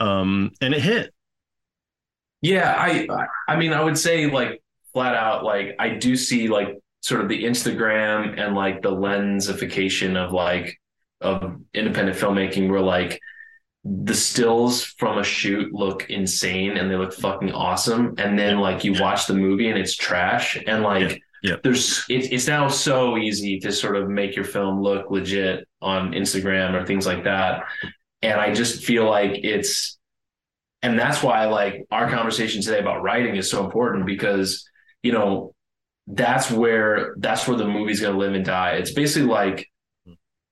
um, 0.00 0.52
and 0.60 0.74
it 0.74 0.80
hit. 0.82 1.12
Yeah, 2.40 2.74
I 2.78 3.06
I 3.48 3.56
mean 3.56 3.72
I 3.72 3.82
would 3.82 3.98
say 3.98 4.30
like 4.30 4.62
flat 4.92 5.14
out 5.14 5.44
like 5.44 5.74
I 5.78 5.90
do 5.90 6.16
see 6.16 6.48
like 6.48 6.78
sort 7.00 7.20
of 7.20 7.28
the 7.28 7.44
Instagram 7.44 8.38
and 8.40 8.54
like 8.54 8.82
the 8.82 8.90
lensification 8.90 10.16
of 10.16 10.32
like 10.32 10.78
of 11.20 11.60
independent 11.74 12.16
filmmaking 12.16 12.70
where 12.70 12.80
like 12.80 13.18
the 13.84 14.14
stills 14.14 14.82
from 14.84 15.18
a 15.18 15.24
shoot 15.24 15.72
look 15.72 16.10
insane 16.10 16.76
and 16.76 16.90
they 16.90 16.96
look 16.96 17.12
fucking 17.14 17.52
awesome. 17.52 18.14
And 18.18 18.38
then 18.38 18.58
like 18.58 18.84
you 18.84 18.94
watch 19.00 19.26
the 19.26 19.34
movie 19.34 19.68
and 19.68 19.78
it's 19.78 19.94
trash. 19.96 20.58
And 20.66 20.82
like 20.82 21.22
Yeah. 21.42 21.56
there's 21.62 22.04
it, 22.10 22.32
it's 22.32 22.48
now 22.48 22.68
so 22.68 23.16
easy 23.16 23.60
to 23.60 23.72
sort 23.72 23.96
of 23.96 24.08
make 24.08 24.34
your 24.34 24.44
film 24.44 24.82
look 24.82 25.10
legit 25.10 25.66
on 25.80 26.12
Instagram 26.12 26.74
or 26.74 26.84
things 26.84 27.06
like 27.06 27.24
that. 27.24 27.62
And 28.20 28.40
I 28.40 28.52
just 28.52 28.84
feel 28.84 29.08
like 29.08 29.40
it's 29.44 29.96
and 30.82 30.98
that's 30.98 31.22
why 31.22 31.46
like 31.46 31.86
our 31.90 32.10
conversation 32.10 32.60
today 32.62 32.80
about 32.80 33.02
writing 33.02 33.36
is 33.36 33.50
so 33.50 33.64
important 33.64 34.06
because 34.06 34.68
you 35.02 35.12
know 35.12 35.54
that's 36.08 36.50
where 36.50 37.14
that's 37.18 37.46
where 37.46 37.56
the 37.56 37.66
movie's 37.66 38.00
going 38.00 38.12
to 38.12 38.18
live 38.18 38.34
and 38.34 38.44
die. 38.44 38.72
It's 38.72 38.92
basically 38.92 39.28
like 39.28 39.70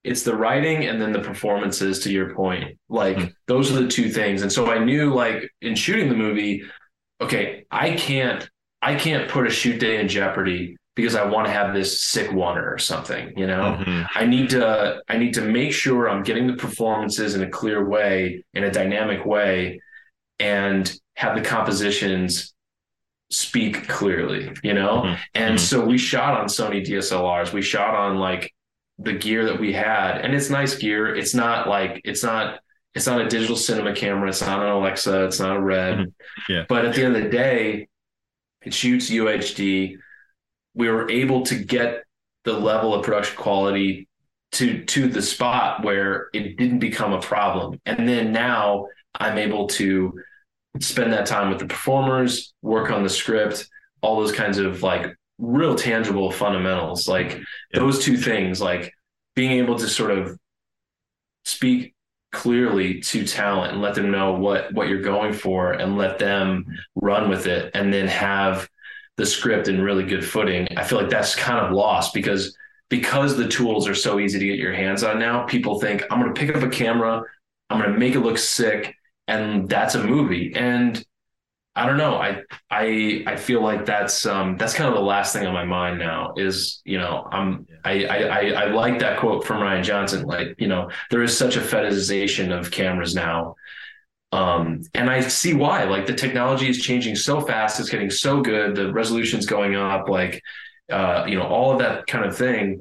it's 0.07 0.23
the 0.23 0.35
writing 0.35 0.87
and 0.87 1.01
then 1.01 1.13
the 1.13 1.21
performances 1.21 1.99
to 2.01 2.13
your 2.13 2.33
point 2.35 2.79
like 2.89 3.17
Mhm. 3.17 3.33
those 3.47 3.71
are 3.73 3.81
the 3.83 3.89
two 3.89 4.09
things 4.11 4.43
and 4.43 4.51
so 4.53 4.71
i 4.71 4.79
knew 4.89 5.13
like 5.13 5.39
in 5.61 5.75
shooting 5.75 6.09
the 6.09 6.15
movie 6.27 6.63
okay 7.21 7.65
i 7.71 7.91
can't 7.93 8.49
i 8.81 8.95
can't 8.95 9.29
put 9.29 9.47
a 9.47 9.51
shoot 9.51 9.79
day 9.81 9.99
in 10.01 10.07
jeopardy 10.09 10.77
because 10.95 11.15
i 11.17 11.25
want 11.25 11.47
to 11.47 11.53
have 11.53 11.75
this 11.75 11.91
sick 12.05 12.33
one 12.33 12.57
or 12.57 12.79
something 12.79 13.33
you 13.37 13.47
know 13.47 13.65
Mhm. 13.85 14.07
I 14.15 14.25
need 14.27 14.49
to 14.51 15.01
I 15.09 15.19
need 15.19 15.35
to 15.35 15.43
make 15.43 15.73
sure 15.73 16.09
I'm 16.09 16.23
getting 16.23 16.47
the 16.47 16.55
performances 16.67 17.35
in 17.35 17.43
a 17.43 17.51
clear 17.59 17.79
way, 17.95 18.43
in 18.55 18.63
a 18.65 18.71
dynamic 18.71 19.27
way, 19.27 19.81
and 20.39 20.83
have 21.23 21.35
the 21.37 21.43
compositions 21.43 22.55
speak 23.31 23.89
clearly, 23.89 24.53
you 24.63 24.73
know? 24.73 25.03
Mhm. 25.05 25.19
And 25.35 25.55
Mhm. 25.57 25.61
so 25.71 25.85
we 25.85 25.99
shot 25.99 26.33
on 26.41 26.47
Sony 26.47 26.81
DSLRs. 26.85 27.53
We 27.53 27.61
shot 27.61 27.95
on 27.95 28.17
like 28.29 28.53
the 28.99 29.13
gear 29.13 29.45
that 29.45 29.61
we 29.61 29.73
had, 29.73 30.19
and 30.19 30.35
it's 30.35 30.51
nice 30.51 30.77
gear. 30.77 31.15
It's 31.15 31.35
not 31.35 31.69
like 31.69 32.01
it's 32.05 32.23
not 32.23 32.61
it's 32.95 33.07
not 33.07 33.21
a 33.21 33.29
digital 33.29 33.57
cinema 33.57 33.95
camera. 33.95 34.29
It's 34.31 34.41
not 34.41 34.63
an 34.63 34.71
Alexa. 34.71 35.27
It's 35.27 35.39
not 35.39 35.57
a 35.57 35.61
Red. 35.61 35.99
Mhm. 35.99 36.13
Yeah. 36.49 36.65
But 36.67 36.87
at 36.87 36.95
the 36.95 37.05
end 37.05 37.17
of 37.17 37.23
the 37.25 37.29
day, 37.29 37.89
it 38.63 38.73
shoots 38.73 39.11
UHD. 39.11 39.99
We 40.75 40.89
were 40.89 41.11
able 41.11 41.43
to 41.47 41.57
get 41.57 42.05
the 42.45 42.55
level 42.55 42.95
of 42.95 43.05
production 43.05 43.37
quality 43.37 44.09
to 44.53 44.85
to 44.85 45.09
the 45.09 45.21
spot 45.21 45.85
where 45.85 46.29
it 46.33 46.57
didn't 46.57 46.79
become 46.79 47.13
a 47.13 47.21
problem. 47.21 47.79
And 47.85 48.09
then 48.09 48.33
now 48.33 48.87
I'm 49.15 49.37
able 49.37 49.67
to 49.69 50.19
spend 50.81 51.13
that 51.13 51.27
time 51.27 51.51
with 51.51 51.59
the 51.59 51.67
performers, 51.67 52.55
work 52.63 52.91
on 52.91 53.03
the 53.03 53.09
script, 53.09 53.69
all 54.01 54.21
those 54.21 54.33
kinds 54.33 54.59
of 54.59 54.83
like 54.83 55.15
real 55.39 55.75
tangible 55.75 56.31
fundamentals. 56.31 57.09
Like 57.09 57.33
Yeah. 57.73 57.81
those 57.81 58.05
two 58.05 58.17
things, 58.17 58.61
like 58.61 58.93
being 59.35 59.53
able 59.53 59.79
to 59.79 59.89
sort 59.89 60.11
of 60.13 60.39
speak 61.45 61.95
clearly 62.33 63.01
to 63.01 63.25
talent 63.27 63.73
and 63.73 63.81
let 63.81 63.95
them 63.95 64.11
know 64.11 64.33
what 64.33 64.73
what 64.75 64.89
you're 64.89 65.01
going 65.01 65.33
for 65.33 65.73
and 65.73 65.97
let 65.97 66.19
them 66.19 66.65
run 66.97 67.31
with 67.31 67.47
it 67.47 67.71
and 67.75 67.93
then 67.93 68.09
have 68.09 68.69
the 69.17 69.25
script 69.25 69.69
in 69.69 69.81
really 69.81 70.05
good 70.05 70.25
footing. 70.25 70.69
I 70.77 70.85
feel 70.85 71.01
like 71.01 71.09
that's 71.11 71.35
kind 71.35 71.65
of 71.65 71.73
lost 71.73 72.13
because 72.13 72.57
because 72.89 73.37
the 73.37 73.49
tools 73.49 73.89
are 73.89 73.95
so 73.95 74.21
easy 74.21 74.39
to 74.39 74.45
get 74.47 74.59
your 74.59 74.75
hands 74.75 75.03
on 75.03 75.19
now, 75.19 75.45
people 75.45 75.81
think 75.81 76.05
I'm 76.11 76.21
going 76.21 76.33
to 76.35 76.39
pick 76.39 76.55
up 76.55 76.63
a 76.63 76.69
camera, 76.69 77.23
I'm 77.71 77.81
going 77.81 77.93
to 77.93 77.99
make 77.99 78.15
it 78.15 78.21
look 78.21 78.39
sick 78.39 78.95
and 79.29 79.69
that's 79.69 79.95
a 79.95 80.05
movie. 80.05 80.53
And 80.55 81.05
I 81.77 81.85
don't 81.85 81.99
know. 81.99 82.17
I 82.17 82.41
I 82.71 83.23
I 83.27 83.37
feel 83.37 83.63
like 83.63 83.85
that's 83.85 84.25
um 84.25 84.57
that's 84.57 84.73
kind 84.73 84.89
of 84.89 84.95
the 84.95 85.03
last 85.03 85.35
thing 85.35 85.47
on 85.47 85.53
my 85.53 85.65
mind 85.65 85.99
now 85.99 86.33
is, 86.37 86.81
you 86.87 86.99
know, 86.99 87.29
I'm 87.31 87.67
I 87.85 88.07
I 88.07 88.51
I, 88.51 88.65
like 88.69 88.99
that 89.01 89.21
quote 89.21 89.45
from 89.45 89.61
Rian 89.61 89.85
Johnson 89.85 90.25
like, 90.25 90.55
you 90.59 90.69
know, 90.69 90.91
there 91.11 91.23
is 91.23 91.37
such 91.37 91.57
a 91.57 91.61
fetishization 91.61 92.59
of 92.59 92.71
cameras 92.71 93.15
now. 93.15 93.57
Um, 94.33 94.83
and 94.95 95.11
I 95.11 95.21
see 95.21 95.53
why. 95.53 95.85
Like 95.85 96.07
the 96.07 96.15
technology 96.15 96.69
is 96.69 96.81
changing 96.81 97.15
so 97.15 97.43
fast, 97.43 97.79
it's 97.79 97.91
getting 97.91 98.11
so 98.11 98.41
good, 98.41 98.75
the 98.75 98.91
resolution's 98.93 99.45
going 99.45 99.77
up, 99.77 100.09
like 100.09 100.43
uh, 100.91 101.27
you 101.29 101.37
know, 101.37 101.45
all 101.47 101.73
of 101.73 101.79
that 101.81 102.07
kind 102.07 102.25
of 102.25 102.37
thing. 102.37 102.81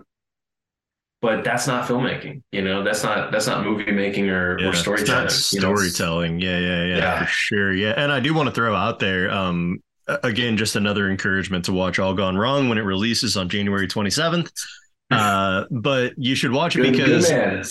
But 1.26 1.44
that's 1.44 1.66
not 1.66 1.88
filmmaking, 1.88 2.44
you 2.52 2.62
know, 2.62 2.84
that's 2.84 3.02
not 3.04 3.32
that's 3.32 3.48
not 3.48 3.64
movie 3.64 3.92
making 3.92 4.30
or, 4.30 4.60
Yeah, 4.60 4.68
or 4.68 4.70
it's 4.70 4.80
storytelling. 4.80 5.24
you 5.52 5.60
know, 5.60 5.76
storytelling. 5.76 6.40
Yeah, 6.40 6.60
yeah, 6.60 6.84
yeah, 6.86 6.98
Yeah. 6.98 7.20
for 7.26 7.32
sure. 7.32 7.74
Yeah, 7.74 7.94
and 7.98 8.12
I 8.12 8.20
do 8.20 8.34
want 8.36 8.48
to 8.48 8.54
throw 8.54 8.76
out 8.76 9.00
there, 9.00 9.32
um, 9.32 9.80
again, 10.08 10.56
just 10.56 10.76
another 10.76 11.10
encouragement 11.10 11.66
to 11.66 11.74
watch 11.74 11.98
All 11.98 12.14
Gone 12.14 12.38
Wrong 12.38 12.70
when 12.70 12.78
it 12.78 12.82
releases 12.84 13.36
on 13.38 13.50
January 13.50 13.88
27th. 13.88 14.52
Uh, 15.12 15.66
but 15.70 16.14
you 16.18 16.34
should 16.34 16.52
watch 16.52 16.76
it 16.76 16.82
Good- 16.82 16.94
good 16.96 17.06
because 17.06 17.30
man. 17.32 17.64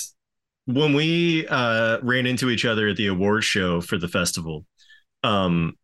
when 0.67 0.95
we 0.95 1.47
uh, 1.49 1.99
ran 2.01 2.27
into 2.27 2.49
each 2.49 2.65
other 2.65 2.87
at 2.89 2.97
the 2.97 3.09
awards 3.09 3.45
show 3.45 3.81
for 3.81 3.99
the 3.99 4.07
festival, 4.07 4.65
um, 5.25 5.75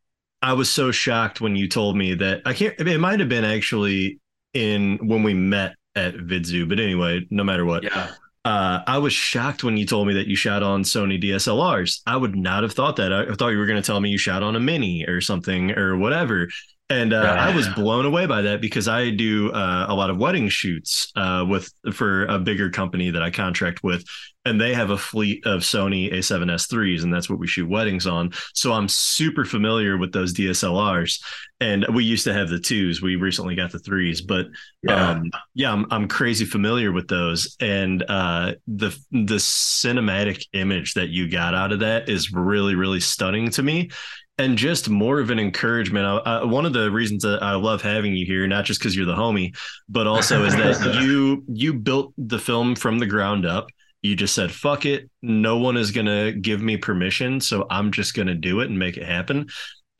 I 0.42 0.52
was 0.52 0.70
so 0.70 0.92
shocked 0.92 1.40
when 1.40 1.56
you 1.56 1.66
told 1.68 1.96
me 1.96 2.14
that 2.14 2.42
I 2.46 2.52
can't. 2.54 2.78
It 2.80 2.98
might 3.00 3.18
have 3.18 3.28
been 3.28 3.44
actually 3.44 4.20
in 4.54 4.98
when 5.02 5.24
we 5.24 5.34
met 5.34 5.74
at 5.94 6.14
Vidzoo, 6.14 6.68
but 6.68 6.78
anyway, 6.80 7.26
no 7.30 7.44
matter 7.44 7.64
what, 7.64 7.82
Yeah. 7.82 8.10
uh, 8.44 8.80
I 8.86 8.98
was 8.98 9.12
shocked 9.12 9.64
when 9.64 9.76
you 9.76 9.84
told 9.86 10.06
me 10.08 10.14
that 10.14 10.26
you 10.26 10.36
shot 10.36 10.62
on 10.62 10.82
Sony 10.82 11.22
DSLRs. 11.22 12.00
I 12.06 12.16
would 12.16 12.36
not 12.36 12.62
have 12.62 12.72
thought 12.72 12.96
that. 12.96 13.12
I, 13.12 13.22
I 13.24 13.34
thought 13.34 13.48
you 13.48 13.58
were 13.58 13.66
going 13.66 13.82
to 13.82 13.86
tell 13.86 14.00
me 14.00 14.08
you 14.10 14.18
shot 14.18 14.42
on 14.42 14.56
a 14.56 14.60
Mini 14.60 15.04
or 15.06 15.20
something 15.20 15.72
or 15.72 15.96
whatever. 15.96 16.48
And 16.90 17.12
uh, 17.12 17.36
I 17.38 17.54
was 17.54 17.68
blown 17.68 18.04
away 18.04 18.26
by 18.26 18.42
that 18.42 18.60
because 18.60 18.88
I 18.88 19.10
do 19.10 19.52
uh, 19.52 19.86
a 19.88 19.94
lot 19.94 20.10
of 20.10 20.18
wedding 20.18 20.48
shoots 20.48 21.12
uh, 21.14 21.46
with 21.48 21.72
for 21.92 22.24
a 22.26 22.38
bigger 22.38 22.68
company 22.68 23.10
that 23.10 23.22
I 23.22 23.30
contract 23.30 23.84
with, 23.84 24.04
and 24.44 24.60
they 24.60 24.74
have 24.74 24.90
a 24.90 24.98
fleet 24.98 25.46
of 25.46 25.60
Sony 25.60 26.12
A7S3s, 26.12 27.04
and 27.04 27.14
that's 27.14 27.30
what 27.30 27.38
we 27.38 27.46
shoot 27.46 27.68
weddings 27.68 28.08
on. 28.08 28.32
So 28.54 28.72
I'm 28.72 28.88
super 28.88 29.44
familiar 29.44 29.98
with 29.98 30.12
those 30.12 30.34
DSLRs, 30.34 31.22
and 31.60 31.86
we 31.94 32.02
used 32.02 32.24
to 32.24 32.32
have 32.32 32.48
the 32.48 32.58
twos. 32.58 33.00
We 33.00 33.14
recently 33.14 33.54
got 33.54 33.70
the 33.70 33.78
threes, 33.78 34.20
but 34.20 34.46
Yeah. 34.82 35.10
um, 35.10 35.30
yeah, 35.54 35.72
I'm 35.72 35.86
I'm 35.92 36.08
crazy 36.08 36.44
familiar 36.44 36.90
with 36.90 37.06
those, 37.06 37.56
and 37.60 38.02
uh, 38.08 38.54
the 38.66 38.90
the 39.12 39.36
cinematic 39.36 40.44
image 40.54 40.94
that 40.94 41.10
you 41.10 41.28
got 41.30 41.54
out 41.54 41.70
of 41.72 41.80
that 41.80 42.08
is 42.08 42.32
really 42.32 42.74
really 42.74 43.00
stunning 43.00 43.50
to 43.50 43.62
me, 43.62 43.90
and 44.40 44.56
just 44.56 44.88
more 44.88 45.20
of 45.20 45.30
an 45.30 45.38
encouragement. 45.38 46.06
Uh, 46.26 46.46
one 46.46 46.64
of 46.64 46.72
the 46.72 46.90
reasons 46.90 47.22
that 47.22 47.42
I 47.42 47.54
love 47.54 47.82
having 47.82 48.14
you 48.14 48.24
here, 48.24 48.46
not 48.46 48.64
just 48.64 48.80
because 48.80 48.96
you're 48.96 49.06
the 49.06 49.14
homie, 49.14 49.54
but 49.88 50.06
also 50.06 50.44
is 50.44 50.56
that 50.56 50.94
you 51.02 51.44
you 51.46 51.74
built 51.74 52.14
the 52.16 52.38
film 52.38 52.74
from 52.74 52.98
the 52.98 53.06
ground 53.06 53.44
up. 53.44 53.68
You 54.02 54.16
just 54.16 54.34
said, 54.34 54.50
fuck 54.50 54.86
it. 54.86 55.10
No 55.20 55.58
one 55.58 55.76
is 55.76 55.90
going 55.90 56.06
to 56.06 56.32
give 56.32 56.62
me 56.62 56.78
permission. 56.78 57.38
So 57.38 57.66
I'm 57.68 57.92
just 57.92 58.14
going 58.14 58.28
to 58.28 58.34
do 58.34 58.60
it 58.60 58.70
and 58.70 58.78
make 58.78 58.96
it 58.96 59.06
happen. 59.06 59.48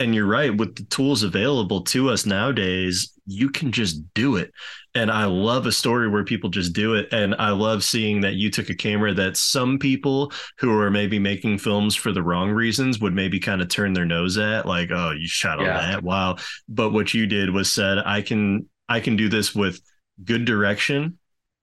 And 0.01 0.15
you're 0.15 0.27
right. 0.27 0.57
With 0.57 0.77
the 0.77 0.85
tools 0.85 1.23
available 1.23 1.83
to 1.83 2.09
us 2.09 2.25
nowadays, 2.25 3.13
you 3.27 3.51
can 3.51 3.71
just 3.71 4.03
do 4.15 4.37
it. 4.37 4.51
And 4.95 5.11
I 5.11 5.27
love 5.27 5.67
a 5.67 5.73
story 5.73 6.09
where 6.09 6.25
people 6.25 6.49
just 6.49 6.73
do 6.73 6.95
it. 6.95 7.13
And 7.13 7.35
I 7.39 7.51
love 7.51 7.85
seeing 7.85 8.23
that 8.23 8.35
you 8.35 8.51
took 8.51 8.71
a 8.71 8.75
camera 8.75 9.13
that 9.15 9.37
some 9.37 9.79
people 9.79 10.33
who 10.59 10.73
are 10.81 10.91
maybe 10.91 11.19
making 11.19 11.59
films 11.59 11.95
for 11.95 12.13
the 12.13 12.23
wrong 12.23 12.51
reasons 12.51 12.99
would 12.99 13.15
maybe 13.15 13.39
kind 13.39 13.61
of 13.61 13.69
turn 13.69 13.93
their 13.93 14.07
nose 14.07 14.39
at, 14.39 14.67
like, 14.67 14.91
oh, 14.91 15.11
you 15.13 15.29
shot 15.29 15.61
on 15.61 15.67
Yeah. 15.67 15.79
that. 15.93 16.03
Wow. 16.03 16.37
But 16.67 16.91
what 16.91 17.13
you 17.13 17.27
did 17.27 17.51
was 17.51 17.71
said, 17.71 17.99
I 17.99 18.23
can 18.23 18.69
I 18.89 19.01
can 19.01 19.17
do 19.17 19.29
this 19.29 19.55
with 19.55 19.81
good 20.25 20.47
direction, 20.47 21.19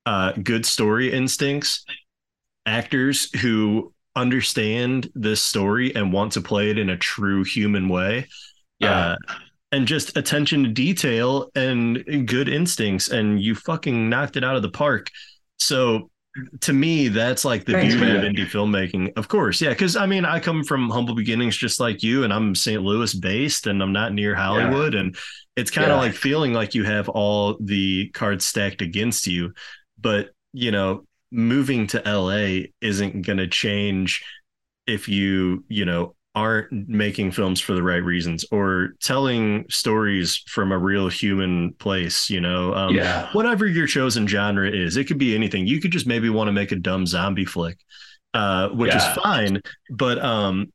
uh, 0.06 0.32
good 0.32 0.66
story 0.66 1.12
instincts, 1.12 1.84
actors 2.66 3.36
who 3.42 3.94
understand 4.18 5.10
this 5.16 5.42
story 5.42 5.96
and 5.96 6.12
want 6.12 6.34
to 6.34 6.42
play 6.42 6.70
it 6.70 6.78
in 6.78 6.90
a 6.90 6.98
true 6.98 7.44
human 7.44 7.88
way. 7.90 8.28
Yeah. 8.80 8.92
Uh, 9.14 9.16
and 9.72 9.88
just 9.88 10.16
attention 10.18 10.64
to 10.64 10.70
detail 10.70 11.50
and 11.56 12.04
good 12.28 12.48
instincts 12.50 13.10
and 13.10 13.42
you 13.42 13.54
fucking 13.56 14.10
knocked 14.10 14.38
it 14.38 14.44
out 14.44 14.56
of 14.56 14.62
the 14.62 14.70
park. 14.70 15.10
So 15.60 16.10
to 16.62 16.74
me, 16.74 17.08
that's 17.08 17.44
like 17.44 17.66
the 17.66 17.74
Thanks, 17.74 17.96
beauty 17.96 18.16
of 18.16 18.24
indie 18.24 18.46
filmmaking. 18.46 19.18
Of 19.18 19.28
course, 19.28 19.60
yeah, 19.60 19.70
because 19.70 19.96
I 19.96 20.06
mean, 20.06 20.24
I 20.24 20.40
come 20.40 20.64
from 20.64 20.90
humble 20.90 21.16
beginnings 21.16 21.58
just 21.58 21.80
like 21.80 22.04
you, 22.04 22.24
and 22.24 22.32
I'm 22.32 22.54
St. 22.54 22.82
Louis 22.82 23.14
based, 23.14 23.66
and 23.66 23.82
I'm 23.82 23.92
not 23.92 24.14
near 24.14 24.36
Hollywood, 24.36 24.94
and 24.94 25.16
it's 25.56 25.72
kind 25.72 25.90
of 25.92 25.96
Yeah. 25.98 26.02
like 26.02 26.14
feeling 26.14 26.54
like 26.54 26.76
you 26.76 26.84
have 26.84 27.10
all 27.10 27.58
the 27.60 28.10
cards 28.14 28.46
stacked 28.46 28.82
against 28.84 29.26
you. 29.26 29.54
But 30.00 30.30
you 30.54 30.70
know, 30.72 31.06
moving 31.32 31.88
to 31.88 32.02
LA 32.08 32.68
isn't 32.82 33.26
going 33.26 33.38
to 33.38 33.48
change 33.48 34.24
if 34.86 35.08
you, 35.10 35.66
you 35.68 35.86
know, 35.86 36.16
aren't 36.36 36.72
making 36.88 37.32
films 37.32 37.60
for 37.60 37.74
the 37.74 37.82
right 37.82 38.04
reasons 38.04 38.46
or 38.52 38.90
telling 39.02 39.66
stories 39.70 40.44
from 40.48 40.72
a 40.72 40.78
real 40.78 41.10
human 41.10 41.74
place, 41.80 42.30
you 42.30 42.40
know. 42.40 42.74
Um, 42.76 42.96
Yeah. 42.96 43.28
whatever 43.34 43.66
your 43.66 43.88
chosen 43.88 44.28
genre 44.28 44.70
is. 44.70 44.98
It 44.98 45.06
could 45.06 45.18
be 45.18 45.34
anything. 45.36 45.66
You 45.68 45.82
could 45.82 45.92
just 45.92 46.06
maybe 46.08 46.30
want 46.30 46.48
to 46.48 46.52
make 46.52 46.72
a 46.72 46.76
dumb 46.76 47.08
zombie 47.08 47.46
flick, 47.46 47.80
uh, 48.36 48.70
which 48.70 48.92
Yeah. 48.92 48.98
is 48.98 49.08
fine. 49.08 49.62
But 49.90 50.20
um, 50.20 50.72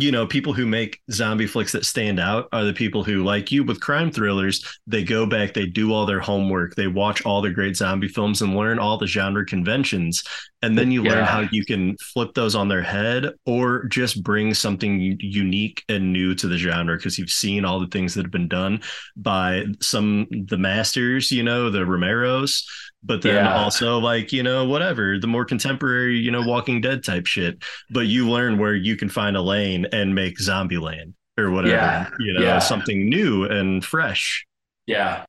you 0.00 0.12
know, 0.12 0.26
people 0.26 0.52
who 0.52 0.66
make 0.66 1.00
zombie 1.10 1.46
flicks 1.46 1.72
that 1.72 1.84
stand 1.84 2.18
out 2.18 2.48
are 2.52 2.64
the 2.64 2.72
people 2.72 3.04
who, 3.04 3.24
like 3.24 3.52
you 3.52 3.64
with 3.64 3.80
crime 3.80 4.10
thrillers, 4.10 4.64
they 4.86 5.04
go 5.04 5.26
back, 5.26 5.54
they 5.54 5.66
do 5.66 5.92
all 5.92 6.06
their 6.06 6.20
homework, 6.20 6.74
they 6.74 6.86
watch 6.86 7.24
all 7.24 7.42
the 7.42 7.50
great 7.50 7.76
zombie 7.76 8.08
films 8.08 8.42
and 8.42 8.56
learn 8.56 8.78
all 8.78 8.98
the 8.98 9.06
genre 9.06 9.44
conventions. 9.44 10.24
And 10.62 10.76
then 10.76 10.90
you 10.90 11.02
learn 11.02 11.24
how 11.24 11.40
you 11.52 11.64
can 11.64 11.96
flip 11.98 12.32
those 12.34 12.54
on 12.54 12.68
their 12.68 12.82
head 12.82 13.30
or 13.44 13.84
just 13.84 14.22
bring 14.22 14.54
something 14.54 15.16
unique 15.20 15.84
and 15.88 16.12
new 16.12 16.34
to 16.34 16.48
the 16.48 16.56
genre 16.56 16.96
because 16.96 17.18
you've 17.18 17.30
seen 17.30 17.64
all 17.64 17.78
the 17.78 17.86
things 17.88 18.14
that 18.14 18.24
have 18.24 18.32
been 18.32 18.48
done 18.48 18.80
by 19.16 19.66
some 19.80 20.26
the 20.30 20.56
masters, 20.56 21.30
you 21.30 21.42
know, 21.42 21.68
the 21.70 21.80
Romeros, 21.80 22.64
but 23.02 23.20
then 23.22 23.34
Yeah. 23.34 23.54
also 23.54 23.98
like, 23.98 24.32
you 24.32 24.42
know, 24.42 24.64
whatever, 24.64 25.18
the 25.20 25.26
more 25.26 25.44
contemporary, 25.44 26.16
you 26.18 26.30
know, 26.30 26.42
Walking 26.42 26.80
Dead 26.80 27.04
type 27.04 27.26
shit. 27.26 27.62
But 27.90 28.06
you 28.06 28.28
learn 28.28 28.58
where 28.58 28.74
you 28.74 28.96
can 28.96 29.10
find 29.10 29.36
a 29.36 29.42
lane 29.42 29.86
and 29.92 30.14
make 30.14 30.38
zombie 30.40 30.76
Zombieland 30.76 31.12
or 31.38 31.50
whatever, 31.50 31.76
Yeah. 31.76 32.08
you 32.18 32.32
know, 32.32 32.40
Yeah. 32.40 32.58
something 32.60 33.08
new 33.10 33.44
and 33.44 33.84
fresh. 33.84 34.44
Yeah. 34.86 35.24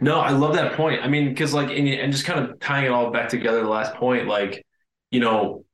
No, 0.00 0.20
I 0.20 0.30
love 0.30 0.54
that 0.54 0.74
point. 0.74 1.02
I 1.02 1.08
mean, 1.08 1.30
because 1.30 1.54
like, 1.54 1.70
and, 1.70 1.88
and 1.88 2.12
just 2.12 2.24
kind 2.26 2.40
of 2.40 2.60
tying 2.60 2.84
it 2.84 2.90
all 2.92 3.10
back 3.10 3.28
together, 3.30 3.62
the 3.62 3.68
last 3.68 3.94
point, 3.94 4.26
like, 4.26 4.62
you 5.10 5.20
know, 5.20 5.64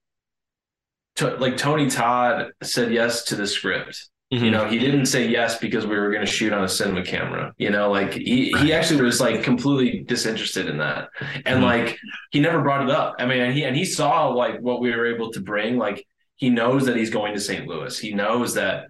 to, 1.16 1.36
like 1.36 1.56
Tony 1.56 1.88
Todd 1.90 2.52
said 2.62 2.92
yes 2.92 3.24
to 3.24 3.36
the 3.36 3.46
script. 3.46 4.08
You 4.30 4.50
know, 4.50 4.66
he 4.66 4.78
didn't 4.78 5.04
say 5.04 5.28
yes 5.28 5.58
because 5.58 5.86
we 5.86 5.94
were 5.94 6.10
going 6.10 6.24
to 6.24 6.32
shoot 6.32 6.54
on 6.54 6.64
a 6.64 6.68
cinema 6.68 7.04
camera. 7.04 7.52
You 7.58 7.68
know, 7.68 7.90
like 7.90 8.14
he 8.14 8.50
he 8.60 8.72
actually 8.72 9.02
was 9.02 9.20
like 9.20 9.42
completely 9.42 10.04
disinterested 10.04 10.70
in 10.70 10.78
that, 10.78 11.10
and 11.44 11.60
Mhm. 11.60 11.62
like 11.64 11.98
he 12.30 12.40
never 12.40 12.62
brought 12.62 12.82
it 12.82 12.88
up. 12.90 13.16
I 13.18 13.26
mean, 13.26 13.40
and 13.42 13.52
he 13.52 13.64
and 13.64 13.76
he 13.76 13.84
saw 13.84 14.28
like 14.28 14.58
what 14.60 14.80
we 14.80 14.90
were 14.90 15.04
able 15.04 15.32
to 15.32 15.40
bring. 15.40 15.76
Like 15.76 16.06
he 16.36 16.48
knows 16.48 16.86
that 16.86 16.96
he's 16.96 17.10
going 17.10 17.34
to 17.34 17.40
St. 17.40 17.66
Louis. 17.68 17.98
He 17.98 18.14
knows 18.14 18.54
that 18.54 18.86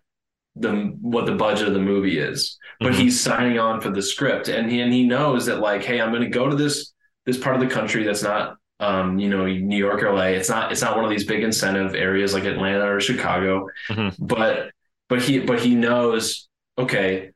the 0.55 0.97
what 1.01 1.27
the 1.27 1.35
budget 1.35 1.67
of 1.67 1.75
the 1.75 1.81
movie 1.81 2.21
is, 2.21 2.57
but 2.79 2.93
Mhm. 2.93 2.99
he's 2.99 3.21
signing 3.21 3.59
on 3.59 3.81
for 3.81 3.91
the 3.91 4.01
script, 4.01 4.47
and 4.47 4.71
he 4.71 4.81
and 4.81 4.93
he 4.93 5.03
knows 5.09 5.47
that 5.47 5.59
like, 5.59 5.83
hey, 5.83 6.01
I'm 6.01 6.11
going 6.11 6.23
to 6.23 6.29
go 6.29 6.49
to 6.49 6.55
this 6.55 6.93
this 7.27 7.37
part 7.37 7.57
of 7.57 7.61
the 7.61 7.75
country 7.75 8.05
that's 8.05 8.23
not 8.23 8.55
um, 8.83 9.19
you 9.19 9.29
know, 9.31 9.47
New 9.47 9.77
York 9.87 10.03
or 10.03 10.13
LA. 10.13 10.29
It's 10.39 10.49
not 10.49 10.73
it's 10.73 10.83
not 10.83 10.97
one 10.97 11.05
of 11.05 11.11
these 11.11 11.25
big 11.25 11.43
incentive 11.43 11.95
areas 11.95 12.35
like 12.35 12.45
Atlanta 12.45 12.87
or 12.95 13.01
Chicago, 13.01 13.69
Mhm. 13.91 14.15
but 14.19 14.71
but 15.09 15.21
he 15.23 15.39
but 15.51 15.59
he 15.61 15.75
knows 15.75 16.49
okay, 16.79 17.31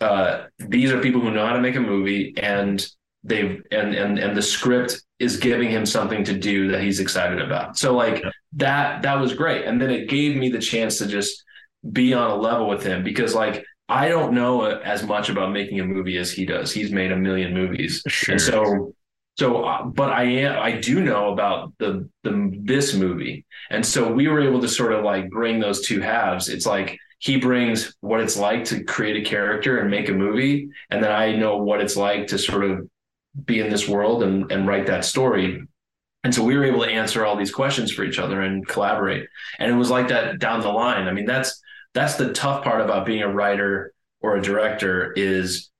uh, 0.00 0.44
these 0.58 0.90
are 0.92 1.00
people 1.00 1.20
who 1.20 1.30
know 1.30 1.46
how 1.46 1.52
to 1.52 1.60
make 1.60 1.76
a 1.76 1.80
movie, 1.80 2.34
and 2.36 2.86
they've 3.22 3.62
and 3.70 3.94
and 3.94 4.18
and 4.18 4.36
the 4.36 4.42
script 4.42 5.02
is 5.18 5.36
giving 5.36 5.70
him 5.70 5.86
something 5.86 6.24
to 6.24 6.34
do 6.50 6.70
that 6.70 6.82
he's 6.82 7.00
excited 7.00 7.40
about. 7.40 7.78
So 7.78 7.94
like 7.94 8.22
Yeah. 8.22 8.30
that 8.54 9.02
that 9.02 9.20
was 9.20 9.34
great, 9.34 9.64
and 9.66 9.80
then 9.80 9.90
it 9.90 10.08
gave 10.08 10.36
me 10.36 10.48
the 10.50 10.58
chance 10.60 10.98
to 10.98 11.06
just 11.06 11.44
be 11.92 12.12
on 12.14 12.30
a 12.30 12.36
level 12.36 12.68
with 12.68 12.82
him 12.82 13.02
because 13.04 13.34
like. 13.34 13.64
I 13.88 14.08
don't 14.08 14.32
know 14.32 14.64
as 14.64 15.04
much 15.04 15.28
about 15.28 15.52
making 15.52 15.78
a 15.78 15.84
movie 15.84 16.16
as 16.18 16.32
he 16.32 16.44
does. 16.44 16.72
He's 16.72 16.90
made 16.90 17.12
a 17.12 17.16
million 17.16 17.54
movies, 17.54 18.02
Sure. 18.08 18.32
and 18.32 18.40
so 18.42 18.92
so, 19.38 19.64
uh, 19.64 19.84
but 19.84 20.10
I 20.10 20.24
am, 20.24 20.58
I 20.58 20.72
do 20.72 21.00
know 21.00 21.32
about 21.32 21.74
the, 21.78 22.08
the, 22.22 22.58
this 22.64 22.94
movie. 22.94 23.44
And 23.70 23.84
so 23.84 24.10
we 24.10 24.28
were 24.28 24.40
able 24.40 24.60
to 24.62 24.68
sort 24.68 24.92
of 24.92 25.04
like 25.04 25.28
bring 25.28 25.60
those 25.60 25.86
two 25.86 26.00
halves. 26.00 26.48
It's 26.48 26.64
like 26.64 26.98
he 27.18 27.36
brings 27.36 27.94
what 28.00 28.20
it's 28.20 28.38
like 28.38 28.64
to 28.66 28.82
create 28.84 29.16
a 29.16 29.28
character 29.28 29.78
and 29.78 29.90
make 29.90 30.08
a 30.08 30.12
movie. 30.12 30.70
And 30.90 31.04
then 31.04 31.12
I 31.12 31.36
know 31.36 31.58
what 31.58 31.82
it's 31.82 31.96
like 31.96 32.28
to 32.28 32.38
sort 32.38 32.64
of 32.64 32.88
be 33.44 33.60
in 33.60 33.68
this 33.68 33.86
world 33.86 34.22
and, 34.22 34.50
and 34.50 34.66
write 34.66 34.86
that 34.86 35.04
story. 35.04 35.62
And 36.24 36.34
so 36.34 36.42
we 36.42 36.56
were 36.56 36.64
able 36.64 36.82
to 36.84 36.90
answer 36.90 37.26
all 37.26 37.36
these 37.36 37.52
questions 37.52 37.92
for 37.92 38.04
each 38.04 38.18
other 38.18 38.40
and 38.40 38.66
collaborate. 38.66 39.28
And 39.58 39.70
it 39.70 39.74
was 39.74 39.90
like 39.90 40.08
that 40.08 40.38
down 40.38 40.60
the 40.60 40.70
line. 40.70 41.08
I 41.08 41.12
mean, 41.12 41.26
that's, 41.26 41.60
that's 41.92 42.16
the 42.16 42.32
tough 42.32 42.64
part 42.64 42.80
about 42.80 43.04
being 43.04 43.22
a 43.22 43.32
writer 43.32 43.92
or 44.22 44.36
a 44.36 44.42
director 44.42 45.12
is 45.12 45.70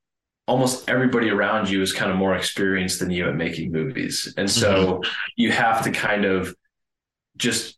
almost 0.47 0.89
everybody 0.89 1.29
around 1.31 1.69
you 1.69 1.83
is 1.83 1.93
kind 1.93 2.11
of 2.11 2.17
more 2.17 2.35
experienced 2.37 3.01
than 3.01 3.11
you 3.11 3.29
at 3.29 3.35
making 3.35 3.73
movies. 3.73 4.33
And 4.37 4.49
so 4.51 5.03
you 5.37 5.51
have 5.51 5.83
to 5.85 5.91
kind 5.91 6.25
of 6.25 6.55
just 7.37 7.77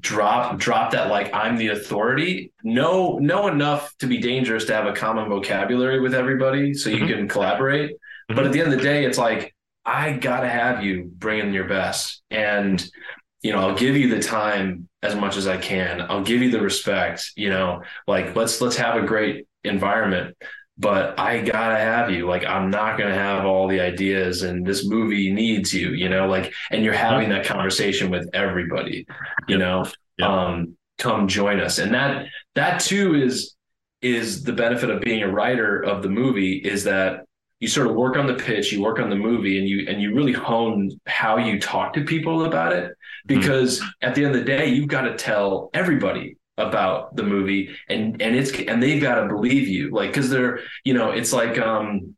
drop 0.00 0.58
drop 0.58 0.90
that 0.90 1.08
like 1.10 1.32
i'm 1.32 1.56
the 1.56 1.68
authority. 1.68 2.52
Know 2.64 3.18
know 3.18 3.46
enough 3.46 3.96
to 3.98 4.06
be 4.06 4.18
dangerous 4.18 4.64
to 4.66 4.74
have 4.74 4.86
a 4.86 4.92
common 4.92 5.28
vocabulary 5.28 6.00
with 6.00 6.12
everybody 6.14 6.74
so 6.74 6.90
you 6.90 7.04
Mhm. 7.04 7.08
can 7.08 7.28
collaborate. 7.28 7.92
But 8.28 8.44
at 8.44 8.52
the 8.52 8.60
end 8.60 8.72
of 8.72 8.78
the 8.78 8.82
day 8.84 9.04
it's 9.04 9.18
like 9.18 9.54
i 9.84 10.12
gotta 10.12 10.48
have 10.48 10.82
you 10.84 11.10
bring 11.16 11.38
in 11.40 11.52
your 11.54 11.68
best. 11.68 12.22
And 12.30 12.84
you 13.42 13.52
know 13.52 13.60
i'll 13.60 13.76
give 13.76 13.96
you 13.96 14.08
the 14.14 14.20
time 14.20 14.88
as 15.02 15.14
much 15.14 15.36
as 15.36 15.46
i 15.46 15.56
can. 15.56 16.00
I'll 16.02 16.24
give 16.24 16.42
you 16.42 16.50
the 16.50 16.60
respect 16.60 17.30
you 17.36 17.48
know 17.48 17.82
like 18.08 18.34
let's 18.36 18.60
let's 18.60 18.76
have 18.76 18.96
a 19.02 19.06
great 19.06 19.46
environment 19.64 20.36
but 20.78 21.18
I 21.18 21.40
gotta 21.40 21.76
have 21.76 22.10
you. 22.10 22.26
Like, 22.28 22.44
I'm 22.44 22.70
not 22.70 22.98
gonna 22.98 23.14
have 23.14 23.46
all 23.46 23.66
the 23.68 23.80
ideas, 23.80 24.42
and 24.42 24.66
this 24.66 24.86
movie 24.86 25.32
needs 25.32 25.72
you, 25.72 25.90
you 25.90 26.08
know, 26.08 26.26
like, 26.28 26.52
and 26.70 26.84
you're 26.84 26.92
having 26.92 27.30
that 27.30 27.46
conversation 27.46 28.10
with 28.10 28.28
everybody, 28.34 29.06
you 29.48 29.58
know, 29.58 29.86
Yep. 30.18 30.28
um, 30.28 30.76
come 30.98 31.28
join 31.28 31.60
us. 31.60 31.78
And 31.78 31.92
that, 31.94 32.26
that 32.54 32.80
too 32.80 33.14
is, 33.14 33.54
is 34.00 34.44
the 34.44 34.52
benefit 34.52 34.88
of 34.90 35.00
being 35.02 35.22
a 35.22 35.28
writer 35.28 35.82
of 35.82 36.02
the 36.02 36.08
movie 36.08 36.56
is 36.56 36.84
that 36.84 37.24
you 37.60 37.68
sort 37.68 37.86
of 37.86 37.94
work 37.94 38.16
on 38.16 38.26
the 38.26 38.34
pitch, 38.34 38.72
you 38.72 38.82
work 38.82 38.98
on 38.98 39.10
the 39.10 39.16
movie, 39.16 39.58
and 39.58 39.68
you, 39.68 39.86
and 39.88 40.00
you 40.00 40.14
really 40.14 40.32
hone 40.32 40.90
how 41.06 41.38
you 41.38 41.58
talk 41.60 41.92
to 41.94 42.04
people 42.04 42.44
about 42.44 42.72
it. 42.72 42.92
Because 43.26 43.82
at 44.02 44.14
the 44.14 44.24
end 44.24 44.34
of 44.34 44.40
the 44.40 44.46
day, 44.46 44.66
you've 44.68 44.88
got 44.88 45.02
to 45.02 45.16
tell 45.16 45.70
everybody 45.74 46.36
about 46.58 47.14
the 47.14 47.22
movie 47.22 47.76
and 47.88 48.20
and 48.22 48.34
it's 48.34 48.50
and 48.52 48.82
they've 48.82 49.02
got 49.02 49.20
to 49.20 49.28
believe 49.28 49.68
you 49.68 49.90
like 49.90 50.10
because 50.10 50.30
they're 50.30 50.60
you 50.84 50.94
know 50.94 51.10
it's 51.10 51.32
like 51.32 51.58
um 51.58 52.16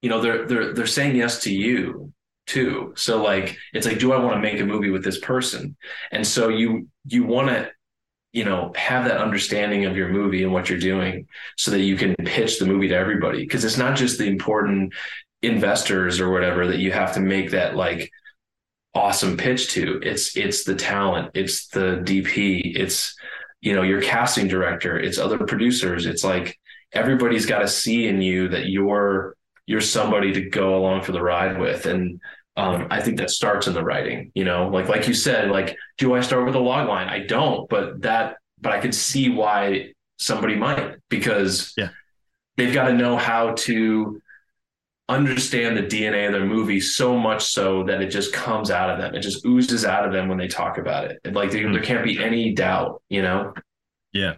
you 0.00 0.08
know 0.08 0.20
they're 0.20 0.46
they're 0.46 0.72
they're 0.72 0.86
saying 0.86 1.16
yes 1.16 1.42
to 1.42 1.52
you 1.52 2.12
too. 2.46 2.92
So 2.96 3.22
like 3.22 3.58
it's 3.72 3.86
like 3.86 3.98
do 3.98 4.12
i 4.12 4.18
want 4.18 4.36
to 4.36 4.40
make 4.40 4.60
a 4.60 4.64
movie 4.64 4.90
with 4.90 5.04
this 5.04 5.18
person? 5.18 5.76
And 6.10 6.26
so 6.26 6.48
you 6.48 6.88
you 7.04 7.24
want 7.24 7.48
to 7.48 7.70
you 8.32 8.44
know 8.44 8.72
have 8.76 9.04
that 9.04 9.18
understanding 9.20 9.84
of 9.84 9.96
your 9.96 10.08
movie 10.08 10.42
and 10.42 10.52
what 10.52 10.68
you're 10.68 10.78
doing 10.78 11.26
so 11.56 11.70
that 11.70 11.82
you 11.82 11.96
can 11.96 12.14
pitch 12.16 12.58
the 12.58 12.66
movie 12.66 12.88
to 12.88 12.96
everybody. 12.96 13.40
Because 13.40 13.64
it's 13.64 13.78
not 13.78 13.96
just 13.96 14.18
the 14.18 14.26
important 14.26 14.94
investors 15.42 16.20
or 16.20 16.30
whatever 16.30 16.66
that 16.66 16.78
you 16.78 16.90
have 16.90 17.14
to 17.14 17.20
make 17.20 17.52
that 17.52 17.76
like 17.76 18.10
awesome 18.94 19.36
pitch 19.36 19.68
to. 19.72 20.00
It's 20.02 20.36
it's 20.36 20.64
the 20.64 20.74
talent 20.74 21.30
it's 21.34 21.68
the 21.68 22.02
dp 22.04 22.76
it's 22.76 23.14
you 23.60 23.74
know 23.74 23.82
your 23.82 24.00
casting 24.02 24.48
director 24.48 24.98
it's 24.98 25.18
other 25.18 25.38
producers. 25.38 26.06
It's 26.06 26.24
like 26.24 26.58
everybody's 26.92 27.46
got 27.46 27.60
to 27.60 27.68
see 27.68 28.06
in 28.06 28.22
you 28.22 28.48
that 28.48 28.66
you're 28.68 29.36
you're 29.66 29.80
somebody 29.80 30.32
to 30.32 30.48
go 30.48 30.76
along 30.76 31.02
for 31.02 31.12
the 31.12 31.22
ride 31.22 31.58
with. 31.58 31.86
And 31.86 32.20
um, 32.56 32.88
i 32.90 33.00
think 33.00 33.18
that 33.18 33.30
starts 33.30 33.68
in 33.68 33.74
the 33.74 33.84
writing 33.84 34.32
you 34.34 34.44
know? 34.44 34.68
Like 34.68 34.88
like 34.88 35.06
you 35.06 35.14
said 35.14 35.50
like 35.50 35.76
do 35.96 36.14
i 36.14 36.20
start 36.20 36.44
with 36.44 36.56
a 36.56 36.58
log 36.60 36.88
line? 36.88 37.08
I 37.08 37.20
don't 37.26 37.68
but 37.70 38.02
that 38.02 38.36
but 38.60 38.72
i 38.72 38.80
could 38.80 38.94
see 38.94 39.28
why 39.28 39.92
somebody 40.18 40.56
might 40.56 40.96
because 41.08 41.72
Yeah. 41.76 41.90
they've 42.56 42.74
got 42.74 42.88
to 42.88 42.94
know 42.94 43.16
how 43.16 43.52
to 43.66 44.20
understand 45.08 45.76
the 45.76 45.82
DNA 45.82 46.26
of 46.26 46.32
their 46.32 46.44
movie 46.44 46.80
so 46.80 47.16
much 47.18 47.44
so 47.46 47.82
that 47.84 48.02
it 48.02 48.08
just 48.08 48.32
comes 48.32 48.70
out 48.70 48.90
of 48.90 48.98
them. 48.98 49.14
It 49.14 49.20
just 49.20 49.44
oozes 49.46 49.84
out 49.84 50.04
of 50.04 50.12
them 50.12 50.28
when 50.28 50.38
they 50.38 50.48
talk 50.48 50.78
about 50.78 51.10
it. 51.10 51.18
Like 51.32 51.50
there, 51.50 51.66
hmm. 51.66 51.72
there 51.72 51.82
can't 51.82 52.04
be 52.04 52.22
any 52.22 52.52
doubt, 52.52 53.02
you 53.08 53.22
know? 53.22 53.54
Yeah. 54.12 54.34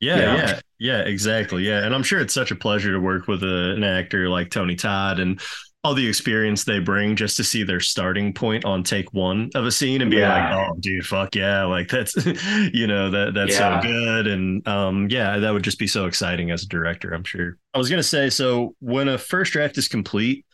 Yeah, 0.00 0.16
Yeah. 0.16 0.36
yeah, 0.36 0.60
yeah, 0.78 0.98
exactly. 1.00 1.64
Yeah. 1.64 1.84
And 1.84 1.94
I'm 1.94 2.02
sure 2.02 2.20
it's 2.20 2.34
such 2.34 2.50
a 2.50 2.56
pleasure 2.56 2.92
to 2.92 3.00
work 3.00 3.28
with 3.28 3.42
a, 3.42 3.72
an 3.74 3.84
actor 3.84 4.28
like 4.28 4.50
Tony 4.50 4.74
Todd 4.74 5.20
and 5.20 5.40
all 5.86 5.94
the 5.94 6.06
experience 6.06 6.64
they 6.64 6.80
bring 6.80 7.14
just 7.14 7.36
to 7.36 7.44
see 7.44 7.62
their 7.62 7.78
starting 7.80 8.32
point 8.32 8.64
on 8.64 8.82
take 8.82 9.12
one 9.14 9.50
of 9.54 9.64
a 9.64 9.70
scene 9.70 10.02
and 10.02 10.10
be 10.10 10.16
Yeah. 10.16 10.56
like, 10.58 10.68
oh, 10.70 10.76
dude, 10.80 11.06
fuck 11.06 11.34
yeah, 11.36 11.64
like 11.64 11.88
that's 11.88 12.14
you 12.74 12.86
know 12.88 13.10
that 13.10 13.34
that's 13.34 13.52
Yeah. 13.52 13.80
so 13.80 13.86
good, 13.88 14.26
and 14.26 14.66
um, 14.66 15.08
yeah, 15.08 15.38
that 15.38 15.52
would 15.52 15.62
just 15.62 15.78
be 15.78 15.86
so 15.86 16.06
exciting 16.06 16.50
as 16.50 16.64
a 16.64 16.68
director. 16.68 17.12
I'm 17.14 17.24
sure. 17.24 17.56
I 17.72 17.78
was 17.78 17.88
gonna 17.88 18.02
say, 18.02 18.30
so 18.30 18.74
when 18.80 19.08
a 19.08 19.16
first 19.18 19.52
draft 19.52 19.78
is 19.78 19.88
complete. 19.88 20.44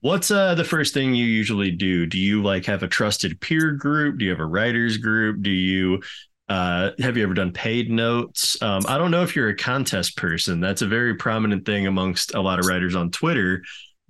What's 0.00 0.30
uh 0.30 0.54
the 0.54 0.62
first 0.62 0.94
thing 0.94 1.14
you 1.14 1.24
usually 1.24 1.70
do? 1.72 2.06
Do 2.06 2.18
you 2.18 2.42
like 2.42 2.66
have 2.66 2.82
a 2.84 2.88
trusted 2.88 3.40
peer 3.40 3.72
group? 3.72 4.18
Do 4.18 4.24
you 4.24 4.30
have 4.30 4.40
a 4.40 4.46
writers 4.46 4.98
group? 4.98 5.42
Do 5.42 5.50
you 5.50 6.00
uh 6.48 6.90
have 7.00 7.16
you 7.16 7.24
ever 7.24 7.34
done 7.34 7.50
paid 7.50 7.90
notes? 7.90 8.60
Um 8.62 8.82
I 8.86 8.98
don't 8.98 9.10
know 9.10 9.22
if 9.24 9.34
you're 9.34 9.48
a 9.48 9.56
contest 9.56 10.16
person. 10.16 10.60
That's 10.60 10.82
a 10.82 10.86
very 10.86 11.14
prominent 11.16 11.64
thing 11.66 11.86
amongst 11.88 12.34
a 12.34 12.40
lot 12.40 12.60
of 12.60 12.66
writers 12.66 12.94
on 12.94 13.10
Twitter. 13.10 13.62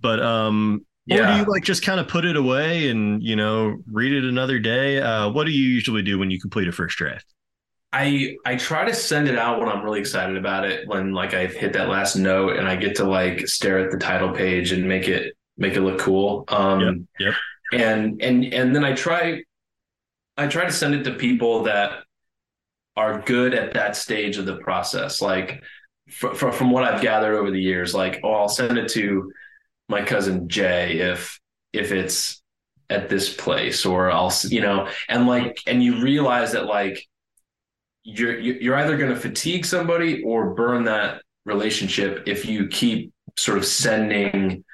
But 0.07 0.23
um 0.23 0.85
or 1.11 1.17
do 1.19 1.23
you 1.37 1.45
like 1.45 1.65
just 1.65 1.85
kind 1.85 2.01
of 2.01 2.09
put 2.09 2.25
it 2.25 2.37
away 2.37 2.89
and 2.89 3.23
you 3.23 3.37
know 3.37 3.77
read 3.91 4.13
it 4.13 4.25
another 4.25 4.59
day? 4.59 5.01
Uh 5.01 5.31
what 5.31 5.45
do 5.47 5.53
you 5.53 5.69
usually 5.69 6.03
do 6.03 6.19
when 6.19 6.31
you 6.31 6.41
complete 6.41 6.69
a 6.69 6.73
first 6.73 6.97
draft? 6.97 7.27
I 7.93 8.37
I 8.45 8.57
try 8.57 8.85
to 8.85 8.95
send 8.95 9.29
it 9.29 9.39
out 9.39 9.59
when 9.61 9.69
I'm 9.69 9.83
really 9.83 10.01
excited 10.01 10.37
about 10.37 10.65
it. 10.65 10.87
When 10.89 11.13
like 11.13 11.35
I 11.35 11.47
hit 11.47 11.73
that 11.75 11.89
last 11.89 12.17
note 12.17 12.57
and 12.57 12.67
I 12.69 12.77
get 12.77 12.97
to 12.97 13.05
like 13.05 13.47
stare 13.49 13.79
at 13.79 13.91
the 13.91 13.99
title 13.99 14.33
page 14.33 14.73
and 14.73 14.87
make 14.87 15.09
it 15.09 15.35
make 15.57 15.75
it 15.75 15.81
look 15.83 15.99
cool. 15.99 16.45
Um, 16.49 17.09
Yep. 17.19 17.35
and 17.73 18.23
and 18.23 18.45
and 18.53 18.75
then 18.77 18.85
I 18.85 18.93
try 18.93 19.43
I 20.37 20.47
try 20.49 20.65
to 20.67 20.73
send 20.73 20.95
it 20.95 21.05
to 21.05 21.15
people 21.15 21.65
that 21.65 22.05
are 22.97 23.21
good 23.23 23.55
at 23.55 23.75
that 23.75 23.97
stage 23.97 24.39
of 24.39 24.47
the 24.47 24.57
process. 24.57 25.21
Like 25.23 25.63
fr- 26.11 26.35
fr- 26.35 26.51
from 26.51 26.71
what 26.71 26.85
I've 26.85 27.03
gathered 27.03 27.37
over 27.37 27.51
the 27.51 27.61
years, 27.61 27.95
like 27.95 28.21
oh, 28.25 28.33
I'll 28.33 28.49
send 28.49 28.79
it 28.79 28.89
to 28.91 29.33
my 29.89 30.03
cousin 30.03 30.49
Jay 30.49 30.99
if 30.99 31.39
if 31.73 31.93
it's 31.93 32.43
at 32.89 33.09
this 33.09 33.35
place, 33.35 33.85
or 33.85 34.11
I'll 34.11 34.33
you 34.45 34.61
know, 34.61 34.89
and 35.09 35.27
like 35.27 35.59
and 35.67 35.83
you 35.83 36.01
realize 36.03 36.53
that 36.53 36.67
like 36.67 37.05
you're 38.05 38.39
you- 38.39 38.59
you're 38.61 38.77
either 38.77 38.97
going 38.97 39.13
to 39.13 39.21
fatigue 39.21 39.65
somebody 39.65 40.23
or 40.23 40.55
burn 40.55 40.85
that 40.85 41.23
relationship 41.45 42.25
if 42.27 42.47
you 42.47 42.69
keep 42.69 43.13
sort 43.37 43.59
of 43.59 43.65
sending 43.65 44.65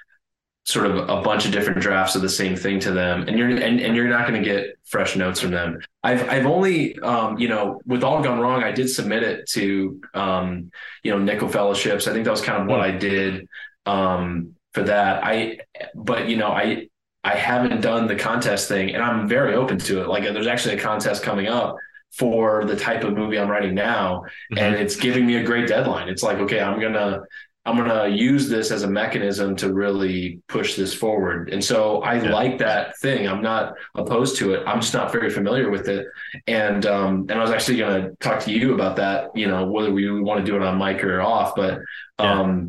sort 0.65 0.87
of 0.87 0.97
a 1.09 1.21
bunch 1.23 1.45
of 1.45 1.51
different 1.51 1.81
drafts 1.81 2.15
of 2.15 2.23
the 2.23 2.29
same 2.29 2.55
thing 2.55 2.79
to 2.79 2.93
them 2.93 3.25
and 3.27 3.37
you're 3.37 3.49
and, 3.49 3.81
and 3.81 3.97
you're 3.97 4.09
not 4.09 4.29
going 4.29 4.41
to 4.41 4.49
get 4.49 4.77
fresh 4.85 5.17
notes 5.17 5.41
from 5.41 5.51
them. 5.51 5.81
I've 6.05 6.29
i've 6.29 6.47
only 6.47 6.97
um 7.01 7.39
you 7.39 7.49
know 7.49 7.81
with 7.85 8.05
all 8.05 8.23
gone 8.23 8.39
wrong 8.39 8.63
i 8.63 8.71
did 8.71 8.89
submit 8.89 9.25
it 9.25 9.49
to 9.51 10.01
um 10.15 10.71
you 11.03 11.11
know 11.11 11.19
Nicholl 11.19 11.51
fellowships. 11.51 12.07
I 12.07 12.13
think 12.13 12.25
that 12.27 12.31
was 12.31 12.43
kind 12.43 12.63
of 12.63 12.69
what 12.69 12.81
i 12.81 12.91
did 12.93 13.49
um 13.87 14.55
for 14.73 14.83
that 14.83 15.25
i 15.25 15.59
but 15.95 16.29
you 16.29 16.37
know 16.37 16.49
i 16.49 16.87
i 17.25 17.35
haven't 17.35 17.81
done 17.81 18.07
the 18.07 18.17
contest 18.17 18.69
thing 18.69 18.95
and 18.95 19.03
i'm 19.03 19.29
very 19.29 19.55
open 19.55 19.79
to 19.79 20.01
it 20.01 20.09
like 20.09 20.25
there's 20.25 20.47
actually 20.47 20.75
a 20.75 20.81
contest 20.81 21.23
coming 21.23 21.47
up 21.47 21.77
for 22.13 22.65
the 22.65 22.77
type 22.77 23.05
of 23.05 23.15
movie 23.15 23.39
i'm 23.39 23.49
writing 23.49 23.75
now 23.75 24.23
and 24.57 24.75
it's 24.75 24.97
giving 24.97 25.27
me 25.27 25.37
a 25.37 25.43
great 25.43 25.67
deadline 25.69 26.09
it's 26.09 26.23
like 26.23 26.39
okay 26.39 26.61
i'm 26.61 26.81
gonna 26.81 27.21
I'm 27.65 27.77
going 27.77 27.89
to 27.89 28.17
use 28.17 28.49
this 28.49 28.73
as 28.73 28.83
a 28.83 28.89
mechanism 28.89 29.55
to 29.57 29.73
really 29.73 30.41
push 30.49 30.75
this 30.75 30.93
forward. 30.93 31.51
And 31.53 31.65
so 31.65 32.03
I 32.03 32.19
like 32.19 32.59
that 32.59 32.99
thing. 32.99 33.29
I'm 33.29 33.41
not 33.41 33.75
opposed 33.95 34.37
to 34.39 34.55
it. 34.55 34.65
I'm 34.67 34.81
just 34.81 34.95
not 34.95 35.13
very 35.13 35.31
familiar 35.31 35.71
with 35.71 35.89
it. 35.89 36.07
And 36.49 36.85
um, 36.87 37.27
and 37.29 37.33
I 37.33 37.41
was 37.41 37.53
actually 37.53 37.79
going 37.79 38.03
to 38.03 38.17
talk 38.17 38.41
to 38.41 38.53
you 38.53 38.75
about 38.75 38.97
that, 38.97 39.37
you 39.37 39.47
know, 39.47 39.65
whether 39.67 39.93
we 39.93 40.11
want 40.21 40.45
to 40.45 40.47
do 40.51 40.57
it 40.57 40.63
on 40.63 40.77
mic 40.77 41.05
or 41.05 41.21
off, 41.21 41.55
but 41.55 41.81
um 42.19 42.69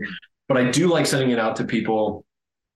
but 0.53 0.63
I 0.65 0.69
do 0.71 0.87
like 0.87 1.05
sending 1.05 1.31
it 1.31 1.39
out 1.39 1.55
to 1.57 1.63
people. 1.63 2.25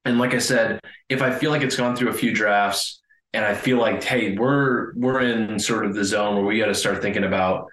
And 0.06 0.18
like 0.18 0.34
I 0.34 0.40
said, 0.40 0.80
if 1.10 1.22
I 1.22 1.32
feel 1.32 1.52
like 1.52 1.62
it's 1.62 1.76
gone 1.76 1.96
through 1.96 2.10
a 2.10 2.14
few 2.14 2.34
drafts 2.34 3.02
and 3.34 3.46
I 3.46 3.54
feel 3.54 3.78
like, 3.78 4.04
hey, 4.04 4.36
we're 4.36 4.94
we're 4.96 5.22
in 5.22 5.60
sort 5.60 5.86
of 5.86 5.94
the 5.94 6.04
zone 6.06 6.36
where 6.36 6.46
we 6.46 6.58
got 6.60 6.68
to 6.68 6.76
start 6.76 7.02
thinking 7.02 7.24
about 7.24 7.68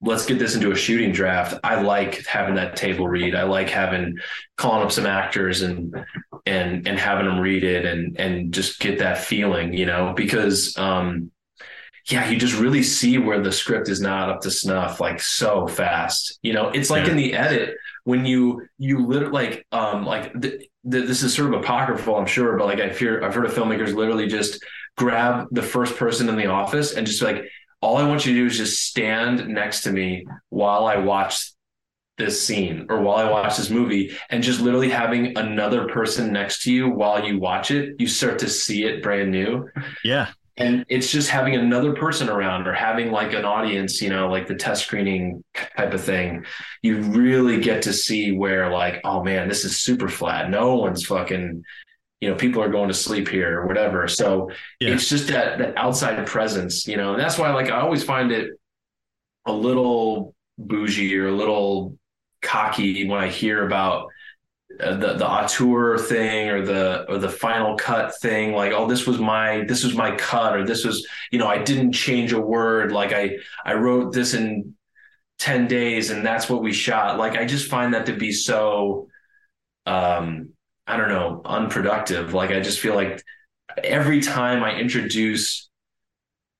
let's 0.00 0.24
get 0.24 0.38
this 0.38 0.54
into 0.54 0.72
a 0.72 0.76
shooting 0.76 1.12
draft. 1.12 1.58
I 1.62 1.82
like 1.82 2.24
having 2.26 2.54
that 2.54 2.76
table 2.76 3.06
read. 3.06 3.34
I 3.34 3.42
like 3.42 3.68
having 3.68 4.16
calling 4.56 4.82
up 4.82 4.92
some 4.92 5.06
actors 5.06 5.60
and 5.62 5.94
and 6.46 6.86
and 6.88 6.98
having 6.98 7.26
them 7.26 7.38
read 7.40 7.64
it 7.64 7.84
and 7.84 8.18
and 8.18 8.54
just 8.54 8.80
get 8.80 9.00
that 9.00 9.18
feeling, 9.18 9.74
you 9.74 9.84
know, 9.86 10.14
because 10.16 10.76
um 10.78 11.30
yeah, 12.08 12.28
you 12.30 12.38
just 12.38 12.58
really 12.58 12.82
see 12.82 13.18
where 13.18 13.40
the 13.42 13.52
script 13.52 13.88
is 13.88 14.00
not 14.00 14.30
up 14.30 14.40
to 14.40 14.50
snuff 14.50 15.00
like 15.00 15.20
so 15.20 15.66
fast. 15.68 16.38
You 16.42 16.54
know, 16.54 16.70
it's 16.70 16.88
like 16.90 17.04
Yeah. 17.04 17.10
in 17.10 17.16
the 17.18 17.34
edit 17.34 17.76
when 18.10 18.26
you 18.26 18.66
you 18.76 19.06
literally 19.06 19.32
like 19.32 19.66
um 19.70 20.04
like 20.04 20.32
th- 20.40 20.60
th- 20.90 21.06
this 21.06 21.22
is 21.22 21.32
sort 21.32 21.54
of 21.54 21.60
apocryphal, 21.60 22.16
I'm 22.16 22.26
sure, 22.26 22.58
but 22.58 22.66
like 22.66 22.80
i 22.80 22.90
fear 22.90 23.24
I've 23.24 23.34
heard 23.34 23.46
of 23.46 23.54
filmmakers 23.54 23.94
literally 23.94 24.26
just 24.26 24.62
grab 24.96 25.46
the 25.52 25.62
first 25.62 25.96
person 25.96 26.28
in 26.28 26.36
the 26.36 26.46
office 26.46 26.92
and 26.92 27.06
just 27.06 27.22
like 27.22 27.44
all 27.80 27.96
I 27.96 28.06
want 28.06 28.26
you 28.26 28.34
to 28.34 28.40
do 28.40 28.46
is 28.46 28.56
just 28.56 28.84
stand 28.84 29.48
next 29.48 29.82
to 29.82 29.92
me 29.92 30.26
while 30.50 30.86
I 30.86 30.96
watch 30.96 31.52
this 32.18 32.44
scene 32.44 32.86
or 32.90 33.00
while 33.00 33.16
I 33.16 33.30
watch 33.30 33.56
this 33.56 33.70
movie 33.70 34.14
and 34.28 34.42
just 34.42 34.60
literally 34.60 34.90
having 34.90 35.38
another 35.38 35.88
person 35.88 36.32
next 36.32 36.64
to 36.64 36.72
you 36.72 36.90
while 36.90 37.24
you 37.24 37.38
watch 37.38 37.70
it, 37.70 37.94
you 37.98 38.08
start 38.08 38.40
to 38.40 38.48
see 38.48 38.84
it 38.84 39.02
brand 39.02 39.30
new. 39.30 39.70
Yeah. 40.04 40.28
And 40.60 40.84
it's 40.88 41.10
just 41.10 41.30
having 41.30 41.54
another 41.56 41.94
person 41.94 42.28
around 42.28 42.68
or 42.68 42.74
having 42.74 43.10
like 43.10 43.32
an 43.32 43.44
audience, 43.46 44.02
you 44.02 44.10
know, 44.10 44.28
like 44.28 44.46
the 44.46 44.54
test 44.54 44.84
screening 44.84 45.42
type 45.76 45.94
of 45.94 46.02
thing. 46.04 46.44
You 46.82 46.98
really 47.00 47.60
get 47.60 47.82
to 47.82 47.92
see 47.94 48.32
where, 48.32 48.70
like, 48.70 49.00
oh 49.04 49.24
man, 49.24 49.48
this 49.48 49.64
is 49.64 49.78
super 49.78 50.08
flat. 50.08 50.50
No 50.50 50.76
one's 50.76 51.06
fucking, 51.06 51.64
you 52.20 52.28
know, 52.28 52.36
people 52.36 52.62
are 52.62 52.68
going 52.68 52.88
to 52.88 52.94
sleep 52.94 53.26
here 53.28 53.60
or 53.60 53.66
whatever. 53.66 54.06
So 54.06 54.50
Yeah. 54.80 54.90
it's 54.90 55.08
just 55.08 55.28
that 55.28 55.58
that 55.58 55.76
outside 55.78 56.26
presence, 56.26 56.86
you 56.86 56.98
know, 56.98 57.12
and 57.14 57.20
that's 57.20 57.38
why 57.38 57.52
like 57.54 57.70
I 57.70 57.80
always 57.80 58.04
find 58.04 58.30
it 58.30 58.50
a 59.46 59.52
little 59.52 60.34
bougie 60.58 61.16
or 61.16 61.28
a 61.28 61.32
little 61.32 61.96
cocky 62.42 63.08
when 63.08 63.18
I 63.18 63.28
hear 63.28 63.66
about 63.66 64.08
uh, 64.78 64.94
the 64.94 65.14
the 65.14 65.28
auteur 65.28 65.98
thing 65.98 66.48
or 66.48 66.64
the 66.64 67.04
or 67.10 67.18
the 67.18 67.28
final 67.28 67.76
cut 67.76 68.16
thing 68.20 68.52
like 68.52 68.72
oh 68.72 68.86
this 68.86 69.06
was 69.06 69.18
my 69.18 69.64
this 69.64 69.82
was 69.82 69.94
my 69.94 70.14
cut 70.16 70.56
or 70.56 70.64
this 70.64 70.84
was 70.84 71.06
you 71.32 71.38
know 71.38 71.48
I 71.48 71.58
didn't 71.58 71.92
change 71.92 72.32
a 72.32 72.40
word. 72.40 72.92
Like 72.92 73.12
I 73.12 73.38
I 73.64 73.74
wrote 73.74 74.12
this 74.12 74.34
in 74.34 74.74
10 75.40 75.66
days 75.66 76.10
and 76.10 76.24
that's 76.24 76.48
what 76.48 76.62
we 76.62 76.72
shot. 76.72 77.18
Like 77.18 77.36
I 77.36 77.44
just 77.46 77.68
find 77.68 77.94
that 77.94 78.06
to 78.06 78.12
be 78.12 78.32
so 78.32 79.08
um 79.86 80.50
I 80.86 80.96
don't 80.96 81.08
know 81.08 81.42
unproductive. 81.44 82.32
Like 82.32 82.50
I 82.50 82.60
just 82.60 82.80
feel 82.80 82.94
like 82.94 83.22
every 83.82 84.20
time 84.20 84.62
I 84.62 84.76
introduce 84.76 85.68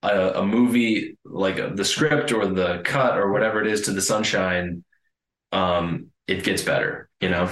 a, 0.03 0.41
a 0.41 0.47
movie 0.47 1.16
like 1.24 1.59
uh, 1.61 1.70
the 1.74 1.85
script 1.85 2.32
or 2.32 2.47
the 2.47 2.82
cut 2.85 3.19
or 3.19 3.32
whatever 3.32 3.61
it 3.61 3.66
is 3.66 3.82
to 3.82 3.93
the 3.93 4.01
sunshine 4.01 4.82
um 5.53 6.07
it 6.27 6.43
gets 6.45 6.62
better 6.62 7.11
you 7.20 7.28
know 7.28 7.51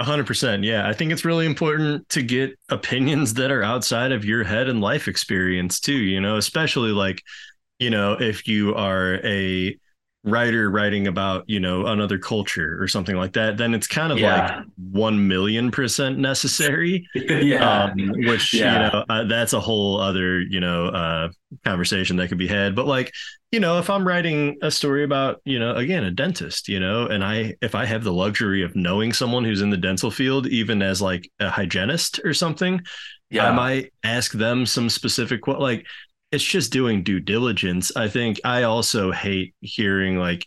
hundred 0.00 0.26
percent. 0.26 0.64
Yeah. 0.64 0.88
I 0.88 0.92
think 0.92 1.12
it's 1.12 1.24
really 1.24 1.46
important 1.46 2.08
to 2.10 2.22
get 2.22 2.58
opinions 2.68 3.34
that 3.34 3.50
are 3.50 3.62
outside 3.62 4.12
of 4.12 4.24
your 4.24 4.44
head 4.44 4.68
and 4.68 4.80
life 4.80 5.08
experience 5.08 5.80
too, 5.80 5.96
you 5.96 6.20
know, 6.20 6.36
especially 6.36 6.90
like, 6.90 7.22
you 7.78 7.90
know, 7.90 8.12
if 8.18 8.46
you 8.48 8.74
are 8.74 9.20
a 9.24 9.78
writer 10.24 10.70
writing 10.70 11.06
about, 11.06 11.44
you 11.46 11.60
know, 11.60 11.86
another 11.86 12.18
culture 12.18 12.76
or 12.82 12.88
something 12.88 13.14
like 13.16 13.34
that, 13.34 13.58
then 13.58 13.74
it's 13.74 13.86
kind 13.86 14.10
of 14.12 14.18
Yeah. 14.18 14.56
like 14.56 14.64
1 14.90 15.28
million 15.28 15.70
percent 15.70 16.18
necessary. 16.18 17.06
yeah 17.14 17.84
Um, 17.84 17.92
which, 18.26 18.54
Yeah. 18.54 18.72
you 18.72 18.78
know, 18.92 19.04
uh, 19.08 19.24
that's 19.24 19.52
a 19.52 19.60
whole 19.60 20.00
other, 20.00 20.40
you 20.40 20.60
know, 20.60 20.86
uh, 20.86 21.28
conversation 21.64 22.16
that 22.16 22.28
could 22.28 22.38
be 22.38 22.48
had. 22.48 22.74
But 22.74 22.86
like, 22.86 23.12
you 23.52 23.60
know, 23.60 23.78
if 23.78 23.88
I'm 23.90 24.06
writing 24.08 24.56
a 24.62 24.70
story 24.70 25.04
about, 25.04 25.40
you 25.44 25.58
know, 25.58 25.74
again, 25.76 26.04
a 26.04 26.10
dentist, 26.10 26.68
you 26.68 26.80
know, 26.80 27.06
and 27.06 27.22
I, 27.22 27.54
if 27.60 27.74
I 27.74 27.84
have 27.84 28.02
the 28.02 28.12
luxury 28.12 28.62
of 28.62 28.74
knowing 28.74 29.12
someone 29.12 29.44
who's 29.44 29.60
in 29.62 29.70
the 29.70 29.76
dental 29.76 30.10
field, 30.10 30.46
even 30.48 30.82
as 30.82 31.00
like 31.02 31.30
a 31.38 31.50
hygienist 31.50 32.20
or 32.24 32.32
something, 32.34 32.80
yeah 33.30 33.48
I 33.48 33.52
might 33.52 33.92
ask 34.04 34.32
them 34.32 34.66
some 34.66 34.88
specific, 34.88 35.42
que- 35.42 35.54
like, 35.58 35.86
it's 36.34 36.44
just 36.44 36.72
doing 36.72 37.02
due 37.02 37.20
diligence. 37.20 37.94
I 37.96 38.08
think 38.08 38.40
I 38.44 38.64
also 38.64 39.12
hate 39.12 39.54
hearing 39.60 40.18
like 40.18 40.46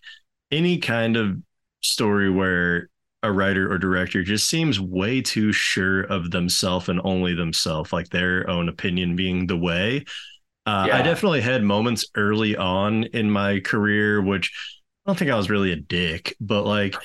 any 0.51 0.77
kind 0.79 1.15
of 1.15 1.37
story 1.81 2.29
where 2.29 2.89
a 3.23 3.31
writer 3.31 3.71
or 3.71 3.77
director 3.77 4.23
just 4.23 4.47
seems 4.47 4.79
way 4.79 5.21
too 5.21 5.51
sure 5.51 6.01
of 6.01 6.31
themselves 6.31 6.89
and 6.89 7.01
only 7.03 7.33
themselves, 7.33 7.91
like 7.91 8.09
their 8.09 8.49
own 8.49 8.69
opinion 8.69 9.15
being 9.15 9.47
the 9.47 9.57
way. 9.57 10.03
Uh, 10.65 10.89
I 10.91 11.01
definitely 11.01 11.41
had 11.41 11.63
moments 11.63 12.05
early 12.15 12.57
on 12.57 13.05
in 13.05 13.31
my 13.31 13.61
career, 13.61 14.21
which 14.21 14.51
I 15.05 15.09
don't 15.09 15.17
think 15.17 15.31
I 15.31 15.37
was 15.37 15.49
really 15.49 15.71
a 15.71 15.77
dick, 15.77 16.35
but 16.41 16.65
like 16.65 16.95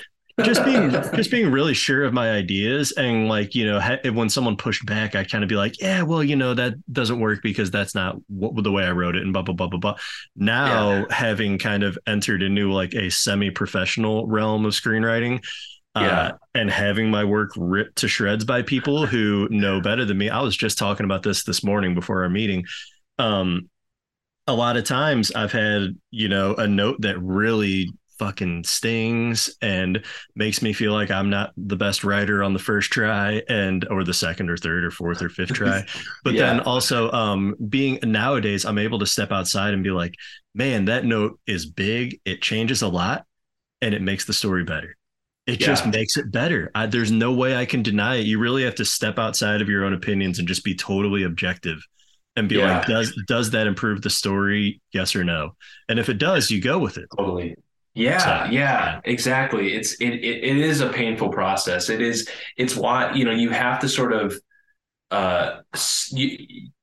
just 0.44 0.64
being 0.66 0.90
just 0.90 1.30
being 1.30 1.50
really 1.50 1.74
sure 1.74 2.04
of 2.04 2.12
my 2.12 2.30
ideas 2.32 2.92
and 2.92 3.28
like 3.28 3.54
you 3.54 3.66
know 3.66 3.78
ha- 3.80 3.98
when 4.12 4.28
someone 4.28 4.56
pushed 4.56 4.84
back 4.86 5.14
i 5.14 5.24
kind 5.24 5.44
of 5.44 5.48
be 5.48 5.54
like 5.56 5.80
yeah 5.80 6.02
well 6.02 6.22
you 6.24 6.36
know 6.36 6.54
that 6.54 6.74
doesn't 6.92 7.20
work 7.20 7.40
because 7.42 7.70
that's 7.70 7.94
not 7.94 8.16
what 8.28 8.62
the 8.64 8.72
way 8.72 8.84
i 8.84 8.90
wrote 8.90 9.14
it 9.16 9.22
and 9.22 9.32
blah 9.32 9.42
blah 9.42 9.54
blah 9.54 9.66
blah 9.68 9.78
blah 9.78 9.94
now 10.36 11.06
having 11.10 11.58
kind 11.58 11.82
of 11.82 11.98
entered 12.06 12.42
into 12.42 12.72
like 12.72 12.94
a 12.94 13.10
semi-professional 13.10 14.26
realm 14.26 14.64
of 14.64 14.72
screenwriting 14.72 15.42
Uh, 15.94 16.00
Yeah. 16.00 16.30
and 16.54 16.70
having 16.70 17.10
my 17.10 17.24
work 17.24 17.50
ripped 17.56 17.96
to 17.96 18.08
shreds 18.08 18.44
by 18.46 18.62
people 18.62 19.04
who 19.04 19.46
know 19.50 19.80
better 19.80 20.06
than 20.06 20.16
me. 20.16 20.30
I 20.30 20.40
was 20.40 20.56
just 20.56 20.78
talking 20.78 21.04
about 21.04 21.22
this 21.22 21.44
this 21.44 21.62
morning 21.62 21.94
before 21.94 22.22
our 22.22 22.30
meeting. 22.30 22.64
Um, 23.18 23.68
a 24.46 24.54
lot 24.54 24.76
of 24.78 24.84
times 24.84 25.30
I've 25.32 25.52
had, 25.52 25.96
you 26.10 26.28
know, 26.28 26.54
a 26.54 26.66
note 26.66 27.02
that 27.02 27.20
really 27.20 27.92
fucking 28.24 28.64
stings 28.64 29.50
and 29.62 30.04
makes 30.36 30.62
me 30.62 30.72
feel 30.72 30.92
like 30.92 31.10
I'm 31.10 31.30
not 31.30 31.52
the 31.56 31.76
best 31.76 32.04
writer 32.04 32.42
on 32.42 32.52
the 32.52 32.58
first 32.58 32.90
try 32.92 33.42
and 33.48 33.86
or 33.90 34.04
the 34.04 34.14
second 34.14 34.50
or 34.50 34.56
third 34.56 34.84
or 34.84 34.90
fourth 34.90 35.22
or 35.22 35.28
fifth 35.30 35.52
try. 35.52 35.84
But 36.24 36.34
Yeah. 36.34 36.46
then 36.46 36.60
also 36.60 37.10
um 37.12 37.54
being 37.68 37.98
nowadays 38.02 38.64
I'm 38.64 38.78
able 38.78 38.98
to 39.00 39.06
step 39.06 39.32
outside 39.32 39.74
and 39.74 39.82
be 39.84 39.90
like, 39.90 40.14
man, 40.54 40.86
that 40.86 41.04
note 41.04 41.40
is 41.46 41.66
big. 41.66 42.20
It 42.24 42.42
changes 42.42 42.82
a 42.82 42.88
lot 42.88 43.24
and 43.80 43.94
it 43.94 44.02
makes 44.02 44.24
the 44.24 44.32
story 44.32 44.64
better. 44.64 44.96
It 45.46 45.56
just 45.58 45.84
makes 45.86 46.16
it 46.16 46.30
better. 46.30 46.70
I, 46.74 46.86
there's 46.86 47.10
no 47.10 47.32
way 47.32 47.56
I 47.56 47.66
can 47.66 47.82
deny 47.82 48.16
it. 48.16 48.26
You 48.26 48.38
really 48.38 48.62
have 48.62 48.76
to 48.76 48.84
step 48.84 49.18
outside 49.18 49.60
of 49.60 49.68
your 49.68 49.84
own 49.84 49.92
opinions 49.92 50.38
and 50.38 50.46
just 50.46 50.62
be 50.64 50.74
totally 50.76 51.24
objective 51.24 51.78
and 52.36 52.48
be 52.48 52.58
Yeah. 52.58 52.78
like, 52.78 52.86
does 52.86 53.12
does 53.26 53.50
that 53.50 53.66
improve 53.66 54.02
the 54.02 54.10
story? 54.10 54.80
Yes 54.92 55.16
or 55.16 55.24
no? 55.24 55.56
And 55.88 55.98
if 55.98 56.08
it 56.08 56.18
does, 56.18 56.50
you 56.50 56.60
go 56.60 56.78
with 56.78 56.96
it. 56.96 57.06
Totally. 57.16 57.56
Yeah, 57.94 58.46
So, 58.46 58.50
yeah, 58.52 59.00
exactly. 59.04 59.74
It's 59.74 59.94
it, 60.00 60.08
it 60.14 60.44
it 60.44 60.56
is 60.56 60.80
a 60.80 60.88
painful 60.88 61.28
process. 61.28 61.90
It 61.90 62.00
is 62.00 62.28
it's 62.56 62.74
why 62.74 63.12
you 63.12 63.24
know 63.24 63.32
you 63.32 63.50
have 63.50 63.80
to 63.80 63.88
sort 63.88 64.12
of 64.14 64.34
uh 65.10 65.60
you 66.10 66.38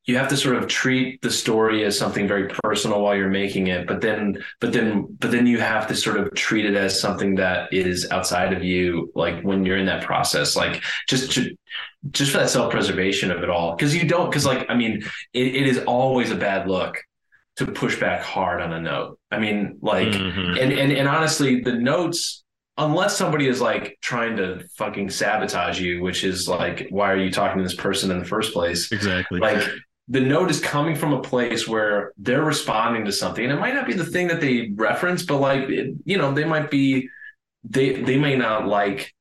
you 0.05 0.17
have 0.17 0.29
to 0.29 0.37
sort 0.37 0.55
of 0.55 0.67
treat 0.67 1.21
the 1.21 1.29
story 1.31 1.85
as 1.85 1.97
something 1.97 2.27
very 2.27 2.47
personal 2.63 3.01
while 3.03 3.15
you're 3.15 3.29
making 3.29 3.67
it, 3.67 3.87
but 3.87 4.01
then 4.01 4.37
but 4.61 4.73
then 4.73 5.07
but 5.19 5.31
then 5.31 5.47
you 5.47 5.59
have 5.59 5.87
to 5.87 5.95
sort 5.95 6.17
of 6.19 6.33
treat 6.35 6.65
it 6.65 6.75
as 6.75 6.99
something 6.99 7.35
that 7.35 7.73
is 7.73 8.07
outside 8.11 8.53
of 8.53 8.63
you, 8.63 9.11
like 9.15 9.41
when 9.43 9.65
you're 9.65 9.77
in 9.77 9.85
that 9.87 10.03
process, 10.03 10.55
like 10.55 10.83
just 11.07 11.31
to, 11.33 11.55
just 12.11 12.31
for 12.31 12.39
that 12.39 12.49
self 12.49 12.71
preservation 12.71 13.31
of 13.31 13.43
it 13.43 13.49
all, 13.49 13.75
because 13.75 13.95
you 13.95 14.07
don't 14.07 14.29
because 14.29 14.45
like 14.45 14.65
I 14.69 14.75
mean 14.75 15.03
it, 15.33 15.55
it 15.55 15.67
is 15.67 15.79
always 15.79 16.31
a 16.31 16.35
bad 16.35 16.67
look 16.67 16.97
to 17.59 17.65
push 17.67 17.99
back 17.99 18.21
hard 18.21 18.61
on 18.61 18.73
a 18.73 18.81
note. 18.81 19.19
I 19.31 19.39
mean, 19.39 19.77
like, 19.81 20.07
Mhm. 20.07 20.59
and 20.61 20.71
and 20.73 20.91
and 20.91 21.07
honestly, 21.07 21.61
the 21.61 21.73
notes, 21.73 22.43
unless 22.77 23.17
somebody 23.17 23.47
is 23.47 23.59
like 23.61 23.97
trying 24.01 24.37
to 24.37 24.63
fucking 24.77 25.09
sabotage 25.09 25.79
you, 25.79 26.01
which 26.01 26.23
is 26.23 26.47
like, 26.47 26.87
why 26.89 27.11
are 27.11 27.17
you 27.17 27.29
talking 27.31 27.57
to 27.57 27.63
this 27.63 27.75
person 27.75 28.11
in 28.11 28.19
the 28.19 28.25
first 28.25 28.53
place? 28.53 28.91
Exactly. 28.93 29.39
Like, 29.41 29.61
the 30.07 30.21
note 30.21 30.49
is 30.49 30.59
coming 30.61 30.95
from 30.95 31.13
a 31.13 31.21
place 31.21 31.67
where 31.67 32.13
they're 32.17 32.43
responding 32.43 33.03
to 33.05 33.11
something, 33.11 33.43
and 33.43 33.53
it 33.53 33.59
might 33.59 33.75
not 33.75 33.85
be 33.85 33.93
the 33.93 34.05
thing 34.05 34.27
that 34.29 34.41
they 34.41 34.71
reference, 34.75 35.23
but 35.23 35.37
like, 35.37 35.69
it, 35.69 35.93
you 36.05 36.17
know, 36.17 36.31
they 36.33 36.45
might 36.45 36.71
be, 36.71 37.09
they 37.65 38.01
they 38.01 38.17
may 38.17 38.35
not 38.37 38.67
like 38.67 39.13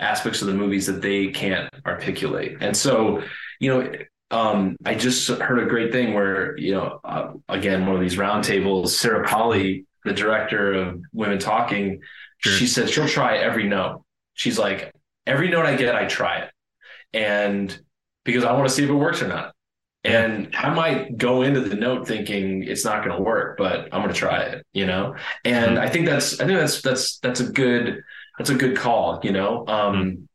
aspects 0.00 0.40
of 0.40 0.48
the 0.48 0.54
movies 0.54 0.86
that 0.86 1.02
they 1.02 1.28
can't 1.28 1.68
articulate, 1.86 2.56
and 2.62 2.74
so, 2.74 3.22
you 3.60 3.68
know 3.70 3.92
um, 4.30 4.76
I 4.84 4.94
just 4.94 5.28
heard 5.28 5.58
a 5.60 5.66
great 5.66 5.92
thing 5.92 6.14
where, 6.14 6.56
you 6.58 6.72
know, 6.72 7.00
uh, 7.02 7.32
again, 7.48 7.86
one 7.86 7.94
of 7.94 8.00
these 8.00 8.16
roundtables, 8.16 8.88
Sarah 8.88 9.26
Polley, 9.26 9.86
the 10.04 10.12
director 10.12 10.74
of 10.74 11.00
Women 11.12 11.38
Talking, 11.38 12.00
she 12.40 12.66
said 12.66 12.88
she'll 12.88 13.08
try 13.08 13.38
every 13.38 13.68
note. 13.68 14.04
She's 14.34 14.58
like, 14.58 14.92
every 15.26 15.48
note 15.48 15.66
I 15.66 15.76
get, 15.76 15.94
I 15.94 16.06
try 16.06 16.38
it. 16.38 16.50
And 17.12 17.76
because 18.24 18.44
I 18.44 18.52
want 18.52 18.68
to 18.68 18.74
see 18.74 18.84
if 18.84 18.90
it 18.90 18.94
works 18.94 19.22
or 19.22 19.28
not. 19.28 19.54
And 20.04 20.54
I 20.54 20.72
might 20.72 21.18
go 21.18 21.42
into 21.42 21.60
the 21.60 21.74
note 21.74 22.06
thinking 22.06 22.62
it's 22.62 22.84
not 22.84 23.04
going 23.04 23.16
to 23.16 23.22
work, 23.22 23.58
but 23.58 23.88
I'm 23.92 24.02
going 24.02 24.08
to 24.08 24.14
try 24.14 24.42
it, 24.42 24.64
you 24.72 24.86
know? 24.86 25.16
And 25.44 25.78
I 25.78 25.88
think 25.88 26.06
that's, 26.06 26.40
I 26.40 26.46
think 26.46 26.58
that's, 26.58 26.80
that's, 26.80 27.18
that's 27.18 27.40
a 27.40 27.50
good, 27.50 28.02
that's 28.38 28.50
a 28.50 28.54
good 28.54 28.76
call, 28.76 29.20
you 29.24 29.32
know? 29.32 29.66
Um, 29.66 30.28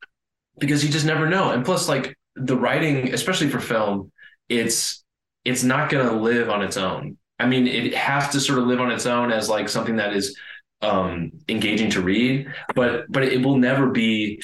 because 0.58 0.84
you 0.84 0.92
just 0.92 1.06
never 1.06 1.30
know. 1.30 1.52
And 1.52 1.64
plus, 1.64 1.88
like 1.88 2.18
the 2.36 2.58
writing, 2.58 3.14
especially 3.14 3.50
for 3.50 3.60
film, 3.60 4.12
it's 4.50 5.04
it's 5.46 5.64
not 5.64 5.90
going 5.90 6.08
to 6.08 6.16
live 6.16 6.50
on 6.50 6.62
its 6.62 6.78
own. 6.78 7.18
I 7.40 7.46
mean, 7.48 7.68
it 7.68 7.94
has 7.96 8.30
to 8.30 8.40
sort 8.40 8.60
of 8.60 8.68
live 8.68 8.80
on 8.80 8.92
its 8.92 9.06
own 9.06 9.32
as 9.32 9.50
like 9.50 9.68
something 9.68 9.98
that 9.98 10.14
is 10.14 10.38
um, 10.82 11.32
engaging 11.50 11.90
to 11.92 12.02
read, 12.02 12.48
but 12.76 13.06
but 13.10 13.24
it 13.24 13.44
will 13.44 13.58
never 13.58 13.90
be 13.90 14.42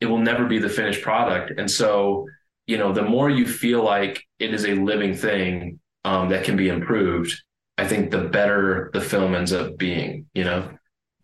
it 0.00 0.06
will 0.06 0.18
never 0.18 0.46
be 0.46 0.58
the 0.58 0.68
finished 0.68 1.02
product. 1.02 1.52
And 1.58 1.70
so, 1.70 2.26
you 2.66 2.78
know, 2.78 2.92
the 2.92 3.02
more 3.02 3.28
you 3.28 3.46
feel 3.46 3.82
like 3.84 4.22
it 4.38 4.54
is 4.54 4.64
a 4.64 4.74
living 4.74 5.14
thing 5.14 5.78
um, 6.04 6.30
that 6.30 6.44
can 6.44 6.56
be 6.56 6.68
improved, 6.68 7.42
I 7.76 7.86
think 7.86 8.10
the 8.10 8.24
better 8.24 8.90
the 8.92 9.00
film 9.00 9.34
ends 9.34 9.52
up 9.52 9.76
being. 9.76 10.26
You 10.34 10.44
know. 10.44 10.70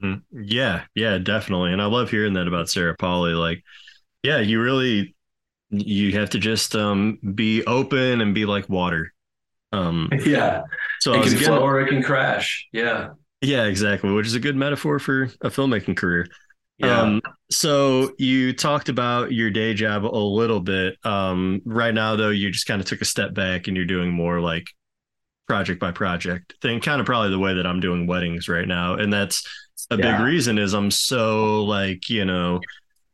Mm, 0.02 0.22
Yeah, 0.30 0.84
yeah, 0.94 1.18
definitely. 1.18 1.72
And 1.72 1.80
I 1.80 1.86
love 1.86 2.10
hearing 2.10 2.34
that 2.34 2.48
about 2.48 2.68
Sarah 2.68 2.96
Polley. 2.96 3.32
Like, 3.32 3.62
yeah, 4.22 4.40
you 4.40 4.62
really 4.62 5.15
you 5.80 6.12
have 6.18 6.30
to 6.30 6.38
just 6.38 6.74
um 6.76 7.18
be 7.34 7.64
open 7.66 8.20
and 8.20 8.34
be 8.34 8.46
like 8.46 8.68
water. 8.68 9.12
Um 9.72 10.08
Yeah. 10.26 10.62
so 11.00 11.14
it 11.14 11.18
I 11.20 11.22
can 11.24 11.36
flow 11.38 11.60
or 11.60 11.80
it 11.80 11.88
can 11.88 12.02
crash. 12.02 12.66
Yeah. 12.72 13.10
yeah, 13.40 13.64
exactly, 13.64 14.10
which 14.12 14.26
is 14.26 14.34
a 14.34 14.40
good 14.40 14.56
metaphor 14.56 14.98
for 14.98 15.24
a 15.40 15.50
filmmaking 15.50 15.96
career. 15.96 16.26
Yeah. 16.78 17.00
Um, 17.00 17.22
so 17.50 18.12
you 18.18 18.52
talked 18.52 18.88
about 18.90 19.32
your 19.32 19.50
day 19.50 19.72
job 19.72 20.04
a 20.04 20.08
little 20.18 20.60
bit. 20.60 20.96
Um, 21.04 21.62
right 21.64 21.94
now, 21.94 22.16
though, 22.16 22.28
you 22.28 22.50
just 22.50 22.66
kind 22.66 22.82
of 22.82 22.86
took 22.86 23.00
a 23.00 23.06
step 23.06 23.32
back 23.32 23.66
and 23.66 23.76
you're 23.76 23.86
doing 23.86 24.10
more 24.12 24.40
like 24.40 24.66
project 25.48 25.80
by 25.80 25.92
project 25.92 26.54
thing, 26.60 26.80
kind 26.80 27.00
of 27.00 27.06
probably 27.06 27.30
the 27.30 27.38
way 27.38 27.54
that 27.54 27.66
I'm 27.66 27.80
doing 27.80 28.06
weddings 28.06 28.48
right 28.48 28.66
now. 28.68 28.94
And 28.94 29.12
that's 29.12 29.42
a 29.90 29.96
Yeah. 29.96 30.16
big 30.18 30.26
reason 30.26 30.58
is 30.58 30.74
I'm 30.74 30.90
so 30.90 31.64
like, 31.64 32.08
you 32.10 32.24
know, 32.24 32.60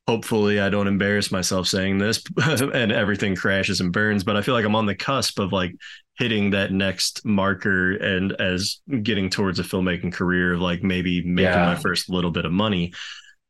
hopefully 0.09 0.61
I 0.61 0.69
don't 0.69 0.89
embarrass 0.89 1.31
myself 1.31 1.69
saying 1.69 1.99
this 1.99 2.23
and 2.47 2.93
everything 2.93 3.37
crashes 3.37 3.81
and 3.81 3.93
burns, 3.93 4.24
but 4.24 4.37
I 4.37 4.43
feel 4.43 4.55
like 4.55 4.65
I'm 4.65 4.74
on 4.77 4.87
the 4.87 4.95
cusp 4.95 5.39
of 5.39 5.53
like 5.53 5.74
hitting 6.19 6.51
that 6.51 6.73
next 6.73 7.24
marker 7.24 7.93
and 7.93 8.33
as 8.33 8.81
getting 9.03 9.31
towards 9.31 9.59
a 9.59 9.62
filmmaking 9.62 10.12
career 10.12 10.55
of 10.55 10.61
like 10.61 10.83
maybe 10.83 11.23
making 11.24 11.45
Yeah. 11.53 11.66
my 11.66 11.77
first 11.77 12.11
little 12.11 12.31
bit 12.31 12.45
of 12.45 12.53
money. 12.53 12.93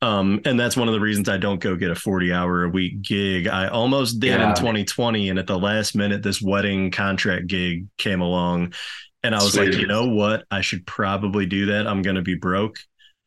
Um, 0.01 0.41
and 0.45 0.59
that's 0.59 0.77
one 0.77 0.89
of 0.89 0.95
the 0.95 1.01
reasons 1.01 1.29
I 1.29 1.37
don't 1.37 1.61
go 1.61 1.77
get 1.77 1.91
a 1.91 1.95
40 1.95 2.33
hour 2.33 2.65
a 2.65 2.69
week 2.69 3.03
gig. 3.03 3.47
I 3.47 3.69
almost 3.69 4.19
did 4.21 4.39
Yeah. 4.41 4.51
in 4.51 4.57
2020. 4.57 5.31
And 5.31 5.39
at 5.39 5.47
the 5.47 5.59
last 5.59 5.95
minute, 5.95 6.23
this 6.23 6.43
wedding 6.43 6.91
contract 6.91 7.47
gig 7.47 7.87
came 7.99 8.21
along. 8.21 8.75
And 9.23 9.33
I 9.35 9.39
was 9.43 9.57
like, 9.57 9.75
you 9.75 9.87
know 9.87 10.09
what? 10.09 10.45
I 10.51 10.61
should 10.63 10.85
probably 10.87 11.47
do 11.47 11.67
that. 11.67 11.87
I'm 11.87 12.03
going 12.03 12.17
to 12.17 12.23
be 12.23 12.35
broke. 12.35 12.79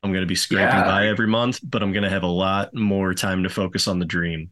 I'm 0.05 0.11
going 0.13 0.21
to 0.23 0.27
be 0.27 0.35
scraping 0.35 0.65
Yeah. 0.67 0.83
by 0.85 1.07
every 1.07 1.27
month, 1.27 1.59
but 1.63 1.81
I'm 1.83 1.91
going 1.91 2.03
to 2.03 2.09
have 2.09 2.23
a 2.23 2.27
lot 2.27 2.73
more 2.73 3.13
time 3.13 3.43
to 3.43 3.49
focus 3.49 3.87
on 3.87 3.99
the 3.99 4.05
dream. 4.05 4.51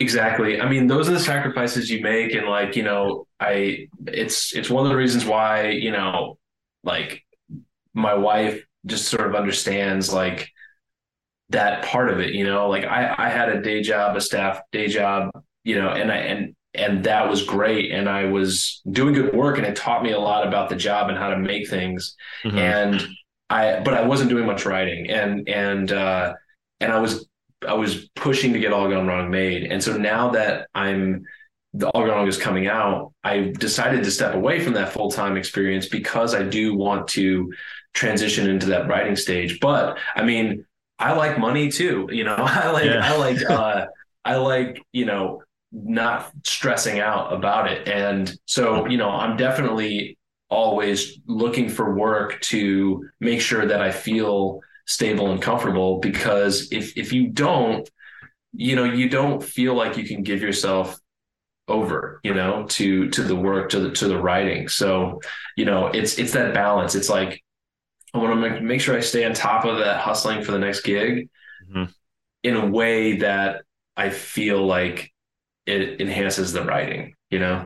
Exactly. 0.00 0.60
I 0.60 0.68
mean, 0.68 0.86
those 0.86 1.08
are 1.08 1.12
the 1.12 1.20
sacrifices 1.20 1.90
you 1.90 2.00
make, 2.02 2.34
and 2.34 2.46
like 2.48 2.76
you 2.76 2.82
know, 2.82 3.26
I 3.40 3.88
it's 4.06 4.54
it's 4.54 4.68
one 4.70 4.84
of 4.84 4.90
the 4.90 4.96
reasons 4.96 5.24
why 5.24 5.68
you 5.70 5.90
know, 5.92 6.38
like 6.84 7.22
my 7.94 8.14
wife 8.14 8.64
just 8.86 9.08
sort 9.08 9.26
of 9.28 9.34
understands 9.34 10.12
like 10.12 10.48
that 11.50 11.84
part 11.84 12.10
of 12.10 12.18
it. 12.20 12.34
You 12.34 12.44
know, 12.44 12.68
like 12.68 12.84
I 12.84 13.14
I 13.16 13.28
had 13.28 13.48
a 13.50 13.62
day 13.62 13.80
job, 13.82 14.16
a 14.16 14.20
staff 14.20 14.60
day 14.72 14.88
job, 14.88 15.30
you 15.64 15.80
know, 15.80 15.90
and 15.90 16.10
I 16.10 16.16
and 16.16 16.54
and 16.74 17.04
that 17.04 17.28
was 17.28 17.44
great, 17.44 17.92
and 17.92 18.08
I 18.08 18.24
was 18.24 18.80
doing 18.90 19.14
good 19.14 19.34
work, 19.34 19.58
and 19.58 19.66
it 19.66 19.76
taught 19.76 20.02
me 20.02 20.12
a 20.12 20.18
lot 20.18 20.46
about 20.48 20.68
the 20.68 20.76
job 20.76 21.10
and 21.10 21.18
how 21.18 21.28
to 21.30 21.38
make 21.38 21.68
things, 21.68 22.16
Mhm. 22.44 22.58
and 22.58 23.08
I 23.52 23.80
but 23.80 23.94
I 23.94 24.02
wasn't 24.06 24.30
doing 24.30 24.46
much 24.46 24.64
writing, 24.64 25.10
and 25.10 25.48
and 25.48 25.92
uh, 25.92 26.34
and 26.80 26.92
I 26.92 26.98
was 26.98 27.28
I 27.66 27.74
was 27.74 28.08
pushing 28.16 28.52
to 28.54 28.58
get 28.58 28.72
All 28.72 28.88
Gone 28.88 29.06
Wrong 29.06 29.30
made. 29.30 29.64
And 29.64 29.82
so 29.82 29.96
now 29.96 30.30
that 30.30 30.68
I'm 30.74 31.24
the 31.74 31.88
All 31.90 32.02
Gone 32.06 32.16
Wrong 32.16 32.28
is 32.28 32.38
coming 32.38 32.66
out, 32.66 33.12
I 33.24 33.52
decided 33.58 34.04
to 34.04 34.10
step 34.10 34.34
away 34.34 34.60
from 34.60 34.74
that 34.74 34.92
full 34.92 35.10
time 35.10 35.36
experience 35.36 35.86
because 35.86 36.34
I 36.34 36.42
do 36.42 36.74
want 36.74 37.08
to 37.08 37.52
transition 37.94 38.48
into 38.48 38.66
that 38.66 38.88
writing 38.88 39.16
stage. 39.16 39.60
But 39.60 39.98
I 40.16 40.22
mean, 40.24 40.64
I 40.98 41.12
like 41.12 41.38
money 41.38 41.70
too. 41.70 42.08
You 42.10 42.24
know, 42.24 42.36
I 42.38 42.70
like 42.70 42.84
Yeah. 42.86 43.00
I 43.02 43.16
like 43.16 43.38
uh 43.50 43.86
I 44.24 44.36
like, 44.36 44.82
you 44.92 45.04
know, 45.04 45.42
not 45.72 46.30
stressing 46.46 47.00
out 47.00 47.32
about 47.32 47.70
it. 47.70 47.88
And 47.88 48.34
so, 48.46 48.86
you 48.86 48.96
know, 48.96 49.10
I'm 49.10 49.36
definitely 49.36 50.16
always 50.52 51.18
looking 51.26 51.68
for 51.68 51.94
work 51.94 52.40
to 52.52 53.08
make 53.20 53.40
sure 53.40 53.64
that 53.66 53.80
I 53.80 53.90
feel 53.90 54.60
stable 54.86 55.30
and 55.32 55.40
comfortable 55.40 55.98
because 56.00 56.54
if 56.72 56.96
if 56.96 57.12
you 57.12 57.28
don't 57.28 57.88
you 58.52 58.76
know 58.76 58.84
you 58.84 59.08
don't 59.08 59.42
feel 59.42 59.74
like 59.74 59.96
you 59.96 60.04
can 60.04 60.22
give 60.22 60.42
yourself 60.42 60.98
over 61.68 62.20
you 62.22 62.34
know 62.34 62.66
to 62.68 63.08
to 63.10 63.22
the 63.22 63.36
work 63.36 63.70
to 63.70 63.80
the 63.80 63.90
to 63.92 64.08
the 64.08 64.18
writing. 64.26 64.68
So 64.68 65.20
you 65.56 65.64
know 65.64 65.86
it's 65.98 66.18
it's 66.18 66.32
that 66.32 66.52
balance. 66.54 66.94
It's 66.94 67.08
like 67.08 67.42
i 68.14 68.18
want 68.18 68.32
to 68.34 68.40
make, 68.50 68.62
make 68.62 68.80
sure 68.82 68.94
i 68.94 69.00
stay 69.00 69.24
on 69.24 69.32
top 69.32 69.64
of 69.64 69.78
that 69.78 69.96
hustling 70.06 70.44
for 70.44 70.52
the 70.52 70.58
next 70.58 70.82
gig 70.82 71.30
Mhm. 71.70 71.88
in 72.42 72.56
a 72.56 72.66
way 72.66 73.16
that 73.26 73.62
i 73.96 74.10
feel 74.10 74.60
like 74.76 75.10
it 75.64 75.98
enhances 76.02 76.52
the 76.52 76.62
writing 76.62 77.14
you 77.30 77.38
know 77.38 77.56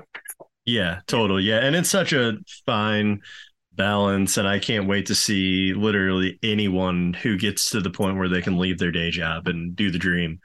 Yeah, 0.67 1.01
totally. 1.07 1.45
Yeah. 1.45 1.59
And 1.59 1.75
it's 1.77 1.91
such 1.91 2.13
a 2.13 2.35
fine 2.67 3.23
balance 3.77 4.37
and 4.37 4.49
I 4.49 4.59
can't 4.59 4.89
wait 4.89 5.07
to 5.07 5.15
see 5.15 5.75
literally 5.75 6.39
anyone 6.43 7.13
who 7.13 7.39
gets 7.39 7.71
to 7.71 7.81
the 7.81 7.91
point 7.91 8.17
where 8.17 8.29
they 8.29 8.43
can 8.43 8.59
leave 8.59 8.79
their 8.79 8.91
day 8.91 9.11
job 9.11 9.47
and 9.47 9.77
do 9.77 9.91
the 9.91 9.99
dream. 9.99 10.41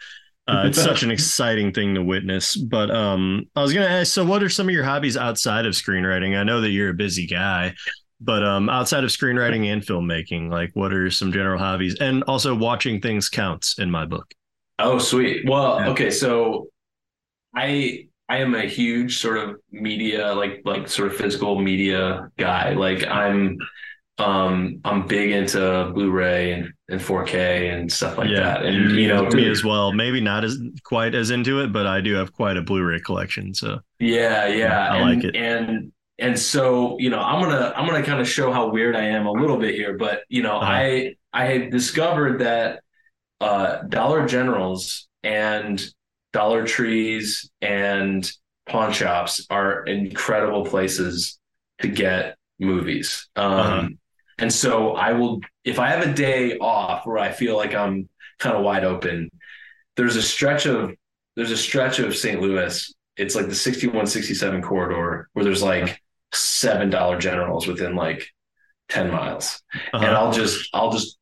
Uh, 0.47 0.63
it's 0.65 0.81
such 0.81 1.03
an 1.03 1.11
exciting 1.11 1.71
thing 1.71 1.95
to 1.95 2.03
witness. 2.03 2.55
But 2.55 2.91
um, 2.91 3.45
I 3.55 3.61
was 3.61 3.73
gonna 3.73 3.85
ask, 3.85 4.11
so 4.13 4.25
what 4.25 4.43
are 4.43 4.49
some 4.49 4.67
of 4.67 4.73
your 4.73 4.83
hobbies 4.83 5.15
outside 5.17 5.65
of 5.65 5.73
screenwriting? 5.73 6.37
I 6.37 6.43
know 6.43 6.61
that 6.61 6.69
you're 6.69 6.89
a 6.89 6.93
busy 6.93 7.25
guy, 7.25 7.73
but 8.19 8.43
um, 8.43 8.69
outside 8.69 9.03
of 9.03 9.11
screenwriting 9.11 9.71
and 9.71 9.81
filmmaking, 9.81 10.51
like 10.51 10.71
what 10.73 10.93
are 10.93 11.09
some 11.09 11.31
general 11.31 11.57
hobbies? 11.57 11.95
And 11.99 12.23
also 12.23 12.53
watching 12.53 13.01
things 13.01 13.29
counts 13.29 13.79
in 13.79 13.89
my 13.89 14.05
book. 14.05 14.33
Oh, 14.77 14.97
sweet. 14.97 15.47
Well, 15.47 15.89
okay, 15.91 16.09
so 16.09 16.67
I 17.55 18.07
I 18.31 18.37
am 18.37 18.55
a 18.55 18.63
huge 18.67 19.19
sort 19.19 19.37
of 19.37 19.57
media, 19.71 20.33
like 20.33 20.61
like 20.65 20.87
sort 20.87 21.09
of 21.11 21.17
physical 21.17 21.59
media 21.61 22.29
guy. 22.37 22.73
Like 22.73 23.05
I'm 23.07 23.57
um 24.17 24.81
I'm 24.85 25.07
big 25.07 25.31
into 25.31 25.91
Blu-ray 25.93 26.53
and, 26.53 26.73
and 26.89 27.01
4K 27.01 27.69
and 27.73 27.91
stuff 27.91 28.17
like 28.17 28.33
that. 28.35 28.63
And 28.65 28.95
you 28.99 29.07
know, 29.07 29.29
me 29.31 29.49
as 29.49 29.63
well. 29.63 29.93
Maybe 29.93 30.21
not 30.21 30.43
as 30.45 30.57
quite 30.83 31.15
as 31.15 31.31
into 31.31 31.59
it, 31.61 31.71
but 31.73 31.87
I 31.87 32.01
do 32.01 32.13
have 32.15 32.33
quite 32.33 32.57
a 32.57 32.61
Blu-ray 32.61 33.01
collection. 33.01 33.53
So 33.53 33.79
yeah, 33.99 34.47
yeah, 34.47 34.89
I 34.89 34.97
and, 34.97 35.01
like 35.01 35.23
it. 35.23 35.35
And 35.35 35.91
and 36.19 36.37
so 36.39 36.97
you 36.99 37.09
know, 37.09 37.19
I'm 37.19 37.41
gonna 37.41 37.73
I'm 37.75 37.85
gonna 37.87 38.03
kind 38.03 38.21
of 38.21 38.27
show 38.27 38.51
how 38.51 38.69
weird 38.69 38.95
I 38.95 39.03
am 39.05 39.25
a 39.25 39.31
little 39.31 39.57
bit 39.57 39.75
here. 39.75 39.97
But 39.97 40.23
you 40.29 40.41
know, 40.43 40.59
Uh-huh. 40.59 40.71
I 40.71 41.15
I 41.33 41.45
had 41.45 41.71
discovered 41.71 42.39
that 42.41 42.83
uh, 43.41 43.83
Dollar 43.83 44.27
Generals 44.27 45.07
and 45.23 45.83
Dollar 46.33 46.65
Trees 46.65 47.49
and 47.61 48.29
pawn 48.67 48.93
shops 48.93 49.45
are 49.49 49.83
incredible 49.85 50.65
places 50.65 51.39
to 51.81 51.87
get 51.87 52.37
movies. 52.59 53.27
Um, 53.35 53.51
Uh-huh. 53.51 53.87
And 54.39 54.51
so 54.51 54.93
I 54.95 55.11
will, 55.13 55.39
if 55.63 55.77
I 55.77 55.89
have 55.89 56.07
a 56.07 56.13
day 56.13 56.57
off 56.57 57.05
where 57.05 57.19
I 57.19 57.31
feel 57.31 57.55
like 57.55 57.75
I'm 57.75 58.09
kind 58.39 58.55
of 58.55 58.63
wide 58.63 58.83
open, 58.83 59.29
there's 59.97 60.15
a 60.15 60.21
stretch 60.21 60.65
of 60.65 60.93
there's 61.35 61.51
a 61.51 61.57
stretch 61.57 61.99
of 61.99 62.15
St. 62.15 62.41
Louis. 62.41 62.93
It's 63.17 63.35
like 63.35 63.47
the 63.47 63.55
61, 63.55 64.07
67 64.07 64.61
corridor 64.61 65.29
where 65.33 65.45
there's 65.45 65.61
like 65.63 66.01
seven 66.33 66.89
dollar 66.89 67.19
generals 67.19 67.67
within 67.67 67.95
like 67.95 68.27
10 68.89 69.11
miles. 69.11 69.61
And 69.93 70.05
Uh-huh. 70.05 70.15
I'll 70.15 70.31
just 70.33 70.69
I'll 70.73 70.91
just 70.91 71.17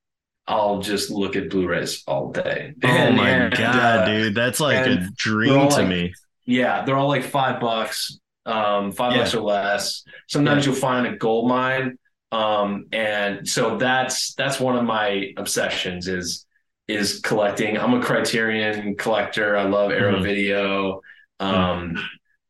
I'll 0.49 0.79
just 0.81 1.11
look 1.11 1.35
at 1.35 1.49
Blu-rays 1.49 2.03
all 2.07 2.31
day. 2.31 2.73
Oh 2.83 2.87
And- 2.87 3.15
my 3.15 3.29
and, 3.29 3.53
god, 3.55 3.75
uh, 3.75 4.05
dude, 4.05 4.35
that's 4.35 4.59
like 4.59 4.85
a 4.87 5.07
dream 5.15 5.53
to 5.69 5.75
like- 5.75 5.87
me. 5.87 6.13
Yeah, 6.45 6.83
they're 6.83 6.97
all 6.97 7.07
like 7.07 7.23
five 7.23 7.61
bucks, 7.61 8.19
um, 8.47 8.91
five 8.91 9.11
Yeah. 9.13 9.19
bucks 9.19 9.35
or 9.35 9.41
less. 9.41 10.03
Sometimes 10.27 10.65
you'll 10.65 10.73
find 10.75 11.05
a 11.05 11.15
gold 11.15 11.47
mine. 11.47 11.97
Um, 12.31 12.85
and 12.91 13.47
so 13.47 13.77
that's 13.77 14.33
that's 14.35 14.59
one 14.59 14.75
of 14.75 14.83
my 14.83 15.31
obsessions 15.37 16.07
is 16.07 16.45
is 16.87 17.19
collecting. 17.19 17.77
I'm 17.77 17.93
a 17.93 18.01
Criterion 18.01 18.95
collector. 18.95 19.55
I 19.55 19.63
love 19.63 19.91
Arrow 19.91 20.17
Mhm. 20.19 20.23
Video. 20.23 21.01
Um, 21.39 21.97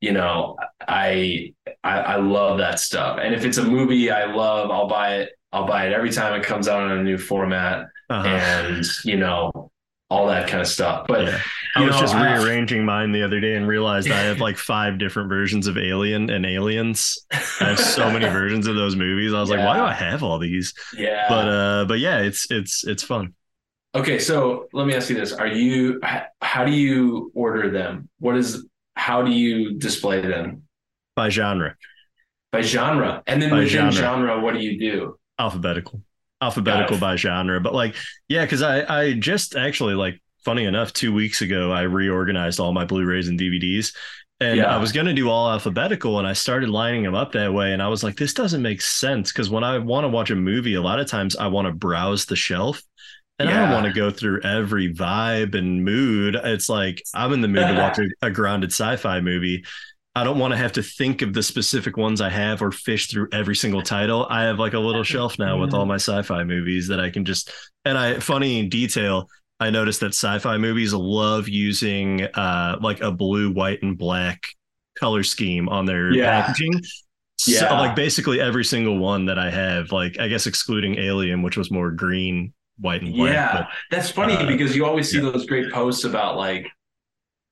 you 0.01 0.11
know, 0.11 0.57
I, 0.87 1.53
I 1.83 1.99
I 1.99 2.15
love 2.17 2.57
that 2.59 2.79
stuff. 2.79 3.19
And 3.21 3.33
if 3.33 3.45
it's 3.45 3.57
a 3.57 3.63
movie 3.63 4.11
I 4.11 4.25
love, 4.33 4.71
I'll 4.71 4.87
buy 4.87 5.17
it. 5.17 5.29
I'll 5.51 5.67
buy 5.67 5.87
it 5.87 5.93
every 5.93 6.11
time 6.11 6.39
it 6.39 6.45
comes 6.45 6.67
out 6.67 6.89
in 6.91 6.97
a 6.99 7.03
new 7.03 7.17
format. 7.17 7.87
Uh-huh. 8.09 8.27
And 8.27 8.85
you 9.03 9.17
know, 9.17 9.71
all 10.09 10.27
that 10.27 10.47
kind 10.47 10.61
of 10.61 10.67
stuff. 10.67 11.05
But 11.07 11.25
Yeah. 11.25 11.39
I 11.75 11.81
was 11.85 11.95
know, 11.95 12.01
just 12.01 12.15
I- 12.15 12.37
rearranging 12.37 12.83
mine 12.85 13.11
the 13.11 13.21
other 13.23 13.39
day 13.39 13.55
and 13.55 13.67
realized 13.67 14.09
I 14.09 14.21
have 14.21 14.39
like 14.47 14.57
five 14.57 14.97
different 14.97 15.29
versions 15.29 15.67
of 15.67 15.77
Alien 15.77 16.29
and 16.29 16.45
Aliens. 16.45 17.17
I 17.31 17.69
have 17.69 17.79
so 17.79 18.09
many 18.11 18.27
versions 18.29 18.67
of 18.67 18.75
those 18.75 18.95
movies. 18.95 19.33
I 19.33 19.39
was 19.39 19.49
like, 19.49 19.59
why 19.59 19.77
do 19.77 19.83
I 19.83 19.93
have 19.93 20.23
all 20.23 20.39
these? 20.39 20.73
Yeah. 20.97 21.25
But 21.29 21.47
uh 21.47 21.85
but 21.85 21.99
yeah, 21.99 22.19
it's 22.21 22.49
it's 22.49 22.85
it's 22.87 23.03
fun. 23.03 23.33
Okay, 23.95 24.19
so 24.19 24.67
let 24.71 24.85
me 24.85 24.93
ask 24.93 25.09
you 25.09 25.15
this: 25.15 25.33
Are 25.33 25.47
you? 25.47 25.99
How 26.41 26.63
do 26.63 26.71
you 26.71 27.31
order 27.33 27.71
them? 27.71 28.07
What 28.19 28.35
is? 28.37 28.63
How 28.99 29.21
do 29.23 29.31
you 29.31 29.79
display 29.79 30.21
them 30.21 30.63
By 31.15 31.29
genre, 31.29 31.75
by 32.51 32.61
genre? 32.61 33.23
And 33.27 33.41
then 33.41 33.49
By 33.49 33.59
within 33.59 33.69
genre. 33.91 33.91
genre. 33.93 34.39
what 34.41 34.53
do 34.55 34.59
you 34.59 34.79
do? 34.79 35.17
alphabetical. 35.39 36.01
Alphabetical 36.41 36.97
by 36.97 37.15
genre. 37.15 37.59
But 37.59 37.73
like, 37.73 37.95
yeah, 38.27 38.45
because 38.45 38.61
I 38.61 38.75
I 39.01 39.13
just 39.13 39.55
actually 39.55 39.95
like 39.95 40.21
funny 40.45 40.65
enough, 40.65 40.93
two 40.93 41.13
weeks 41.13 41.41
ago 41.41 41.71
I 41.71 41.81
reorganized 41.83 42.59
all 42.59 42.71
my 42.73 42.85
Blu-rays 42.85 43.27
and 43.27 43.39
DVDs. 43.39 43.93
And 44.41 44.57
Yeah. 44.57 44.73
I 44.73 44.77
was 44.77 44.91
gonna 44.93 45.13
do 45.13 45.29
all 45.29 45.51
alphabetical 45.51 46.17
and 46.19 46.27
I 46.27 46.33
started 46.33 46.69
lining 46.69 47.03
them 47.03 47.15
up 47.15 47.33
that 47.33 47.53
way. 47.53 47.73
And 47.73 47.81
I 47.81 47.87
was 47.89 48.03
like, 48.03 48.15
this 48.17 48.33
doesn't 48.33 48.61
make 48.61 48.81
sense. 48.81 49.31
Cause 49.33 49.49
when 49.49 49.63
I 49.65 49.77
want 49.79 50.05
to 50.05 50.09
watch 50.09 50.29
a 50.31 50.35
movie, 50.35 50.75
a 50.75 50.81
lot 50.81 50.99
of 50.99 51.07
times 51.07 51.35
I 51.35 51.47
want 51.47 51.67
to 51.67 51.73
browse 51.73 52.25
the 52.25 52.37
shelf. 52.37 52.81
And 53.39 53.49
I 53.49 53.55
don't 53.57 53.69
want 53.69 53.85
to 53.85 53.91
go 53.91 54.11
through 54.11 54.41
every 54.41 54.93
vibe 54.93 55.55
and 55.55 55.83
mood. 55.85 56.35
It's 56.35 56.67
like 56.69 57.01
I'm 57.13 57.31
in 57.31 57.41
the 57.41 57.47
mood 57.47 57.69
to 57.69 57.73
watch 57.73 57.97
a, 57.97 58.03
a 58.21 58.29
grounded 58.29 58.71
sci-fi 58.71 59.21
movie. 59.21 59.63
I 60.15 60.23
don't 60.25 60.39
want 60.39 60.51
to 60.51 60.57
have 60.57 60.73
to 60.73 60.83
think 60.83 61.21
of 61.21 61.33
the 61.33 61.43
specific 61.43 61.95
ones 61.95 62.19
I 62.19 62.29
have 62.29 62.61
or 62.61 62.71
fish 62.71 63.07
through 63.09 63.29
every 63.31 63.55
single 63.55 63.81
title. 63.81 64.27
I 64.29 64.43
have 64.43 64.59
like 64.59 64.73
a 64.73 64.79
little 64.79 65.03
shelf 65.05 65.39
now 65.39 65.57
with 65.59 65.73
all 65.73 65.85
my 65.85 65.95
sci-fi 65.95 66.43
movies 66.43 66.87
that 66.89 66.99
I 66.99 67.09
can 67.09 67.23
just 67.25 67.51
and 67.85 67.97
I 67.97 68.19
funny 68.19 68.67
detail, 68.67 69.29
I 69.59 69.69
noticed 69.69 70.01
that 70.01 70.07
sci-fi 70.13 70.57
movies 70.57 70.93
love 70.93 71.47
using 71.47 72.23
uh 72.23 72.77
like 72.81 73.01
a 73.01 73.11
blue, 73.11 73.51
white, 73.51 73.81
and 73.83 73.97
black 73.97 74.47
color 74.99 75.23
scheme 75.23 75.69
on 75.69 75.85
their 75.85 76.13
Yeah. 76.15 76.25
packaging. 76.25 76.81
So 77.37 77.53
Yeah. 77.67 77.79
like 77.79 77.95
basically 77.95 78.41
every 78.41 78.65
single 78.65 78.97
one 78.97 79.25
that 79.25 79.39
I 79.39 79.49
have, 79.49 79.91
like 79.91 80.19
I 80.19 80.27
guess 80.27 80.45
excluding 80.47 80.97
Alien, 80.97 81.41
which 81.41 81.55
was 81.57 81.71
more 81.71 81.91
green, 81.91 82.53
white, 82.79 83.01
and 83.01 83.13
black. 83.15 83.33
yeah, 83.33 83.53
but- 83.53 83.67
that's 83.91 84.09
funny 84.09 84.35
uh, 84.35 84.45
because 84.47 84.75
you 84.75 84.85
always 84.85 85.09
see 85.09 85.19
those 85.19 85.45
great 85.45 85.71
posts 85.71 86.03
about 86.03 86.37
like 86.37 86.67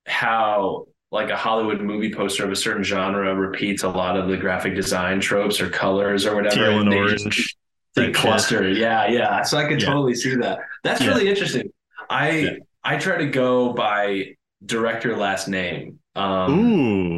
how 0.06 0.86
like 1.12 1.30
a 1.30 1.36
Hollywood 1.38 1.82
movie 1.82 2.14
poster 2.14 2.44
of 2.44 2.52
a 2.52 2.56
certain 2.56 2.84
genre 2.84 3.34
repeats 3.34 3.84
a 3.84 3.90
lot 3.90 4.18
of 4.18 4.28
the 4.28 4.36
graphic 4.38 4.76
design 4.76 5.20
tropes 5.22 5.62
or 5.62 5.70
colors 5.70 6.26
or 6.26 6.36
whatever. 6.36 6.56
teal 6.56 6.80
and 6.82 6.92
they 6.92 6.98
orange. 6.98 7.56
they 7.96 8.12
cluster. 8.12 8.68
Yeah, 8.70 9.08
yeah. 9.08 9.42
So 9.44 9.58
I 9.58 9.68
could 9.68 9.82
Yeah. 9.82 9.88
totally 9.88 10.16
see 10.16 10.36
that. 10.36 10.60
That's 10.84 11.02
Yeah. 11.02 11.08
really 11.10 11.30
interesting. 11.30 11.72
I 12.10 12.30
Yeah. 12.32 12.50
I 12.84 12.98
try 12.98 13.18
to 13.18 13.26
go 13.28 13.74
by 13.74 14.36
director 14.66 15.16
last 15.16 15.48
name. 15.48 16.00
Um, 16.16 16.60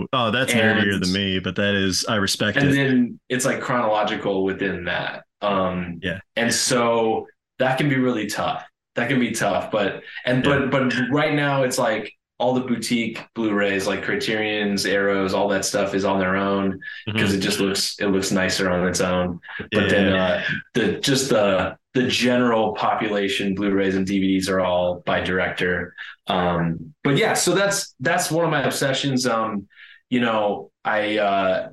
Ooh, 0.02 0.08
oh, 0.14 0.30
that's 0.32 0.54
nerdier 0.54 0.94
and- 0.94 1.04
than 1.04 1.14
me, 1.14 1.40
but 1.40 1.56
that 1.56 1.74
is 1.74 2.06
I 2.08 2.16
respect 2.18 2.58
and 2.58 2.70
it. 2.70 2.74
then 2.74 3.20
it's 3.30 3.46
like 3.46 3.60
chronological 3.62 4.44
within 4.44 4.84
that. 4.86 5.24
Um, 5.42 6.00
Yeah. 6.04 6.20
and 6.36 6.54
so 6.54 7.26
that 7.60 7.78
can 7.78 7.90
be 7.90 7.98
really 7.98 8.28
tough. 8.28 8.64
That 8.96 9.08
can 9.10 9.20
be 9.20 9.32
tough, 9.32 9.72
but 9.72 10.04
and 10.26 10.44
Yeah. 10.46 10.68
but 10.68 10.72
but 10.72 10.94
right 11.12 11.34
now 11.34 11.64
it's 11.64 11.78
like 11.78 12.14
all 12.40 12.54
the 12.54 12.62
boutique 12.62 13.22
Blu-rays, 13.36 13.86
like 13.86 14.02
Criterion's, 14.02 14.86
Arrows, 14.86 15.34
all 15.34 15.50
that 15.50 15.66
stuff 15.66 15.94
is 15.94 16.06
on 16.06 16.20
their 16.20 16.38
own 16.38 16.80
because 17.06 17.34
it 17.34 17.40
just 17.40 17.60
looks 17.60 18.00
it 18.00 18.08
looks 18.08 18.32
nicer 18.32 18.70
on 18.70 18.88
its 18.88 19.02
own. 19.02 19.40
But 19.72 19.84
Yeah. 19.84 19.90
then 19.90 20.14
uh, 20.14 20.44
the 20.74 21.00
just 21.00 21.30
the 21.30 21.78
the 21.94 22.08
general 22.08 22.74
population 22.76 23.56
Blu-rays 23.56 23.96
and 23.96 24.08
DVDs 24.08 24.48
are 24.50 24.62
all 24.62 25.02
by 25.06 25.20
director. 25.22 25.94
Um, 26.28 26.94
but 27.04 27.18
yeah, 27.18 27.34
so 27.34 27.54
that's 27.54 27.94
that's 28.00 28.32
one 28.32 28.46
of 28.46 28.52
my 28.52 28.64
obsessions. 28.64 29.26
Um, 29.28 29.68
you 30.10 30.22
know, 30.22 30.72
I 30.86 31.18
uh, 31.18 31.70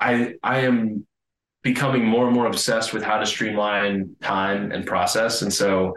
I 0.00 0.34
I 0.42 0.60
am 0.60 1.06
becoming 1.62 2.04
more 2.04 2.26
and 2.26 2.34
more 2.34 2.46
obsessed 2.46 2.92
with 2.92 3.02
how 3.02 3.18
to 3.18 3.26
streamline 3.26 4.16
time 4.22 4.72
and 4.72 4.86
process, 4.86 5.42
and 5.42 5.52
so 5.52 5.94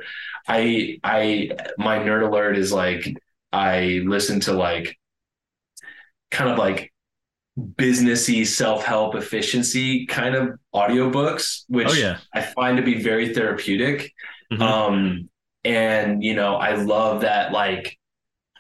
I 0.47 0.99
I 1.03 1.51
my 1.77 1.99
nerd 1.99 2.27
alert 2.27 2.57
is 2.57 2.71
like 2.73 3.15
I 3.53 4.01
listen 4.05 4.39
to 4.41 4.53
like 4.53 4.97
kind 6.31 6.49
of 6.49 6.57
like 6.57 6.91
businessy 7.59 8.47
self-help 8.47 9.15
efficiency 9.15 10.05
kind 10.05 10.35
of 10.35 10.51
audiobooks 10.73 11.63
which 11.67 11.89
Oh, 11.89 11.93
yeah. 11.93 12.17
I 12.33 12.41
find 12.41 12.77
to 12.77 12.83
be 12.83 13.01
very 13.03 13.33
therapeutic 13.33 14.13
Mhm. 14.51 14.61
um 14.61 15.29
and 15.65 16.23
you 16.23 16.33
know 16.33 16.55
I 16.55 16.75
love 16.75 17.21
that 17.21 17.51
like 17.51 17.99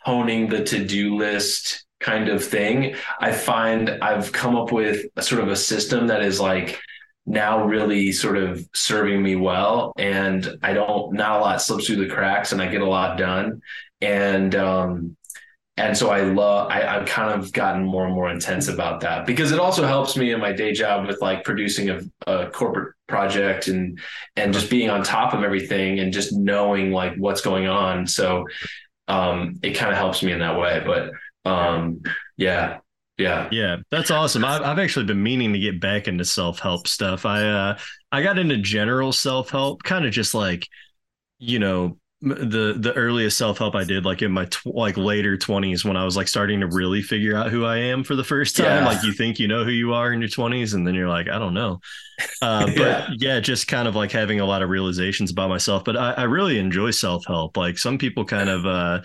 honing 0.03 0.49
the 0.49 0.63
to-do 0.63 1.15
list 1.15 1.85
kind 2.01 2.27
of 2.27 2.43
thing 2.43 2.95
I 3.19 3.31
find 3.31 3.89
I've 4.01 4.31
come 4.33 4.55
up 4.57 4.71
with 4.73 5.05
a 5.15 5.21
sort 5.23 5.41
of 5.41 5.47
a 5.47 5.55
system 5.55 6.07
that 6.07 6.21
is 6.21 6.39
like 6.39 6.79
now 7.25 7.65
really 7.65 8.11
sort 8.11 8.37
of 8.37 8.67
serving 8.73 9.21
me 9.21 9.35
well 9.35 9.93
and 9.97 10.57
I 10.63 10.73
don't 10.73 11.13
not 11.13 11.39
a 11.39 11.41
lot 11.41 11.61
slips 11.61 11.85
through 11.85 12.07
the 12.07 12.13
cracks 12.13 12.51
and 12.51 12.61
I 12.61 12.67
get 12.67 12.81
a 12.81 12.87
lot 12.87 13.17
done. 13.17 13.61
And 14.01 14.55
um 14.55 15.15
and 15.77 15.97
so 15.97 16.09
I 16.09 16.21
love 16.21 16.69
I, 16.71 16.83
I've 16.83 17.07
kind 17.07 17.39
of 17.39 17.53
gotten 17.53 17.85
more 17.85 18.05
and 18.05 18.13
more 18.13 18.29
intense 18.29 18.67
about 18.67 19.01
that 19.01 19.25
because 19.25 19.51
it 19.51 19.59
also 19.59 19.85
helps 19.85 20.17
me 20.17 20.31
in 20.31 20.39
my 20.39 20.51
day 20.51 20.73
job 20.73 21.07
with 21.07 21.21
like 21.21 21.43
producing 21.43 21.89
a, 21.89 22.01
a 22.27 22.49
corporate 22.49 22.95
project 23.07 23.67
and 23.67 23.99
and 24.35 24.53
just 24.53 24.69
being 24.69 24.89
on 24.89 25.03
top 25.03 25.33
of 25.33 25.43
everything 25.43 25.99
and 25.99 26.11
just 26.11 26.33
knowing 26.33 26.91
like 26.91 27.15
what's 27.17 27.41
going 27.41 27.67
on. 27.67 28.07
So 28.07 28.47
um 29.07 29.59
it 29.61 29.73
kind 29.73 29.91
of 29.91 29.97
helps 29.97 30.23
me 30.23 30.31
in 30.31 30.39
that 30.39 30.59
way 30.59 30.81
but 30.85 31.11
um 31.49 32.01
yeah 32.37 32.79
Yeah. 33.21 33.47
Yeah, 33.51 33.77
that's 33.91 34.11
awesome. 34.11 34.43
I've, 34.45 34.61
I've 34.61 34.79
actually 34.79 35.05
been 35.05 35.21
meaning 35.21 35.53
to 35.53 35.59
get 35.59 35.79
back 35.79 36.07
into 36.07 36.25
self 36.25 36.59
help 36.59 36.87
stuff. 36.87 37.25
I 37.25 37.43
uh 37.47 37.77
I 38.11 38.23
got 38.23 38.37
into 38.39 38.57
general 38.57 39.11
self 39.11 39.49
help, 39.49 39.83
kind 39.83 40.05
of 40.05 40.11
just 40.11 40.33
like, 40.33 40.67
you 41.39 41.59
know, 41.59 41.97
the 42.21 42.75
the 42.77 42.93
earliest 42.95 43.37
self 43.37 43.57
help 43.57 43.75
I 43.75 43.83
did, 43.83 44.05
like 44.05 44.21
in 44.21 44.31
my 44.31 44.45
tw- 44.45 44.67
like 44.67 44.97
later 44.97 45.37
twenties, 45.37 45.83
when 45.83 45.97
I 45.97 46.05
was 46.05 46.15
like 46.15 46.27
starting 46.27 46.59
to 46.61 46.67
really 46.67 47.01
figure 47.01 47.35
out 47.35 47.49
who 47.51 47.65
I 47.65 47.77
am 47.77 48.03
for 48.03 48.15
the 48.15 48.23
first 48.23 48.57
time. 48.57 48.83
Yeah. 48.83 48.85
Like 48.85 49.03
you 49.03 49.11
think 49.13 49.39
you 49.39 49.47
know 49.47 49.63
who 49.63 49.71
you 49.71 49.93
are 49.93 50.13
in 50.13 50.21
your 50.21 50.29
twenties, 50.29 50.73
and 50.75 50.85
then 50.85 50.93
you're 50.95 51.09
like, 51.09 51.29
I 51.29 51.39
don't 51.39 51.53
know. 51.53 51.79
Uh, 52.41 52.67
but 52.67 52.75
Yeah. 52.77 53.07
yeah. 53.17 53.39
just 53.39 53.67
kind 53.67 53.87
of 53.87 53.95
like 53.95 54.11
having 54.11 54.39
a 54.39 54.45
lot 54.45 54.61
of 54.61 54.69
realizations 54.69 55.31
about 55.31 55.49
myself. 55.49 55.83
But 55.83 55.97
I, 55.97 56.11
I 56.13 56.23
really 56.23 56.59
enjoy 56.59 56.91
self 56.91 57.25
help. 57.25 57.57
Like 57.57 57.79
some 57.79 57.97
people 57.97 58.25
kind 58.25 58.49
of 58.49 58.65
uh 58.65 59.01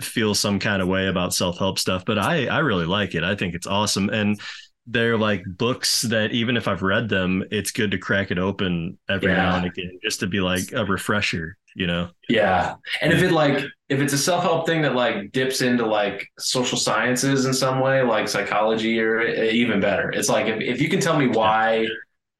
feel 0.00 0.34
some 0.34 0.58
kind 0.58 0.80
of 0.82 0.88
way 0.88 1.08
about 1.08 1.34
self-help 1.34 1.78
stuff 1.78 2.04
but 2.04 2.18
i 2.18 2.46
i 2.46 2.58
really 2.58 2.86
like 2.86 3.14
it 3.14 3.24
i 3.24 3.34
think 3.34 3.54
it's 3.54 3.66
awesome 3.66 4.08
and 4.10 4.40
they're 4.88 5.16
like 5.16 5.42
books 5.46 6.02
that 6.02 6.32
even 6.32 6.56
if 6.56 6.66
i've 6.66 6.82
read 6.82 7.08
them 7.08 7.44
it's 7.50 7.70
good 7.70 7.90
to 7.90 7.98
crack 7.98 8.30
it 8.30 8.38
open 8.38 8.98
every 9.08 9.30
Yeah. 9.30 9.36
now 9.36 9.56
and 9.56 9.66
again 9.66 9.98
just 10.02 10.20
to 10.20 10.26
be 10.26 10.40
like 10.40 10.72
a 10.72 10.84
refresher 10.84 11.56
you 11.74 11.86
know 11.86 12.10
Yeah. 12.28 12.74
And 13.00 13.12
if 13.12 13.22
it 13.22 13.32
like 13.32 13.64
if 13.88 14.00
it's 14.00 14.12
a 14.12 14.18
self-help 14.18 14.66
thing 14.66 14.82
that 14.82 14.94
like 14.94 15.32
dips 15.32 15.62
into 15.62 15.86
like 15.86 16.26
social 16.38 16.76
sciences 16.76 17.46
in 17.46 17.54
some 17.54 17.80
way, 17.80 18.02
like 18.02 18.28
psychology 18.28 19.00
or 19.00 19.20
eh, 19.20 19.50
even 19.52 19.80
better. 19.80 20.10
It's 20.10 20.28
like 20.28 20.46
if, 20.46 20.60
if 20.60 20.80
you 20.82 20.88
can 20.90 21.00
tell 21.00 21.16
me 21.18 21.28
why 21.28 21.86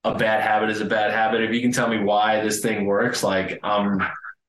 a 0.04 0.14
bad 0.14 0.42
habit 0.42 0.70
is 0.70 0.80
a 0.80 0.84
bad 0.84 1.12
habit, 1.12 1.42
if 1.42 1.52
you 1.54 1.60
can 1.62 1.72
tell 1.72 1.88
me 1.88 1.98
why 2.00 2.40
this 2.42 2.60
thing 2.60 2.84
works, 2.86 3.22
like 3.22 3.58
um 3.62 3.98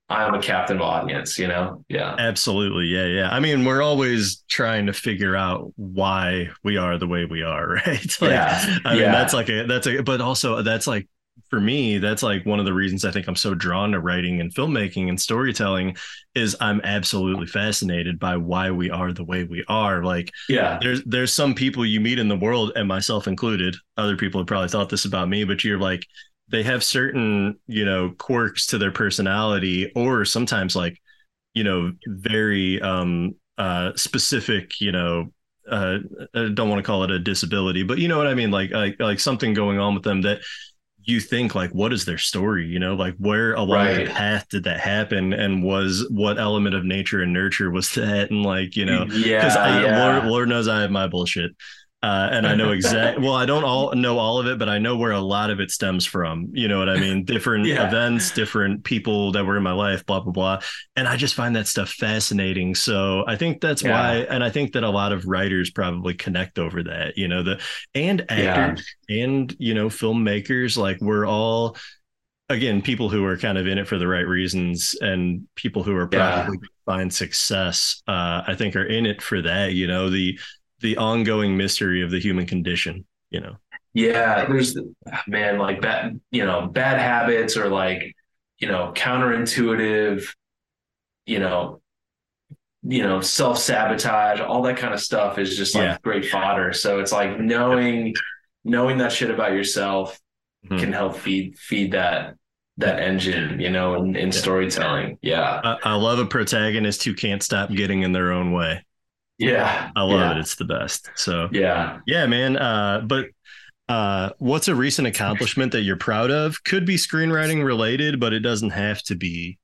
I'm 0.10 0.34
a 0.36 0.42
captive 0.42 0.82
audience, 0.82 1.40
you 1.40 1.48
know? 1.48 1.84
Yeah. 1.90 2.16
absolutely 2.20 2.86
yeah 2.86 3.06
yeah 3.06 3.30
i 3.30 3.40
mean 3.40 3.66
we're 3.66 3.82
always 3.82 4.44
trying 4.50 4.86
to 4.88 4.94
figure 4.94 5.36
out 5.36 5.72
why 5.76 6.50
we 6.64 6.78
are 6.78 6.98
the 6.98 7.08
way 7.08 7.26
we 7.26 7.42
are 7.44 7.68
right 7.86 8.22
like, 8.22 8.32
Yeah. 8.32 8.78
i 8.86 8.94
mean 8.94 9.02
Yeah. 9.04 9.12
that's 9.12 9.34
like 9.34 9.50
a 9.50 9.66
that's 9.66 9.88
a 9.88 10.02
but 10.04 10.22
also 10.22 10.62
that's 10.62 10.88
like 10.88 11.08
for 11.50 11.60
me 11.60 11.98
that's 12.00 12.22
like 12.24 12.46
one 12.46 12.60
of 12.60 12.66
the 12.66 12.74
reasons 12.74 13.06
i 13.06 13.12
think 13.12 13.28
i'm 13.28 13.36
so 13.36 13.54
drawn 13.56 13.92
to 13.92 14.00
writing 14.00 14.40
and 14.42 14.54
filmmaking 14.54 15.10
and 15.10 15.20
storytelling 15.20 15.96
is 16.36 16.56
i'm 16.62 16.82
absolutely 16.84 17.48
fascinated 17.48 18.20
by 18.20 18.38
why 18.38 18.70
we 18.72 18.90
are 18.90 19.14
the 19.14 19.24
way 19.24 19.44
we 19.44 19.64
are 19.68 20.04
like 20.04 20.30
Yeah. 20.50 20.78
there's 20.82 21.04
there's 21.06 21.34
some 21.34 21.54
people 21.56 21.86
you 21.86 22.00
meet 22.00 22.20
in 22.20 22.28
the 22.28 22.38
world 22.38 22.72
and 22.76 22.88
myself 22.88 23.28
included 23.28 23.76
other 23.98 24.18
people 24.18 24.42
have 24.42 24.48
probably 24.48 24.70
thought 24.70 24.90
this 24.90 25.06
about 25.06 25.30
me 25.30 25.44
but 25.44 25.64
you're 25.64 25.80
like 25.80 26.06
they 26.50 26.64
have 26.64 26.84
certain 26.84 27.58
you 27.68 27.86
know 27.86 28.12
quirks 28.18 28.68
to 28.68 28.78
their 28.78 28.92
personality 28.92 29.92
or 29.96 30.26
sometimes 30.26 30.76
like 30.76 31.00
you 31.54 31.64
know 31.64 31.92
very 32.08 32.82
um 32.82 33.36
uh 33.58 33.92
specific 33.96 34.80
you 34.82 34.92
know 34.92 35.28
uh 35.70 35.98
i 36.36 36.50
don't 36.54 36.70
want 36.70 36.80
to 36.80 36.84
call 36.86 37.04
it 37.04 37.12
a 37.12 37.20
disability 37.20 37.84
but 37.84 37.98
you 38.00 38.08
know 38.08 38.18
what 38.18 38.28
i 38.28 38.34
mean 38.34 38.52
like 38.52 38.72
like 38.72 39.00
like 39.00 39.20
something 39.20 39.54
going 39.54 39.80
on 39.80 39.94
with 39.94 40.04
them 40.04 40.22
that 40.22 40.40
you 41.06 41.20
think 41.20 41.54
like 41.54 41.70
what 41.72 41.92
is 41.94 42.06
their 42.06 42.18
story 42.18 42.66
you 42.66 42.80
know 42.80 42.96
like 42.96 43.14
where 43.18 43.54
along 43.56 43.78
Right. 43.86 44.08
the 44.08 44.12
path 44.14 44.48
did 44.50 44.64
that 44.66 44.80
happen 44.80 45.34
and 45.34 45.64
was 45.64 46.06
what 46.10 46.40
element 46.40 46.76
of 46.76 46.86
nature 46.86 47.22
and 47.22 47.34
nurture 47.34 47.70
was 47.72 47.90
that 47.96 48.32
and 48.32 48.44
like 48.44 48.76
you 48.76 48.86
know 48.86 49.06
because 49.06 49.26
Yeah. 49.26 49.82
yeah. 49.82 50.14
Lord, 50.14 50.26
Lord 50.26 50.50
knows 50.50 50.68
I 50.68 50.82
have 50.82 50.92
my 50.92 51.08
bullshit. 51.08 51.52
Uh, 52.04 52.28
and 52.34 52.46
I 52.46 52.54
know 52.54 52.72
exact. 52.72 53.18
well, 53.22 53.34
I 53.34 53.46
don't 53.46 53.64
all 53.64 53.96
know 53.96 54.20
all 54.20 54.38
of 54.38 54.46
it, 54.46 54.60
but 54.60 54.68
I 54.68 54.78
know 54.78 54.98
where 54.98 55.14
a 55.14 55.22
lot 55.22 55.50
of 55.50 55.62
it 55.62 55.72
stems 55.72 56.06
from. 56.06 56.50
You 56.52 56.68
know 56.68 56.78
what 56.78 56.90
I 56.90 57.00
mean? 57.00 57.24
Different 57.24 57.66
Yeah. 57.66 57.88
events, 57.88 58.32
different 58.32 58.84
people 58.84 59.32
that 59.32 59.46
were 59.46 59.56
in 59.56 59.64
my 59.64 59.72
life, 59.72 60.06
blah 60.06 60.20
blah 60.20 60.34
blah. 60.34 60.60
And 60.98 61.08
I 61.08 61.16
just 61.16 61.34
find 61.34 61.56
that 61.56 61.66
stuff 61.66 61.90
fascinating. 61.92 62.76
So 62.76 63.24
I 63.26 63.38
think 63.38 63.62
that's 63.62 63.82
Yeah. 63.82 63.92
why, 63.92 64.16
and 64.30 64.44
I 64.44 64.50
think 64.50 64.74
that 64.74 64.84
a 64.84 64.90
lot 64.90 65.14
of 65.14 65.26
writers 65.26 65.72
probably 65.72 66.14
connect 66.14 66.60
over 66.60 66.84
that. 66.84 67.18
You 67.18 67.30
know, 67.30 67.42
the 67.42 67.62
and 67.96 68.26
Yeah. 68.30 68.76
and 69.10 69.56
you 69.58 69.74
know 69.74 69.88
filmmakers, 69.88 70.76
like 70.78 70.98
we're 71.00 71.26
all 71.26 71.78
again 72.50 72.82
people 72.82 73.08
who 73.10 73.24
are 73.24 73.38
kind 73.38 73.58
of 73.58 73.66
in 73.66 73.78
it 73.78 73.88
for 73.88 73.98
the 73.98 74.08
right 74.08 74.28
reasons 74.28 74.94
and 75.00 75.48
people 75.56 75.84
who 75.84 75.96
are 75.96 76.10
Yeah. 76.12 76.44
probably 76.44 76.60
find 76.86 77.12
success 77.14 78.04
uh 78.10 78.44
i 78.46 78.54
think 78.58 78.76
are 78.76 78.84
in 78.84 79.06
it 79.06 79.22
for 79.22 79.42
that 79.42 79.72
you 79.72 79.88
know 79.88 80.10
the 80.10 80.38
the 80.84 80.98
ongoing 80.98 81.58
mystery 81.58 82.04
of 82.04 82.12
the 82.12 82.20
human 82.20 82.46
condition 82.46 83.06
you 83.32 83.40
know 83.42 83.56
Yeah, 83.96 84.46
there's 84.46 84.78
man 85.28 85.58
like 85.60 85.82
bad, 85.82 86.20
you 86.32 86.46
know, 86.46 86.66
bad 86.68 87.00
habits 87.00 87.56
or 87.58 87.70
like, 87.70 88.02
you 88.60 88.68
know, 88.68 88.92
counterintuitive, 88.96 90.34
you 91.28 91.40
know, 91.40 91.80
you 92.82 93.04
know, 93.04 93.22
self 93.22 93.58
sabotage, 93.60 94.40
all 94.42 94.62
that 94.64 94.78
kind 94.78 94.94
of 94.94 95.00
stuff 95.00 95.38
is 95.38 95.56
just 95.56 95.76
like 95.76 95.84
Yeah. 95.84 95.98
great 96.04 96.26
fodder. 96.26 96.74
So 96.74 97.00
it's 97.00 97.12
like 97.12 97.40
knowing 97.40 98.14
knowing 98.64 98.98
that 98.98 99.12
shit 99.12 99.30
about 99.30 99.52
yourself 99.54 100.20
Mhm. 100.70 100.80
can 100.80 100.94
help 100.94 101.16
feed 101.18 101.58
feed 101.60 101.92
that 101.92 102.36
that 102.78 103.00
engine, 103.00 103.60
you 103.60 103.70
know, 103.70 103.96
in, 103.96 104.16
in 104.16 104.32
storytelling. 104.32 105.20
Yeah. 105.22 105.62
I, 105.64 105.78
I 105.92 105.96
love 105.96 106.18
a 106.20 106.26
protagonist 106.26 107.04
who 107.04 107.14
can't 107.14 107.44
stop 107.44 107.70
getting 107.72 108.02
in 108.02 108.12
their 108.14 108.32
own 108.32 108.52
way 108.52 108.84
Yeah. 109.44 109.92
i 109.96 110.02
love 110.02 110.20
yeah. 110.20 110.32
it 110.32 110.38
it's 110.38 110.56
the 110.56 110.66
best 110.66 111.10
so 111.16 111.50
Yeah. 111.52 112.00
yeah 112.06 112.26
man 112.26 112.58
uh 112.58 113.02
but 113.06 113.28
uh 113.90 114.30
what's 114.40 114.68
a 114.68 114.76
recent 114.76 115.08
accomplishment 115.08 115.72
that 115.74 115.82
you're 115.82 115.98
proud 115.98 116.32
of 116.32 116.64
could 116.64 116.86
be 116.86 116.96
screenwriting 116.96 117.64
related 117.66 118.20
but 118.20 118.32
it 118.34 118.40
doesn't 118.40 118.70
have 118.72 119.02
to 119.04 119.16
be 119.16 119.58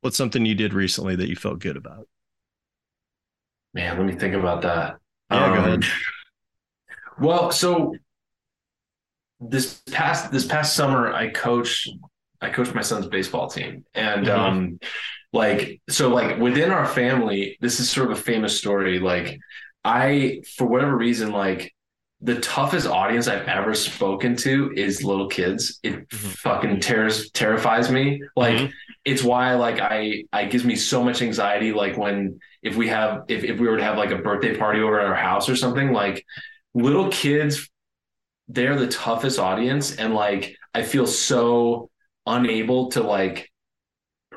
what's 0.00 0.16
something 0.16 0.46
you 0.46 0.54
did 0.54 0.72
recently 0.74 1.14
that 1.16 1.28
you 1.28 1.36
felt 1.36 1.58
good 1.58 1.76
about 1.76 2.06
Man, 3.74 3.98
let 3.98 4.06
me 4.06 4.14
think 4.14 4.34
about 4.34 4.62
that. 4.62 4.96
Yeah, 5.30 5.48
go 5.48 5.54
Um, 5.60 5.64
ahead. 5.66 5.84
Well, 7.20 7.50
so 7.50 7.94
this 9.38 9.82
past 9.92 10.32
this 10.32 10.46
past 10.46 10.74
summer, 10.74 11.12
I 11.12 11.28
coached 11.28 11.90
I 12.46 12.50
coached 12.50 12.74
my 12.74 12.82
son's 12.82 13.06
baseball 13.08 13.48
team, 13.48 13.84
and 13.94 14.26
Mhm. 14.26 14.38
um, 14.38 14.80
like 15.32 15.80
so, 15.88 16.08
like 16.08 16.38
within 16.38 16.70
our 16.70 16.86
family, 16.86 17.58
this 17.60 17.80
is 17.80 17.90
sort 17.90 18.10
of 18.10 18.18
a 18.18 18.20
famous 18.20 18.56
story. 18.58 18.98
Like, 19.00 19.38
I 19.84 20.42
for 20.56 20.66
whatever 20.66 20.96
reason, 20.96 21.32
like 21.32 21.72
the 22.22 22.40
toughest 22.40 22.86
audience 22.86 23.28
I've 23.28 23.46
ever 23.46 23.74
spoken 23.74 24.36
to 24.36 24.72
is 24.74 25.04
little 25.04 25.28
kids. 25.28 25.78
It 25.82 26.10
fucking 26.12 26.80
tears 26.80 27.30
terrifies 27.32 27.90
me. 27.90 28.22
Like 28.36 28.56
Mhm. 28.58 28.72
it's 29.04 29.22
why 29.22 29.54
like 29.54 29.80
I 29.80 30.24
I 30.32 30.46
gives 30.46 30.64
me 30.64 30.76
so 30.76 31.04
much 31.04 31.20
anxiety. 31.22 31.72
Like 31.72 31.96
when 31.98 32.38
if 32.62 32.76
we 32.76 32.88
have 32.88 33.24
if 33.28 33.44
if 33.44 33.60
we 33.60 33.68
were 33.68 33.76
to 33.76 33.84
have 33.84 33.98
like 33.98 34.12
a 34.12 34.18
birthday 34.18 34.56
party 34.56 34.80
over 34.80 34.98
at 35.00 35.06
our 35.06 35.14
house 35.14 35.48
or 35.48 35.56
something, 35.56 35.92
like 35.92 36.24
little 36.74 37.10
kids, 37.10 37.68
they're 38.48 38.76
the 38.76 38.88
toughest 38.88 39.38
audience, 39.38 39.96
and 39.96 40.14
like 40.14 40.56
I 40.74 40.82
feel 40.82 41.06
so 41.06 41.90
unable 42.26 42.90
to 42.92 43.02
like 43.02 43.50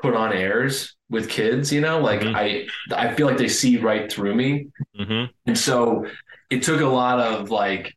put 0.00 0.14
on 0.14 0.32
airs 0.32 0.96
with 1.10 1.28
kids. 1.28 1.72
You 1.72 1.80
know, 1.80 2.00
like 2.00 2.20
Mhm. 2.20 2.34
I 2.34 2.68
I 2.94 3.14
feel 3.14 3.26
like 3.26 3.38
they 3.38 3.48
see 3.48 3.78
right 3.78 4.10
through 4.10 4.34
me. 4.34 4.68
mm-hmm. 4.98 5.30
And 5.46 5.58
so 5.58 6.06
it 6.50 6.62
took 6.62 6.80
a 6.80 6.86
lot 6.86 7.20
of 7.20 7.50
like 7.50 7.94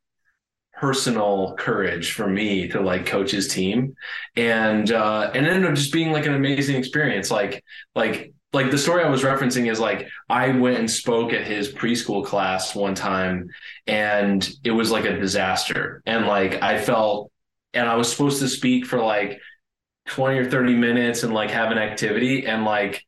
personal 0.73 1.55
courage 1.57 2.13
for 2.13 2.27
me 2.27 2.67
to 2.69 2.81
like 2.81 3.05
coach 3.05 3.31
his 3.31 3.47
team. 3.47 3.95
And 4.35 4.91
uh 4.91 5.31
and 5.33 5.45
it 5.45 5.49
ended 5.49 5.69
up 5.69 5.75
just 5.75 5.93
being 5.93 6.11
like 6.11 6.25
an 6.25 6.33
amazing 6.33 6.75
experience. 6.75 7.31
Like 7.31 7.63
like 7.95 8.33
like 8.53 8.69
the 8.71 8.77
story 8.77 9.03
I 9.03 9.09
was 9.09 9.23
referencing 9.23 9.71
is 9.71 9.79
like 9.79 10.07
I 10.29 10.49
went 10.49 10.77
and 10.79 10.89
spoke 10.89 11.33
at 11.33 11.45
his 11.47 11.71
preschool 11.73 12.25
class 12.25 12.75
one 12.75 12.95
time 12.95 13.49
and 13.87 14.47
it 14.63 14.71
was 14.71 14.91
like 14.91 15.05
a 15.05 15.17
disaster. 15.19 16.01
And 16.05 16.25
like 16.27 16.61
I 16.61 16.79
felt 16.81 17.31
and 17.73 17.87
I 17.89 17.95
was 17.95 18.11
supposed 18.11 18.39
to 18.41 18.49
speak 18.49 18.85
for 18.85 18.99
like 19.01 19.39
20 20.07 20.37
or 20.39 20.49
30 20.49 20.75
minutes 20.75 21.23
and 21.23 21.33
like 21.33 21.49
have 21.51 21.71
an 21.71 21.77
activity 21.77 22.45
and 22.45 22.65
like 22.65 23.03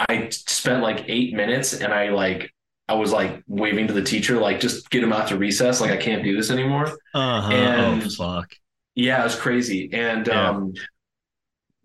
I 0.00 0.28
spent 0.30 0.82
like 0.82 1.04
8 1.08 1.34
minutes 1.34 1.72
and 1.74 1.92
I 1.92 2.10
like 2.10 2.52
I 2.88 2.94
was 2.94 3.12
like 3.12 3.42
waving 3.46 3.86
to 3.88 3.92
the 3.92 4.02
teacher, 4.02 4.38
like 4.38 4.60
just 4.60 4.88
get 4.90 5.02
him 5.02 5.12
out 5.12 5.28
to 5.28 5.36
recess. 5.36 5.80
Like 5.80 5.90
I 5.90 5.96
can't 5.96 6.22
do 6.24 6.36
this 6.36 6.50
anymore. 6.50 6.86
uh-huh 7.14 7.52
And- 7.52 8.02
oh 8.04 8.08
fuck 8.10 8.52
Yeah, 8.94 9.20
it 9.20 9.24
was 9.24 9.34
crazy. 9.36 9.90
And 9.92 10.26
Yeah. 10.26 10.50
um 10.50 10.72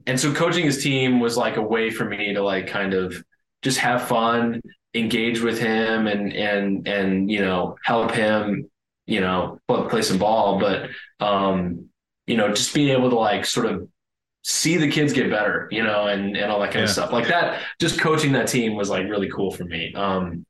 and 0.05 0.19
so 0.19 0.33
coaching 0.33 0.65
his 0.65 0.83
team 0.83 1.19
was 1.19 1.37
like 1.37 1.55
a 1.57 1.61
way 1.61 1.89
for 1.89 2.05
me 2.05 2.33
to 2.33 2.43
like 2.43 2.67
kind 2.67 2.93
of 2.93 3.23
just 3.61 3.77
have 3.79 4.07
fun, 4.07 4.61
engage 4.93 5.41
with 5.41 5.57
him 5.59 6.07
and 6.07 6.33
and 6.33 6.87
and 6.87 7.31
you 7.31 7.39
know, 7.41 7.75
help 7.83 8.11
him, 8.11 8.69
you 9.07 9.21
know, 9.21 9.59
play, 9.67 9.87
play 9.89 10.01
some 10.01 10.17
ball. 10.19 10.59
But 10.59 10.89
um, 11.25 11.87
you 12.27 12.35
know, 12.37 12.49
just 12.53 12.73
being 12.73 12.89
able 12.89 13.09
to 13.09 13.15
like 13.17 13.45
sort 13.45 13.65
of 13.65 13.87
see 14.43 14.77
the 14.77 14.89
kids 14.89 15.13
get 15.13 15.29
better, 15.29 15.67
you 15.71 15.83
know, 15.83 16.07
and 16.07 16.35
and 16.37 16.51
all 16.51 16.59
that 16.59 16.67
kind 16.71 16.77
Yeah. 16.79 16.83
of 16.83 16.89
stuff. 16.91 17.11
Like 17.11 17.27
that, 17.29 17.61
just 17.79 17.99
coaching 17.99 18.33
that 18.33 18.47
team 18.47 18.75
was 18.75 18.89
like 18.89 19.07
really 19.09 19.29
cool 19.29 19.51
for 19.51 19.63
me. 19.65 19.93
Um 19.95 20.45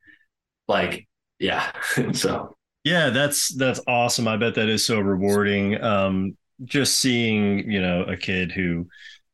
like 0.67 1.07
yeah. 1.39 1.71
so 2.13 2.55
Yeah, 2.83 3.09
that's 3.09 3.53
that's 3.55 3.79
awesome. 3.87 4.27
I 4.27 4.37
bet 4.37 4.55
that 4.55 4.69
is 4.69 4.85
so 4.85 4.99
rewarding. 4.99 5.81
Um, 5.81 6.37
just 6.65 6.99
seeing, 6.99 7.69
you 7.69 7.81
know, 7.81 8.03
a 8.03 8.15
kid 8.15 8.51
who 8.51 8.87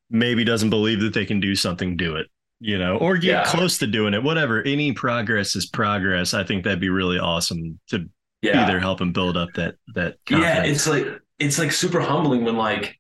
maybe 0.10 0.44
doesn't 0.44 0.70
believe 0.72 1.02
that 1.02 1.14
they 1.14 1.26
can 1.26 1.40
do 1.40 1.56
something, 1.56 1.96
do 1.98 2.16
it, 2.16 2.28
you 2.60 2.78
know, 2.80 2.98
or 2.98 3.18
get 3.18 3.28
Yeah. 3.30 3.44
close 3.46 3.78
to 3.80 3.88
doing 3.88 4.14
it. 4.14 4.24
Whatever. 4.24 4.64
Any 4.64 4.92
progress 4.94 5.56
is 5.56 5.68
progress. 5.68 6.34
I 6.34 6.44
think 6.44 6.64
that'd 6.64 6.80
be 6.80 6.90
really 6.90 7.20
awesome 7.20 7.80
to 7.90 8.10
Yeah. 8.42 8.66
be 8.66 8.72
there 8.72 8.80
helping 8.80 9.12
build 9.14 9.38
up 9.38 9.50
that 9.56 9.76
that 9.96 10.16
Yeah, 10.30 10.64
it's 10.64 10.88
like 10.88 11.06
it's 11.40 11.60
like 11.60 11.72
super 11.72 12.02
humbling 12.02 12.44
when 12.46 12.58
like 12.58 12.98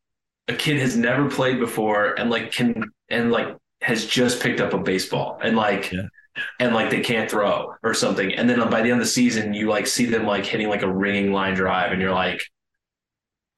a 0.49 0.55
kid 0.55 0.77
has 0.79 0.97
never 0.97 1.29
played 1.29 1.59
before 1.59 2.13
and 2.19 2.29
like 2.29 2.51
can 2.51 2.83
and 3.09 3.31
like 3.31 3.55
has 3.81 4.05
just 4.05 4.41
picked 4.41 4.59
up 4.61 4.73
a 4.73 4.77
baseball 4.79 5.39
and 5.43 5.55
like 5.55 5.91
Yeah. 5.91 6.07
and 6.59 6.73
like 6.75 6.89
they 6.89 7.01
can't 7.01 7.31
throw 7.31 7.75
or 7.83 7.93
something 7.93 8.33
and 8.35 8.49
then 8.49 8.61
um, 8.61 8.69
by 8.69 8.81
the 8.81 8.91
end 8.91 8.99
of 9.01 9.05
the 9.07 9.11
season 9.11 9.53
you 9.53 9.69
like 9.69 9.87
see 9.87 10.05
them 10.05 10.25
like 10.25 10.45
hitting 10.45 10.69
like 10.69 10.81
a 10.83 10.91
ringing 10.91 11.31
line 11.33 11.53
drive 11.55 11.91
and 11.93 12.01
you're 12.01 12.13
like 12.13 12.41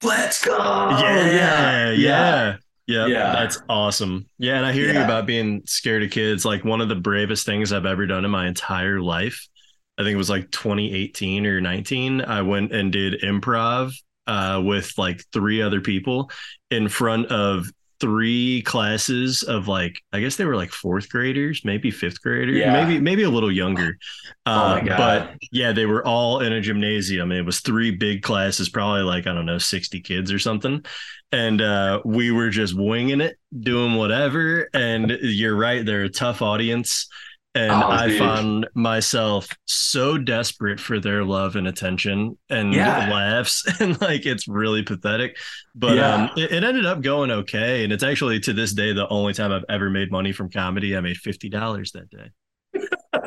let's 0.02 0.44
go 0.44 0.56
yeah, 0.58 1.90
yeah, 1.92 2.56
yeah, 2.86 3.04
Oh, 3.04 3.06
Yeah. 3.06 3.32
That's 3.32 3.58
awesome. 3.68 4.26
Yeah, 4.38 4.56
and 4.56 4.66
I 4.66 4.72
hear 4.72 4.92
you 4.92 5.00
about 5.02 5.24
being 5.26 5.62
scared 5.66 6.02
of 6.02 6.10
kids. 6.10 6.44
Like 6.44 6.64
one 6.64 6.80
of 6.80 6.88
the 6.88 6.96
bravest 6.96 7.46
things 7.46 7.72
I've 7.72 7.86
ever 7.86 8.06
done 8.06 8.24
in 8.24 8.30
my 8.30 8.46
entire 8.48 9.00
life. 9.00 9.48
I 9.96 10.02
think 10.02 10.14
it 10.14 10.18
was 10.18 10.28
like 10.30 10.50
2018 10.50 11.46
or 11.46 11.60
19. 11.60 12.22
I 12.22 12.42
went 12.42 12.72
and 12.72 12.92
did 12.92 13.20
improv 13.22 13.92
uh, 14.26 14.62
with 14.64 14.92
like 14.98 15.22
three 15.32 15.60
other 15.62 15.80
people 15.80 16.30
in 16.70 16.88
front 16.88 17.26
of 17.26 17.66
three 18.00 18.62
classes 18.62 19.44
of 19.44 19.68
like 19.68 19.94
I 20.12 20.18
guess 20.20 20.34
they 20.34 20.44
were 20.44 20.56
like 20.56 20.70
fourth 20.72 21.08
graders, 21.08 21.62
maybe 21.64 21.92
fifth 21.92 22.20
graders, 22.20 22.56
Yeah. 22.56 22.84
maybe 22.84 23.00
maybe 23.00 23.22
a 23.22 23.30
little 23.30 23.52
younger. 23.52 23.96
Oh 24.44 24.52
Uh, 24.52 24.80
God. 24.80 24.96
But 24.98 25.36
yeah, 25.52 25.70
they 25.70 25.86
were 25.86 26.04
all 26.04 26.40
in 26.40 26.52
a 26.52 26.60
gymnasium. 26.60 27.30
It 27.30 27.46
was 27.46 27.60
three 27.60 27.92
big 27.92 28.22
classes, 28.22 28.68
probably 28.68 29.02
like 29.02 29.28
I 29.28 29.32
don't 29.32 29.46
know, 29.46 29.58
60 29.58 30.00
kids 30.00 30.32
or 30.32 30.40
something. 30.40 30.84
And 31.30 31.62
uh, 31.62 32.00
we 32.04 32.30
were 32.32 32.50
just 32.50 32.74
winging 32.76 33.20
it, 33.20 33.38
doing 33.58 33.94
whatever. 33.94 34.68
And 34.74 35.16
you're 35.22 35.56
right, 35.56 35.86
they're 35.86 36.02
a 36.04 36.08
tough 36.10 36.42
audience. 36.42 37.06
And 37.54 37.70
Oh, 37.70 37.88
I 37.88 38.08
dude. 38.08 38.18
found 38.18 38.66
myself 38.74 39.48
so 39.66 40.16
desperate 40.16 40.80
for 40.80 40.98
their 40.98 41.22
love 41.22 41.54
and 41.56 41.68
attention 41.68 42.38
and 42.48 42.72
Yeah. 42.72 43.10
laughs. 43.10 43.62
And 43.80 44.00
like 44.00 44.24
it's 44.24 44.48
really 44.48 44.82
pathetic. 44.82 45.36
But 45.74 45.96
Yeah. 45.96 46.14
um, 46.14 46.30
it, 46.36 46.50
it 46.52 46.64
ended 46.64 46.86
up 46.86 47.02
going 47.02 47.30
okay. 47.30 47.84
And 47.84 47.92
it's 47.92 48.02
actually 48.02 48.40
to 48.40 48.52
this 48.54 48.72
day 48.72 48.92
the 48.94 49.06
only 49.08 49.34
time 49.34 49.52
I've 49.52 49.64
ever 49.68 49.90
made 49.90 50.10
money 50.10 50.32
from 50.32 50.50
comedy. 50.50 50.96
I 50.96 51.00
made 51.00 51.16
$50 51.16 51.92
that 51.92 52.08
day. 52.10 52.30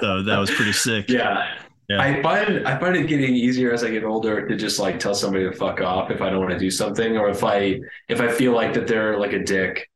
So 0.02 0.24
that 0.24 0.40
was 0.40 0.50
pretty 0.50 0.74
sick. 0.74 1.08
yeah 1.10 1.56
Yeah. 1.88 2.02
I 2.02 2.22
find 2.24 2.68
I 2.68 2.80
find 2.80 2.96
it 2.96 3.08
getting 3.08 3.36
easier 3.36 3.72
as 3.72 3.84
I 3.84 3.92
get 3.92 4.04
older 4.04 4.48
to 4.48 4.56
just 4.56 4.80
like 4.80 4.98
tell 4.98 5.14
somebody 5.14 5.44
to 5.46 5.52
fuck 5.54 5.82
off 5.82 6.10
if 6.10 6.20
I 6.22 6.32
don't 6.32 6.40
want 6.40 6.52
to 6.52 6.58
do 6.60 6.72
something 6.72 7.16
or 7.16 7.30
if 7.30 7.44
I 7.44 7.80
if 8.10 8.20
I 8.22 8.28
feel 8.32 8.54
like 8.54 8.74
that 8.74 8.88
they're 8.88 9.20
like 9.20 9.34
a 9.34 9.44
dick, 9.44 9.88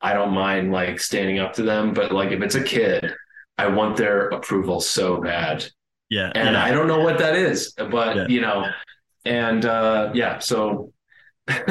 I 0.00 0.12
don't 0.14 0.32
mind 0.32 0.70
like 0.70 1.00
standing 1.00 1.40
up 1.40 1.54
to 1.54 1.62
them. 1.64 1.92
But 1.92 2.12
like 2.12 2.30
if 2.30 2.40
it's 2.40 2.54
a 2.54 2.62
kid, 2.62 3.12
I 3.58 3.68
want 3.68 3.96
their 3.96 4.28
approval 4.28 4.80
so 4.80 5.20
bad. 5.20 5.64
Yeah. 6.10 6.30
And 6.34 6.54
yeah. 6.54 6.64
I 6.64 6.70
don't 6.70 6.88
know 6.88 7.00
what 7.00 7.18
that 7.18 7.36
is, 7.36 7.72
but 7.72 8.16
Yeah. 8.16 8.26
you 8.28 8.40
know, 8.40 8.66
and 9.24 9.64
uh 9.64 10.10
yeah, 10.14 10.38
so 10.38 10.92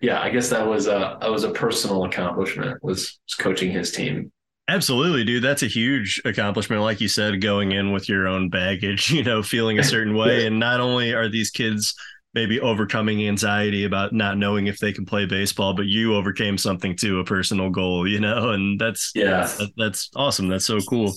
yeah, 0.00 0.20
I 0.20 0.30
guess 0.30 0.48
that 0.50 0.66
was 0.66 0.86
a 0.86 1.18
that 1.20 1.30
was 1.30 1.44
a 1.44 1.50
personal 1.50 2.04
accomplishment 2.04 2.82
was, 2.82 3.18
was 3.26 3.34
coaching 3.38 3.70
his 3.70 3.92
team. 3.92 4.32
Absolutely, 4.68 5.24
dude. 5.24 5.42
That's 5.42 5.62
a 5.62 5.66
huge 5.66 6.20
accomplishment. 6.24 6.82
Like 6.82 7.00
you 7.00 7.08
said, 7.08 7.40
going 7.40 7.72
in 7.72 7.92
with 7.92 8.08
your 8.08 8.28
own 8.28 8.48
baggage, 8.48 9.10
you 9.16 9.22
know, 9.22 9.42
feeling 9.42 9.78
a 9.78 9.84
certain 9.84 10.14
way. 10.16 10.46
And 10.46 10.58
not 10.58 10.80
only 10.80 11.12
are 11.12 11.28
these 11.28 11.50
kids 11.50 11.94
maybe 12.34 12.60
overcoming 12.60 13.26
anxiety 13.28 13.84
about 13.84 14.12
not 14.12 14.38
knowing 14.38 14.66
if 14.66 14.78
they 14.78 14.92
can 14.92 15.04
play 15.04 15.26
baseball, 15.26 15.74
but 15.74 15.86
you 15.86 16.14
overcame 16.14 16.56
something 16.58 16.96
too, 16.96 17.20
a 17.20 17.24
personal 17.24 17.70
goal, 17.70 18.08
you 18.08 18.20
know, 18.20 18.50
and 18.52 18.80
that's 18.80 19.12
Yeah. 19.14 19.46
that- 19.58 19.72
that's 19.76 20.10
awesome. 20.16 20.48
That's 20.48 20.64
so 20.66 20.80
cool. 20.80 21.14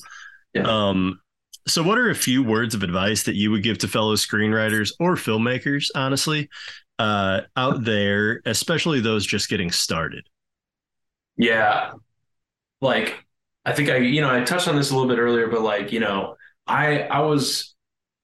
Yeah. 0.53 0.63
Um, 0.63 1.19
so 1.67 1.81
what 1.83 1.97
are 1.97 2.09
a 2.09 2.15
few 2.15 2.43
words 2.43 2.75
of 2.75 2.83
advice 2.83 3.23
that 3.23 3.35
you 3.35 3.51
would 3.51 3.63
give 3.63 3.79
to 3.79 3.87
fellow 3.87 4.15
screenwriters 4.15 4.93
or 4.99 5.15
filmmakers, 5.15 5.87
honestly, 5.95 6.49
uh, 6.99 7.41
out 7.57 7.83
there, 7.85 8.41
especially 8.45 8.99
those 9.01 9.25
just 9.25 9.49
getting 9.49 9.71
started? 9.71 10.25
Yeah. 11.37 11.93
Like 12.81 13.25
I 13.65 13.73
think 13.73 13.89
I 13.91 13.97
you 13.97 14.21
know, 14.21 14.31
I 14.33 14.43
touched 14.43 14.69
on 14.69 14.77
this 14.77 14.91
a 14.91 14.95
little 14.95 15.09
bit 15.09 15.19
earlier, 15.19 15.49
but 15.49 15.63
like, 15.63 15.93
you 15.93 16.01
know, 16.01 16.37
I 16.67 17.01
I 17.03 17.21
was 17.21 17.74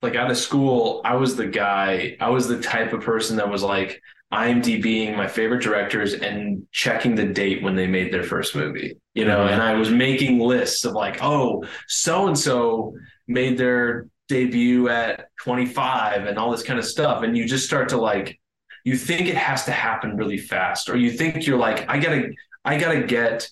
like 0.01 0.15
out 0.15 0.31
of 0.31 0.37
school, 0.37 1.01
I 1.05 1.15
was 1.15 1.35
the 1.35 1.47
guy, 1.47 2.17
I 2.19 2.29
was 2.29 2.47
the 2.47 2.59
type 2.61 2.93
of 2.93 3.01
person 3.01 3.37
that 3.37 3.49
was 3.49 3.63
like 3.63 4.01
IMDBing 4.33 5.15
my 5.15 5.27
favorite 5.27 5.61
directors 5.61 6.13
and 6.13 6.65
checking 6.71 7.15
the 7.15 7.25
date 7.25 7.61
when 7.61 7.75
they 7.75 7.85
made 7.85 8.13
their 8.13 8.23
first 8.23 8.55
movie, 8.55 8.97
you 9.13 9.25
know, 9.25 9.47
and 9.47 9.61
I 9.61 9.73
was 9.73 9.89
making 9.89 10.39
lists 10.39 10.85
of 10.85 10.93
like, 10.93 11.21
oh, 11.21 11.65
so 11.87 12.27
and 12.27 12.37
so 12.37 12.93
made 13.27 13.57
their 13.57 14.07
debut 14.29 14.87
at 14.87 15.27
25 15.41 16.25
and 16.25 16.37
all 16.37 16.49
this 16.49 16.63
kind 16.63 16.79
of 16.79 16.85
stuff. 16.85 17.23
And 17.23 17.35
you 17.35 17.45
just 17.45 17.65
start 17.65 17.89
to 17.89 17.97
like, 17.97 18.39
you 18.85 18.95
think 18.95 19.27
it 19.27 19.35
has 19.35 19.65
to 19.65 19.71
happen 19.71 20.15
really 20.15 20.37
fast, 20.37 20.89
or 20.89 20.95
you 20.95 21.11
think 21.11 21.45
you're 21.45 21.59
like, 21.59 21.87
I 21.89 21.99
gotta, 21.99 22.29
I 22.63 22.77
gotta 22.77 23.03
get, 23.03 23.49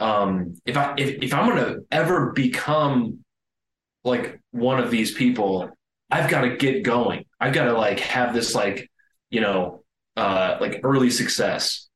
um, 0.00 0.56
if 0.66 0.76
I, 0.76 0.94
if, 0.98 1.22
if 1.22 1.34
I'm 1.34 1.48
gonna 1.48 1.76
ever 1.90 2.32
become 2.32 3.24
like 4.04 4.38
one 4.50 4.78
of 4.78 4.90
these 4.90 5.12
people, 5.12 5.70
I've 6.10 6.30
got 6.30 6.42
to 6.42 6.56
get 6.56 6.82
going. 6.82 7.24
I've 7.40 7.52
got 7.52 7.64
to 7.64 7.72
like 7.72 8.00
have 8.00 8.34
this 8.34 8.54
like, 8.54 8.90
you 9.30 9.40
know, 9.40 9.84
uh, 10.16 10.58
like 10.60 10.80
early 10.82 11.10
success. 11.10 11.88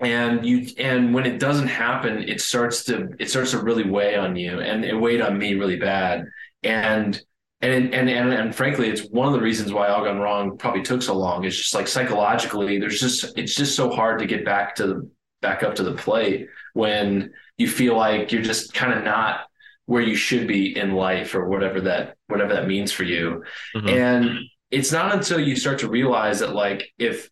And 0.00 0.44
you 0.44 0.68
and 0.78 1.14
when 1.14 1.24
it 1.24 1.38
doesn't 1.38 1.68
happen, 1.68 2.22
it 2.28 2.40
starts 2.40 2.84
to 2.84 3.08
it 3.18 3.30
starts 3.30 3.52
to 3.52 3.62
really 3.62 3.88
weigh 3.88 4.16
on 4.16 4.36
you, 4.36 4.60
and 4.60 4.84
it 4.84 4.94
weighed 4.94 5.22
on 5.22 5.38
me 5.38 5.54
really 5.54 5.76
bad. 5.76 6.26
And 6.62 7.20
and 7.62 7.94
and 7.94 8.08
and 8.10 8.32
and 8.32 8.54
frankly, 8.54 8.90
it's 8.90 9.08
one 9.10 9.26
of 9.26 9.32
the 9.32 9.40
reasons 9.40 9.72
why 9.72 9.88
All 9.88 10.04
Gone 10.04 10.18
Wrong 10.18 10.58
probably 10.58 10.82
took 10.82 11.02
so 11.02 11.16
long. 11.16 11.44
It's 11.44 11.56
just 11.56 11.74
like 11.74 11.88
psychologically, 11.88 12.78
there's 12.78 13.00
just 13.00 13.36
it's 13.36 13.54
just 13.54 13.74
so 13.74 13.90
hard 13.90 14.18
to 14.18 14.26
get 14.26 14.44
back 14.44 14.74
to 14.76 14.86
the 14.86 15.10
back 15.40 15.62
up 15.62 15.74
to 15.76 15.82
the 15.82 15.94
plate 15.94 16.48
when 16.74 17.32
you 17.56 17.68
feel 17.68 17.96
like 17.96 18.30
you're 18.30 18.42
just 18.42 18.74
kind 18.74 18.92
of 18.92 19.04
not 19.04 19.47
where 19.88 20.02
you 20.02 20.14
should 20.14 20.46
be 20.46 20.76
in 20.76 20.92
life 20.92 21.34
or 21.34 21.48
whatever 21.48 21.80
that 21.80 22.14
whatever 22.26 22.52
that 22.52 22.68
means 22.68 22.92
for 22.92 23.04
you. 23.04 23.42
Mhm. 23.74 23.90
And 23.90 24.38
it's 24.70 24.92
not 24.92 25.14
until 25.14 25.40
you 25.40 25.56
start 25.56 25.78
to 25.78 25.88
realize 25.88 26.40
that 26.40 26.54
like 26.54 26.92
if 26.98 27.30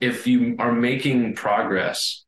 if 0.00 0.26
you 0.26 0.56
are 0.58 0.72
making 0.72 1.34
progress, 1.34 2.24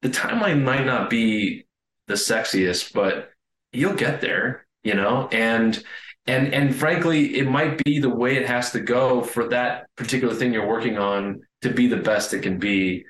the 0.00 0.08
timeline 0.08 0.62
might 0.62 0.86
not 0.86 1.10
be 1.10 1.66
the 2.06 2.14
sexiest, 2.14 2.94
but 2.94 3.32
you'll 3.70 3.92
get 3.92 4.22
there, 4.22 4.66
you 4.82 4.94
know? 4.94 5.28
And 5.30 5.84
and 6.26 6.54
and 6.54 6.74
frankly, 6.74 7.36
it 7.36 7.50
might 7.50 7.84
be 7.84 7.98
the 7.98 8.08
way 8.08 8.36
it 8.36 8.46
has 8.46 8.72
to 8.72 8.80
go 8.80 9.22
for 9.22 9.48
that 9.48 9.88
particular 9.96 10.34
thing 10.34 10.54
you're 10.54 10.66
working 10.66 10.96
on 10.96 11.42
to 11.60 11.68
be 11.68 11.86
the 11.86 11.98
best 11.98 12.32
it 12.32 12.40
can 12.40 12.58
be. 12.58 13.04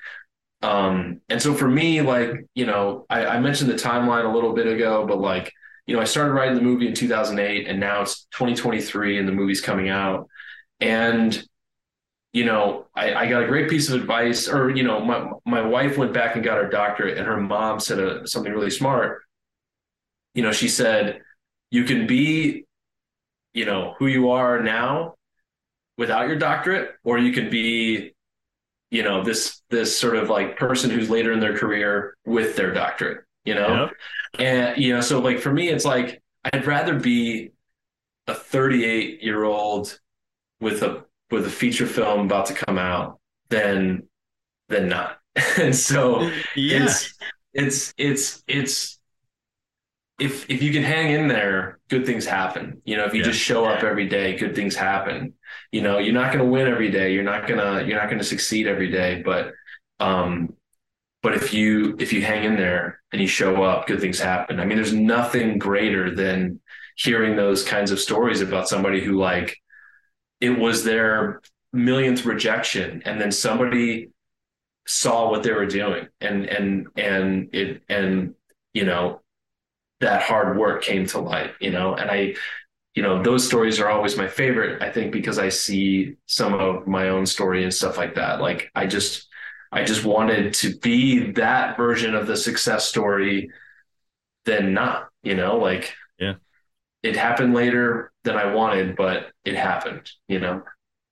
Um, 0.63 1.21
and 1.29 1.41
so 1.41 1.55
for 1.55 1.69
me, 1.69 2.01
like, 2.01 2.45
you 2.57 2.67
know, 2.67 3.07
I, 3.09 3.27
I 3.27 3.41
mentioned 3.41 3.71
the 3.71 3.75
timeline 3.75 4.25
a 4.25 4.35
little 4.35 4.53
bit 4.53 4.67
ago, 4.67 5.07
but 5.07 5.21
like, 5.21 5.53
you 5.87 5.95
know, 5.95 6.03
I 6.03 6.05
started 6.05 6.33
writing 6.33 6.57
the 6.57 6.63
movie 6.63 6.89
in 6.89 6.95
2008 6.95 7.69
and 7.69 7.79
now 7.79 8.03
it's 8.03 8.25
2023 8.33 9.19
and 9.19 9.29
the 9.29 9.33
movie's 9.33 9.61
coming 9.61 9.89
out. 9.89 10.29
And, 10.81 11.43
you 12.33 12.45
know, 12.45 12.87
I, 12.95 13.15
I 13.15 13.29
got 13.29 13.45
a 13.45 13.47
great 13.47 13.71
piece 13.71 13.89
of 13.89 14.01
advice 14.01 14.49
or, 14.49 14.71
you 14.71 14.83
know, 14.83 15.01
my, 15.01 15.31
my 15.45 15.63
wife 15.63 15.97
went 15.97 16.13
back 16.13 16.35
and 16.35 16.45
got 16.45 16.59
her 16.59 16.69
doctorate 16.69 17.19
and 17.19 17.27
her 17.27 17.41
mom 17.41 17.79
said 17.79 18.01
a, 18.01 18.27
something 18.27 18.53
really 18.53 18.71
smart. 18.71 19.23
You 20.35 20.43
know, 20.43 20.53
she 20.53 20.69
said, 20.69 21.21
you 21.71 21.85
can 21.85 22.07
be, 22.07 22.67
you 23.55 23.65
know, 23.65 23.95
who 23.99 24.07
you 24.07 24.31
are 24.31 24.61
now 24.63 25.15
without 25.97 26.27
your 26.27 26.37
doctorate, 26.37 26.91
or 27.05 27.19
you 27.19 27.33
can 27.33 27.49
be, 27.49 28.13
you 28.91 29.03
know, 29.03 29.25
this, 29.25 29.63
this 29.71 29.99
sort 29.99 30.17
of 30.17 30.29
like 30.29 30.59
person 30.59 30.91
who's 30.91 31.09
later 31.09 31.33
in 31.33 31.41
their 31.41 31.57
career 31.57 32.17
with 32.27 32.55
their 32.57 32.73
doctorate, 32.75 33.25
you 33.47 33.55
know? 33.55 33.85
Yep. 33.85 33.91
And 34.39 34.83
you 34.83 34.95
know, 34.95 35.01
so 35.01 35.21
like 35.21 35.41
for 35.41 35.53
me, 35.53 35.69
it's 35.69 35.85
like 35.85 36.23
I'd 36.45 36.67
rather 36.67 36.99
be 36.99 37.53
a 38.27 38.35
38 38.35 39.23
year 39.23 39.45
old 39.45 39.99
with 40.61 40.83
a 40.83 41.05
with 41.31 41.47
a 41.47 41.51
feature 41.51 41.87
film 41.87 42.27
about 42.27 42.47
to 42.47 42.55
come 42.55 42.79
out 42.79 43.21
than 43.51 44.05
than 44.69 44.89
not. 44.89 45.19
and 45.59 45.75
so 45.77 46.23
Yeah. 46.57 46.85
it's 46.85 47.15
it's 47.55 47.95
it's 47.99 48.45
it's 48.49 48.99
if 50.19 50.49
if 50.49 50.63
you 50.63 50.73
can 50.73 50.83
hang 50.83 51.13
in 51.13 51.29
there, 51.29 51.79
good 51.89 52.07
things 52.07 52.25
happen. 52.25 52.81
You 52.85 52.97
know, 52.97 53.05
if 53.05 53.13
you 53.13 53.21
Yeah. 53.21 53.27
just 53.27 53.41
show 53.41 53.65
up 53.67 53.83
every 53.85 54.09
day, 54.09 54.37
good 54.37 54.55
things 54.55 54.75
happen. 54.75 55.35
You 55.73 55.83
know, 55.83 55.99
you're 55.99 56.15
not 56.15 56.33
going 56.33 56.45
to 56.45 56.51
win 56.51 56.69
every 56.69 56.91
day. 56.91 57.13
You're 57.13 57.23
not 57.23 57.47
gonna 57.47 57.83
you're 57.85 57.99
not 57.99 58.07
going 58.07 58.19
to 58.19 58.25
succeed 58.25 58.67
every 58.67 58.91
day, 58.91 59.23
but 59.25 59.53
um 60.01 60.55
but 61.27 61.35
if 61.35 61.53
you 61.53 61.97
if 61.99 62.13
you 62.13 62.23
hang 62.23 62.45
in 62.45 62.55
there 62.55 63.01
and 63.11 63.21
you 63.21 63.27
show 63.27 63.65
up 63.65 63.89
good 63.89 64.01
things 64.01 64.21
happen 64.21 64.61
i 64.61 64.65
mean 64.65 64.77
there's 64.77 64.93
nothing 64.93 65.59
greater 65.59 66.15
than 66.15 66.61
hearing 66.97 67.35
those 67.35 67.65
kinds 67.65 67.91
of 67.91 67.99
stories 67.99 68.41
about 68.41 68.69
somebody 68.69 69.01
who 69.01 69.19
like 69.19 69.57
it 70.41 70.57
was 70.57 70.85
their 70.85 71.41
millionth 71.73 72.25
rejection 72.25 73.03
and 73.07 73.21
then 73.21 73.33
somebody 73.33 74.09
saw 74.87 75.29
what 75.29 75.43
they 75.43 75.51
were 75.51 75.67
doing 75.67 76.07
and 76.21 76.47
and 76.47 76.87
and 76.97 77.53
it 77.53 77.83
and 77.89 78.33
you 78.73 78.85
know 78.85 79.21
that 79.99 80.23
hard 80.23 80.57
work 80.57 80.81
came 80.81 81.07
to 81.07 81.19
light 81.19 81.51
you 81.61 81.73
know 81.73 81.97
and 81.97 82.09
i 82.09 82.33
you 82.95 83.03
know, 83.03 83.23
those 83.23 83.47
stories 83.47 83.79
are 83.79 83.91
always 83.91 84.17
my 84.17 84.27
favorite. 84.27 84.81
I 84.81 84.91
think 84.91 85.13
because 85.13 85.39
I 85.39 85.51
see 85.51 86.17
some 86.25 86.55
of 86.55 86.87
my 86.87 87.11
own 87.11 87.27
story 87.27 87.63
and 87.63 87.73
stuff 87.73 87.99
like 87.99 88.15
that. 88.15 88.41
Like 88.41 88.71
I 88.75 88.87
just, 88.87 89.26
I 89.77 89.85
just 89.85 90.05
wanted 90.05 90.55
to 90.55 90.77
be 90.79 91.33
that 91.33 91.77
version 91.77 92.15
of 92.15 92.27
the 92.27 92.37
success 92.37 92.87
story 92.87 93.51
than 94.47 94.73
not, 94.75 95.09
you 95.23 95.35
know, 95.35 95.59
like 95.59 95.95
Yeah. 96.19 96.35
it 97.03 97.17
happened 97.17 97.55
later 97.55 98.13
than 98.25 98.37
I 98.37 98.53
wanted, 98.55 98.97
but 98.97 99.31
it 99.45 99.55
happened, 99.55 100.11
you 100.29 100.41
know? 100.41 100.63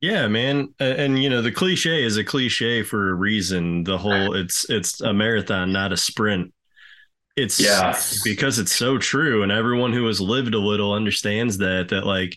Yeah, 0.01 0.29
man. 0.29 0.75
And, 0.81 1.01
and, 1.01 1.23
you 1.23 1.31
know, 1.31 1.43
the 1.43 1.53
cliche 1.53 2.03
is 2.05 2.17
a 2.17 2.25
cliche 2.25 2.83
for 2.83 3.11
a 3.11 3.15
reason. 3.15 3.85
The 3.85 3.99
whole 3.99 4.35
it's 4.35 4.69
it's 4.69 5.01
a 5.01 5.13
marathon, 5.15 5.73
not 5.73 5.93
a 5.93 5.97
sprint. 5.97 6.53
It's 7.37 7.61
Yeah. 7.61 7.99
because 8.25 8.59
it's 8.59 8.73
so 8.75 8.99
true 8.99 9.43
and 9.43 9.53
everyone 9.53 9.93
who 9.93 10.07
has 10.07 10.21
lived 10.21 10.55
a 10.55 10.59
little 10.59 10.93
understands 10.93 11.59
that 11.59 11.89
that 11.89 12.07
like 12.07 12.37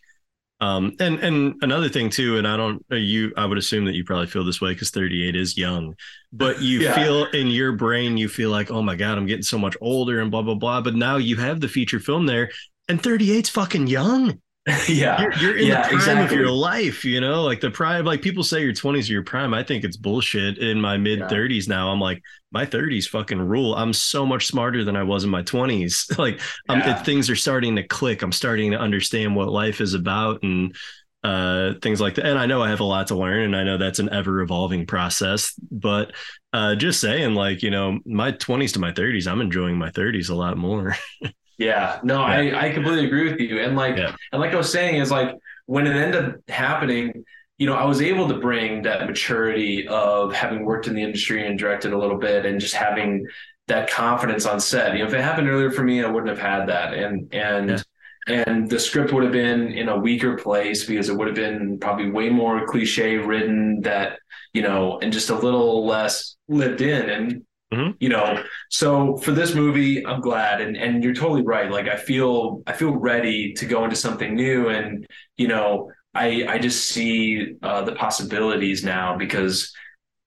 um 0.59 0.93
and 0.99 1.19
and 1.19 1.55
another 1.61 1.88
thing 1.89 2.09
too 2.09 2.38
and 2.38 2.47
I 2.47 2.57
don't 2.57 2.84
you 2.89 3.31
I 3.38 3.45
would 3.45 3.57
assume 3.59 3.85
that 3.85 3.93
you 3.95 4.03
probably 4.03 4.27
feel 4.27 4.43
this 4.43 4.59
way 4.59 4.73
cuz 4.73 4.89
38 4.89 5.35
is 5.35 5.57
young 5.57 5.93
but 6.34 6.61
you 6.61 6.79
Yeah. 6.88 6.95
feel 6.95 7.25
in 7.25 7.47
your 7.47 7.73
brain 7.73 8.17
you 8.17 8.27
feel 8.27 8.49
like 8.49 8.71
oh 8.71 8.81
my 8.81 8.95
god 8.95 9.17
I'm 9.17 9.27
getting 9.27 9.43
so 9.43 9.57
much 9.59 9.77
older 9.81 10.19
and 10.19 10.31
blah 10.31 10.41
blah 10.41 10.55
blah 10.55 10.81
but 10.81 10.95
now 10.95 11.17
you 11.17 11.35
have 11.35 11.61
the 11.61 11.67
feature 11.67 11.99
film 11.99 12.25
there 12.25 12.49
and 12.89 13.01
38's 13.01 13.49
fucking 13.49 13.88
young 13.88 14.39
yeah. 14.89 15.22
you're, 15.22 15.34
you're 15.38 15.57
in 15.57 15.68
yeah, 15.68 15.84
the 15.84 15.95
prime 15.95 15.95
exactly. 15.95 16.26
of 16.26 16.31
your 16.41 16.52
life, 16.52 17.06
you 17.06 17.22
know, 17.22 17.44
like 17.44 17.61
the 17.61 17.72
prime. 17.72 18.03
Like 18.03 18.22
people 18.22 18.44
say 18.44 18.61
your 18.61 18.73
20s 18.73 19.10
are 19.10 19.14
your 19.14 19.23
prime. 19.23 19.53
I 19.53 19.64
think 19.64 19.85
it's 19.85 19.95
bullshit. 19.95 20.57
In 20.57 20.81
my 20.81 20.98
mid 20.98 21.30
30s 21.30 21.69
now, 21.69 21.89
I'm 21.89 22.02
like, 22.02 22.22
my 22.52 22.65
30s 22.65 23.07
fucking 23.07 23.39
rule. 23.39 23.76
I'm 23.76 23.94
so 23.94 24.26
much 24.26 24.45
smarter 24.45 24.84
than 24.84 24.98
I 24.98 25.03
was 25.03 25.23
in 25.23 25.30
my 25.30 25.41
20s. 25.44 26.18
like, 26.18 26.41
Yeah. 26.69 26.99
it, 26.99 27.06
things 27.06 27.30
are 27.30 27.35
starting 27.35 27.77
to 27.77 27.84
click. 27.84 28.22
I'm 28.22 28.34
starting 28.34 28.72
to 28.72 28.80
understand 28.80 29.35
what 29.38 29.48
life 29.49 29.80
is 29.80 29.94
about 29.94 30.44
and 30.44 30.76
uh, 31.23 31.73
things 31.81 32.02
like 32.02 32.15
that. 32.15 32.26
And 32.26 32.38
I 32.38 32.45
know 32.45 32.61
I 32.61 32.69
have 32.69 32.81
a 32.81 32.85
lot 32.85 33.07
to 33.07 33.15
learn, 33.15 33.44
and 33.44 33.56
I 33.56 33.64
know 33.64 33.77
that's 33.77 33.99
an 33.99 34.10
ever 34.14 34.41
evolving 34.41 34.85
process. 34.85 35.53
But 35.72 36.11
uh, 36.53 36.76
just 36.76 36.99
saying, 36.99 37.35
like, 37.35 37.64
you 37.64 37.72
know, 37.72 37.99
my 38.06 38.34
20s 38.34 38.73
to 38.73 38.80
my 38.80 38.91
30s, 38.91 39.27
I'm 39.31 39.41
enjoying 39.41 39.77
my 39.77 39.91
30s 39.91 40.30
a 40.30 40.35
lot 40.35 40.57
more. 40.57 40.95
Yeah, 41.57 41.99
no, 42.03 42.21
I, 42.21 42.67
I 42.67 42.69
completely 42.71 43.05
agree 43.05 43.29
with 43.31 43.39
you. 43.39 43.59
And 43.59 43.75
like, 43.75 43.97
Yeah. 43.97 44.15
and 44.31 44.39
like 44.41 44.53
I 44.53 44.57
was 44.57 44.71
saying, 44.71 44.95
is 45.01 45.09
like 45.09 45.35
when 45.65 45.88
it 45.88 45.95
ended 45.95 46.23
up 46.23 46.35
happening, 46.49 47.23
you 47.57 47.65
know, 47.65 47.73
I 47.73 47.85
was 47.85 48.01
able 48.01 48.27
to 48.27 48.35
bring 48.39 48.84
that 48.84 49.07
maturity 49.07 49.88
of 49.88 50.34
having 50.34 50.63
worked 50.65 50.88
in 50.88 50.93
the 50.93 51.01
industry 51.01 51.47
and 51.47 51.57
directed 51.57 51.93
a 51.93 51.97
little 51.97 52.19
bit, 52.19 52.45
and 52.45 52.59
just 52.59 52.75
having 52.75 53.25
that 53.67 53.89
confidence 53.89 54.45
on 54.45 54.59
set. 54.59 54.93
You 54.93 54.99
know, 54.99 55.07
if 55.07 55.13
it 55.15 55.21
happened 55.21 55.49
earlier 55.49 55.71
for 55.71 55.84
me, 55.84 56.03
I 56.03 56.07
wouldn't 56.09 56.29
have 56.29 56.39
had 56.39 56.67
that, 56.69 56.93
and 56.93 57.34
and 57.34 57.84
and 58.27 58.69
the 58.69 58.79
script 58.79 59.11
would 59.11 59.23
have 59.23 59.31
been 59.31 59.69
in 59.71 59.89
a 59.89 59.97
weaker 59.97 60.38
place 60.38 60.85
because 60.85 61.09
it 61.09 61.15
would 61.17 61.27
have 61.27 61.35
been 61.35 61.79
probably 61.79 62.11
way 62.11 62.29
more 62.29 62.67
cliche 62.67 63.17
written 63.17 63.81
that 63.81 64.19
you 64.53 64.61
know, 64.61 64.99
and 64.99 65.11
just 65.11 65.29
a 65.29 65.35
little 65.35 65.85
less 65.88 66.35
lived 66.47 66.81
in, 66.81 67.09
and 67.09 67.43
you 67.99 68.07
know 68.07 68.41
so 68.69 69.18
for 69.18 69.31
this 69.31 69.53
movie 69.53 70.06
i'm 70.07 70.22
glad 70.22 70.61
and 70.61 70.77
and 70.77 71.03
you're 71.03 71.14
totally 71.14 71.41
right. 71.41 71.69
Like 71.69 71.88
i 71.88 71.98
feel 71.98 72.61
i 72.65 72.73
feel 72.73 72.91
ready 72.95 73.53
to 73.53 73.65
go 73.65 73.84
into 73.84 73.95
something 73.95 74.35
new 74.35 74.69
and 74.69 75.06
you 75.35 75.48
know 75.48 75.91
i 76.14 76.45
i 76.48 76.60
just 76.60 76.85
see 76.85 77.56
uh 77.61 77.81
the 77.84 77.94
possibilities 77.94 78.84
now 78.85 79.18
because 79.18 79.73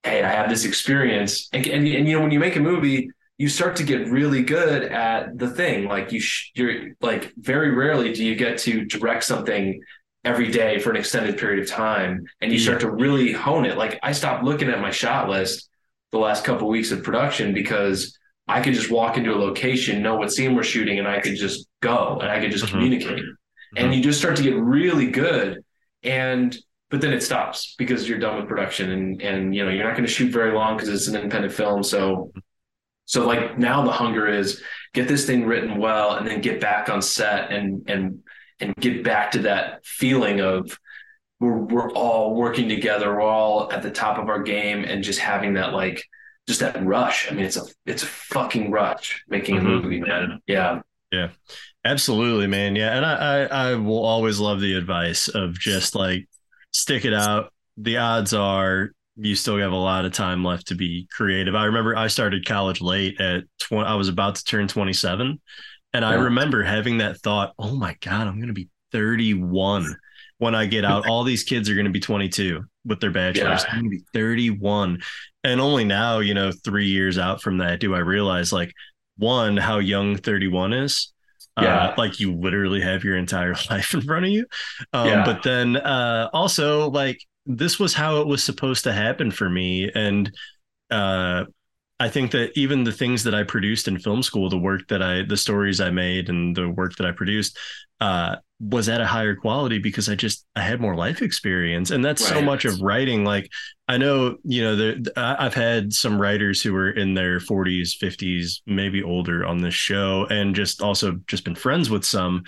hey 0.03 0.23
i 0.23 0.31
have 0.31 0.51
this 0.51 0.65
experience. 0.65 1.49
And, 1.53 1.67
and, 1.67 1.87
and 1.87 2.09
you 2.09 2.17
know 2.17 2.21
when 2.21 2.31
you 2.31 2.41
make 2.41 2.57
a 2.57 2.61
movie 2.61 3.09
you 3.39 3.49
start 3.49 3.75
to 3.77 3.85
get 3.85 4.07
really 4.09 4.43
good 4.43 4.83
at 4.93 5.39
the 5.39 5.49
thing. 5.49 5.89
Like 5.89 6.12
you 6.12 6.21
sh- 6.21 6.51
you're 6.55 6.91
like 7.01 7.33
very 7.39 7.75
rarely 7.75 8.12
do 8.12 8.23
you 8.23 8.35
get 8.35 8.59
to 8.59 8.85
direct 8.85 9.25
something 9.25 9.81
every 10.27 10.51
day 10.51 10.79
for 10.79 10.91
an 10.91 10.97
extended 10.97 11.39
period 11.39 11.62
of 11.65 11.67
time 11.71 12.27
and 12.43 12.53
you 12.53 12.59
start 12.59 12.81
to 12.81 12.91
really 12.91 13.33
hone 13.33 13.65
it. 13.65 13.79
Like 13.79 13.99
i 14.03 14.12
stopped 14.12 14.45
looking 14.45 14.69
at 14.69 14.79
my 14.83 14.91
shot 14.91 15.31
list 15.31 15.70
the 16.12 16.19
last 16.19 16.45
couple 16.45 16.66
of 16.66 16.73
weeks 16.73 16.91
of 16.91 17.03
production 17.03 17.55
because 17.55 18.19
I 18.49 18.61
could 18.61 18.74
just 18.74 18.91
walk 18.91 19.16
into 19.16 19.32
a 19.32 19.37
location, 19.39 20.03
know 20.03 20.16
what 20.16 20.32
scene 20.32 20.55
we're 20.55 20.65
shooting, 20.65 20.99
and 20.99 21.07
I 21.07 21.20
could 21.20 21.37
just 21.37 21.69
go 21.81 22.19
and 22.20 22.31
I 22.31 22.41
could 22.41 22.51
just 22.51 22.65
mm-hmm. 22.65 22.74
communicate. 22.74 23.19
Mm-hmm. 23.19 23.85
And 23.85 23.95
you 23.95 24.03
just 24.03 24.19
start 24.19 24.37
to 24.37 24.43
get 24.43 24.57
really 24.57 25.11
good. 25.11 25.65
And 26.03 26.57
but 26.91 27.01
then 27.01 27.12
it 27.12 27.23
stops 27.23 27.77
because 27.78 28.09
you're 28.09 28.19
done 28.19 28.37
with 28.37 28.49
production 28.49 28.91
and 28.91 29.23
and 29.23 29.55
you 29.55 29.65
know 29.65 29.70
you're 29.70 29.85
not 29.85 29.95
going 29.95 30.07
to 30.07 30.12
shoot 30.12 30.32
very 30.32 30.53
long 30.53 30.77
because 30.77 30.89
it's 30.89 31.07
an 31.07 31.15
independent 31.15 31.53
film. 31.53 31.85
So 31.85 32.32
so 33.05 33.27
like 33.27 33.59
now 33.59 33.85
the 33.85 33.93
hunger 33.93 34.27
is 34.27 34.62
get 34.93 35.07
this 35.07 35.27
thing 35.27 35.47
written 35.47 35.78
well 35.78 36.16
and 36.16 36.27
then 36.27 36.41
get 36.41 36.61
back 36.61 36.89
on 36.89 37.01
set 37.01 37.53
and 37.53 37.89
and 37.89 38.20
and 38.59 38.74
get 38.77 39.05
back 39.05 39.31
to 39.32 39.41
that 39.41 39.85
feeling 39.85 40.41
of 40.41 40.77
we're 41.41 41.57
we're 41.59 41.91
all 41.93 42.35
working 42.35 42.69
together, 42.69 43.12
we're 43.15 43.23
all 43.23 43.73
at 43.73 43.83
the 43.83 43.91
top 43.91 44.19
of 44.19 44.29
our 44.29 44.43
game, 44.43 44.85
and 44.85 45.03
just 45.03 45.19
having 45.19 45.55
that 45.55 45.73
like 45.73 46.05
just 46.47 46.61
that 46.61 46.83
rush. 46.85 47.31
I 47.31 47.35
mean, 47.35 47.45
it's 47.45 47.57
a 47.57 47.65
it's 47.87 48.03
a 48.03 48.07
fucking 48.07 48.71
rush 48.71 49.23
making 49.29 49.57
a 49.59 49.61
Mhm. 49.61 49.83
movie, 49.83 50.01
man. 50.01 50.41
Yeah, 50.47 50.81
Yeah, 51.12 51.31
absolutely, 51.85 52.47
man. 52.47 52.77
Yeah, 52.77 52.97
and 52.97 53.05
I, 53.07 53.15
I 53.15 53.71
I 53.71 53.75
will 53.75 54.05
always 54.05 54.39
love 54.39 54.61
the 54.61 54.75
advice 54.75 55.29
of 55.29 55.59
just 55.59 55.95
like 55.95 56.29
stick 56.73 57.05
it 57.05 57.15
out. 57.15 57.53
The 57.77 57.97
odds 57.99 58.35
are 58.35 58.91
you 59.17 59.35
still 59.35 59.59
have 59.59 59.73
a 59.73 59.77
lot 59.77 60.05
of 60.05 60.12
time 60.12 60.45
left 60.45 60.69
to 60.69 60.75
be 60.75 61.07
creative. 61.11 61.55
I 61.55 61.65
remember 61.65 61.97
I 61.97 62.07
started 62.07 62.47
college 62.47 62.81
late 62.81 63.21
at 63.21 63.45
20, 63.61 63.87
I 63.89 63.95
was 63.95 64.09
about 64.09 64.37
to 64.37 64.45
turn 64.45 64.67
27 64.69 65.41
and 65.93 66.05
I 66.05 66.15
remember 66.15 66.62
having 66.62 66.99
that 66.99 67.19
thought, 67.19 67.53
"Oh 67.59 67.75
my 67.77 67.97
god, 68.01 68.27
I'm 68.29 68.37
going 68.37 68.49
to 68.49 68.55
be 68.55 68.69
31 68.93 69.95
when 70.41 70.57
I 70.57 70.67
get 70.67 70.85
out. 70.85 71.07
All 71.09 71.23
these 71.23 71.45
kids 71.45 71.71
are 71.71 71.75
going 71.75 71.87
to 71.87 71.93
be 71.93 72.01
22 72.01 72.65
with 72.85 73.01
their 73.01 73.12
bachelors. 73.12 73.62
Yeah. 73.62 73.71
I'm 73.71 73.81
going 73.81 73.91
to 73.93 73.99
be 73.99 74.05
31." 74.12 75.01
And 75.45 75.61
only 75.61 75.85
now, 75.85 76.19
you 76.19 76.35
know, 76.35 76.51
3 76.53 76.87
years 76.87 77.17
out 77.17 77.41
from 77.41 77.59
that 77.59 77.81
do 77.81 77.95
I 77.95 78.01
realize 78.01 78.53
like 78.53 78.73
one 79.17 79.57
how 79.57 79.79
young 79.79 80.17
31 80.17 80.73
is. 80.73 81.12
Yeah. 81.61 81.89
Uh, 81.89 81.95
like 81.97 82.21
you 82.21 82.35
literally 82.35 82.81
have 82.81 83.05
your 83.05 83.17
entire 83.17 83.55
life 83.71 83.95
in 83.95 84.03
front 84.03 84.25
of 84.25 84.31
you. 84.31 84.47
Um, 84.93 85.07
Yeah. 85.07 85.25
But 85.25 85.43
then 85.43 85.77
uh, 85.77 86.29
also 86.33 86.91
like 86.91 87.21
this 87.47 87.79
was 87.79 87.95
how 87.95 88.21
it 88.21 88.27
was 88.27 88.43
supposed 88.43 88.85
to 88.85 88.93
happen 88.93 89.31
for 89.31 89.49
me. 89.49 89.91
And 89.95 90.31
uh, 90.91 91.45
I 92.01 92.09
think 92.09 92.31
that 92.32 92.51
even 92.56 92.82
the 92.82 92.93
things 92.93 93.22
that 93.24 93.35
I 93.35 93.44
produced 93.44 93.86
in 93.86 93.98
film 93.98 94.22
school, 94.22 94.48
the 94.48 94.59
work 94.59 94.89
that 94.89 95.02
I, 95.02 95.22
the 95.22 95.36
stories 95.36 95.81
I 95.81 95.90
made 95.90 96.31
and 96.31 96.56
the 96.56 96.70
work 96.70 96.97
that 96.97 97.06
I 97.06 97.12
produced, 97.12 97.59
uh, 98.01 98.36
was 98.59 98.89
at 98.89 99.02
a 99.02 99.06
higher 99.06 99.36
quality 99.36 99.78
because 99.78 100.09
I 100.09 100.14
just 100.14 100.47
I 100.56 100.62
had 100.62 100.81
more 100.81 100.94
life 100.94 101.20
experience, 101.20 101.90
and 101.90 102.02
that's 102.02 102.27
so 102.27 102.40
much 102.40 102.64
of 102.64 102.81
writing. 102.81 103.24
Like 103.24 103.51
I 103.86 103.98
know, 103.98 104.36
you 104.44 104.62
know, 104.62 104.97
I've 105.16 105.55
had 105.55 105.93
some 105.93 106.20
writers 106.20 106.62
who 106.62 106.72
were 106.72 106.90
in 106.90 107.14
their 107.14 107.39
40s, 107.39 107.97
50s, 108.02 108.60
maybe 108.66 109.02
older 109.02 109.44
on 109.44 109.59
this 109.59 109.74
show, 109.74 110.27
and 110.31 110.55
just 110.55 110.82
also 110.82 111.18
just 111.27 111.44
been 111.44 111.55
friends 111.55 111.90
with 111.90 112.05
some. 112.05 112.44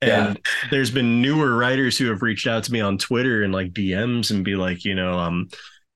And 0.00 0.38
there's 0.70 0.92
been 0.92 1.20
newer 1.20 1.56
writers 1.56 1.98
who 1.98 2.06
have 2.06 2.22
reached 2.22 2.46
out 2.46 2.64
to 2.64 2.72
me 2.72 2.80
on 2.80 2.98
Twitter 2.98 3.42
and 3.42 3.52
like 3.52 3.72
DMs 3.72 4.30
and 4.30 4.44
be 4.44 4.54
like, 4.54 4.84
you 4.84 4.94
know, 4.94 5.18
um, 5.18 5.48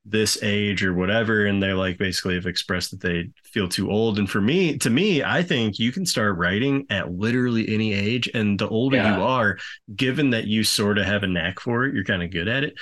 this 0.04 0.42
age 0.42 0.84
or 0.84 0.92
whatever 0.92 1.46
and 1.46 1.62
they're 1.62 1.76
like 1.76 1.96
basically 1.96 2.34
have 2.34 2.46
expressed 2.46 2.90
that 2.90 3.00
they 3.00 3.28
feel 3.44 3.68
too 3.68 3.88
old 3.88 4.18
and 4.18 4.28
for 4.28 4.40
me 4.40 4.76
to 4.76 4.90
me 4.90 5.22
i 5.22 5.44
think 5.44 5.78
you 5.78 5.92
can 5.92 6.04
start 6.04 6.36
writing 6.36 6.84
at 6.90 7.12
literally 7.12 7.72
any 7.72 7.92
age 7.92 8.28
and 8.34 8.58
the 8.58 8.68
older 8.68 8.96
Yeah. 8.96 9.16
you 9.16 9.22
are 9.22 9.58
given 9.94 10.30
that 10.30 10.46
you 10.48 10.64
sort 10.64 10.98
of 10.98 11.04
have 11.06 11.22
a 11.22 11.28
knack 11.28 11.60
for 11.60 11.84
it 11.84 11.94
you're 11.94 12.02
kind 12.02 12.20
of 12.22 12.32
good 12.32 12.48
at 12.48 12.64
it 12.64 12.74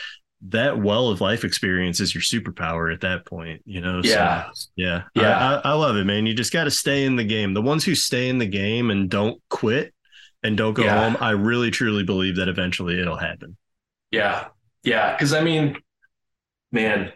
that 0.49 0.79
well 0.81 1.09
of 1.11 1.21
life 1.21 1.45
experience 1.45 2.01
is 2.01 2.15
your 2.15 2.23
superpower 2.23 2.91
at 2.91 3.03
that 3.03 3.27
point 3.27 3.61
you 3.67 3.83
know 3.83 4.01
Yeah. 4.03 4.47
so, 4.55 4.71
yeah 4.77 5.03
Yeah. 5.15 5.39
I, 5.39 5.55
I, 5.57 5.73
I 5.73 5.73
love 5.75 5.97
it 5.97 6.05
man 6.05 6.25
you 6.25 6.33
just 6.33 6.55
got 6.55 6.65
to 6.65 6.71
stay 6.71 7.05
in 7.05 7.17
the 7.17 7.25
game 7.25 7.53
the 7.53 7.61
ones 7.61 7.85
who 7.85 7.95
stay 7.95 8.31
in 8.31 8.39
the 8.39 8.47
game 8.47 8.91
and 8.91 9.11
don't 9.11 9.43
quit 9.51 9.93
and 10.43 10.57
don't 10.57 10.73
go 10.73 10.85
Yeah. 10.85 11.05
home 11.05 11.19
i 11.21 11.33
really 11.33 11.71
truly 11.71 12.03
believe 12.03 12.37
that 12.37 12.49
eventually 12.49 12.99
it'll 12.99 13.19
happen 13.19 13.59
yeah, 14.11 14.47
yeah. 14.83 15.13
Because 15.13 15.33
I 15.35 15.41
mean, 15.43 15.77
man, 16.73 17.13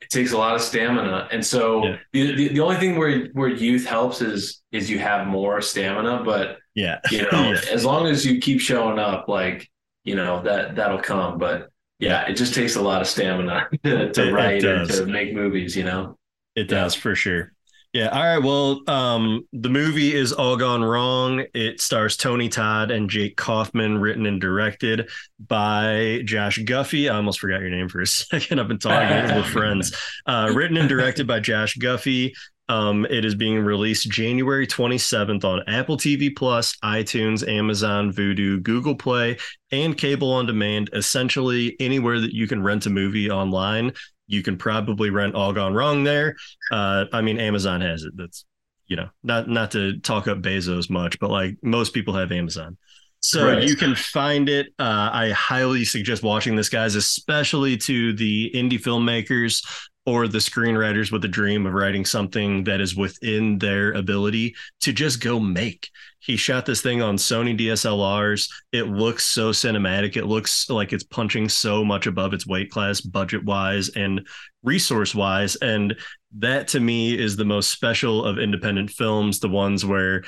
it 0.00 0.10
takes 0.10 0.32
a 0.32 0.38
lot 0.38 0.54
of 0.54 0.60
stamina, 0.60 1.28
and 1.32 1.44
so 1.44 1.84
Yeah. 1.84 1.96
the, 2.12 2.34
the 2.36 2.48
the 2.48 2.60
only 2.60 2.76
thing 2.76 2.96
where 2.98 3.26
where 3.32 3.48
youth 3.48 3.86
helps 3.86 4.20
is 4.20 4.62
is 4.72 4.90
you 4.90 4.98
have 4.98 5.26
more 5.26 5.60
stamina, 5.62 6.22
but 6.24 6.58
yeah 6.74 7.00
you 7.10 7.22
know, 7.32 7.52
Yeah. 7.52 7.60
as 7.72 7.84
long 7.84 8.06
as 8.06 8.24
you 8.26 8.40
keep 8.40 8.60
showing 8.60 8.98
up, 8.98 9.28
like 9.28 9.68
you 10.04 10.14
know 10.16 10.42
that 10.42 10.76
that'll 10.76 11.00
come. 11.00 11.38
But 11.38 11.70
yeah, 11.98 12.26
it 12.28 12.34
just 12.34 12.54
takes 12.54 12.76
a 12.76 12.82
lot 12.82 13.00
of 13.00 13.08
stamina 13.08 13.68
to, 13.84 14.12
to 14.12 14.22
It- 14.22 14.28
it 14.28 14.32
write 14.32 14.64
or 14.64 14.84
does. 14.84 14.98
to 15.00 15.06
make 15.06 15.32
movies. 15.34 15.74
You 15.76 15.84
know. 15.84 16.18
It 16.54 16.68
does 16.68 16.94
for 16.94 17.14
sure. 17.14 17.52
Yeah. 17.96 18.08
All 18.08 18.22
right. 18.22 18.44
Well, 18.44 18.82
um, 18.88 19.48
the 19.54 19.70
movie 19.70 20.14
is 20.14 20.30
All 20.30 20.58
Gone 20.58 20.84
Wrong. 20.84 21.46
It 21.54 21.80
stars 21.80 22.18
Tony 22.18 22.50
Todd 22.50 22.90
and 22.90 23.08
Jake 23.08 23.38
Kaufman, 23.38 23.96
written 23.96 24.26
and 24.26 24.38
directed 24.38 25.08
by 25.40 26.20
Josh 26.26 26.58
Guffey. 26.58 27.08
I 27.08 27.16
almost 27.16 27.40
forgot 27.40 27.62
your 27.62 27.70
name 27.70 27.88
for 27.88 28.02
a 28.02 28.06
second. 28.06 28.60
I've 28.60 28.68
been 28.68 28.78
talking. 28.78 29.34
We're 29.34 29.42
friends. 29.50 29.96
Uh, 30.26 30.52
written 30.54 30.76
and 30.76 30.90
directed 30.90 31.26
by 31.26 31.40
Josh 31.40 31.78
Guffey. 31.78 32.34
Um, 32.68 33.06
it 33.08 33.24
is 33.24 33.34
being 33.34 33.60
released 33.60 34.10
January 34.10 34.66
27th 34.66 35.44
on 35.44 35.62
Apple 35.66 35.96
TV 35.96 36.36
Plus, 36.36 36.76
iTunes, 36.84 37.48
Amazon, 37.48 38.12
Vudu, 38.12 38.62
Google 38.62 38.94
Play, 38.94 39.38
and 39.72 39.96
cable 39.96 40.32
on 40.34 40.44
demand. 40.44 40.90
Essentially, 40.92 41.76
anywhere 41.80 42.20
that 42.20 42.34
you 42.34 42.46
can 42.46 42.62
rent 42.62 42.84
a 42.84 42.90
movie 42.90 43.30
online, 43.30 43.94
you 44.26 44.42
can 44.42 44.56
probably 44.56 45.10
rent 45.10 45.34
All 45.34 45.52
Gone 45.52 45.74
Wrong 45.74 46.04
there. 46.04 46.36
Uh, 46.70 47.04
I 47.12 47.20
mean, 47.22 47.38
Amazon 47.38 47.80
has 47.80 48.02
it. 48.02 48.12
That's 48.16 48.44
you 48.88 48.96
know, 48.96 49.08
not 49.24 49.48
not 49.48 49.72
to 49.72 49.98
talk 50.00 50.28
up 50.28 50.38
Bezos 50.38 50.88
much, 50.88 51.18
but 51.18 51.30
like 51.30 51.56
most 51.62 51.92
people 51.92 52.14
have 52.14 52.30
Amazon. 52.32 52.76
So 53.20 53.46
Right. 53.48 53.62
you 53.66 53.74
can 53.74 53.94
find 53.96 54.48
it. 54.48 54.68
Uh, 54.78 55.10
I 55.12 55.30
highly 55.30 55.84
suggest 55.84 56.22
watching 56.22 56.54
this, 56.54 56.68
guys, 56.68 56.94
especially 56.94 57.76
to 57.78 58.12
the 58.12 58.52
indie 58.54 58.80
filmmakers 58.80 59.64
or 60.06 60.28
the 60.28 60.38
screenwriters 60.38 61.10
with 61.10 61.24
a 61.24 61.28
dream 61.28 61.66
of 61.66 61.74
writing 61.74 62.04
something 62.04 62.62
that 62.64 62.80
is 62.80 62.94
within 62.94 63.58
their 63.58 63.92
ability 63.92 64.54
to 64.80 64.92
just 64.92 65.20
go 65.20 65.40
make. 65.40 65.90
He 66.20 66.36
shot 66.36 66.64
this 66.64 66.80
thing 66.80 67.02
on 67.02 67.16
Sony 67.16 67.58
DSLRs. 67.58 68.48
It 68.72 68.84
looks 68.84 69.24
so 69.24 69.50
cinematic. 69.50 70.16
It 70.16 70.26
looks 70.26 70.70
like 70.70 70.92
it's 70.92 71.04
punching 71.04 71.48
so 71.48 71.84
much 71.84 72.06
above 72.06 72.32
its 72.32 72.46
weight 72.46 72.70
class, 72.70 73.00
budget 73.00 73.44
wise 73.44 73.88
and 73.90 74.26
resource 74.62 75.14
wise. 75.14 75.56
And 75.56 75.96
that 76.38 76.68
to 76.68 76.80
me 76.80 77.18
is 77.18 77.36
the 77.36 77.44
most 77.44 77.70
special 77.70 78.24
of 78.24 78.38
independent 78.38 78.90
films, 78.90 79.40
the 79.40 79.48
ones 79.48 79.84
where 79.84 80.22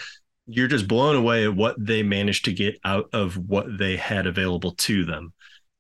you're 0.47 0.69
just 0.69 0.89
blown 0.89 1.15
away 1.15 1.45
at 1.45 1.55
what 1.55 1.77
they 1.79 2.03
managed 2.03 2.47
to 2.47 2.53
get 2.53 2.79
out 2.85 3.11
of 3.13 3.37
what 3.37 3.79
they 3.79 3.97
had 3.97 4.27
available 4.27 4.73
to 4.73 5.05
them. 5.05 5.33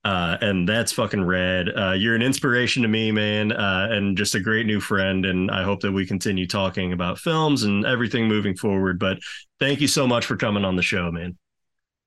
Uh, 0.09 0.39
and 0.41 0.67
that's 0.67 0.91
fucking 0.91 1.23
rad. 1.23 1.69
Uh, 1.69 1.93
you're 1.93 2.15
an 2.15 2.23
inspiration 2.23 2.81
to 2.81 2.89
me, 2.89 3.13
man, 3.13 3.53
uh, 3.53 3.89
and 3.91 4.17
just 4.17 4.35
a 4.35 4.41
great 4.41 4.65
new 4.65 4.81
friend. 4.81 5.27
And 5.27 5.51
I 5.51 5.63
hope 5.63 5.81
that 5.81 5.93
we 5.93 6.07
continue 6.07 6.47
talking 6.47 6.95
about 6.95 7.19
films 7.19 7.65
and 7.65 7.85
everything 7.85 8.27
moving 8.27 8.57
forward. 8.57 8.99
But 8.99 9.19
thank 9.61 9.83
you 9.83 9.87
so 9.87 10.07
much 10.07 10.25
for 10.25 10.39
coming 10.39 10.65
on 10.65 10.77
the 10.77 10.83
show, 10.83 11.13
man. 11.13 11.37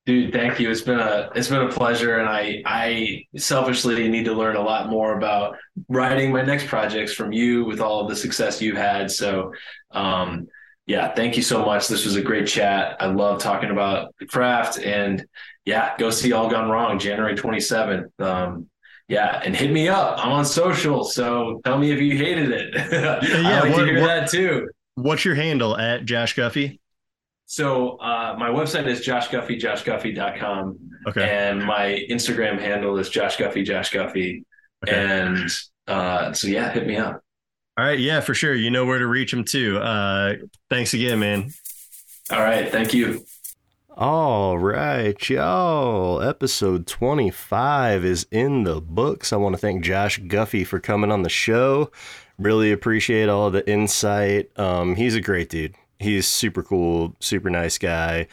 Dude, 0.07 0.33
thank 0.33 0.59
you. 0.59 0.71
It's 0.71 0.81
been 0.81 0.99
a 0.99 1.29
it's 1.35 1.49
been 1.49 1.61
a 1.61 1.69
pleasure, 1.69 2.17
and 2.17 2.27
I 2.27 2.63
I 2.65 3.23
selfishly 3.37 4.07
need 4.07 4.25
to 4.25 4.33
learn 4.33 4.55
a 4.55 4.63
lot 4.63 4.89
more 4.89 5.15
about 5.15 5.57
writing 5.87 6.31
my 6.31 6.41
next 6.41 6.65
projects 6.65 7.13
from 7.13 7.31
you 7.31 7.65
with 7.65 7.81
all 7.81 8.01
of 8.01 8.09
the 8.09 8.15
success 8.15 8.59
you've 8.59 8.77
had. 8.77 9.11
So, 9.11 9.53
um, 9.91 10.47
yeah, 10.87 11.13
thank 11.13 11.37
you 11.37 11.43
so 11.43 11.63
much. 11.63 11.87
This 11.87 12.03
was 12.03 12.15
a 12.15 12.21
great 12.23 12.47
chat. 12.47 12.97
I 12.99 13.05
love 13.05 13.39
talking 13.39 13.69
about 13.69 14.15
craft, 14.27 14.79
and 14.79 15.23
yeah, 15.65 15.95
go 15.97 16.09
see 16.09 16.31
All 16.33 16.49
Gone 16.49 16.69
Wrong 16.69 16.97
January 16.99 17.35
twenty 17.35 17.59
seventh. 17.59 18.11
Um, 18.19 18.67
yeah, 19.07 19.41
and 19.43 19.55
hit 19.55 19.71
me 19.71 19.89
up. 19.89 20.23
I'm 20.23 20.31
on 20.31 20.45
social, 20.45 21.03
so 21.03 21.59
tell 21.65 21.77
me 21.77 21.91
if 21.91 21.99
you 21.99 22.17
hated 22.17 22.51
it. 22.51 22.75
I 22.93 23.59
like 23.61 23.71
what- 23.73 23.79
to 23.79 23.85
hear 23.85 24.01
what- 24.01 24.07
that 24.07 24.29
too. 24.29 24.69
What's 24.95 25.23
your 25.25 25.35
handle 25.35 25.77
at 25.77 26.05
Josh 26.05 26.35
Guffey? 26.35 26.79
So 27.45 27.97
uh, 27.97 28.35
my 28.37 28.49
website 28.49 28.87
is 28.87 29.05
joshguffey, 29.05 29.59
joshguffey.com. 29.59 30.77
Okay. 31.07 31.29
And 31.29 31.63
my 31.65 32.05
Instagram 32.09 32.59
handle 32.59 32.97
is 32.97 33.09
Josh 33.09 33.37
Guffey, 33.37 33.63
Josh 33.63 33.91
Guffey. 33.91 34.43
And 34.87 35.49
uh, 35.87 36.33
so, 36.33 36.47
yeah, 36.47 36.71
hit 36.71 36.87
me 36.87 36.97
up. 36.97 37.21
All 37.77 37.85
right. 37.85 37.99
Yeah, 37.99 38.19
for 38.19 38.33
sure. 38.33 38.53
You 38.53 38.69
know 38.69 38.85
where 38.85 38.99
to 38.99 39.07
reach 39.07 39.33
him 39.33 39.43
too. 39.43 39.79
Uh, 39.79 40.35
thanks 40.69 40.93
again, 40.93 41.19
man. 41.19 41.51
All 42.31 42.41
right. 42.41 42.69
Thank 42.71 42.93
you. 42.93 43.25
All 43.97 44.57
right, 44.57 45.29
y'all. 45.29 46.21
Episode 46.21 46.87
25 46.87 48.05
is 48.05 48.25
in 48.31 48.63
the 48.63 48.79
books. 48.79 49.33
I 49.33 49.35
want 49.35 49.53
to 49.53 49.59
thank 49.59 49.83
Josh 49.83 50.17
Guffey 50.17 50.63
for 50.65 50.79
coming 50.79 51.11
on 51.11 51.23
the 51.23 51.29
show. 51.29 51.91
Really 52.39 52.71
appreciate 52.71 53.27
all 53.27 53.51
the 53.51 53.69
insight. 53.69 54.49
Um, 54.57 54.95
he's 54.95 55.13
a 55.13 55.19
great 55.19 55.49
dude. 55.49 55.75
He's 55.99 56.25
super 56.25 56.63
cool, 56.63 57.17
super 57.19 57.49
nice 57.49 57.77
guy, 57.77 58.27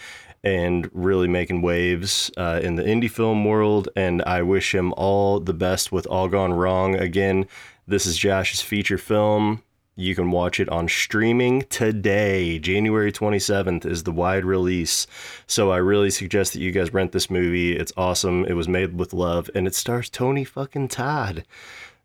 and 0.45 0.89
really 0.93 1.27
making 1.27 1.63
waves 1.63 2.31
uh, 2.37 2.61
in 2.63 2.77
the 2.77 2.85
indie 2.85 3.11
film 3.11 3.45
world. 3.45 3.89
And 3.97 4.23
I 4.23 4.43
wish 4.43 4.73
him 4.73 4.95
all 4.97 5.41
the 5.41 5.55
best 5.55 5.91
with 5.91 6.07
All 6.07 6.29
Gone 6.29 6.53
Wrong. 6.53 6.95
Again, 6.95 7.49
this 7.85 8.07
is 8.07 8.17
Josh's 8.17 8.63
feature 8.63 8.97
film. 8.97 9.65
You 9.99 10.15
can 10.15 10.31
watch 10.31 10.61
it 10.61 10.69
on 10.69 10.87
streaming 10.87 11.63
today. 11.63 12.61
January 12.61 13.11
27th 13.11 13.85
is 13.85 14.05
the 14.05 14.13
wide 14.13 14.45
release. 14.45 15.09
So 15.49 15.73
I 15.73 15.79
really 15.79 16.11
suggest 16.11 16.53
that 16.53 16.61
you 16.61 16.71
guys 16.71 16.95
rent 16.95 17.11
this 17.11 17.29
movie. 17.29 17.77
It's 17.77 17.93
awesome. 17.97 18.45
It 18.45 18.53
was 18.53 18.69
made 18.69 18.97
with 18.97 19.13
love 19.13 19.51
and 19.57 19.67
it 19.67 19.75
stars 19.75 20.09
Tony 20.09 20.45
fucking 20.45 20.87
Todd. 20.87 21.45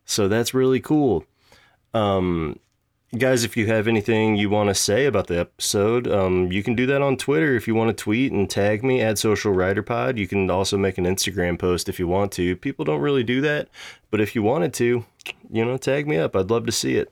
So 0.05 0.27
that's 0.27 0.55
really 0.55 0.79
cool. 0.79 1.25
Um 1.93 2.59
guys, 3.15 3.43
if 3.43 3.55
you 3.55 3.67
have 3.67 3.87
anything 3.87 4.37
you 4.37 4.49
want 4.49 4.69
to 4.69 4.73
say 4.73 5.05
about 5.05 5.27
the 5.27 5.39
episode, 5.39 6.07
um, 6.07 6.51
you 6.51 6.63
can 6.63 6.73
do 6.73 6.87
that 6.87 7.03
on 7.03 7.15
Twitter 7.15 7.55
if 7.55 7.67
you 7.67 7.75
want 7.75 7.95
to 7.95 8.03
tweet 8.03 8.31
and 8.31 8.49
tag 8.49 8.83
me 8.83 9.01
at 9.01 9.19
Social 9.19 9.53
Writer 9.53 9.83
Pod. 9.83 10.17
You 10.17 10.27
can 10.27 10.49
also 10.49 10.77
make 10.79 10.97
an 10.97 11.05
Instagram 11.05 11.59
post 11.59 11.87
if 11.87 11.99
you 11.99 12.07
want 12.07 12.31
to. 12.31 12.55
People 12.55 12.85
don't 12.85 13.01
really 13.01 13.23
do 13.23 13.39
that, 13.41 13.69
but 14.09 14.19
if 14.19 14.33
you 14.33 14.41
wanted 14.41 14.73
to, 14.73 15.05
you 15.51 15.63
know, 15.63 15.77
tag 15.77 16.07
me 16.07 16.17
up. 16.17 16.35
I'd 16.35 16.49
love 16.49 16.65
to 16.65 16.71
see 16.71 16.95
it. 16.95 17.11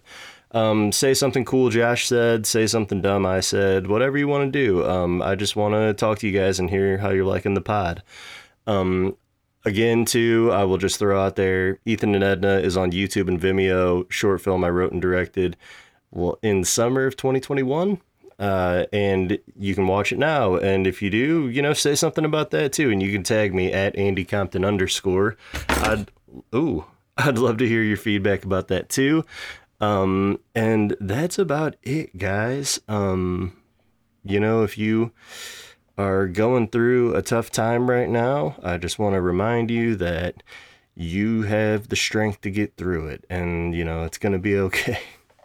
Um, 0.53 0.91
say 0.91 1.13
something 1.13 1.45
cool 1.45 1.69
Josh 1.69 2.07
said, 2.07 2.45
say 2.45 2.67
something 2.67 3.01
dumb 3.01 3.25
I 3.25 3.39
said, 3.39 3.87
whatever 3.87 4.17
you 4.17 4.27
want 4.27 4.51
to 4.51 4.59
do. 4.65 4.85
Um, 4.85 5.21
I 5.21 5.35
just 5.35 5.55
want 5.55 5.73
to 5.73 5.93
talk 5.93 6.19
to 6.19 6.27
you 6.27 6.37
guys 6.37 6.59
and 6.59 6.69
hear 6.69 6.97
how 6.97 7.09
you're 7.09 7.25
liking 7.25 7.53
the 7.53 7.61
pod. 7.61 8.03
Um, 8.67 9.15
again, 9.63 10.05
too, 10.05 10.49
I 10.51 10.65
will 10.65 10.77
just 10.77 10.99
throw 10.99 11.21
out 11.23 11.35
there 11.35 11.79
Ethan 11.85 12.15
and 12.15 12.23
Edna 12.23 12.59
is 12.59 12.75
on 12.75 12.91
YouTube 12.91 13.27
and 13.27 13.39
Vimeo, 13.39 14.11
short 14.11 14.41
film 14.41 14.63
I 14.63 14.69
wrote 14.69 14.91
and 14.91 15.01
directed 15.01 15.55
well 16.11 16.37
in 16.41 16.63
summer 16.63 17.05
of 17.05 17.15
2021. 17.15 18.01
Uh, 18.37 18.85
and 18.91 19.37
you 19.55 19.75
can 19.75 19.85
watch 19.85 20.11
it 20.11 20.17
now. 20.17 20.55
And 20.55 20.87
if 20.87 21.01
you 21.01 21.11
do, 21.11 21.47
you 21.49 21.61
know, 21.61 21.73
say 21.73 21.93
something 21.93 22.25
about 22.25 22.49
that 22.51 22.73
too. 22.73 22.89
And 22.89 23.01
you 23.01 23.11
can 23.11 23.21
tag 23.21 23.53
me 23.53 23.71
at 23.71 23.95
Andy 23.95 24.25
Compton 24.25 24.65
underscore. 24.65 25.37
I'd, 25.69 26.09
ooh, 26.53 26.85
I'd 27.17 27.37
love 27.37 27.57
to 27.57 27.67
hear 27.67 27.83
your 27.83 27.97
feedback 27.97 28.43
about 28.43 28.67
that 28.69 28.89
too. 28.89 29.25
Um, 29.81 30.39
and 30.53 30.95
that's 31.01 31.39
about 31.39 31.75
it, 31.81 32.17
guys. 32.17 32.79
Um, 32.87 33.57
you 34.23 34.39
know, 34.39 34.63
if 34.63 34.77
you 34.77 35.11
are 35.97 36.27
going 36.27 36.67
through 36.67 37.15
a 37.15 37.23
tough 37.23 37.49
time 37.49 37.89
right 37.89 38.07
now, 38.07 38.55
I 38.63 38.77
just 38.77 38.99
want 38.99 39.15
to 39.15 39.21
remind 39.21 39.71
you 39.71 39.95
that 39.95 40.43
you 40.95 41.43
have 41.43 41.89
the 41.89 41.95
strength 41.95 42.41
to 42.41 42.51
get 42.51 42.77
through 42.77 43.07
it 43.07 43.25
and, 43.29 43.75
you 43.75 43.83
know, 43.83 44.03
it's 44.03 44.19
going 44.19 44.33
to 44.33 44.39
be 44.39 44.55
okay. 44.57 44.99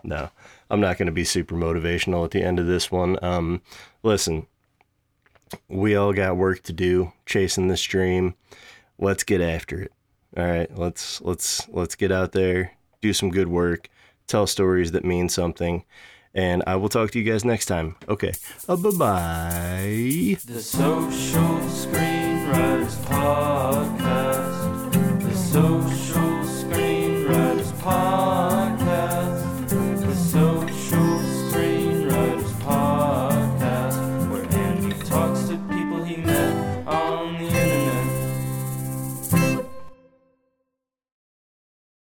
no, 0.05 0.29
I'm 0.69 0.81
not 0.81 0.99
going 0.99 1.07
to 1.07 1.13
be 1.13 1.25
super 1.25 1.55
motivational 1.55 2.25
at 2.25 2.33
the 2.33 2.43
end 2.43 2.59
of 2.59 2.67
this 2.67 2.93
one. 2.93 3.19
Um, 3.25 3.63
listen, 4.03 4.47
we 5.69 5.97
all 5.97 6.13
got 6.13 6.37
work 6.37 6.63
to 6.65 6.75
do 6.75 7.13
chasing 7.25 7.69
this 7.69 7.83
dream. 7.83 8.35
Let's 8.99 9.25
get 9.25 9.41
after 9.41 9.81
it. 9.81 9.93
All 10.37 10.45
right, 10.45 10.77
let's 10.77 11.23
let's 11.23 11.67
let's 11.71 11.95
get 11.95 12.13
out 12.13 12.33
there, 12.33 12.73
do 13.01 13.15
some 13.15 13.31
good 13.31 13.49
work, 13.49 13.89
tell 14.27 14.47
stories 14.47 14.93
that 14.93 15.05
mean 15.05 15.29
something. 15.29 15.85
And 16.35 16.63
I 16.67 16.77
will 16.77 16.91
talk 16.91 17.11
to 17.13 17.19
you 17.19 17.25
guys 17.31 17.45
next 17.45 17.67
time. 17.67 17.97
Okay. 18.09 18.33
Uh, 18.69 18.77
bye 18.77 18.91
bye. 18.91 20.37
The 20.45 20.61
Social 20.61 21.59
Screenwriters 21.73 22.97
Podcast. 23.07 24.93
The 25.23 25.35
Social 25.35 26.06